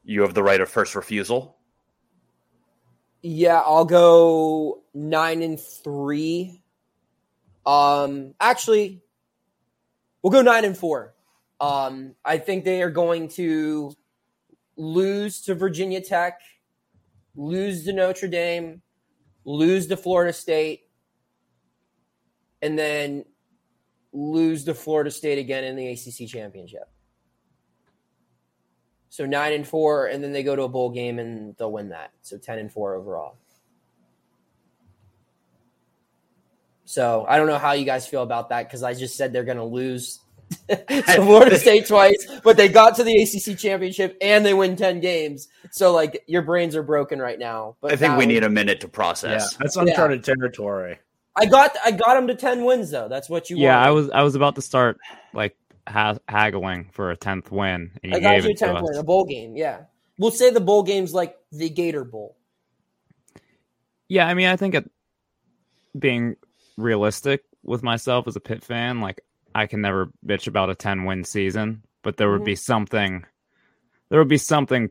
you 0.05 0.23
have 0.23 0.33
the 0.33 0.43
right 0.43 0.63
of 0.63 0.71
first 0.71 0.95
refusal. 0.95 1.59
Yeah, 3.21 3.61
I'll 3.61 3.85
go 3.85 4.85
nine 4.95 5.43
and 5.43 5.61
three. 5.61 6.63
Um, 7.67 8.35
actually, 8.41 9.03
we'll 10.23 10.31
go 10.31 10.41
nine 10.41 10.65
and 10.65 10.77
four. 10.77 11.15
Um, 11.61 12.15
I 12.25 12.39
think 12.39 12.65
they 12.65 12.83
are 12.83 12.91
going 12.91 13.29
to 13.31 13.93
lose 14.77 15.41
to 15.43 15.55
Virginia 15.55 16.01
Tech, 16.01 16.41
lose 17.35 17.85
to 17.85 17.93
Notre 17.93 18.29
Dame, 18.29 18.83
lose 19.45 19.89
to 19.89 19.97
Florida 19.97 20.33
State, 20.33 20.89
and 22.63 22.79
then 22.79 23.25
lose 24.13 24.65
to 24.65 24.75
Florida 24.75 25.11
State 25.11 25.39
again 25.39 25.65
in 25.65 25.77
the 25.77 25.89
ACC 25.89 26.29
championship. 26.29 26.89
So 29.11 29.27
nine 29.27 29.53
and 29.53 29.67
four, 29.67 30.07
and 30.07 30.23
then 30.23 30.33
they 30.33 30.43
go 30.43 30.55
to 30.55 30.63
a 30.63 30.69
bowl 30.69 30.91
game 30.91 31.19
and 31.19 31.57
they'll 31.57 31.73
win 31.73 31.89
that. 31.89 32.13
So 32.23 32.39
ten 32.39 32.59
and 32.59 32.71
four 32.71 32.95
overall. 32.95 33.37
So 36.85 37.27
I 37.29 37.37
don't 37.37 37.49
know 37.49 37.59
how 37.59 37.73
you 37.73 37.85
guys 37.85 38.07
feel 38.07 38.23
about 38.23 38.49
that 38.51 38.67
because 38.67 38.83
I 38.83 38.95
just 38.95 39.17
said 39.17 39.33
they're 39.33 39.45
going 39.45 39.59
to 39.59 39.65
lose 39.65 40.21
to 40.69 41.03
Florida 41.17 41.59
State 41.59 41.87
twice, 41.87 42.27
but 42.43 42.57
they 42.57 42.69
got 42.69 42.97
to 42.97 43.05
the 43.05 43.23
ACC 43.23 43.59
championship 43.59 44.17
and 44.21 44.45
they 44.45 44.55
win 44.55 44.77
ten 44.77 45.01
games. 45.01 45.49
So 45.71 45.93
like 45.93 46.25
your 46.27 46.43
brains 46.43 46.75
are 46.77 46.83
broken 46.83 47.19
right 47.19 47.39
now. 47.39 47.77
But 47.81 47.93
I 47.93 47.97
think 47.97 48.17
we 48.17 48.27
need 48.27 48.45
a 48.45 48.51
minute 48.51 48.81
to 48.81 48.89
process. 48.89 49.53
Yeah, 49.53 49.59
that's 49.61 49.77
uncharted 49.77 50.27
yeah. 50.27 50.35
territory. 50.35 50.99
I 51.37 51.47
got 51.47 51.77
I 51.85 51.93
got 51.93 52.15
them 52.15 52.27
to 52.29 52.35
ten 52.35 52.65
wins 52.65 52.91
though. 52.91 53.09
That's 53.09 53.29
what 53.29 53.51
you. 53.51 53.57
Yeah, 53.57 53.77
wanted. 53.77 53.89
I 53.89 53.91
was 53.91 54.11
I 54.11 54.23
was 54.23 54.35
about 54.35 54.55
to 54.57 54.63
start 54.63 54.99
like 55.33 55.57
ha- 55.87 56.19
haggling 56.29 56.89
for 56.93 57.11
a 57.11 57.17
tenth 57.17 57.51
win. 57.51 57.91
And 58.03 58.13
you 58.13 58.19
I 58.19 58.21
got 58.21 58.43
you 58.43 58.51
a 58.51 58.55
tenth 58.55 58.81
win, 58.83 58.99
a 58.99 59.03
bowl 59.03 59.25
game. 59.25 59.57
Yeah, 59.57 59.83
we'll 60.19 60.31
say 60.31 60.51
the 60.51 60.61
bowl 60.61 60.83
game's 60.83 61.15
like 61.15 61.37
the 61.53 61.69
Gator 61.69 62.05
Bowl. 62.05 62.37
Yeah, 64.09 64.27
I 64.27 64.35
mean, 64.35 64.49
I 64.49 64.57
think 64.57 64.75
it 64.75 64.91
being 65.99 66.37
realistic 66.77 67.45
with 67.63 67.83
myself 67.83 68.27
as 68.27 68.37
a 68.37 68.41
Pitt 68.41 68.65
fan, 68.65 69.01
like 69.01 69.21
I 69.59 69.67
can 69.67 69.81
never 69.81 70.11
bitch 70.27 70.47
about 70.47 70.71
a 70.71 70.75
ten 70.75 71.05
win 71.05 71.25
season, 71.25 71.83
but 72.03 72.17
there 72.17 72.31
would 72.31 72.39
mm-hmm. 72.39 72.45
be 72.45 72.57
something, 72.57 73.25
there 74.09 74.19
would 74.19 74.29
be 74.29 74.39
something 74.39 74.91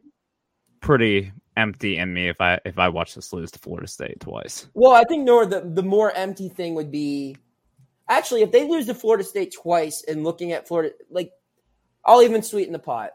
pretty 0.82 1.32
empty 1.56 1.98
in 1.98 2.14
me 2.14 2.28
if 2.28 2.40
I 2.40 2.60
if 2.66 2.78
I 2.78 2.90
watch 2.90 3.16
this 3.16 3.34
lose 3.34 3.52
to 3.52 3.60
Florida 3.60 3.88
State 3.88 4.20
twice. 4.20 4.68
Well, 4.74 4.92
I 4.92 5.04
think 5.04 5.24
no, 5.24 5.46
the 5.46 5.62
the 5.62 5.84
more 5.84 6.12
empty 6.12 6.50
thing 6.50 6.76
would 6.76 6.92
be 6.92 7.38
Actually, 8.10 8.42
if 8.42 8.52
they 8.52 8.68
lose 8.68 8.86
to 8.86 8.94
Florida 8.94 9.24
State 9.24 9.54
twice 9.54 10.04
and 10.08 10.24
looking 10.24 10.54
at 10.54 10.68
Florida, 10.68 10.94
like, 11.10 11.32
I'll 12.06 12.22
even 12.22 12.42
sweeten 12.42 12.72
the 12.72 12.80
pot. 12.80 13.12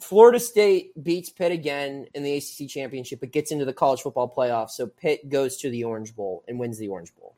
Florida 0.00 0.40
State 0.40 0.92
beats 1.02 1.28
Pitt 1.28 1.52
again 1.52 2.06
in 2.14 2.22
the 2.22 2.38
ACC 2.38 2.68
championship, 2.68 3.20
but 3.20 3.32
gets 3.32 3.52
into 3.52 3.66
the 3.66 3.74
college 3.74 4.00
football 4.00 4.32
playoff. 4.34 4.70
So 4.70 4.86
Pitt 4.86 5.28
goes 5.28 5.58
to 5.58 5.68
the 5.68 5.84
Orange 5.84 6.16
Bowl 6.16 6.42
and 6.48 6.58
wins 6.58 6.78
the 6.78 6.88
Orange 6.88 7.14
Bowl. 7.14 7.36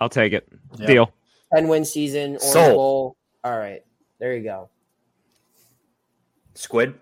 I'll 0.00 0.08
take 0.08 0.32
it. 0.32 0.46
Yep. 0.78 0.88
Deal. 0.88 1.12
10 1.54 1.68
win 1.68 1.84
season, 1.84 2.30
Orange 2.30 2.42
Sold. 2.42 2.74
Bowl. 2.74 3.16
All 3.44 3.58
right. 3.58 3.82
There 4.18 4.34
you 4.34 4.42
go. 4.42 4.68
Squid. 6.54 6.94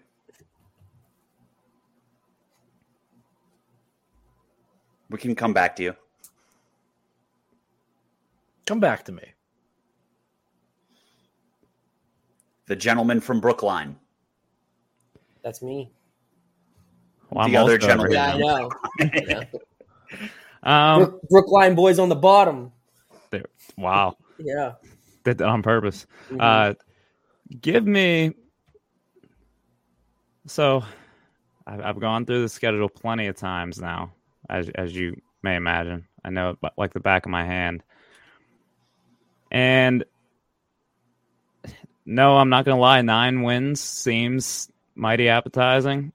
We 5.10 5.18
can 5.18 5.34
come 5.34 5.52
back 5.52 5.76
to 5.76 5.82
you. 5.82 5.96
Come 8.66 8.80
back 8.80 9.04
to 9.06 9.12
me. 9.12 9.24
The 12.66 12.76
gentleman 12.76 13.20
from 13.20 13.40
Brookline. 13.40 13.96
That's 15.42 15.60
me. 15.60 15.90
Well, 17.30 17.48
the 17.48 17.56
other 17.56 17.78
gentleman. 17.78 18.12
Yeah, 18.12 18.34
I 18.34 18.38
know. 18.38 18.70
yeah. 18.98 19.44
Um, 20.62 21.18
Brookline 21.30 21.74
boys 21.74 21.98
on 21.98 22.10
the 22.10 22.16
bottom. 22.16 22.70
Wow. 23.78 24.18
Yeah. 24.42 24.72
Did 25.24 25.38
that 25.38 25.48
on 25.48 25.62
purpose. 25.62 26.06
Mm-hmm. 26.30 26.40
Uh, 26.40 26.74
give 27.60 27.86
me 27.86 28.34
So 30.46 30.82
I've, 31.64 31.80
I've 31.80 32.00
gone 32.00 32.26
through 32.26 32.42
the 32.42 32.48
schedule 32.48 32.88
plenty 32.88 33.28
of 33.28 33.36
times 33.36 33.80
now, 33.80 34.12
as 34.48 34.68
as 34.74 34.94
you 34.94 35.20
may 35.42 35.54
imagine. 35.54 36.08
I 36.24 36.30
know 36.30 36.50
it 36.50 36.72
like 36.76 36.92
the 36.92 37.00
back 37.00 37.24
of 37.24 37.30
my 37.30 37.44
hand. 37.44 37.84
And 39.52 40.04
no, 42.04 42.36
I'm 42.36 42.48
not 42.48 42.64
going 42.64 42.76
to 42.76 42.80
lie. 42.80 43.02
Nine 43.02 43.42
wins 43.42 43.80
seems 43.80 44.70
mighty 44.96 45.28
appetizing. 45.28 46.12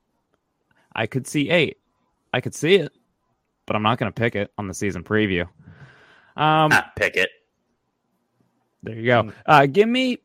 I 0.93 1.07
could 1.07 1.27
see 1.27 1.49
eight. 1.49 1.77
I 2.33 2.41
could 2.41 2.55
see 2.55 2.75
it, 2.75 2.91
but 3.65 3.77
I'm 3.77 3.83
not 3.83 3.97
going 3.97 4.11
to 4.11 4.19
pick 4.19 4.35
it 4.35 4.51
on 4.57 4.67
the 4.67 4.73
season 4.73 5.03
preview. 5.03 5.47
Um, 6.35 6.69
not 6.69 6.95
pick 6.97 7.15
it. 7.15 7.29
There 8.85 8.95
you 8.95 9.05
go. 9.05 9.31
Uh, 9.45 9.65
give 9.65 9.89
me 9.89 10.19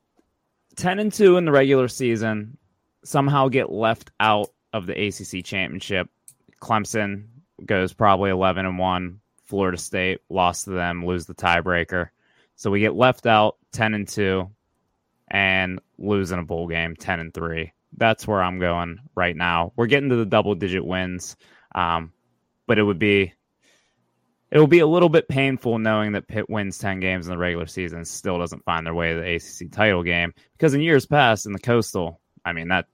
10 0.77 0.99
and 0.99 1.13
2 1.13 1.39
in 1.39 1.47
the 1.47 1.53
regular 1.53 1.89
season, 1.89 2.59
somehow 3.05 3.49
get 3.49 3.73
left 3.73 4.11
out 4.21 4.49
of 4.73 4.87
the 4.87 4.93
ACC 4.93 5.45
championship. 5.45 6.09
Clemson 6.61 7.29
goes 7.65 7.95
probably 7.95 8.31
11 8.31 8.67
and 8.67 8.79
1. 8.79 9.21
Florida 9.45 9.79
State 9.79 10.21
lost 10.29 10.67
to 10.67 10.71
them, 10.71 11.07
lose 11.07 11.25
the 11.25 11.35
tiebreaker. 11.35 12.11
So 12.57 12.71
we 12.71 12.81
get 12.81 12.95
left 12.95 13.27
out 13.27 13.57
10 13.73 13.95
and 13.95 14.07
2 14.07 14.51
and 15.29 15.81
losing 15.99 16.39
a 16.39 16.43
bowl 16.43 16.69
game 16.69 16.97
10 16.97 17.19
and 17.19 17.35
3. 17.35 17.73
That's 17.97 18.29
where 18.29 18.43
I'm 18.43 18.59
going 18.59 18.99
right 19.15 19.35
now. 19.35 19.73
We're 19.75 19.87
getting 19.87 20.11
to 20.11 20.17
the 20.17 20.27
double 20.27 20.55
digit 20.55 20.85
wins. 20.85 21.37
Um, 21.75 22.13
but 22.67 22.79
it 22.79 22.83
would 22.83 22.99
be 22.99 23.33
it 24.51 24.59
will 24.59 24.67
be 24.67 24.81
a 24.81 24.87
little 24.87 25.09
bit 25.09 25.29
painful 25.29 25.79
knowing 25.79 26.13
that 26.13 26.27
Pitt 26.27 26.51
wins 26.51 26.79
10 26.79 27.01
games 27.01 27.27
in 27.27 27.31
the 27.31 27.39
regular 27.39 27.67
season 27.67 28.05
still 28.05 28.39
doesn't 28.39 28.65
find 28.65 28.85
their 28.85 28.95
way 28.95 29.15
to 29.15 29.21
the 29.21 29.35
ACC 29.35 29.71
title 29.71 30.03
game. 30.03 30.35
Because 30.53 30.75
in 30.75 30.81
years 30.81 31.07
past 31.07 31.47
in 31.47 31.53
the 31.53 31.59
coastal 31.59 32.21
I 32.45 32.53
mean 32.53 32.69
that 32.69 32.87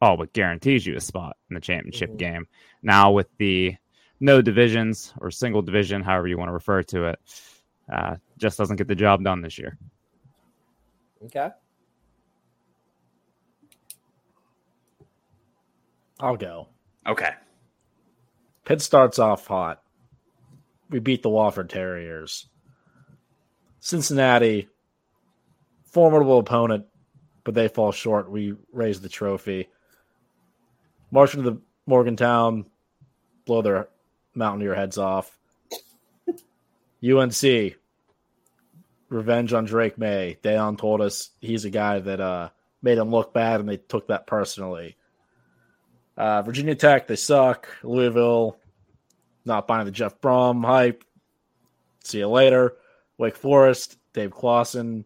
all 0.00 0.16
but 0.16 0.32
guarantees 0.32 0.86
you 0.86 0.96
a 0.96 1.00
spot 1.00 1.36
in 1.50 1.54
the 1.54 1.60
championship 1.60 2.10
mm-hmm. 2.10 2.18
game. 2.18 2.48
Now 2.82 3.12
with 3.12 3.28
the 3.38 3.76
no 4.20 4.40
divisions 4.40 5.12
or 5.20 5.30
single 5.30 5.62
division 5.62 6.02
however 6.02 6.28
you 6.28 6.38
want 6.38 6.48
to 6.48 6.54
refer 6.54 6.82
to 6.84 7.08
it 7.08 7.18
uh, 7.92 8.16
just 8.38 8.56
doesn't 8.56 8.76
get 8.76 8.88
the 8.88 8.94
job 8.94 9.22
done 9.22 9.42
this 9.42 9.58
year. 9.58 9.76
Okay. 11.26 11.50
I'll 16.18 16.36
go. 16.36 16.68
Okay. 17.06 17.30
Pitt 18.64 18.80
starts 18.80 19.18
off 19.18 19.46
hot 19.46 19.83
we 20.94 21.00
beat 21.00 21.24
the 21.24 21.28
Wofford 21.28 21.70
Terriers. 21.70 22.46
Cincinnati, 23.80 24.68
formidable 25.86 26.38
opponent, 26.38 26.86
but 27.42 27.54
they 27.54 27.66
fall 27.66 27.90
short. 27.90 28.30
We 28.30 28.54
raise 28.72 29.00
the 29.00 29.08
trophy. 29.08 29.70
March 31.10 31.34
into 31.34 31.50
the 31.50 31.60
Morgantown, 31.84 32.66
blow 33.44 33.60
their 33.60 33.88
Mountaineer 34.36 34.76
heads 34.76 34.96
off. 34.96 35.36
UNC, 37.04 37.74
revenge 39.08 39.52
on 39.52 39.64
Drake 39.64 39.98
Maye. 39.98 40.38
Dayon 40.44 40.78
told 40.78 41.00
us 41.00 41.30
he's 41.40 41.64
a 41.64 41.70
guy 41.70 41.98
that 41.98 42.20
uh, 42.20 42.50
made 42.82 42.98
him 42.98 43.10
look 43.10 43.34
bad, 43.34 43.58
and 43.58 43.68
they 43.68 43.78
took 43.78 44.06
that 44.06 44.28
personally. 44.28 44.96
Uh, 46.16 46.42
Virginia 46.42 46.76
Tech, 46.76 47.08
they 47.08 47.16
suck. 47.16 47.66
Louisville, 47.82 48.58
not 49.44 49.66
buying 49.66 49.84
the 49.84 49.90
Jeff 49.90 50.20
Brohm 50.20 50.64
hype. 50.64 51.04
See 52.02 52.18
you 52.18 52.28
later. 52.28 52.76
Wake 53.18 53.36
Forest, 53.36 53.98
Dave 54.12 54.32
Clawson, 54.32 55.04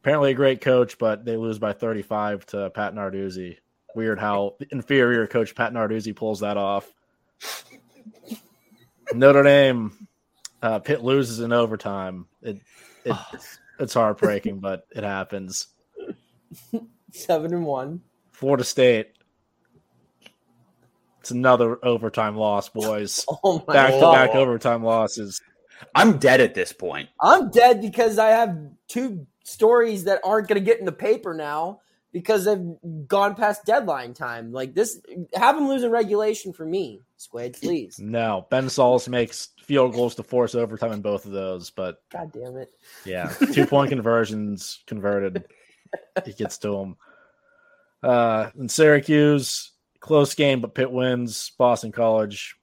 apparently 0.00 0.30
a 0.30 0.34
great 0.34 0.60
coach, 0.60 0.98
but 0.98 1.24
they 1.24 1.36
lose 1.36 1.58
by 1.58 1.72
35 1.72 2.46
to 2.46 2.70
Pat 2.70 2.94
Narduzzi. 2.94 3.58
Weird 3.94 4.20
how 4.20 4.54
inferior 4.70 5.26
coach 5.26 5.54
Pat 5.54 5.72
Narduzzi 5.72 6.14
pulls 6.14 6.40
that 6.40 6.56
off. 6.56 6.90
Notre 9.12 9.42
Dame, 9.42 10.08
uh, 10.62 10.78
Pitt 10.78 11.02
loses 11.02 11.40
in 11.40 11.52
overtime. 11.52 12.26
It, 12.42 12.60
it 13.04 13.16
it's 13.80 13.94
heartbreaking, 13.94 14.60
but 14.60 14.86
it 14.94 15.02
happens. 15.02 15.68
Seven 17.12 17.52
and 17.52 17.64
one. 17.64 18.02
Florida 18.30 18.64
State, 18.64 19.14
it's 21.20 21.30
another 21.30 21.78
overtime 21.84 22.36
loss, 22.36 22.68
boys. 22.68 23.24
Oh 23.44 23.62
my 23.66 23.74
back 23.74 23.92
to 23.92 24.00
back 24.00 24.34
overtime 24.34 24.82
losses. 24.82 25.40
I'm 25.94 26.18
dead 26.18 26.40
at 26.40 26.54
this 26.54 26.72
point. 26.72 27.08
I'm 27.20 27.50
dead 27.50 27.80
because 27.80 28.18
I 28.18 28.28
have 28.30 28.56
two 28.88 29.26
stories 29.44 30.04
that 30.04 30.20
aren't 30.24 30.48
going 30.48 30.60
to 30.60 30.64
get 30.64 30.78
in 30.78 30.84
the 30.84 30.92
paper 30.92 31.32
now 31.32 31.80
because 32.12 32.44
they've 32.44 33.06
gone 33.06 33.34
past 33.34 33.64
deadline 33.64 34.14
time. 34.14 34.52
Like 34.52 34.74
this, 34.74 35.00
have 35.34 35.56
them 35.56 35.68
lose 35.68 35.82
in 35.82 35.90
regulation 35.90 36.52
for 36.52 36.66
me, 36.66 37.00
Squid, 37.16 37.56
please. 37.60 37.98
No, 38.02 38.46
Ben 38.50 38.68
Sauls 38.68 39.08
makes 39.08 39.50
field 39.62 39.94
goals 39.94 40.14
to 40.16 40.22
force 40.22 40.54
overtime 40.54 40.92
in 40.92 41.00
both 41.00 41.24
of 41.24 41.32
those, 41.32 41.70
but 41.70 42.02
God 42.10 42.32
damn 42.32 42.56
it. 42.56 42.72
Yeah, 43.04 43.32
two 43.52 43.66
point 43.66 43.90
conversions 43.90 44.82
converted. 44.86 45.44
He 46.24 46.32
gets 46.32 46.58
to 46.58 46.70
them. 46.70 46.96
Uh, 48.02 48.50
in 48.58 48.68
Syracuse, 48.68 49.72
Close 50.00 50.34
game, 50.34 50.60
but 50.60 50.74
Pitt 50.74 50.90
wins. 50.90 51.52
Boston 51.58 51.92
College 51.92 52.56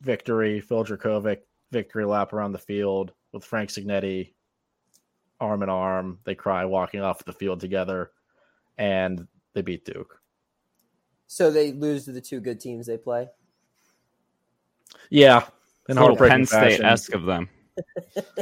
victory. 0.00 0.60
Phil 0.60 0.84
Jurkovec 0.84 1.38
victory 1.70 2.04
lap 2.04 2.32
around 2.32 2.52
the 2.52 2.58
field 2.58 3.12
with 3.32 3.44
Frank 3.44 3.70
Cignetti 3.70 4.32
arm 5.42 5.62
in 5.62 5.68
arm. 5.68 6.18
They 6.24 6.34
cry 6.34 6.64
walking 6.64 7.00
off 7.00 7.24
the 7.24 7.32
field 7.32 7.60
together, 7.60 8.12
and 8.78 9.26
they 9.54 9.62
beat 9.62 9.84
Duke. 9.84 10.18
So 11.26 11.50
they 11.50 11.72
lose 11.72 12.04
to 12.04 12.12
the 12.12 12.20
two 12.20 12.40
good 12.40 12.60
teams 12.60 12.86
they 12.86 12.98
play. 12.98 13.28
Yeah, 15.10 15.44
in 15.88 15.96
heartbreaking 15.96 16.46
Penn 16.46 16.46
State 16.46 16.80
esque 16.80 17.14
of 17.14 17.24
them. 17.24 17.48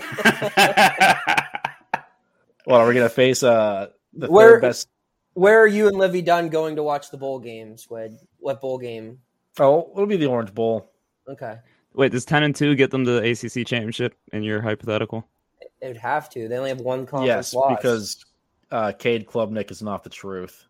well, 2.67 2.81
are 2.81 2.87
we 2.87 2.95
going 2.95 3.07
to 3.07 3.09
face 3.09 3.43
uh, 3.43 3.89
the 4.13 4.29
Where, 4.29 4.55
third 4.55 4.63
best 4.63 4.89
where 5.35 5.61
are 5.61 5.67
you 5.67 5.89
and 5.89 5.97
Livvy 5.97 6.23
Dunne 6.23 6.49
going 6.49 6.77
to 6.77 6.83
watch 6.83 7.11
the 7.11 7.17
bowl 7.17 7.39
game, 7.39 7.77
Squid? 7.77 8.19
What 8.39 8.61
bowl 8.61 8.79
game? 8.79 9.19
Oh, 9.59 9.91
it'll 9.95 10.07
be 10.07 10.17
the 10.17 10.27
Orange 10.27 10.55
Bowl. 10.55 10.91
Okay. 11.29 11.57
Wait, 11.95 12.13
does 12.13 12.25
ten 12.25 12.43
and 12.43 12.55
two 12.55 12.75
get 12.75 12.91
them 12.91 13.05
to 13.05 13.21
the 13.21 13.31
ACC 13.31 13.67
championship 13.67 14.15
in 14.33 14.43
your 14.43 14.61
hypothetical? 14.61 15.27
It 15.81 15.89
would 15.89 15.97
have 15.97 16.29
to. 16.31 16.49
They 16.49 16.57
only 16.57 16.71
have 16.71 16.81
one 16.81 17.07
conference 17.07 17.27
yes, 17.27 17.55
loss. 17.55 17.77
because 17.77 18.25
uh, 18.71 18.93
Cade 18.99 19.27
Klubnik 19.27 19.71
is 19.71 19.83
not 19.83 20.05
the 20.05 20.11
truth. 20.11 20.67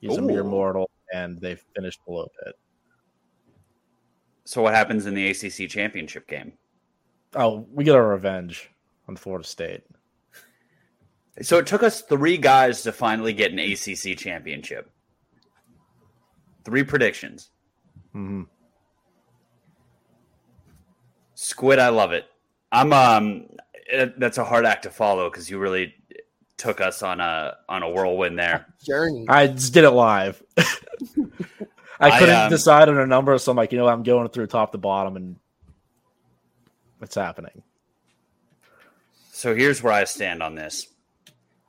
He's 0.00 0.16
Ooh. 0.16 0.20
a 0.20 0.22
mere 0.22 0.44
mortal, 0.44 0.90
and 1.12 1.38
they 1.38 1.56
finished 1.74 2.00
below 2.06 2.28
Pitt. 2.44 2.54
So 4.44 4.62
what 4.62 4.74
happens 4.74 5.06
in 5.06 5.14
the 5.14 5.28
ACC 5.28 5.68
championship 5.68 6.26
game? 6.26 6.52
Oh, 7.34 7.66
we 7.72 7.84
get 7.84 7.96
our 7.96 8.08
revenge 8.08 8.70
on 9.08 9.16
Florida 9.16 9.46
State. 9.46 9.82
So 11.42 11.58
it 11.58 11.66
took 11.66 11.82
us 11.82 12.02
three 12.02 12.36
guys 12.36 12.82
to 12.82 12.92
finally 12.92 13.32
get 13.32 13.52
an 13.52 13.58
ACC 13.58 14.16
championship. 14.18 14.90
Three 16.64 16.82
predictions. 16.82 17.50
Mm-hmm. 18.14 18.42
Squid, 21.34 21.78
I 21.78 21.90
love 21.90 22.12
it. 22.12 22.26
I'm 22.72 22.92
um, 22.92 23.46
it, 23.86 24.18
that's 24.18 24.38
a 24.38 24.44
hard 24.44 24.66
act 24.66 24.82
to 24.82 24.90
follow 24.90 25.30
because 25.30 25.48
you 25.48 25.58
really 25.58 25.94
took 26.56 26.80
us 26.80 27.02
on 27.02 27.20
a 27.20 27.56
on 27.68 27.82
a 27.82 27.88
whirlwind 27.88 28.38
there. 28.38 28.66
Journey. 28.84 29.26
I 29.28 29.46
just 29.46 29.72
did 29.72 29.84
it 29.84 29.90
live. 29.90 30.42
I 32.00 32.18
couldn't 32.18 32.34
I, 32.34 32.44
um, 32.44 32.50
decide 32.50 32.88
on 32.88 32.98
a 32.98 33.06
number, 33.06 33.36
so 33.38 33.50
I'm 33.50 33.56
like, 33.56 33.72
you 33.72 33.78
know, 33.78 33.88
I'm 33.88 34.02
going 34.02 34.28
through 34.28 34.48
top 34.48 34.72
to 34.72 34.78
bottom, 34.78 35.16
and 35.16 35.36
what's 36.98 37.14
happening. 37.14 37.62
So 39.32 39.54
here's 39.54 39.82
where 39.82 39.92
I 39.92 40.04
stand 40.04 40.42
on 40.42 40.54
this. 40.54 40.88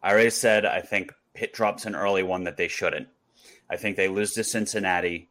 I 0.01 0.11
already 0.11 0.30
said 0.30 0.65
I 0.65 0.81
think 0.81 1.13
Pitt 1.34 1.53
drops 1.53 1.85
an 1.85 1.95
early 1.95 2.23
one 2.23 2.43
that 2.45 2.57
they 2.57 2.67
shouldn't. 2.67 3.07
I 3.69 3.77
think 3.77 3.95
they 3.95 4.07
lose 4.07 4.34
to 4.34 4.43
Cincinnati, 4.43 5.30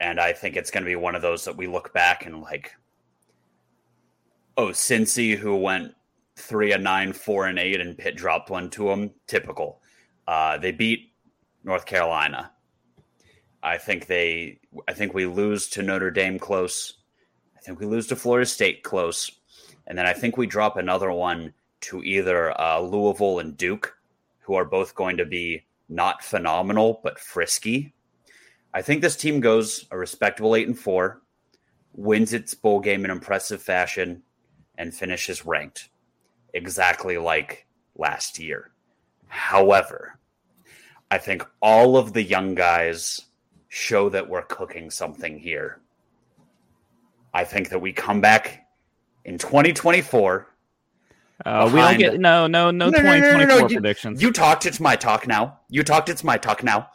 and 0.00 0.20
I 0.20 0.32
think 0.32 0.56
it's 0.56 0.70
going 0.70 0.84
to 0.84 0.88
be 0.88 0.96
one 0.96 1.14
of 1.14 1.22
those 1.22 1.44
that 1.44 1.56
we 1.56 1.66
look 1.66 1.92
back 1.92 2.24
and 2.26 2.40
like, 2.40 2.72
oh, 4.56 4.68
Cincy 4.68 5.36
who 5.36 5.56
went 5.56 5.94
three 6.36 6.72
and 6.72 6.84
nine, 6.84 7.12
four 7.12 7.46
and 7.46 7.58
eight, 7.58 7.80
and 7.80 7.98
Pitt 7.98 8.16
dropped 8.16 8.50
one 8.50 8.70
to 8.70 8.88
them. 8.88 9.10
Typical. 9.26 9.80
Uh, 10.26 10.58
they 10.58 10.72
beat 10.72 11.12
North 11.64 11.86
Carolina. 11.86 12.52
I 13.62 13.78
think 13.78 14.06
they. 14.06 14.60
I 14.86 14.92
think 14.92 15.14
we 15.14 15.26
lose 15.26 15.68
to 15.70 15.82
Notre 15.82 16.10
Dame 16.10 16.38
close. 16.38 16.94
I 17.56 17.60
think 17.60 17.80
we 17.80 17.86
lose 17.86 18.06
to 18.08 18.16
Florida 18.16 18.46
State 18.46 18.82
close, 18.82 19.30
and 19.86 19.96
then 19.96 20.06
I 20.06 20.12
think 20.12 20.36
we 20.36 20.46
drop 20.46 20.76
another 20.76 21.10
one 21.10 21.54
to 21.82 22.02
either 22.02 22.58
uh, 22.60 22.80
Louisville 22.80 23.38
and 23.38 23.56
Duke, 23.56 23.93
who 24.44 24.54
are 24.54 24.64
both 24.64 24.94
going 24.94 25.16
to 25.16 25.24
be 25.24 25.64
not 25.88 26.22
phenomenal 26.22 27.00
but 27.02 27.18
frisky. 27.18 27.94
I 28.72 28.82
think 28.82 29.00
this 29.00 29.16
team 29.16 29.40
goes 29.40 29.86
a 29.90 29.98
respectable 29.98 30.54
eight 30.56 30.66
and 30.66 30.78
four, 30.78 31.22
wins 31.94 32.32
its 32.32 32.54
bowl 32.54 32.80
game 32.80 33.04
in 33.04 33.10
impressive 33.10 33.62
fashion, 33.62 34.22
and 34.76 34.94
finishes 34.94 35.46
ranked, 35.46 35.88
exactly 36.52 37.18
like 37.18 37.66
last 37.96 38.38
year. 38.38 38.72
However, 39.28 40.18
I 41.10 41.18
think 41.18 41.46
all 41.62 41.96
of 41.96 42.12
the 42.12 42.22
young 42.22 42.54
guys 42.54 43.20
show 43.68 44.08
that 44.08 44.28
we're 44.28 44.42
cooking 44.42 44.90
something 44.90 45.38
here. 45.38 45.80
I 47.32 47.44
think 47.44 47.70
that 47.70 47.80
we 47.80 47.92
come 47.92 48.20
back 48.20 48.66
in 49.24 49.38
2024. 49.38 50.48
Uh, 51.44 51.70
we 51.72 51.80
don't 51.80 51.98
get 51.98 52.20
no, 52.20 52.46
no, 52.46 52.70
no, 52.70 52.90
no 52.90 52.98
2024 52.98 53.46
no, 53.46 53.60
no, 53.60 53.68
predictions. 53.68 54.22
You 54.22 54.30
talked. 54.30 54.66
It's 54.66 54.78
my 54.78 54.96
talk 54.96 55.26
now. 55.26 55.60
You 55.68 55.82
talked. 55.82 56.08
It's 56.08 56.22
my 56.22 56.38
talk 56.38 56.62
now. 56.62 56.90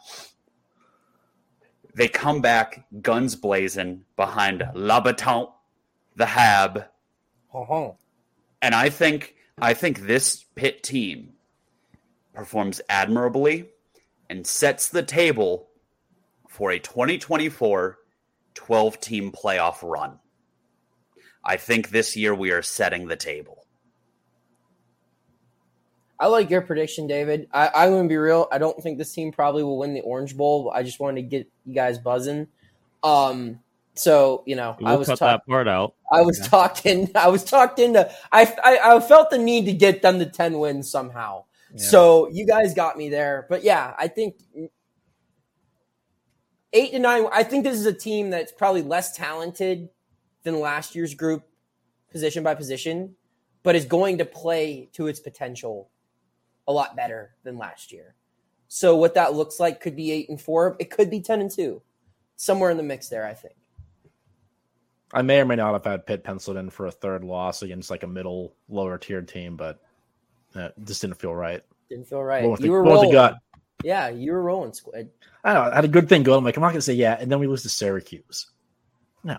They 1.94 2.08
come 2.08 2.40
back 2.40 2.86
guns 3.02 3.36
blazing 3.36 4.04
behind 4.16 4.60
Labaton, 4.74 5.50
the 6.16 6.26
Hab, 6.26 6.86
uh-huh. 7.52 7.92
and 8.62 8.74
I 8.74 8.88
think 8.88 9.34
I 9.60 9.74
think 9.74 10.06
this 10.06 10.44
Pitt 10.54 10.82
team 10.82 11.34
performs 12.32 12.80
admirably 12.88 13.68
and 14.30 14.46
sets 14.46 14.88
the 14.88 15.02
table 15.02 15.68
for 16.48 16.70
a 16.70 16.78
2024 16.78 17.98
12 18.54 19.00
team 19.00 19.32
playoff 19.32 19.82
run. 19.82 20.18
I 21.44 21.56
think 21.56 21.90
this 21.90 22.16
year 22.16 22.34
we 22.34 22.50
are 22.50 22.62
setting 22.62 23.08
the 23.08 23.16
table. 23.16 23.66
I 26.20 26.26
like 26.26 26.50
your 26.50 26.60
prediction, 26.60 27.06
David. 27.06 27.48
I, 27.50 27.86
am 27.86 27.92
going 27.92 28.02
to 28.02 28.08
be 28.08 28.18
real. 28.18 28.46
I 28.52 28.58
don't 28.58 28.80
think 28.82 28.98
this 28.98 29.10
team 29.10 29.32
probably 29.32 29.62
will 29.62 29.78
win 29.78 29.94
the 29.94 30.02
Orange 30.02 30.36
Bowl. 30.36 30.70
I 30.72 30.82
just 30.82 31.00
wanted 31.00 31.22
to 31.22 31.26
get 31.26 31.50
you 31.64 31.74
guys 31.74 31.98
buzzing. 31.98 32.46
Um, 33.02 33.60
so 33.94 34.44
you 34.46 34.54
know, 34.54 34.76
we'll 34.78 34.88
I 34.88 34.96
was 34.96 35.08
cut 35.08 35.18
talk- 35.18 35.40
that 35.40 35.50
part 35.50 35.66
out. 35.66 35.94
I 36.12 36.20
was 36.20 36.38
yeah. 36.38 36.46
talked 36.46 36.84
in. 36.84 37.10
I 37.14 37.28
was 37.28 37.42
talked 37.42 37.78
into. 37.78 38.10
I, 38.30 38.42
I, 38.62 38.96
I 38.96 39.00
felt 39.00 39.30
the 39.30 39.38
need 39.38 39.64
to 39.64 39.72
get 39.72 40.02
them 40.02 40.18
to 40.18 40.26
ten 40.26 40.58
wins 40.58 40.90
somehow. 40.90 41.44
Yeah. 41.74 41.84
So 41.84 42.28
you 42.30 42.46
guys 42.46 42.74
got 42.74 42.98
me 42.98 43.08
there. 43.08 43.46
But 43.48 43.64
yeah, 43.64 43.94
I 43.98 44.08
think 44.08 44.36
eight 46.74 46.92
to 46.92 46.98
nine. 46.98 47.26
I 47.32 47.44
think 47.44 47.64
this 47.64 47.78
is 47.78 47.86
a 47.86 47.94
team 47.94 48.28
that's 48.28 48.52
probably 48.52 48.82
less 48.82 49.16
talented 49.16 49.88
than 50.42 50.60
last 50.60 50.94
year's 50.94 51.14
group, 51.14 51.44
position 52.10 52.42
by 52.42 52.54
position, 52.54 53.16
but 53.62 53.74
is 53.74 53.86
going 53.86 54.18
to 54.18 54.26
play 54.26 54.90
to 54.92 55.06
its 55.06 55.18
potential 55.18 55.88
a 56.68 56.72
lot 56.72 56.96
better 56.96 57.34
than 57.42 57.58
last 57.58 57.92
year. 57.92 58.14
So 58.68 58.96
what 58.96 59.14
that 59.14 59.34
looks 59.34 59.58
like 59.58 59.80
could 59.80 59.96
be 59.96 60.12
eight 60.12 60.28
and 60.28 60.40
four. 60.40 60.76
It 60.78 60.90
could 60.90 61.10
be 61.10 61.20
ten 61.20 61.40
and 61.40 61.50
two, 61.50 61.82
somewhere 62.36 62.70
in 62.70 62.76
the 62.76 62.82
mix 62.82 63.08
there. 63.08 63.26
I 63.26 63.34
think. 63.34 63.54
I 65.12 65.22
may 65.22 65.40
or 65.40 65.44
may 65.44 65.56
not 65.56 65.72
have 65.72 65.84
had 65.84 66.06
Pitt 66.06 66.22
penciled 66.22 66.56
in 66.56 66.70
for 66.70 66.86
a 66.86 66.92
third 66.92 67.24
loss 67.24 67.62
against 67.62 67.90
like 67.90 68.04
a 68.04 68.06
middle 68.06 68.54
lower 68.68 68.96
tiered 68.96 69.26
team, 69.26 69.56
but 69.56 69.80
uh, 70.54 70.68
just 70.84 71.00
didn't 71.00 71.16
feel 71.16 71.34
right. 71.34 71.62
Didn't 71.88 72.08
feel 72.08 72.22
right. 72.22 72.44
you 72.44 72.56
the, 72.56 72.68
were 72.68 72.84
rolling. 72.84 73.10
gut. 73.10 73.36
Yeah, 73.82 74.08
you 74.08 74.32
were 74.32 74.42
rolling, 74.42 74.72
Squid. 74.72 75.10
I 75.42 75.54
know. 75.54 75.62
I 75.62 75.74
had 75.74 75.84
a 75.84 75.88
good 75.88 76.08
thing 76.08 76.22
going. 76.22 76.38
I'm 76.38 76.44
like, 76.44 76.56
I'm 76.56 76.60
not 76.60 76.68
going 76.68 76.78
to 76.78 76.82
say 76.82 76.92
yeah, 76.94 77.16
and 77.18 77.32
then 77.32 77.40
we 77.40 77.46
lose 77.46 77.62
to 77.62 77.68
Syracuse. 77.68 78.50
No, 79.24 79.36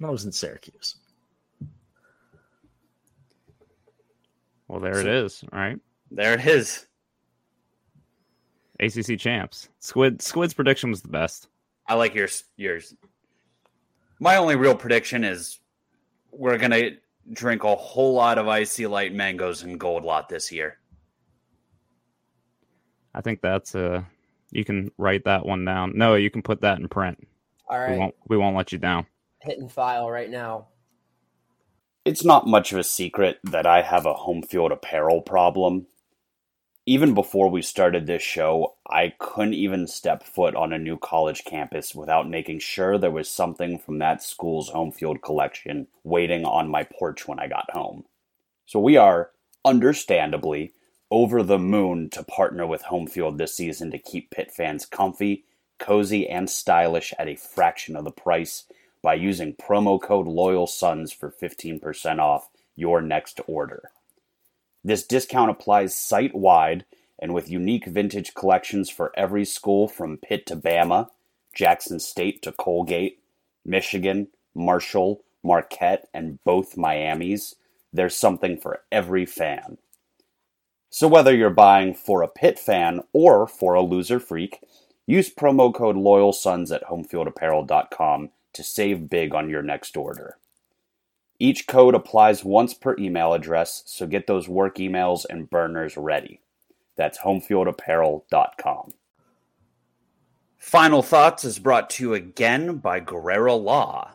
no, 0.00 0.10
was 0.10 0.24
in 0.24 0.32
Syracuse. 0.32 0.96
Well, 4.70 4.78
there 4.78 4.94
so, 4.94 5.00
it 5.00 5.06
is. 5.08 5.44
Right 5.52 5.80
there 6.12 6.34
it 6.34 6.46
is. 6.46 6.86
ACC 8.78 9.18
champs. 9.18 9.68
Squid. 9.80 10.22
Squid's 10.22 10.54
prediction 10.54 10.90
was 10.90 11.02
the 11.02 11.08
best. 11.08 11.48
I 11.88 11.94
like 11.94 12.14
yours. 12.14 12.44
Yours. 12.56 12.94
My 14.20 14.36
only 14.36 14.54
real 14.54 14.76
prediction 14.76 15.24
is 15.24 15.58
we're 16.30 16.56
gonna 16.56 16.90
drink 17.32 17.64
a 17.64 17.74
whole 17.74 18.14
lot 18.14 18.38
of 18.38 18.46
icy 18.46 18.86
light 18.86 19.12
mangoes 19.12 19.64
and 19.64 19.78
gold 19.78 20.04
lot 20.04 20.28
this 20.28 20.52
year. 20.52 20.78
I 23.12 23.22
think 23.22 23.40
that's 23.40 23.74
uh 23.74 24.04
you 24.52 24.64
can 24.64 24.92
write 24.98 25.24
that 25.24 25.44
one 25.44 25.64
down. 25.64 25.94
No, 25.96 26.14
you 26.14 26.30
can 26.30 26.42
put 26.42 26.60
that 26.60 26.78
in 26.78 26.86
print. 26.88 27.26
All 27.68 27.76
right. 27.76 27.90
We 27.90 27.98
won't 27.98 28.14
we 28.28 28.36
won't 28.36 28.56
let 28.56 28.70
you 28.70 28.78
down. 28.78 29.06
Hitting 29.40 29.68
file 29.68 30.08
right 30.08 30.30
now. 30.30 30.68
It's 32.02 32.24
not 32.24 32.46
much 32.46 32.72
of 32.72 32.78
a 32.78 32.84
secret 32.84 33.40
that 33.44 33.66
I 33.66 33.82
have 33.82 34.06
a 34.06 34.14
home 34.14 34.42
field 34.42 34.72
apparel 34.72 35.20
problem. 35.20 35.86
Even 36.86 37.12
before 37.12 37.50
we 37.50 37.60
started 37.60 38.06
this 38.06 38.22
show, 38.22 38.76
I 38.88 39.12
couldn't 39.18 39.52
even 39.52 39.86
step 39.86 40.22
foot 40.22 40.54
on 40.54 40.72
a 40.72 40.78
new 40.78 40.96
college 40.96 41.44
campus 41.44 41.94
without 41.94 42.26
making 42.26 42.60
sure 42.60 42.96
there 42.96 43.10
was 43.10 43.28
something 43.28 43.78
from 43.78 43.98
that 43.98 44.22
school's 44.22 44.70
home 44.70 44.92
field 44.92 45.20
collection 45.20 45.88
waiting 46.02 46.46
on 46.46 46.70
my 46.70 46.84
porch 46.84 47.28
when 47.28 47.38
I 47.38 47.48
got 47.48 47.70
home. 47.72 48.04
So 48.64 48.80
we 48.80 48.96
are, 48.96 49.32
understandably, 49.62 50.72
over 51.10 51.42
the 51.42 51.58
moon 51.58 52.08
to 52.10 52.22
partner 52.22 52.66
with 52.66 52.84
Homefield 52.84 53.36
this 53.36 53.54
season 53.54 53.90
to 53.90 53.98
keep 53.98 54.30
Pitt 54.30 54.50
fans 54.50 54.86
comfy, 54.86 55.44
cozy, 55.78 56.26
and 56.26 56.48
stylish 56.48 57.12
at 57.18 57.28
a 57.28 57.36
fraction 57.36 57.94
of 57.94 58.04
the 58.04 58.10
price 58.10 58.64
by 59.02 59.14
using 59.14 59.54
promo 59.54 60.00
code 60.00 60.26
Loyal 60.26 60.66
Sons 60.66 61.12
for 61.12 61.30
15% 61.30 62.18
off 62.18 62.48
your 62.76 63.00
next 63.00 63.40
order. 63.46 63.90
This 64.82 65.06
discount 65.06 65.50
applies 65.50 65.96
site 65.96 66.34
wide 66.34 66.84
and 67.18 67.34
with 67.34 67.50
unique 67.50 67.86
vintage 67.86 68.34
collections 68.34 68.88
for 68.88 69.12
every 69.14 69.44
school 69.44 69.86
from 69.88 70.16
Pitt 70.16 70.46
to 70.46 70.56
Bama, 70.56 71.08
Jackson 71.54 72.00
State 72.00 72.42
to 72.42 72.52
Colgate, 72.52 73.20
Michigan, 73.64 74.28
Marshall, 74.54 75.22
Marquette, 75.42 76.08
and 76.14 76.42
both 76.44 76.76
Miamis. 76.76 77.56
There's 77.92 78.16
something 78.16 78.56
for 78.56 78.82
every 78.90 79.26
fan. 79.26 79.78
So 80.88 81.08
whether 81.08 81.34
you're 81.34 81.50
buying 81.50 81.94
for 81.94 82.22
a 82.22 82.28
Pitt 82.28 82.58
fan 82.58 83.00
or 83.12 83.46
for 83.46 83.74
a 83.74 83.82
loser 83.82 84.18
freak, 84.18 84.60
use 85.06 85.32
promo 85.32 85.72
code 85.74 85.96
LoyalSons 85.96 86.74
at 86.74 86.84
homefieldapparel.com 86.84 88.30
to 88.52 88.62
save 88.62 89.10
big 89.10 89.34
on 89.34 89.48
your 89.48 89.62
next 89.62 89.96
order. 89.96 90.38
Each 91.38 91.66
code 91.66 91.94
applies 91.94 92.44
once 92.44 92.74
per 92.74 92.94
email 92.98 93.32
address, 93.32 93.82
so 93.86 94.06
get 94.06 94.26
those 94.26 94.48
work 94.48 94.76
emails 94.76 95.24
and 95.28 95.48
burners 95.48 95.96
ready. 95.96 96.40
That's 96.96 97.18
homefieldapparel.com. 97.18 98.92
Final 100.58 101.02
Thoughts 101.02 101.44
is 101.44 101.58
brought 101.58 101.88
to 101.90 102.04
you 102.04 102.14
again 102.14 102.76
by 102.76 103.00
Gurrera 103.00 103.58
Law. 103.58 104.12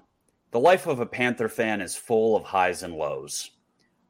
The 0.52 0.60
life 0.60 0.86
of 0.86 1.00
a 1.00 1.06
Panther 1.06 1.50
fan 1.50 1.82
is 1.82 1.96
full 1.96 2.36
of 2.36 2.44
highs 2.44 2.84
and 2.84 2.94
lows. 2.94 3.50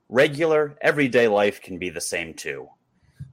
Regular, 0.10 0.77
everyday 0.81 1.30
life 1.30 1.61
can 1.61 1.80
be 1.80 1.89
the 1.89 2.02
same 2.02 2.34
too. 2.34 2.68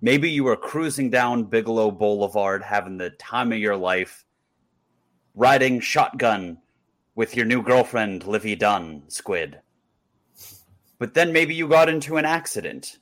Maybe 0.00 0.30
you 0.30 0.46
are 0.46 0.56
cruising 0.56 1.10
down 1.10 1.44
Bigelow 1.44 1.90
Boulevard 1.90 2.62
having 2.62 2.96
the 2.96 3.10
time 3.10 3.52
of 3.52 3.58
your 3.58 3.76
life, 3.76 4.24
riding 5.34 5.80
shotgun 5.80 6.58
with 7.14 7.36
your 7.36 7.44
new 7.44 7.62
girlfriend, 7.62 8.24
Livvy 8.24 8.56
Dunne, 8.56 9.02
Squid. 9.08 9.60
But 10.98 11.14
then 11.14 11.32
maybe 11.32 11.54
you 11.54 11.68
got 11.68 11.88
into 11.88 12.16
an 12.16 12.24
accident, 12.24 12.98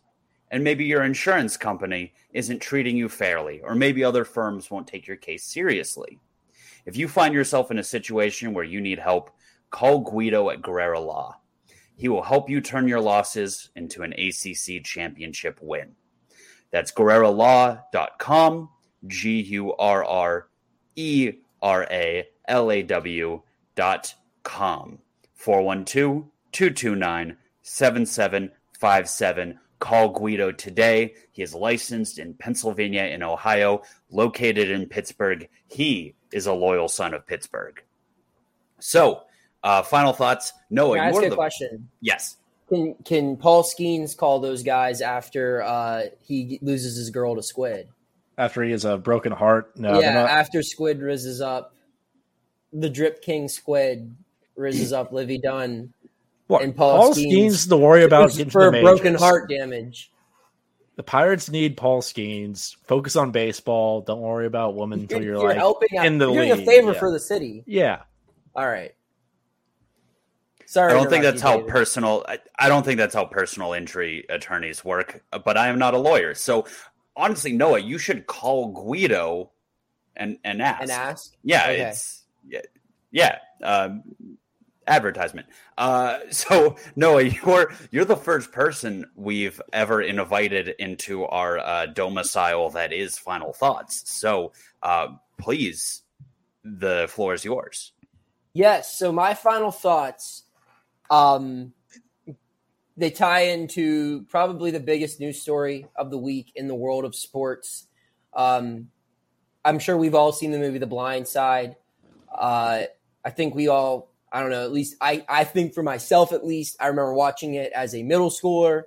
and 0.50 0.64
maybe 0.64 0.84
your 0.84 1.04
insurance 1.04 1.56
company 1.56 2.14
isn't 2.32 2.60
treating 2.60 2.96
you 2.96 3.08
fairly, 3.08 3.60
or 3.62 3.74
maybe 3.74 4.02
other 4.02 4.24
firms 4.24 4.70
won't 4.70 4.86
take 4.86 5.06
your 5.06 5.16
case 5.16 5.44
seriously. 5.44 6.18
If 6.86 6.96
you 6.96 7.08
find 7.08 7.34
yourself 7.34 7.70
in 7.70 7.78
a 7.78 7.84
situation 7.84 8.54
where 8.54 8.64
you 8.64 8.80
need 8.80 8.98
help, 8.98 9.30
call 9.70 10.00
Guido 10.00 10.50
at 10.50 10.62
Gurrera 10.62 11.04
Law. 11.04 11.36
He 11.96 12.08
will 12.08 12.22
help 12.22 12.48
you 12.48 12.60
turn 12.60 12.88
your 12.88 13.00
losses 13.00 13.68
into 13.76 14.02
an 14.02 14.14
ACC 14.14 14.82
championship 14.82 15.58
win. 15.60 15.94
That's 16.70 16.92
GurreraLaw.com, 16.92 18.70
G 19.06 19.40
U 19.42 19.74
R 19.74 20.04
R 20.04 20.48
E 20.96 21.32
R 21.62 21.86
A 21.90 22.26
L 22.48 22.70
A 22.70 22.82
W 22.82 23.42
com. 24.42 24.98
412 25.34 26.24
229 26.52 27.36
7757. 27.62 29.58
Call 29.78 30.10
Guido 30.10 30.52
today. 30.52 31.14
He 31.32 31.42
is 31.42 31.54
licensed 31.54 32.18
in 32.18 32.34
Pennsylvania 32.34 33.02
and 33.02 33.22
Ohio, 33.22 33.82
located 34.10 34.70
in 34.70 34.86
Pittsburgh. 34.86 35.48
He 35.68 36.14
is 36.32 36.46
a 36.46 36.52
loyal 36.52 36.88
son 36.88 37.14
of 37.14 37.26
Pittsburgh. 37.26 37.82
So, 38.78 39.22
uh, 39.62 39.82
final 39.82 40.12
thoughts. 40.12 40.52
Noah, 40.68 40.96
Can 40.96 41.04
I 41.04 41.08
ask 41.08 41.22
a 41.22 41.30
the... 41.30 41.36
question? 41.36 41.88
Yes. 42.02 42.36
Can 42.68 42.94
Can 43.04 43.36
Paul 43.36 43.62
Skenes 43.62 44.14
call 44.16 44.40
those 44.40 44.62
guys 44.62 45.00
after 45.00 45.62
uh, 45.62 46.02
he 46.22 46.58
loses 46.60 46.96
his 46.96 47.10
girl 47.10 47.34
to 47.36 47.42
Squid? 47.42 47.88
After 48.36 48.62
he 48.62 48.70
has 48.72 48.84
a 48.84 48.98
broken 48.98 49.32
heart? 49.32 49.72
No. 49.76 49.98
Yeah. 50.00 50.14
Not... 50.14 50.30
After 50.30 50.62
Squid 50.62 51.02
rises 51.02 51.40
up, 51.40 51.74
the 52.72 52.90
Drip 52.90 53.22
King 53.22 53.48
Squid 53.48 54.14
rises 54.56 54.92
up 54.92 55.12
Livvy 55.12 55.38
Dunne. 55.38 55.92
What? 56.46 56.62
And 56.62 56.74
Paul, 56.74 56.98
Paul 56.98 57.14
Skenes, 57.14 57.52
Skenes 57.52 57.68
to 57.68 57.76
worry 57.76 58.04
about 58.04 58.32
for 58.32 58.70
broken 58.70 59.14
heart 59.14 59.48
damage. 59.48 60.10
The 60.96 61.04
Pirates 61.04 61.48
need 61.48 61.76
Paul 61.76 62.02
Skenes. 62.02 62.76
Focus 62.86 63.16
on 63.16 63.30
baseball. 63.30 64.02
Don't 64.02 64.20
worry 64.20 64.46
about 64.46 64.74
women 64.74 65.00
until 65.00 65.22
you're, 65.22 65.36
you're 65.36 65.48
like 65.48 65.56
helping 65.56 65.96
out. 65.96 66.04
in 66.04 66.18
the 66.18 66.30
you're 66.30 66.42
league. 66.42 66.54
doing 66.54 66.68
a 66.68 66.70
favor 66.70 66.92
yeah. 66.92 66.98
for 66.98 67.10
the 67.10 67.20
city. 67.20 67.62
Yeah. 67.66 68.02
All 68.54 68.66
right. 68.66 68.94
Sorry, 70.66 70.92
I 70.92 70.94
don't 70.94 71.10
think 71.10 71.24
that's 71.24 71.42
how 71.42 71.56
David. 71.56 71.70
personal. 71.70 72.24
I, 72.28 72.38
I, 72.56 72.68
don't 72.68 72.84
think 72.84 72.98
that's 72.98 73.14
how 73.14 73.24
personal 73.24 73.72
injury 73.72 74.24
attorneys 74.28 74.84
work. 74.84 75.24
But 75.44 75.56
I 75.56 75.66
am 75.66 75.80
not 75.80 75.94
a 75.94 75.98
lawyer, 75.98 76.34
so 76.34 76.64
honestly, 77.16 77.52
Noah, 77.52 77.80
you 77.80 77.98
should 77.98 78.26
call 78.26 78.68
Guido 78.68 79.50
and 80.14 80.38
and 80.44 80.62
ask. 80.62 80.82
And 80.82 80.90
ask. 80.92 81.36
Yeah, 81.42 81.62
Okay. 81.62 81.80
it's 81.80 82.19
yeah, 82.46 82.60
yeah. 83.10 83.38
Um, 83.62 84.02
advertisement. 84.86 85.46
Uh, 85.78 86.18
so 86.30 86.76
Noah, 86.96 87.22
you're 87.22 87.72
you're 87.90 88.04
the 88.04 88.16
first 88.16 88.52
person 88.52 89.06
we've 89.14 89.60
ever 89.72 90.02
invited 90.02 90.74
into 90.78 91.24
our 91.24 91.58
uh, 91.58 91.86
domicile 91.86 92.70
that 92.70 92.92
is 92.92 93.18
Final 93.18 93.52
Thoughts. 93.52 94.10
So 94.10 94.52
uh, 94.82 95.08
please, 95.38 96.02
the 96.64 97.06
floor 97.08 97.34
is 97.34 97.44
yours. 97.44 97.92
Yes. 98.52 98.98
So 98.98 99.12
my 99.12 99.34
final 99.34 99.70
thoughts, 99.70 100.44
um, 101.08 101.72
they 102.96 103.10
tie 103.10 103.42
into 103.42 104.24
probably 104.24 104.72
the 104.72 104.80
biggest 104.80 105.20
news 105.20 105.40
story 105.40 105.86
of 105.96 106.10
the 106.10 106.18
week 106.18 106.52
in 106.56 106.66
the 106.66 106.74
world 106.74 107.04
of 107.04 107.14
sports. 107.14 107.86
Um, 108.34 108.88
I'm 109.64 109.78
sure 109.78 109.96
we've 109.96 110.14
all 110.14 110.32
seen 110.32 110.50
the 110.50 110.58
movie 110.58 110.78
The 110.78 110.86
Blind 110.86 111.28
Side. 111.28 111.76
Uh, 112.32 112.82
I 113.24 113.30
think 113.30 113.54
we 113.54 113.68
all, 113.68 114.12
I 114.32 114.40
don't 114.40 114.50
know, 114.50 114.64
at 114.64 114.72
least 114.72 114.96
I, 115.00 115.24
I 115.28 115.44
think 115.44 115.74
for 115.74 115.82
myself 115.82 116.32
at 116.32 116.46
least, 116.46 116.76
I 116.80 116.86
remember 116.86 117.14
watching 117.14 117.54
it 117.54 117.72
as 117.72 117.94
a 117.94 118.02
middle 118.02 118.30
schooler 118.30 118.84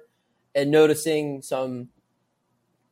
and 0.56 0.72
noticing 0.72 1.42
some 1.42 1.90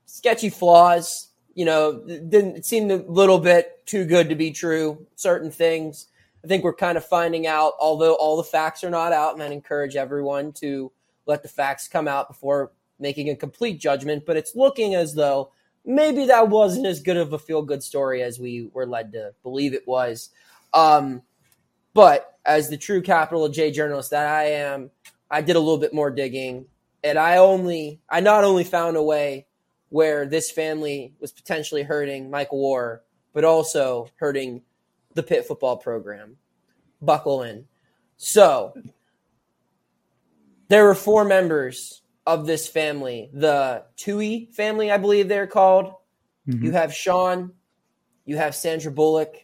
sketchy 0.05 0.49
flaws. 0.49 1.29
You 1.53 1.65
know, 1.65 2.05
didn't 2.05 2.57
it 2.57 2.65
seemed 2.65 2.91
a 2.91 2.97
little 2.97 3.39
bit 3.39 3.85
too 3.85 4.05
good 4.05 4.29
to 4.29 4.35
be 4.35 4.51
true. 4.51 5.05
Certain 5.15 5.51
things. 5.51 6.07
I 6.43 6.47
think 6.47 6.63
we're 6.63 6.73
kind 6.73 6.97
of 6.97 7.05
finding 7.05 7.45
out, 7.45 7.73
although 7.79 8.15
all 8.15 8.37
the 8.37 8.43
facts 8.43 8.83
are 8.83 8.89
not 8.89 9.13
out, 9.13 9.33
and 9.33 9.43
I 9.43 9.47
encourage 9.47 9.95
everyone 9.95 10.53
to 10.53 10.91
let 11.27 11.43
the 11.43 11.49
facts 11.49 11.87
come 11.87 12.07
out 12.07 12.27
before 12.27 12.71
making 12.99 13.29
a 13.29 13.35
complete 13.35 13.79
judgment. 13.79 14.25
But 14.25 14.37
it's 14.37 14.55
looking 14.55 14.95
as 14.95 15.13
though 15.13 15.51
maybe 15.85 16.25
that 16.25 16.49
wasn't 16.49 16.85
as 16.85 17.01
good 17.01 17.17
of 17.17 17.33
a 17.33 17.39
feel 17.39 17.61
good 17.61 17.83
story 17.83 18.21
as 18.21 18.39
we 18.39 18.69
were 18.73 18.85
led 18.85 19.11
to 19.13 19.33
believe 19.43 19.73
it 19.73 19.87
was. 19.87 20.29
Um, 20.73 21.21
but 21.93 22.37
as 22.45 22.69
the 22.69 22.77
true 22.77 23.01
capital 23.01 23.49
J 23.49 23.71
journalist 23.71 24.11
that 24.11 24.27
I 24.27 24.45
am, 24.51 24.91
I 25.29 25.41
did 25.41 25.55
a 25.55 25.59
little 25.59 25.77
bit 25.77 25.93
more 25.93 26.11
digging, 26.11 26.65
and 27.03 27.17
I 27.17 27.37
only, 27.37 27.99
I 28.09 28.19
not 28.19 28.43
only 28.43 28.63
found 28.63 28.97
a 28.97 29.03
way 29.03 29.47
where 29.89 30.25
this 30.25 30.51
family 30.51 31.13
was 31.19 31.31
potentially 31.31 31.83
hurting 31.83 32.29
Michael 32.29 32.63
Oher, 32.63 32.99
but 33.33 33.43
also 33.43 34.07
hurting 34.15 34.61
the 35.13 35.23
Pitt 35.23 35.45
football 35.45 35.77
program. 35.77 36.37
Buckle 37.01 37.43
in. 37.43 37.65
So 38.17 38.73
there 40.67 40.85
were 40.85 40.95
four 40.95 41.25
members 41.25 42.00
of 42.25 42.45
this 42.45 42.67
family, 42.67 43.29
the 43.33 43.83
Tuohy 43.97 44.53
family, 44.53 44.91
I 44.91 44.97
believe 44.97 45.27
they're 45.27 45.47
called. 45.47 45.93
Mhm. 46.47 46.63
You 46.63 46.71
have 46.71 46.93
Sean, 46.93 47.53
you 48.25 48.37
have 48.37 48.55
Sandra 48.55 48.91
Bullock, 48.91 49.35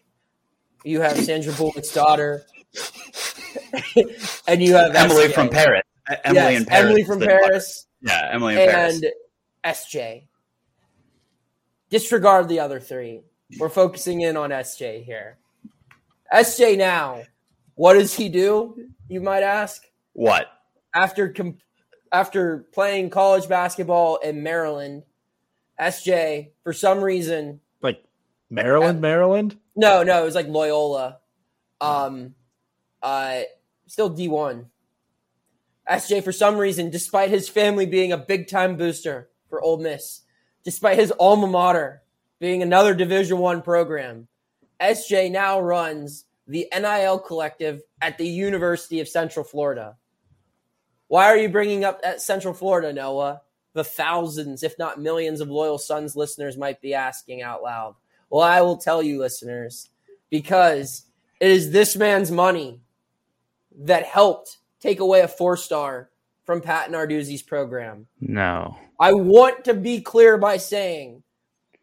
you 0.84 1.02
have 1.02 1.18
Sandra 1.18 1.54
Bullock's 1.54 1.92
daughter, 1.94 2.46
and 4.48 4.62
you 4.62 4.76
have 4.76 4.96
Emily 4.96 5.26
SJ. 5.28 5.34
from 5.34 5.50
Paris. 5.50 5.84
Emily 6.24 6.36
Yes, 6.54 6.60
in 6.62 6.66
Paris. 6.66 6.86
Emily 6.86 7.04
from 7.04 7.20
the- 7.20 7.26
Paris 7.26 7.88
Yeah, 8.02 8.30
Emily 8.32 8.54
in 8.62 8.70
Paris. 8.70 8.96
and 9.04 9.12
SJ. 9.66 10.28
Disregard 11.90 12.48
the 12.50 12.60
other 12.60 12.80
three. 12.80 13.22
We're 13.60 13.70
focusing 13.70 14.22
in 14.22 14.36
on 14.38 14.50
SJ 14.52 15.04
here. 15.04 15.38
SJ 16.34 16.78
now, 16.78 17.24
what 17.76 17.94
does 17.94 18.14
he 18.14 18.28
do? 18.30 18.90
You 19.08 19.22
might 19.22 19.44
ask. 19.44 19.84
What? 20.14 20.48
After 20.94 21.30
com- 21.32 21.58
after 22.12 22.68
playing 22.74 23.10
college 23.10 23.48
basketball 23.48 24.18
in 24.18 24.44
Maryland, 24.44 25.04
SJ 25.80 26.50
for 26.64 26.74
some 26.74 27.02
reason 27.02 27.60
Like 27.82 28.04
Maryland, 28.50 29.02
Maryland. 29.02 29.58
no, 29.76 30.04
no, 30.04 30.22
it 30.22 30.26
was 30.26 30.36
like 30.36 30.48
Loyola. 30.48 31.20
Um, 31.80 32.34
uh, 33.02 33.42
still 33.86 34.10
D 34.10 34.28
one. 34.28 34.68
SJ, 35.90 36.24
for 36.24 36.32
some 36.32 36.58
reason, 36.58 36.90
despite 36.90 37.30
his 37.30 37.48
family 37.48 37.86
being 37.86 38.12
a 38.12 38.18
big 38.18 38.48
time 38.50 38.76
booster 38.76 39.30
for 39.50 39.62
Ole 39.62 39.78
Miss, 39.78 40.22
despite 40.64 40.98
his 41.00 41.14
alma 41.20 41.48
mater 41.48 42.02
being 42.40 42.62
another 42.62 42.94
Division 42.94 43.38
One 43.38 43.62
program, 43.62 44.28
SJ 44.82 45.32
now 45.32 45.60
runs 45.62 46.26
the 46.48 46.68
NIL 46.74 47.20
collective 47.20 47.82
at 48.02 48.18
the 48.18 48.28
University 48.28 49.00
of 49.00 49.08
Central 49.08 49.46
Florida. 49.46 49.96
Why 51.08 51.26
are 51.26 51.38
you 51.38 51.50
bringing 51.50 51.84
up 51.84 52.00
at 52.04 52.22
Central 52.22 52.54
Florida, 52.54 52.92
Noah? 52.94 53.42
The 53.74 53.84
thousands, 53.84 54.64
if 54.64 54.78
not 54.80 55.00
millions, 55.00 55.40
of 55.40 55.50
loyal 55.50 55.78
Sons 55.78 56.16
listeners 56.16 56.58
might 56.58 56.82
be 56.82 56.94
asking 56.94 57.42
out 57.44 57.62
loud. 57.64 57.96
Well, 58.30 58.42
I 58.42 58.62
will 58.62 58.78
tell 58.78 59.02
you, 59.04 59.20
listeners, 59.20 59.90
because 60.30 61.06
it 61.40 61.52
is 61.52 61.72
this 61.72 61.96
man's 61.96 62.32
money 62.32 62.82
that 63.80 64.04
helped 64.04 64.58
take 64.82 65.00
away 65.00 65.22
a 65.22 65.28
four 65.28 65.56
star 65.58 66.10
from 66.44 66.62
Pat 66.62 66.90
Narduzzi's 66.92 67.44
program. 67.44 68.08
No. 68.20 68.76
I 69.00 69.14
want 69.14 69.64
to 69.66 69.74
be 69.76 70.02
clear 70.02 70.38
by 70.38 70.58
saying 70.58 71.22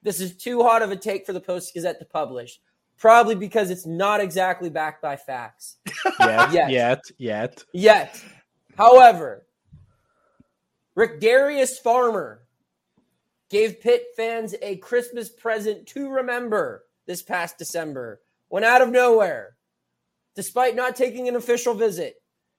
this 0.03 0.21
is 0.21 0.37
too 0.37 0.63
hot 0.63 0.83
of 0.83 0.91
a 0.91 0.97
take 0.97 1.25
for 1.25 1.33
the 1.33 1.41
Post 1.41 1.73
Gazette 1.75 1.99
to 2.01 2.05
publish, 2.05 2.61
probably 2.99 3.37
because 3.37 3.71
it's 3.71 3.87
not 3.87 4.21
exactly 4.21 4.69
backed 4.69 5.01
by 5.01 5.17
facts 5.17 5.77
Yet, 6.19 6.53
Yes. 6.53 6.71
yet, 6.71 7.01
yet. 7.19 7.65
yet. 7.73 8.25
However, 8.77 9.47
Rick 10.95 11.21
Darius 11.21 11.79
Farmer 11.79 12.43
gave 13.51 13.81
Pitt 13.81 14.07
fans 14.17 14.55
a 14.63 14.77
Christmas 14.77 15.29
present 15.29 15.87
to 15.89 16.09
remember 16.09 16.85
this 17.07 17.23
past 17.23 17.59
December 17.59 18.21
when 18.49 18.65
out 18.65 18.83
of 18.83 18.91
nowhere, 18.91 19.57
despite 20.35 20.75
not 20.75 20.97
taking 20.97 21.29
an 21.29 21.37
official 21.37 21.75
visit, 21.75 22.17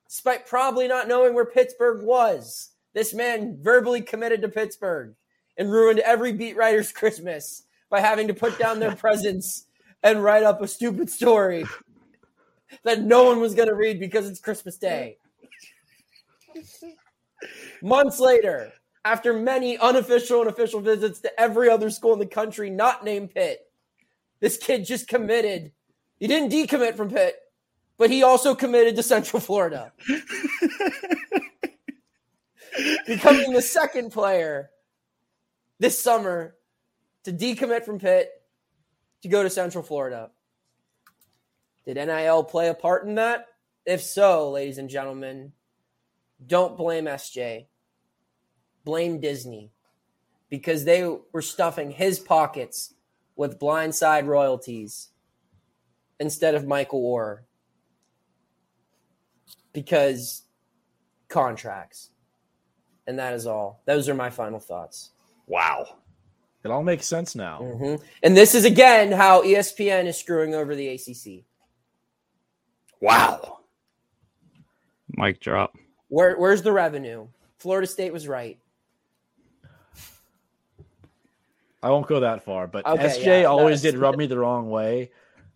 despite 0.07 0.47
probably 0.47 0.87
not 0.87 1.07
knowing 1.07 1.33
where 1.33 1.45
Pittsburgh 1.45 2.03
was, 2.03 2.71
this 2.93 3.13
man 3.13 3.57
verbally 3.61 4.01
committed 4.01 4.41
to 4.41 4.49
Pittsburgh 4.49 5.15
and 5.57 5.71
ruined 5.71 5.99
every 5.99 6.31
beat 6.31 6.55
writer's 6.55 6.91
Christmas 6.93 7.63
by 7.89 7.99
having 7.99 8.27
to 8.27 8.33
put 8.33 8.57
down 8.57 8.79
their 8.79 8.95
presents 8.95 9.65
and 10.01 10.23
write 10.23 10.43
up 10.43 10.61
a 10.61 10.67
stupid 10.67 11.09
story 11.09 11.65
that 12.83 13.01
no 13.01 13.25
one 13.25 13.39
was 13.39 13.55
going 13.55 13.67
to 13.67 13.75
read 13.75 13.99
because 13.99 14.29
it's 14.29 14.39
Christmas 14.39 14.77
Day. 14.77 15.17
Months 17.81 18.19
later, 18.19 18.71
after 19.03 19.33
many 19.33 19.77
unofficial 19.77 20.41
and 20.41 20.49
official 20.49 20.79
visits 20.81 21.19
to 21.21 21.39
every 21.39 21.69
other 21.69 21.89
school 21.89 22.13
in 22.13 22.19
the 22.19 22.25
country 22.25 22.69
not 22.69 23.03
named 23.03 23.33
Pitt, 23.33 23.59
this 24.39 24.57
kid 24.57 24.85
just 24.85 25.07
committed. 25.07 25.71
He 26.19 26.27
didn't 26.27 26.51
decommit 26.51 26.95
from 26.95 27.09
Pitt, 27.09 27.35
but 27.97 28.09
he 28.09 28.23
also 28.23 28.55
committed 28.55 28.95
to 28.95 29.03
Central 29.03 29.39
Florida, 29.39 29.91
becoming 33.07 33.53
the 33.53 33.61
second 33.61 34.11
player 34.11 34.71
this 35.79 36.01
summer 36.01 36.55
to 37.23 37.31
decommit 37.31 37.85
from 37.85 37.99
Pitt 37.99 38.31
to 39.21 39.27
go 39.27 39.43
to 39.43 39.49
Central 39.49 39.83
Florida. 39.83 40.31
Did 41.85 41.97
NIL 41.97 42.43
play 42.43 42.69
a 42.69 42.73
part 42.73 43.05
in 43.05 43.15
that? 43.15 43.47
If 43.85 44.01
so, 44.01 44.49
ladies 44.51 44.79
and 44.79 44.89
gentlemen, 44.89 45.51
don't 46.45 46.77
blame 46.77 47.05
SJ. 47.05 47.67
Blame 48.83 49.19
Disney 49.19 49.71
because 50.49 50.85
they 50.85 51.07
were 51.31 51.41
stuffing 51.41 51.91
his 51.91 52.19
pockets 52.19 52.93
with 53.35 53.59
blindside 53.59 54.25
royalties 54.25 55.09
instead 56.19 56.55
of 56.55 56.65
Michael 56.65 57.01
Oher 57.01 57.39
because 59.73 60.43
contracts. 61.27 62.11
And 63.07 63.19
that 63.19 63.33
is 63.33 63.45
all. 63.45 63.81
Those 63.85 64.07
are 64.09 64.15
my 64.15 64.29
final 64.29 64.59
thoughts. 64.59 65.11
Wow. 65.47 65.97
It 66.63 66.71
all 66.71 66.83
makes 66.83 67.05
sense 67.05 67.35
now. 67.35 67.59
Mhm. 67.61 68.01
And 68.23 68.35
this 68.35 68.55
is 68.55 68.65
again 68.65 69.11
how 69.11 69.43
ESPN 69.43 70.07
is 70.07 70.17
screwing 70.17 70.55
over 70.55 70.75
the 70.75 70.87
ACC. 70.87 71.45
Wow. 72.99 73.59
Mic 75.09 75.39
drop. 75.39 75.75
Where, 76.09 76.37
where's 76.37 76.61
the 76.61 76.71
revenue? 76.71 77.27
Florida 77.57 77.87
State 77.87 78.13
was 78.13 78.27
right. 78.27 78.59
I 81.81 81.89
won't 81.89 82.07
go 82.07 82.19
that 82.21 82.43
far, 82.43 82.65
but 82.67 82.85
Okay, 82.85 83.03
SJ 83.03 83.41
yeah, 83.41 83.43
always 83.43 83.81
did 83.81 83.97
rub 83.99 84.17
me 84.17 84.25
the 84.25 84.39
wrong 84.39 84.69
way. 84.69 85.11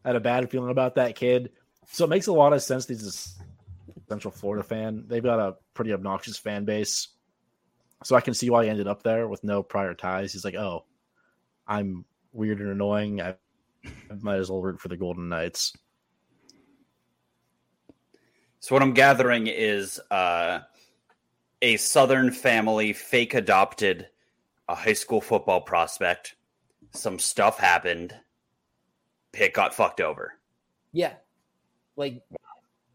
I 0.06 0.10
had 0.10 0.16
a 0.16 0.20
bad 0.20 0.50
feeling 0.50 0.70
about 0.70 0.96
that 0.96 1.16
kid. 1.16 1.52
So 1.92 2.06
it 2.06 2.10
makes 2.10 2.28
a 2.28 2.34
lot 2.34 2.54
of 2.54 2.62
sense 2.62 2.88
he's 2.88 3.08
a 3.08 4.00
Central 4.08 4.32
Florida 4.32 4.64
fan. 4.64 5.06
They've 5.08 5.24
got 5.24 5.40
a 5.40 5.56
pretty 5.74 5.92
obnoxious 5.92 6.38
fan 6.38 6.66
base. 6.66 7.08
So 8.04 8.16
I 8.16 8.22
can 8.22 8.34
see 8.34 8.50
why 8.50 8.64
he 8.64 8.70
ended 8.70 8.88
up 8.88 9.04
there 9.04 9.28
with 9.28 9.44
no 9.44 9.64
prior 9.64 9.94
ties. 9.94 10.32
He's 10.32 10.46
like, 10.46 10.56
oh, 10.56 10.86
I'm 11.68 12.06
weird 12.32 12.60
and 12.60 12.70
annoying. 12.70 13.22
I 13.22 13.36
might 14.22 14.38
as 14.38 14.50
well 14.50 14.62
root 14.62 14.80
for 14.80 14.88
the 14.88 14.98
Golden 14.98 15.30
Knights. 15.30 15.74
So 18.60 18.76
what 18.76 18.81
I'm 18.81 18.94
gathering 18.94 19.48
is 19.48 19.99
uh, 20.11 20.60
a 21.61 21.77
Southern 21.77 22.31
family 22.31 22.94
fake 22.94 23.34
adopted 23.34 24.07
a 24.68 24.76
high 24.76 24.94
school 24.94 25.22
football 25.22 25.61
prospect. 25.61 26.36
Some 26.91 27.19
stuff 27.19 27.57
happened, 27.57 28.14
Pitt 29.31 29.53
got 29.53 29.73
fucked 29.73 30.02
over. 30.02 30.34
Yeah, 30.91 31.14
like 31.95 32.22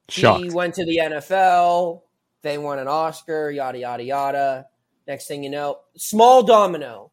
Shocked. 0.08 0.44
he 0.44 0.50
went 0.50 0.74
to 0.74 0.84
the 0.84 0.98
NFL. 0.98 2.02
They 2.42 2.58
won 2.58 2.78
an 2.78 2.88
Oscar. 2.88 3.50
Yada 3.50 3.78
yada 3.78 4.02
yada. 4.02 4.66
Next 5.06 5.26
thing 5.26 5.44
you 5.44 5.50
know, 5.50 5.80
small 5.96 6.42
domino. 6.42 7.10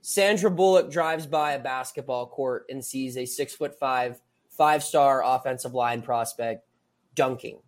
Sandra 0.00 0.50
Bullock 0.50 0.90
drives 0.90 1.26
by 1.26 1.52
a 1.52 1.58
basketball 1.58 2.28
court 2.28 2.66
and 2.70 2.84
sees 2.84 3.16
a 3.16 3.26
six 3.26 3.54
foot 3.54 3.78
five, 3.78 4.20
five 4.50 4.82
star 4.82 5.22
offensive 5.24 5.74
line 5.74 6.02
prospect 6.02 6.64
dunking. 7.14 7.58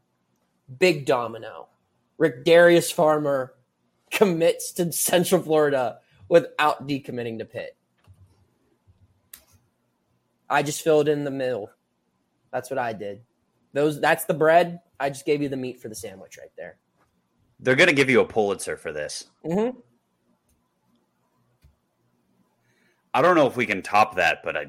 Big 0.78 1.06
domino. 1.06 1.68
Rick 2.18 2.44
Darius 2.44 2.90
Farmer 2.90 3.54
commits 4.10 4.72
to 4.72 4.92
Central 4.92 5.42
Florida 5.42 5.98
without 6.28 6.86
decommitting 6.86 7.38
to 7.38 7.44
Pitt. 7.44 7.76
I 10.50 10.62
just 10.62 10.82
filled 10.82 11.08
in 11.08 11.24
the 11.24 11.30
middle. 11.30 11.70
That's 12.50 12.70
what 12.70 12.78
I 12.78 12.92
did. 12.92 13.20
Those 13.72 14.00
that's 14.00 14.24
the 14.24 14.34
bread. 14.34 14.80
I 14.98 15.10
just 15.10 15.26
gave 15.26 15.42
you 15.42 15.48
the 15.48 15.56
meat 15.56 15.80
for 15.80 15.88
the 15.88 15.94
sandwich 15.94 16.38
right 16.38 16.50
there. 16.56 16.76
They're 17.60 17.76
going 17.76 17.88
to 17.88 17.94
give 17.94 18.08
you 18.08 18.20
a 18.20 18.24
Pulitzer 18.24 18.76
for 18.76 18.92
this. 18.92 19.26
Mm-hmm. 19.44 19.78
I 23.14 23.22
don't 23.22 23.36
know 23.36 23.46
if 23.46 23.56
we 23.56 23.66
can 23.66 23.82
top 23.82 24.16
that, 24.16 24.42
but 24.44 24.56
I, 24.56 24.66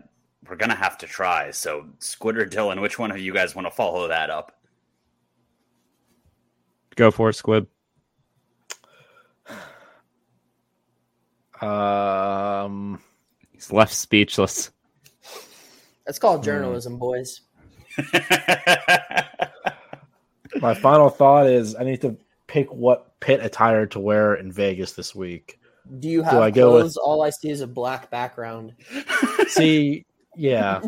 we're 0.47 0.55
going 0.55 0.69
to 0.69 0.75
have 0.75 0.97
to 0.99 1.07
try. 1.07 1.51
So, 1.51 1.87
Squid 1.99 2.37
or 2.37 2.45
Dylan, 2.45 2.81
which 2.81 2.97
one 2.97 3.11
of 3.11 3.19
you 3.19 3.33
guys 3.33 3.55
want 3.55 3.67
to 3.67 3.71
follow 3.71 4.07
that 4.07 4.29
up? 4.29 4.58
Go 6.99 7.11
for 7.11 7.29
it, 7.29 7.35
Squid. 7.35 7.65
Um, 11.61 12.99
He's 13.53 13.71
left 13.71 13.93
speechless. 13.93 14.71
That's 16.05 16.19
called 16.19 16.43
journalism, 16.43 16.97
boys. 16.97 17.39
my 20.59 20.73
final 20.73 21.09
thought 21.09 21.47
is 21.47 21.73
I 21.73 21.85
need 21.85 22.01
to 22.01 22.17
pick 22.47 22.69
what 22.73 23.17
Pitt 23.21 23.45
attire 23.45 23.85
to 23.85 23.99
wear 24.01 24.35
in 24.35 24.51
Vegas 24.51 24.91
this 24.91 25.15
week. 25.15 25.57
Do 25.99 26.09
you 26.09 26.21
have 26.21 26.33
I 26.41 26.51
go 26.51 26.83
with... 26.83 26.97
All 26.97 27.21
I 27.21 27.29
see 27.29 27.49
is 27.49 27.61
a 27.61 27.67
black 27.67 28.09
background. 28.09 28.73
See, 29.47 30.05
yeah, 30.35 30.81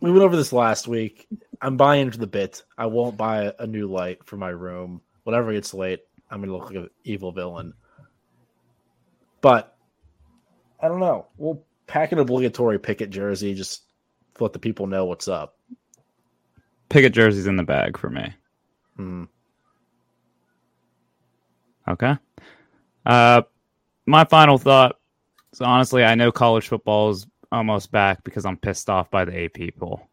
we 0.00 0.10
went 0.10 0.22
over 0.22 0.34
this 0.34 0.54
last 0.54 0.88
week. 0.88 1.28
I'm 1.60 1.76
buying 1.76 2.06
into 2.06 2.16
the 2.18 2.26
bit. 2.26 2.62
I 2.78 2.86
won't 2.86 3.18
buy 3.18 3.42
a, 3.42 3.52
a 3.58 3.66
new 3.66 3.86
light 3.86 4.24
for 4.24 4.38
my 4.38 4.48
room. 4.48 5.02
Whenever 5.30 5.52
it 5.52 5.54
gets 5.54 5.72
late, 5.72 6.00
I'm 6.28 6.40
gonna 6.40 6.52
look 6.52 6.66
like 6.66 6.74
an 6.74 6.90
evil 7.04 7.30
villain. 7.30 7.72
But 9.40 9.76
I 10.82 10.88
don't 10.88 10.98
know. 10.98 11.26
We'll 11.38 11.62
pack 11.86 12.10
an 12.10 12.18
obligatory 12.18 12.80
Pickett 12.80 13.10
jersey 13.10 13.54
just 13.54 13.84
to 14.34 14.42
let 14.42 14.52
the 14.52 14.58
people 14.58 14.88
know 14.88 15.04
what's 15.04 15.28
up. 15.28 15.56
Pickett 16.88 17.12
jersey's 17.12 17.46
in 17.46 17.54
the 17.54 17.62
bag 17.62 17.96
for 17.96 18.10
me. 18.10 18.34
Hmm. 18.96 19.24
Okay. 21.86 22.16
Uh, 23.06 23.42
my 24.06 24.24
final 24.24 24.58
thought. 24.58 24.96
So 25.52 25.64
honestly, 25.64 26.02
I 26.02 26.16
know 26.16 26.32
college 26.32 26.66
football 26.66 27.10
is 27.10 27.24
almost 27.52 27.92
back 27.92 28.24
because 28.24 28.44
I'm 28.44 28.56
pissed 28.56 28.90
off 28.90 29.12
by 29.12 29.24
the 29.24 29.44
AP 29.44 29.76
poll. 29.78 30.08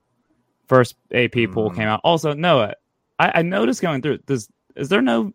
First 0.68 0.94
AP 1.12 1.48
poll 1.48 1.72
Mhm. 1.72 1.76
came 1.76 1.88
out. 1.88 2.02
Also, 2.04 2.34
Noah, 2.34 2.76
I, 3.18 3.40
I 3.40 3.42
noticed 3.42 3.82
going 3.82 4.04
through. 4.04 4.20
Does 4.20 4.48
is 4.78 4.90
there 4.90 5.02
no 5.02 5.34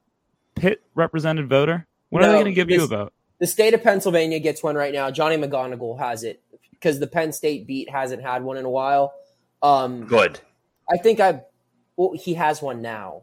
Pitt 0.55 0.83
represented 0.95 1.49
voter? 1.49 1.87
When 2.11 2.23
are 2.23 2.29
they 2.29 2.35
going 2.35 2.45
to 2.47 2.53
give 2.53 2.71
you 2.71 2.85
a 2.85 2.87
vote? 2.87 3.13
The 3.39 3.47
state 3.47 3.75
of 3.75 3.83
Pennsylvania 3.83 4.39
gets 4.39 4.63
one 4.63 4.77
right 4.77 4.93
now. 4.93 5.11
Johnny 5.11 5.37
McGonigal 5.37 5.99
has 5.99 6.25
it 6.25 6.43
because 6.71 7.01
the 7.01 7.07
Penn 7.07 7.33
State 7.33 7.67
beat 7.67 7.91
hasn't 7.91 8.23
had 8.23 8.43
one 8.43 8.57
in 8.57 8.65
a 8.65 8.71
while. 8.71 9.15
Um, 9.63 10.07
Good. 10.07 10.41
I 10.91 10.97
think 10.99 11.21
I, 11.21 11.43
well, 11.97 12.13
he 12.15 12.35
has 12.35 12.61
one 12.63 12.83
now. 12.83 13.23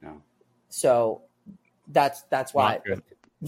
No. 0.00 0.22
So 0.68 1.22
that's 1.88 2.22
that's 2.30 2.54
why. 2.54 2.80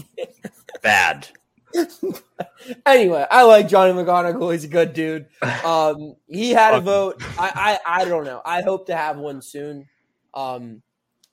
Bad. 0.83 1.27
anyway, 2.85 3.25
I 3.31 3.43
like 3.43 3.67
Johnny 3.67 3.93
McGonigal. 3.93 4.51
He's 4.51 4.63
a 4.63 4.69
good 4.69 4.93
dude. 4.93 5.27
Um, 5.65 6.15
he 6.27 6.51
had 6.51 6.75
a 6.75 6.81
vote. 6.81 7.23
I, 7.39 7.79
I 7.85 8.01
I 8.01 8.05
don't 8.05 8.23
know. 8.23 8.41
I 8.45 8.61
hope 8.61 8.85
to 8.87 8.95
have 8.95 9.17
one 9.17 9.41
soon. 9.41 9.87
Um, 10.33 10.83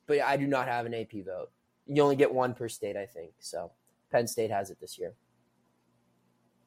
but 0.07 0.21
I 0.21 0.37
do 0.37 0.47
not 0.47 0.67
have 0.67 0.85
an 0.85 0.93
AP 0.93 1.25
vote. 1.25 1.49
You 1.85 2.01
only 2.01 2.15
get 2.15 2.33
one 2.33 2.53
per 2.53 2.69
state, 2.69 2.95
I 2.95 3.05
think. 3.05 3.31
So 3.39 3.71
Penn 4.11 4.27
State 4.27 4.51
has 4.51 4.69
it 4.69 4.79
this 4.79 4.97
year. 4.97 5.13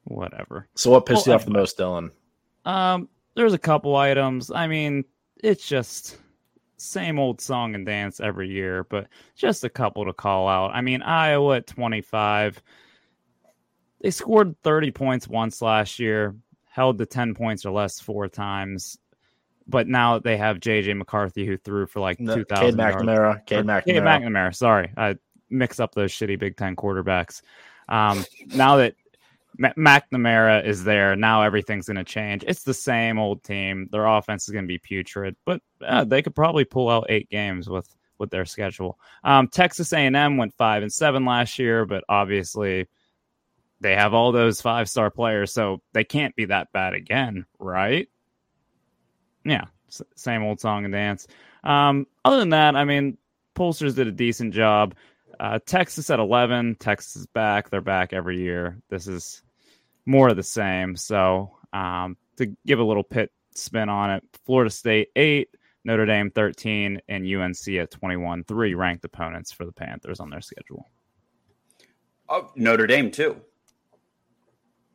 Whatever. 0.05 0.69
So, 0.77 0.91
what 0.91 1.07
pissed 1.07 1.27
Well, 1.27 1.35
you 1.35 1.41
off 1.41 1.45
the 1.47 1.51
most, 1.53 1.79
Dylan? 1.79 2.11
Um, 2.65 3.09
there's 3.35 3.55
a 3.55 3.59
couple 3.59 3.97
items. 3.97 4.51
I 4.51 4.67
mean, 4.67 5.05
it's 5.43 5.67
just 5.67 6.19
same 6.77 7.19
old 7.19 7.41
song 7.41 7.75
and 7.75 7.87
dance 7.87 8.21
every 8.21 8.49
year, 8.49 8.85
but 8.85 9.09
just 9.35 9.65
a 9.65 9.69
couple 9.69 10.05
to 10.05 10.13
call 10.13 10.49
out. 10.49 10.73
I 10.75 10.81
mean, 10.81 11.03
Iowa 11.03 11.57
at 11.57 11.67
25, 11.67 12.63
they 14.01 14.11
scored 14.11 14.55
30 14.63 14.91
points 14.91 15.27
once 15.27 15.63
last 15.63 15.99
year, 15.99 16.37
held 16.65 16.99
to 16.99 17.07
10 17.07 17.35
points 17.35 17.65
or 17.65 17.73
less 17.73 17.99
four 17.99 18.29
times. 18.29 18.99
But 19.69 19.89
now 19.89 20.19
they 20.19 20.37
have 20.37 20.59
JJ 20.59 20.97
McCarthy 20.97 21.45
who 21.47 21.57
threw 21.57 21.87
for 21.87 22.01
like 22.01 22.21
No, 22.21 22.37
2,000 22.37 22.65
Cade 22.65 22.79
yards. 22.79 22.97
McNamara. 22.97 23.47
Cade 23.47 23.65
McNamara. 23.65 23.85
Cade 23.85 24.03
McNamara. 24.03 24.55
Sorry, 24.55 24.93
I 24.97 25.17
mix 25.51 25.81
up 25.81 25.95
those 25.95 26.13
shitty 26.13 26.39
Big 26.39 26.57
Ten 26.57 26.77
quarterbacks. 26.77 27.43
Um, 27.89 28.25
now 28.55 28.77
that 28.77 28.95
Ma- 29.59 29.73
McNamara 29.77 30.65
is 30.65 30.85
there, 30.85 31.17
now 31.17 31.43
everything's 31.43 31.87
going 31.87 31.97
to 31.97 32.05
change. 32.05 32.45
It's 32.47 32.63
the 32.63 32.75
same 32.75 33.19
old 33.19 33.43
team. 33.43 33.89
Their 33.91 34.07
offense 34.07 34.49
is 34.49 34.53
going 34.53 34.65
to 34.65 34.69
be 34.69 34.79
putrid, 34.79 35.37
but 35.45 35.61
uh, 35.85 36.05
they 36.05 36.23
could 36.23 36.35
probably 36.35 36.65
pull 36.65 36.89
out 36.89 37.07
eight 37.09 37.29
games 37.31 37.69
with 37.69 37.89
with 38.19 38.31
their 38.31 38.47
schedule. 38.47 38.99
Um, 39.25 39.49
Texas 39.49 39.93
A&M 39.93 40.37
went 40.39 40.55
five 40.55 40.83
and 40.83 40.93
seven 40.93 41.25
last 41.27 41.59
year, 41.59 41.85
but 41.85 42.03
obviously 42.09 42.89
they 43.81 43.95
have 43.95 44.15
all 44.15 44.33
those 44.33 44.61
five 44.61 44.89
star 44.89 45.11
players, 45.11 45.53
so 45.53 45.83
they 45.93 46.05
can't 46.05 46.35
be 46.35 46.47
that 46.47 46.73
bad 46.73 46.95
again, 46.95 47.45
right? 47.59 48.09
Yeah, 49.47 49.65
s- 49.89 50.03
same 50.17 50.43
old 50.43 50.61
song 50.61 50.85
and 50.85 50.93
dance. 50.93 51.27
Um, 51.65 52.07
other 52.25 52.39
than 52.39 52.51
that, 52.51 52.77
I 52.77 52.85
mean, 52.85 53.17
pollsters 53.55 53.95
did 53.95 54.07
a 54.07 54.13
decent 54.13 54.55
job. 54.55 54.95
Uh, 55.39 55.59
Texas 55.67 56.09
at 56.11 56.19
11. 56.19 56.77
Texas 56.77 57.17
is 57.17 57.27
back. 57.27 57.71
They're 57.71 57.81
back 57.81 58.13
every 58.13 58.41
year. 58.41 58.81
This 58.89 59.07
is 59.07 59.43
more 60.07 60.29
of 60.29 60.37
the 60.37 60.43
same. 60.43 60.97
So 60.97 61.57
um, 61.73 62.17
to 62.39 62.55
give 62.67 62.79
a 62.79 62.85
little 62.85 63.05
Pitt 63.05 63.31
spin 63.55 63.89
on 63.89 64.11
it, 64.11 64.25
Florida 64.47 64.71
State 64.71 65.09
8, 65.17 65.49
Notre 65.85 66.07
Dame 66.07 66.31
13, 66.31 67.01
and 67.09 67.27
UNC 67.27 67.69
at 67.77 67.91
21. 67.91 68.45
Three 68.45 68.75
ranked 68.75 69.05
opponents 69.05 69.53
for 69.53 69.65
the 69.67 69.73
Panthers 69.73 70.21
on 70.21 70.31
their 70.31 70.41
schedule. 70.41 70.89
Oh, 72.29 72.51
Notre 72.57 72.87
Dame 72.87 73.11
too. 73.11 73.41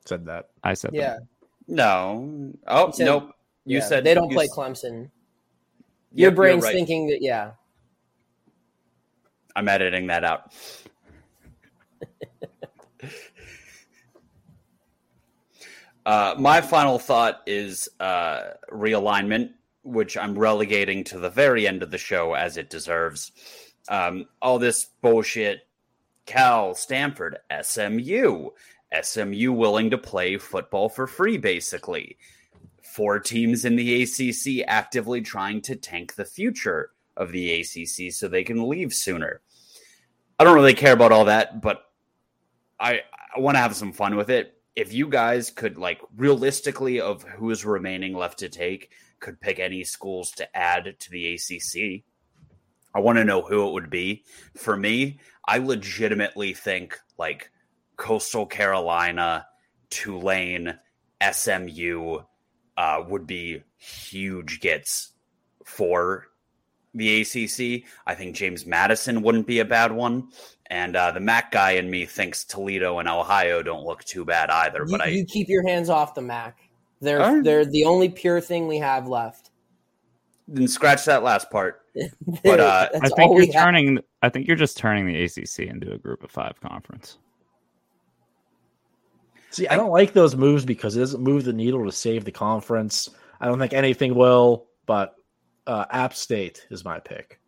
Said 0.05 0.25
that. 0.25 0.49
I 0.63 0.73
said 0.73 0.91
that. 0.91 0.97
Yeah, 0.97 1.17
No. 1.67 2.51
Oh 2.67 2.91
said- 2.91 3.05
nope. 3.05 3.31
You 3.65 3.77
yeah. 3.79 3.85
said 3.85 4.03
they 4.03 4.13
don't 4.13 4.31
play 4.31 4.45
s- 4.45 4.55
Clemson. 4.55 5.09
Your 6.13 6.29
you're 6.29 6.31
brain's 6.31 6.63
right. 6.63 6.73
thinking 6.73 7.07
that 7.07 7.21
yeah. 7.21 7.51
I'm 9.55 9.67
editing 9.67 10.07
that 10.07 10.23
out. 10.23 10.53
uh, 16.05 16.35
my 16.37 16.61
final 16.61 16.97
thought 16.99 17.41
is 17.45 17.89
uh, 17.99 18.51
realignment, 18.71 19.51
which 19.83 20.15
I'm 20.17 20.37
relegating 20.37 21.03
to 21.05 21.19
the 21.19 21.29
very 21.29 21.67
end 21.67 21.83
of 21.83 21.91
the 21.91 21.97
show 21.97 22.33
as 22.33 22.55
it 22.57 22.69
deserves. 22.69 23.31
Um, 23.89 24.27
all 24.41 24.57
this 24.59 24.85
bullshit 25.01 25.67
Cal, 26.25 26.73
Stanford, 26.75 27.39
SMU, 27.61 28.49
SMU 29.01 29.51
willing 29.51 29.89
to 29.89 29.97
play 29.97 30.37
football 30.37 30.89
for 30.89 31.07
free, 31.07 31.37
basically. 31.37 32.17
Four 32.91 33.21
teams 33.21 33.63
in 33.63 33.77
the 33.77 34.03
ACC 34.03 34.65
actively 34.67 35.21
trying 35.21 35.61
to 35.61 35.77
tank 35.77 36.15
the 36.15 36.25
future 36.25 36.91
of 37.15 37.31
the 37.31 37.61
ACC 37.61 38.11
so 38.11 38.27
they 38.27 38.43
can 38.43 38.67
leave 38.67 38.93
sooner. 38.93 39.39
I 40.37 40.43
don't 40.43 40.55
really 40.55 40.73
care 40.73 40.91
about 40.91 41.13
all 41.13 41.23
that, 41.25 41.61
but 41.61 41.83
I, 42.77 42.99
I 43.33 43.39
want 43.39 43.55
to 43.55 43.61
have 43.61 43.77
some 43.77 43.93
fun 43.93 44.17
with 44.17 44.29
it. 44.29 44.57
If 44.75 44.91
you 44.91 45.07
guys 45.07 45.51
could, 45.51 45.77
like, 45.77 46.01
realistically, 46.17 46.99
of 46.99 47.23
who 47.23 47.49
is 47.49 47.63
remaining 47.63 48.13
left 48.13 48.39
to 48.39 48.49
take, 48.49 48.91
could 49.21 49.39
pick 49.39 49.59
any 49.59 49.85
schools 49.85 50.31
to 50.31 50.57
add 50.57 50.95
to 50.99 51.11
the 51.11 51.35
ACC, 51.35 52.03
I 52.93 52.99
want 52.99 53.19
to 53.19 53.23
know 53.23 53.41
who 53.41 53.69
it 53.69 53.71
would 53.71 53.89
be. 53.89 54.25
For 54.57 54.75
me, 54.75 55.21
I 55.47 55.59
legitimately 55.59 56.53
think 56.53 56.99
like 57.17 57.51
Coastal 57.95 58.45
Carolina, 58.45 59.45
Tulane, 59.89 60.77
SMU 61.31 62.23
uh, 62.81 63.03
would 63.07 63.27
be 63.27 63.61
huge 63.77 64.59
gets 64.59 65.11
for 65.63 66.29
the 66.95 67.21
ACC. 67.21 67.83
I 68.07 68.15
think 68.15 68.35
James 68.35 68.65
Madison 68.65 69.21
wouldn't 69.21 69.45
be 69.45 69.59
a 69.59 69.65
bad 69.65 69.91
one. 69.91 70.29
And 70.71 70.95
uh, 70.95 71.11
the 71.11 71.19
Mac 71.19 71.51
guy 71.51 71.71
in 71.71 71.91
me 71.91 72.05
thinks 72.07 72.43
Toledo 72.43 72.97
and 72.97 73.07
Ohio 73.07 73.61
don't 73.61 73.85
look 73.85 74.03
too 74.03 74.25
bad 74.25 74.49
either. 74.49 74.79
You, 74.87 74.91
But 74.97 75.01
I, 75.01 75.05
you 75.09 75.25
keep 75.25 75.47
your 75.47 75.67
hands 75.67 75.89
off 75.89 76.15
the 76.15 76.23
Mac. 76.23 76.57
They're 77.01 77.21
Alright. 77.21 77.43
they're 77.43 77.65
the 77.65 77.85
only 77.85 78.09
pure 78.09 78.41
thing 78.41 78.67
we 78.67 78.79
have 78.79 79.07
left. 79.07 79.51
Then 80.47 80.67
scratch 80.67 81.05
that 81.05 81.21
last 81.23 81.51
part. 81.51 81.81
But, 82.43 82.59
uh, 82.59 82.87
I 82.95 83.09
think 83.09 83.31
you're 83.33 83.35
we 83.35 83.51
have. 83.51 83.65
turning. 83.65 83.99
I 84.23 84.29
think 84.29 84.47
you're 84.47 84.55
just 84.55 84.77
turning 84.77 85.05
the 85.05 85.23
ACC 85.23 85.69
into 85.69 85.91
a 85.91 85.97
Group 85.97 86.23
of 86.23 86.31
Five 86.31 86.59
conference. 86.61 87.17
See, 89.51 89.67
I 89.67 89.75
don't 89.75 89.91
like 89.91 90.13
those 90.13 90.35
moves 90.35 90.65
because 90.65 90.95
it 90.95 91.01
doesn't 91.01 91.21
move 91.21 91.43
the 91.43 91.53
needle 91.53 91.85
to 91.85 91.91
save 91.91 92.23
the 92.23 92.31
conference. 92.31 93.09
I 93.39 93.47
don't 93.47 93.59
think 93.59 93.73
anything 93.73 94.15
will, 94.15 94.67
but 94.85 95.15
uh, 95.67 95.85
App 95.91 96.13
State 96.13 96.65
is 96.69 96.85
my 96.85 96.99
pick. 96.99 97.39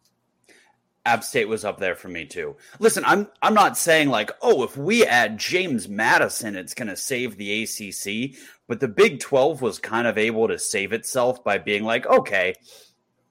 App 1.06 1.24
State 1.24 1.48
was 1.48 1.66
up 1.66 1.80
there 1.80 1.96
for 1.96 2.10
me 2.10 2.26
too. 2.26 2.56
Listen, 2.80 3.04
I'm 3.06 3.28
I'm 3.42 3.54
not 3.54 3.78
saying 3.78 4.10
like, 4.10 4.32
oh, 4.42 4.64
if 4.64 4.78
we 4.78 5.06
add 5.06 5.38
James 5.38 5.88
Madison, 5.90 6.56
it's 6.56 6.74
going 6.74 6.88
to 6.88 6.96
save 6.96 7.38
the 7.38 7.64
ACC, 7.64 8.38
but 8.68 8.80
the 8.80 8.88
Big 8.88 9.20
12 9.20 9.62
was 9.62 9.80
kind 9.80 10.08
of 10.08 10.18
able 10.18 10.48
to 10.48 10.60
save 10.60 10.94
itself 10.94 11.44
by 11.44 11.58
being 11.58 11.84
like, 11.84 12.06
okay, 12.06 12.54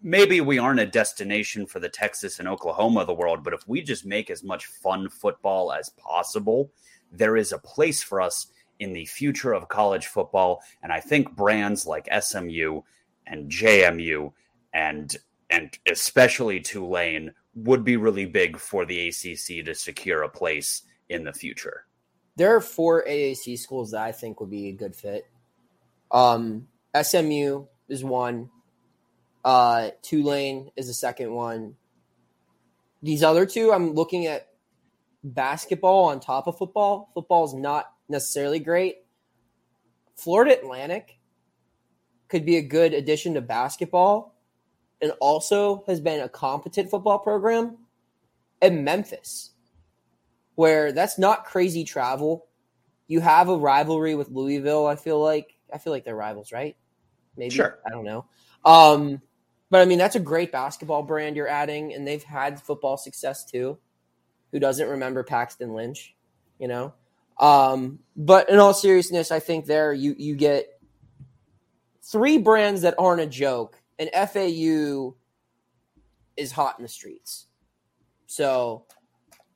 maybe 0.02 0.40
we 0.40 0.58
aren't 0.58 0.80
a 0.80 0.86
destination 0.86 1.66
for 1.66 1.78
the 1.78 1.88
Texas 1.88 2.38
and 2.38 2.48
Oklahoma 2.48 3.00
of 3.00 3.06
the 3.06 3.14
world, 3.14 3.44
but 3.44 3.54
if 3.54 3.66
we 3.66 3.80
just 3.82 4.04
make 4.04 4.30
as 4.30 4.42
much 4.42 4.66
fun 4.66 5.08
football 5.08 5.72
as 5.72 5.90
possible, 5.90 6.70
there 7.10 7.36
is 7.36 7.52
a 7.52 7.58
place 7.58 8.02
for 8.02 8.20
us 8.20 8.48
in 8.82 8.92
the 8.92 9.06
future 9.06 9.52
of 9.52 9.68
college 9.68 10.08
football, 10.08 10.60
and 10.82 10.92
I 10.92 10.98
think 10.98 11.36
brands 11.36 11.86
like 11.86 12.08
SMU 12.20 12.82
and 13.26 13.48
JMU 13.50 14.32
and 14.74 15.16
and 15.48 15.78
especially 15.90 16.60
Tulane 16.60 17.32
would 17.54 17.84
be 17.84 17.96
really 17.96 18.26
big 18.26 18.58
for 18.58 18.84
the 18.84 19.08
ACC 19.08 19.64
to 19.66 19.74
secure 19.74 20.22
a 20.22 20.28
place 20.28 20.82
in 21.08 21.24
the 21.24 21.32
future. 21.32 21.84
There 22.36 22.56
are 22.56 22.60
four 22.60 23.04
AAC 23.06 23.58
schools 23.58 23.92
that 23.92 24.02
I 24.02 24.12
think 24.12 24.40
would 24.40 24.50
be 24.50 24.68
a 24.68 24.72
good 24.72 24.96
fit. 24.96 25.26
Um, 26.10 26.68
SMU 27.00 27.66
is 27.88 28.02
one. 28.02 28.50
Uh, 29.44 29.90
Tulane 30.00 30.70
is 30.74 30.86
the 30.86 30.94
second 30.94 31.32
one. 31.32 31.76
These 33.02 33.22
other 33.22 33.44
two, 33.44 33.72
I'm 33.72 33.92
looking 33.92 34.26
at 34.26 34.48
basketball 35.22 36.04
on 36.04 36.20
top 36.20 36.46
of 36.46 36.56
football. 36.56 37.10
Football 37.12 37.44
is 37.44 37.54
not 37.54 37.92
necessarily 38.12 38.60
great. 38.60 38.98
Florida 40.14 40.56
Atlantic 40.56 41.18
could 42.28 42.46
be 42.46 42.56
a 42.56 42.62
good 42.62 42.94
addition 42.94 43.34
to 43.34 43.40
basketball 43.40 44.34
and 45.00 45.12
also 45.20 45.84
has 45.86 46.00
been 46.00 46.20
a 46.20 46.28
competent 46.28 46.90
football 46.90 47.18
program. 47.18 47.76
And 48.60 48.84
Memphis, 48.84 49.50
where 50.54 50.92
that's 50.92 51.18
not 51.18 51.44
crazy 51.44 51.82
travel. 51.82 52.46
You 53.08 53.20
have 53.20 53.48
a 53.48 53.56
rivalry 53.56 54.14
with 54.14 54.30
Louisville, 54.30 54.86
I 54.86 54.94
feel 54.94 55.20
like. 55.20 55.56
I 55.72 55.78
feel 55.78 55.92
like 55.92 56.04
they're 56.04 56.14
rivals, 56.14 56.52
right? 56.52 56.76
Maybe. 57.36 57.54
Sure. 57.54 57.78
I 57.84 57.90
don't 57.90 58.04
know. 58.04 58.26
Um, 58.64 59.20
but 59.70 59.80
I 59.80 59.86
mean, 59.86 59.98
that's 59.98 60.16
a 60.16 60.20
great 60.20 60.52
basketball 60.52 61.02
brand 61.02 61.34
you're 61.34 61.48
adding, 61.48 61.94
and 61.94 62.06
they've 62.06 62.22
had 62.22 62.62
football 62.62 62.96
success 62.96 63.44
too. 63.44 63.78
Who 64.52 64.60
doesn't 64.60 64.88
remember 64.88 65.24
Paxton 65.24 65.74
Lynch? 65.74 66.14
You 66.58 66.68
know. 66.68 66.94
Um, 67.38 67.98
but 68.16 68.48
in 68.50 68.58
all 68.58 68.74
seriousness, 68.74 69.30
I 69.30 69.40
think 69.40 69.66
there 69.66 69.92
you 69.92 70.14
you 70.18 70.36
get 70.36 70.68
three 72.02 72.38
brands 72.38 72.82
that 72.82 72.94
aren't 72.98 73.20
a 73.20 73.26
joke, 73.26 73.80
and 73.98 74.10
FAU 74.12 75.14
is 76.36 76.52
hot 76.52 76.78
in 76.78 76.82
the 76.82 76.88
streets. 76.88 77.46
So, 78.26 78.84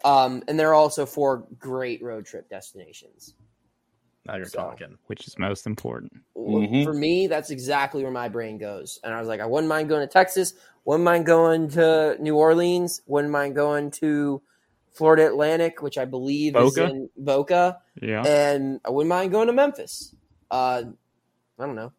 um, 0.05 0.43
and 0.49 0.59
they're 0.59 0.75
also 0.75 1.07
four 1.07 1.47
great 1.59 2.03
road 2.03 2.27
trip 2.27 2.49
destinations. 2.51 3.35
Now 4.27 4.37
you're 4.37 4.47
So- 4.47 4.59
talking. 4.59 4.99
which 5.07 5.27
is 5.29 5.39
most 5.39 5.67
important. 5.67 6.13
Mhm. 6.37 6.85
For 6.85 6.93
me, 6.93 7.27
that's 7.29 7.51
exactly 7.51 8.03
where 8.03 8.13
my 8.13 8.29
brain 8.29 8.59
goes. 8.59 8.99
And 9.05 9.15
I 9.15 9.21
was 9.21 9.29
like, 9.29 9.41
I 9.41 9.47
wouldn't 9.47 9.69
mind 9.69 9.89
going 9.89 10.07
to 10.07 10.13
Texas, 10.13 10.55
wouldn't 10.85 11.05
mind 11.05 11.27
going 11.27 11.69
to 11.71 12.17
New 12.21 12.37
Orleans, 12.37 13.03
wouldn't 13.07 13.33
mind 13.33 13.55
going 13.55 13.91
to 13.93 14.43
Florida 14.97 15.27
Atlantic, 15.27 15.83
which 15.83 15.99
I 15.99 16.05
believe 16.05 16.57
is 16.57 16.77
in 16.77 17.09
Boca, 17.17 17.79
Yeah, 18.01 18.27
and 18.27 18.81
I 18.85 18.91
wouldn't 18.91 19.09
mind 19.09 19.31
going 19.31 19.47
to 19.49 19.53
Memphis. 19.53 20.15
Uh, 20.51 20.83
I 21.59 21.67
don't 21.67 21.77
know, 21.77 21.93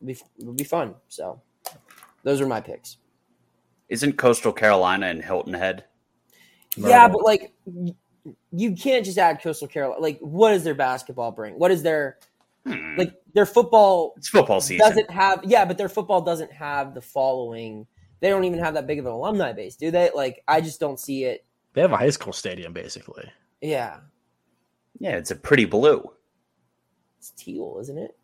it'd 0.00 0.06
be, 0.06 0.12
it 0.38 0.46
would 0.46 0.56
be 0.56 0.64
fun. 0.64 0.94
So, 1.08 1.40
those 2.22 2.40
are 2.40 2.46
my 2.46 2.60
picks. 2.60 2.98
Isn't 3.88 4.16
Coastal 4.18 4.52
Carolina 4.52 5.06
and 5.06 5.22
Hilton 5.22 5.54
Head? 5.54 5.84
Yeah, 6.76 7.06
but 7.08 7.22
like, 7.22 7.52
you 8.52 8.74
can't 8.74 9.04
just 9.04 9.18
add 9.18 9.40
Coastal 9.42 9.68
Carolina. 9.68 10.00
Like, 10.00 10.18
what 10.20 10.50
does 10.50 10.64
their 10.64 10.74
basketball 10.74 11.30
bring? 11.30 11.58
What 11.58 11.70
is 11.70 11.82
their 11.82 12.18
Hmm. 12.66 12.96
like 12.96 13.12
their 13.34 13.44
football 13.44 14.14
it's 14.16 14.28
football 14.28 14.58
season. 14.60 14.88
doesn't 14.88 15.10
have 15.10 15.40
yeah, 15.44 15.66
but 15.66 15.76
their 15.76 15.88
football 15.90 16.22
doesn't 16.22 16.50
have 16.50 16.94
the 16.94 17.02
following. 17.02 17.86
They 18.20 18.30
don't 18.30 18.44
even 18.44 18.58
have 18.58 18.72
that 18.72 18.86
big 18.86 18.98
of 18.98 19.04
an 19.04 19.12
alumni 19.12 19.52
base, 19.52 19.76
do 19.76 19.90
they? 19.90 20.10
Like 20.14 20.42
I 20.48 20.62
just 20.62 20.80
don't 20.80 20.98
see 20.98 21.24
it. 21.24 21.44
They 21.74 21.80
have 21.82 21.92
a 21.92 21.96
high 21.96 22.10
school 22.10 22.32
stadium, 22.32 22.72
basically. 22.72 23.30
Yeah. 23.60 23.98
yeah, 24.98 25.16
it's 25.16 25.30
a 25.30 25.36
pretty 25.36 25.64
blue. 25.64 26.10
It's 27.18 27.30
teal, 27.30 27.78
isn't 27.80 27.98
it? 27.98 28.16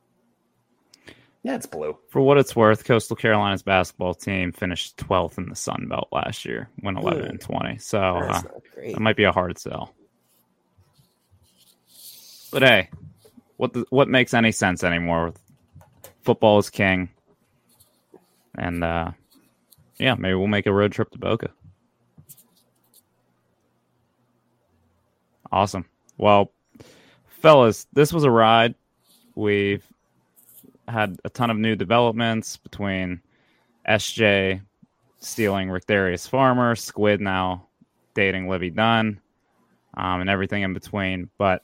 Yeah, 1.42 1.54
it's 1.56 1.66
blue. 1.66 1.96
for 2.10 2.20
what 2.20 2.36
it's 2.36 2.54
worth, 2.54 2.84
Coastal 2.84 3.16
Carolina's 3.16 3.62
basketball 3.62 4.12
team 4.14 4.52
finished 4.52 4.98
12th 4.98 5.38
in 5.38 5.48
the 5.48 5.56
Sun 5.56 5.86
Belt 5.88 6.08
last 6.12 6.44
year, 6.44 6.68
went 6.82 6.98
11 6.98 7.24
and 7.24 7.40
20. 7.40 7.78
So 7.78 7.98
uh, 7.98 8.26
That's 8.32 8.44
not 8.44 8.62
great. 8.74 8.92
that 8.94 9.00
might 9.00 9.16
be 9.16 9.24
a 9.24 9.32
hard 9.32 9.58
sell. 9.58 9.94
But 12.52 12.62
hey, 12.62 12.90
what 13.56 13.72
the, 13.72 13.86
what 13.88 14.08
makes 14.08 14.34
any 14.34 14.52
sense 14.52 14.84
anymore? 14.84 15.32
Football 16.22 16.58
is 16.58 16.68
king, 16.68 17.08
and 18.58 18.84
uh, 18.84 19.12
yeah, 19.98 20.16
maybe 20.16 20.34
we'll 20.34 20.46
make 20.46 20.66
a 20.66 20.72
road 20.72 20.92
trip 20.92 21.10
to 21.12 21.18
Boca. 21.18 21.50
Awesome. 25.52 25.84
Well, 26.16 26.52
fellas, 27.28 27.86
this 27.92 28.12
was 28.12 28.24
a 28.24 28.30
ride. 28.30 28.74
We've 29.34 29.84
had 30.88 31.18
a 31.24 31.30
ton 31.30 31.50
of 31.50 31.56
new 31.56 31.76
developments 31.76 32.56
between 32.56 33.20
SJ 33.88 34.60
stealing 35.18 35.70
Rick 35.70 35.86
Darius 35.86 36.26
Farmer, 36.26 36.74
Squid 36.74 37.20
now 37.20 37.66
dating 38.14 38.48
Livvy 38.48 38.70
Dunne, 38.70 39.20
um, 39.94 40.20
and 40.20 40.30
everything 40.30 40.62
in 40.62 40.74
between. 40.74 41.30
But 41.38 41.62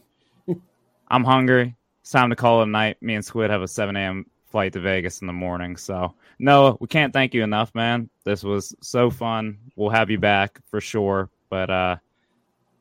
I'm 1.08 1.24
hungry. 1.24 1.74
It's 2.00 2.12
time 2.12 2.30
to 2.30 2.36
call 2.36 2.60
it 2.60 2.64
a 2.64 2.70
night. 2.70 3.02
Me 3.02 3.14
and 3.14 3.24
Squid 3.24 3.50
have 3.50 3.62
a 3.62 3.68
7 3.68 3.96
a.m. 3.96 4.26
flight 4.50 4.72
to 4.74 4.80
Vegas 4.80 5.20
in 5.20 5.26
the 5.26 5.32
morning. 5.32 5.76
So, 5.76 6.14
Noah, 6.38 6.76
we 6.80 6.86
can't 6.86 7.12
thank 7.12 7.34
you 7.34 7.42
enough, 7.42 7.74
man. 7.74 8.08
This 8.24 8.44
was 8.44 8.74
so 8.80 9.10
fun. 9.10 9.58
We'll 9.74 9.90
have 9.90 10.10
you 10.10 10.18
back 10.18 10.60
for 10.70 10.80
sure. 10.80 11.30
But 11.50 11.70
uh, 11.70 11.96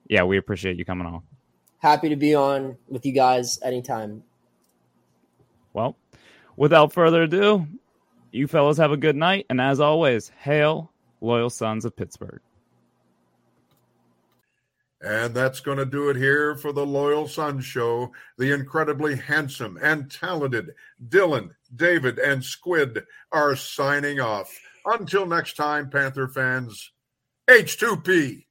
yeah, 0.07 0.23
we 0.23 0.37
appreciate 0.37 0.77
you 0.77 0.85
coming 0.85 1.07
on. 1.07 1.21
Happy 1.79 2.09
to 2.09 2.15
be 2.15 2.33
on 2.33 2.77
with 2.87 3.05
you 3.05 3.11
guys 3.11 3.59
anytime. 3.63 4.23
Well, 5.73 5.97
without 6.57 6.93
further 6.93 7.23
ado, 7.23 7.67
you 8.31 8.47
fellas 8.47 8.77
have 8.77 8.91
a 8.91 8.97
good 8.97 9.15
night. 9.15 9.45
And 9.49 9.61
as 9.61 9.79
always, 9.79 10.29
hail, 10.29 10.91
loyal 11.21 11.49
sons 11.49 11.85
of 11.85 11.95
Pittsburgh. 11.95 12.41
And 15.01 15.35
that's 15.35 15.59
going 15.59 15.77
to 15.77 15.85
do 15.85 16.09
it 16.09 16.15
here 16.15 16.55
for 16.55 16.71
the 16.71 16.85
Loyal 16.85 17.27
Sons 17.27 17.63
Show. 17.63 18.11
The 18.39 18.51
incredibly 18.53 19.15
handsome 19.15 19.77
and 19.83 20.09
talented 20.09 20.71
Dylan, 21.09 21.51
David, 21.75 22.17
and 22.17 22.43
Squid 22.43 23.03
are 23.31 23.55
signing 23.55 24.19
off. 24.19 24.49
Until 24.85 25.27
next 25.27 25.57
time, 25.57 25.89
Panther 25.89 26.27
fans, 26.27 26.91
H2P. 27.47 28.45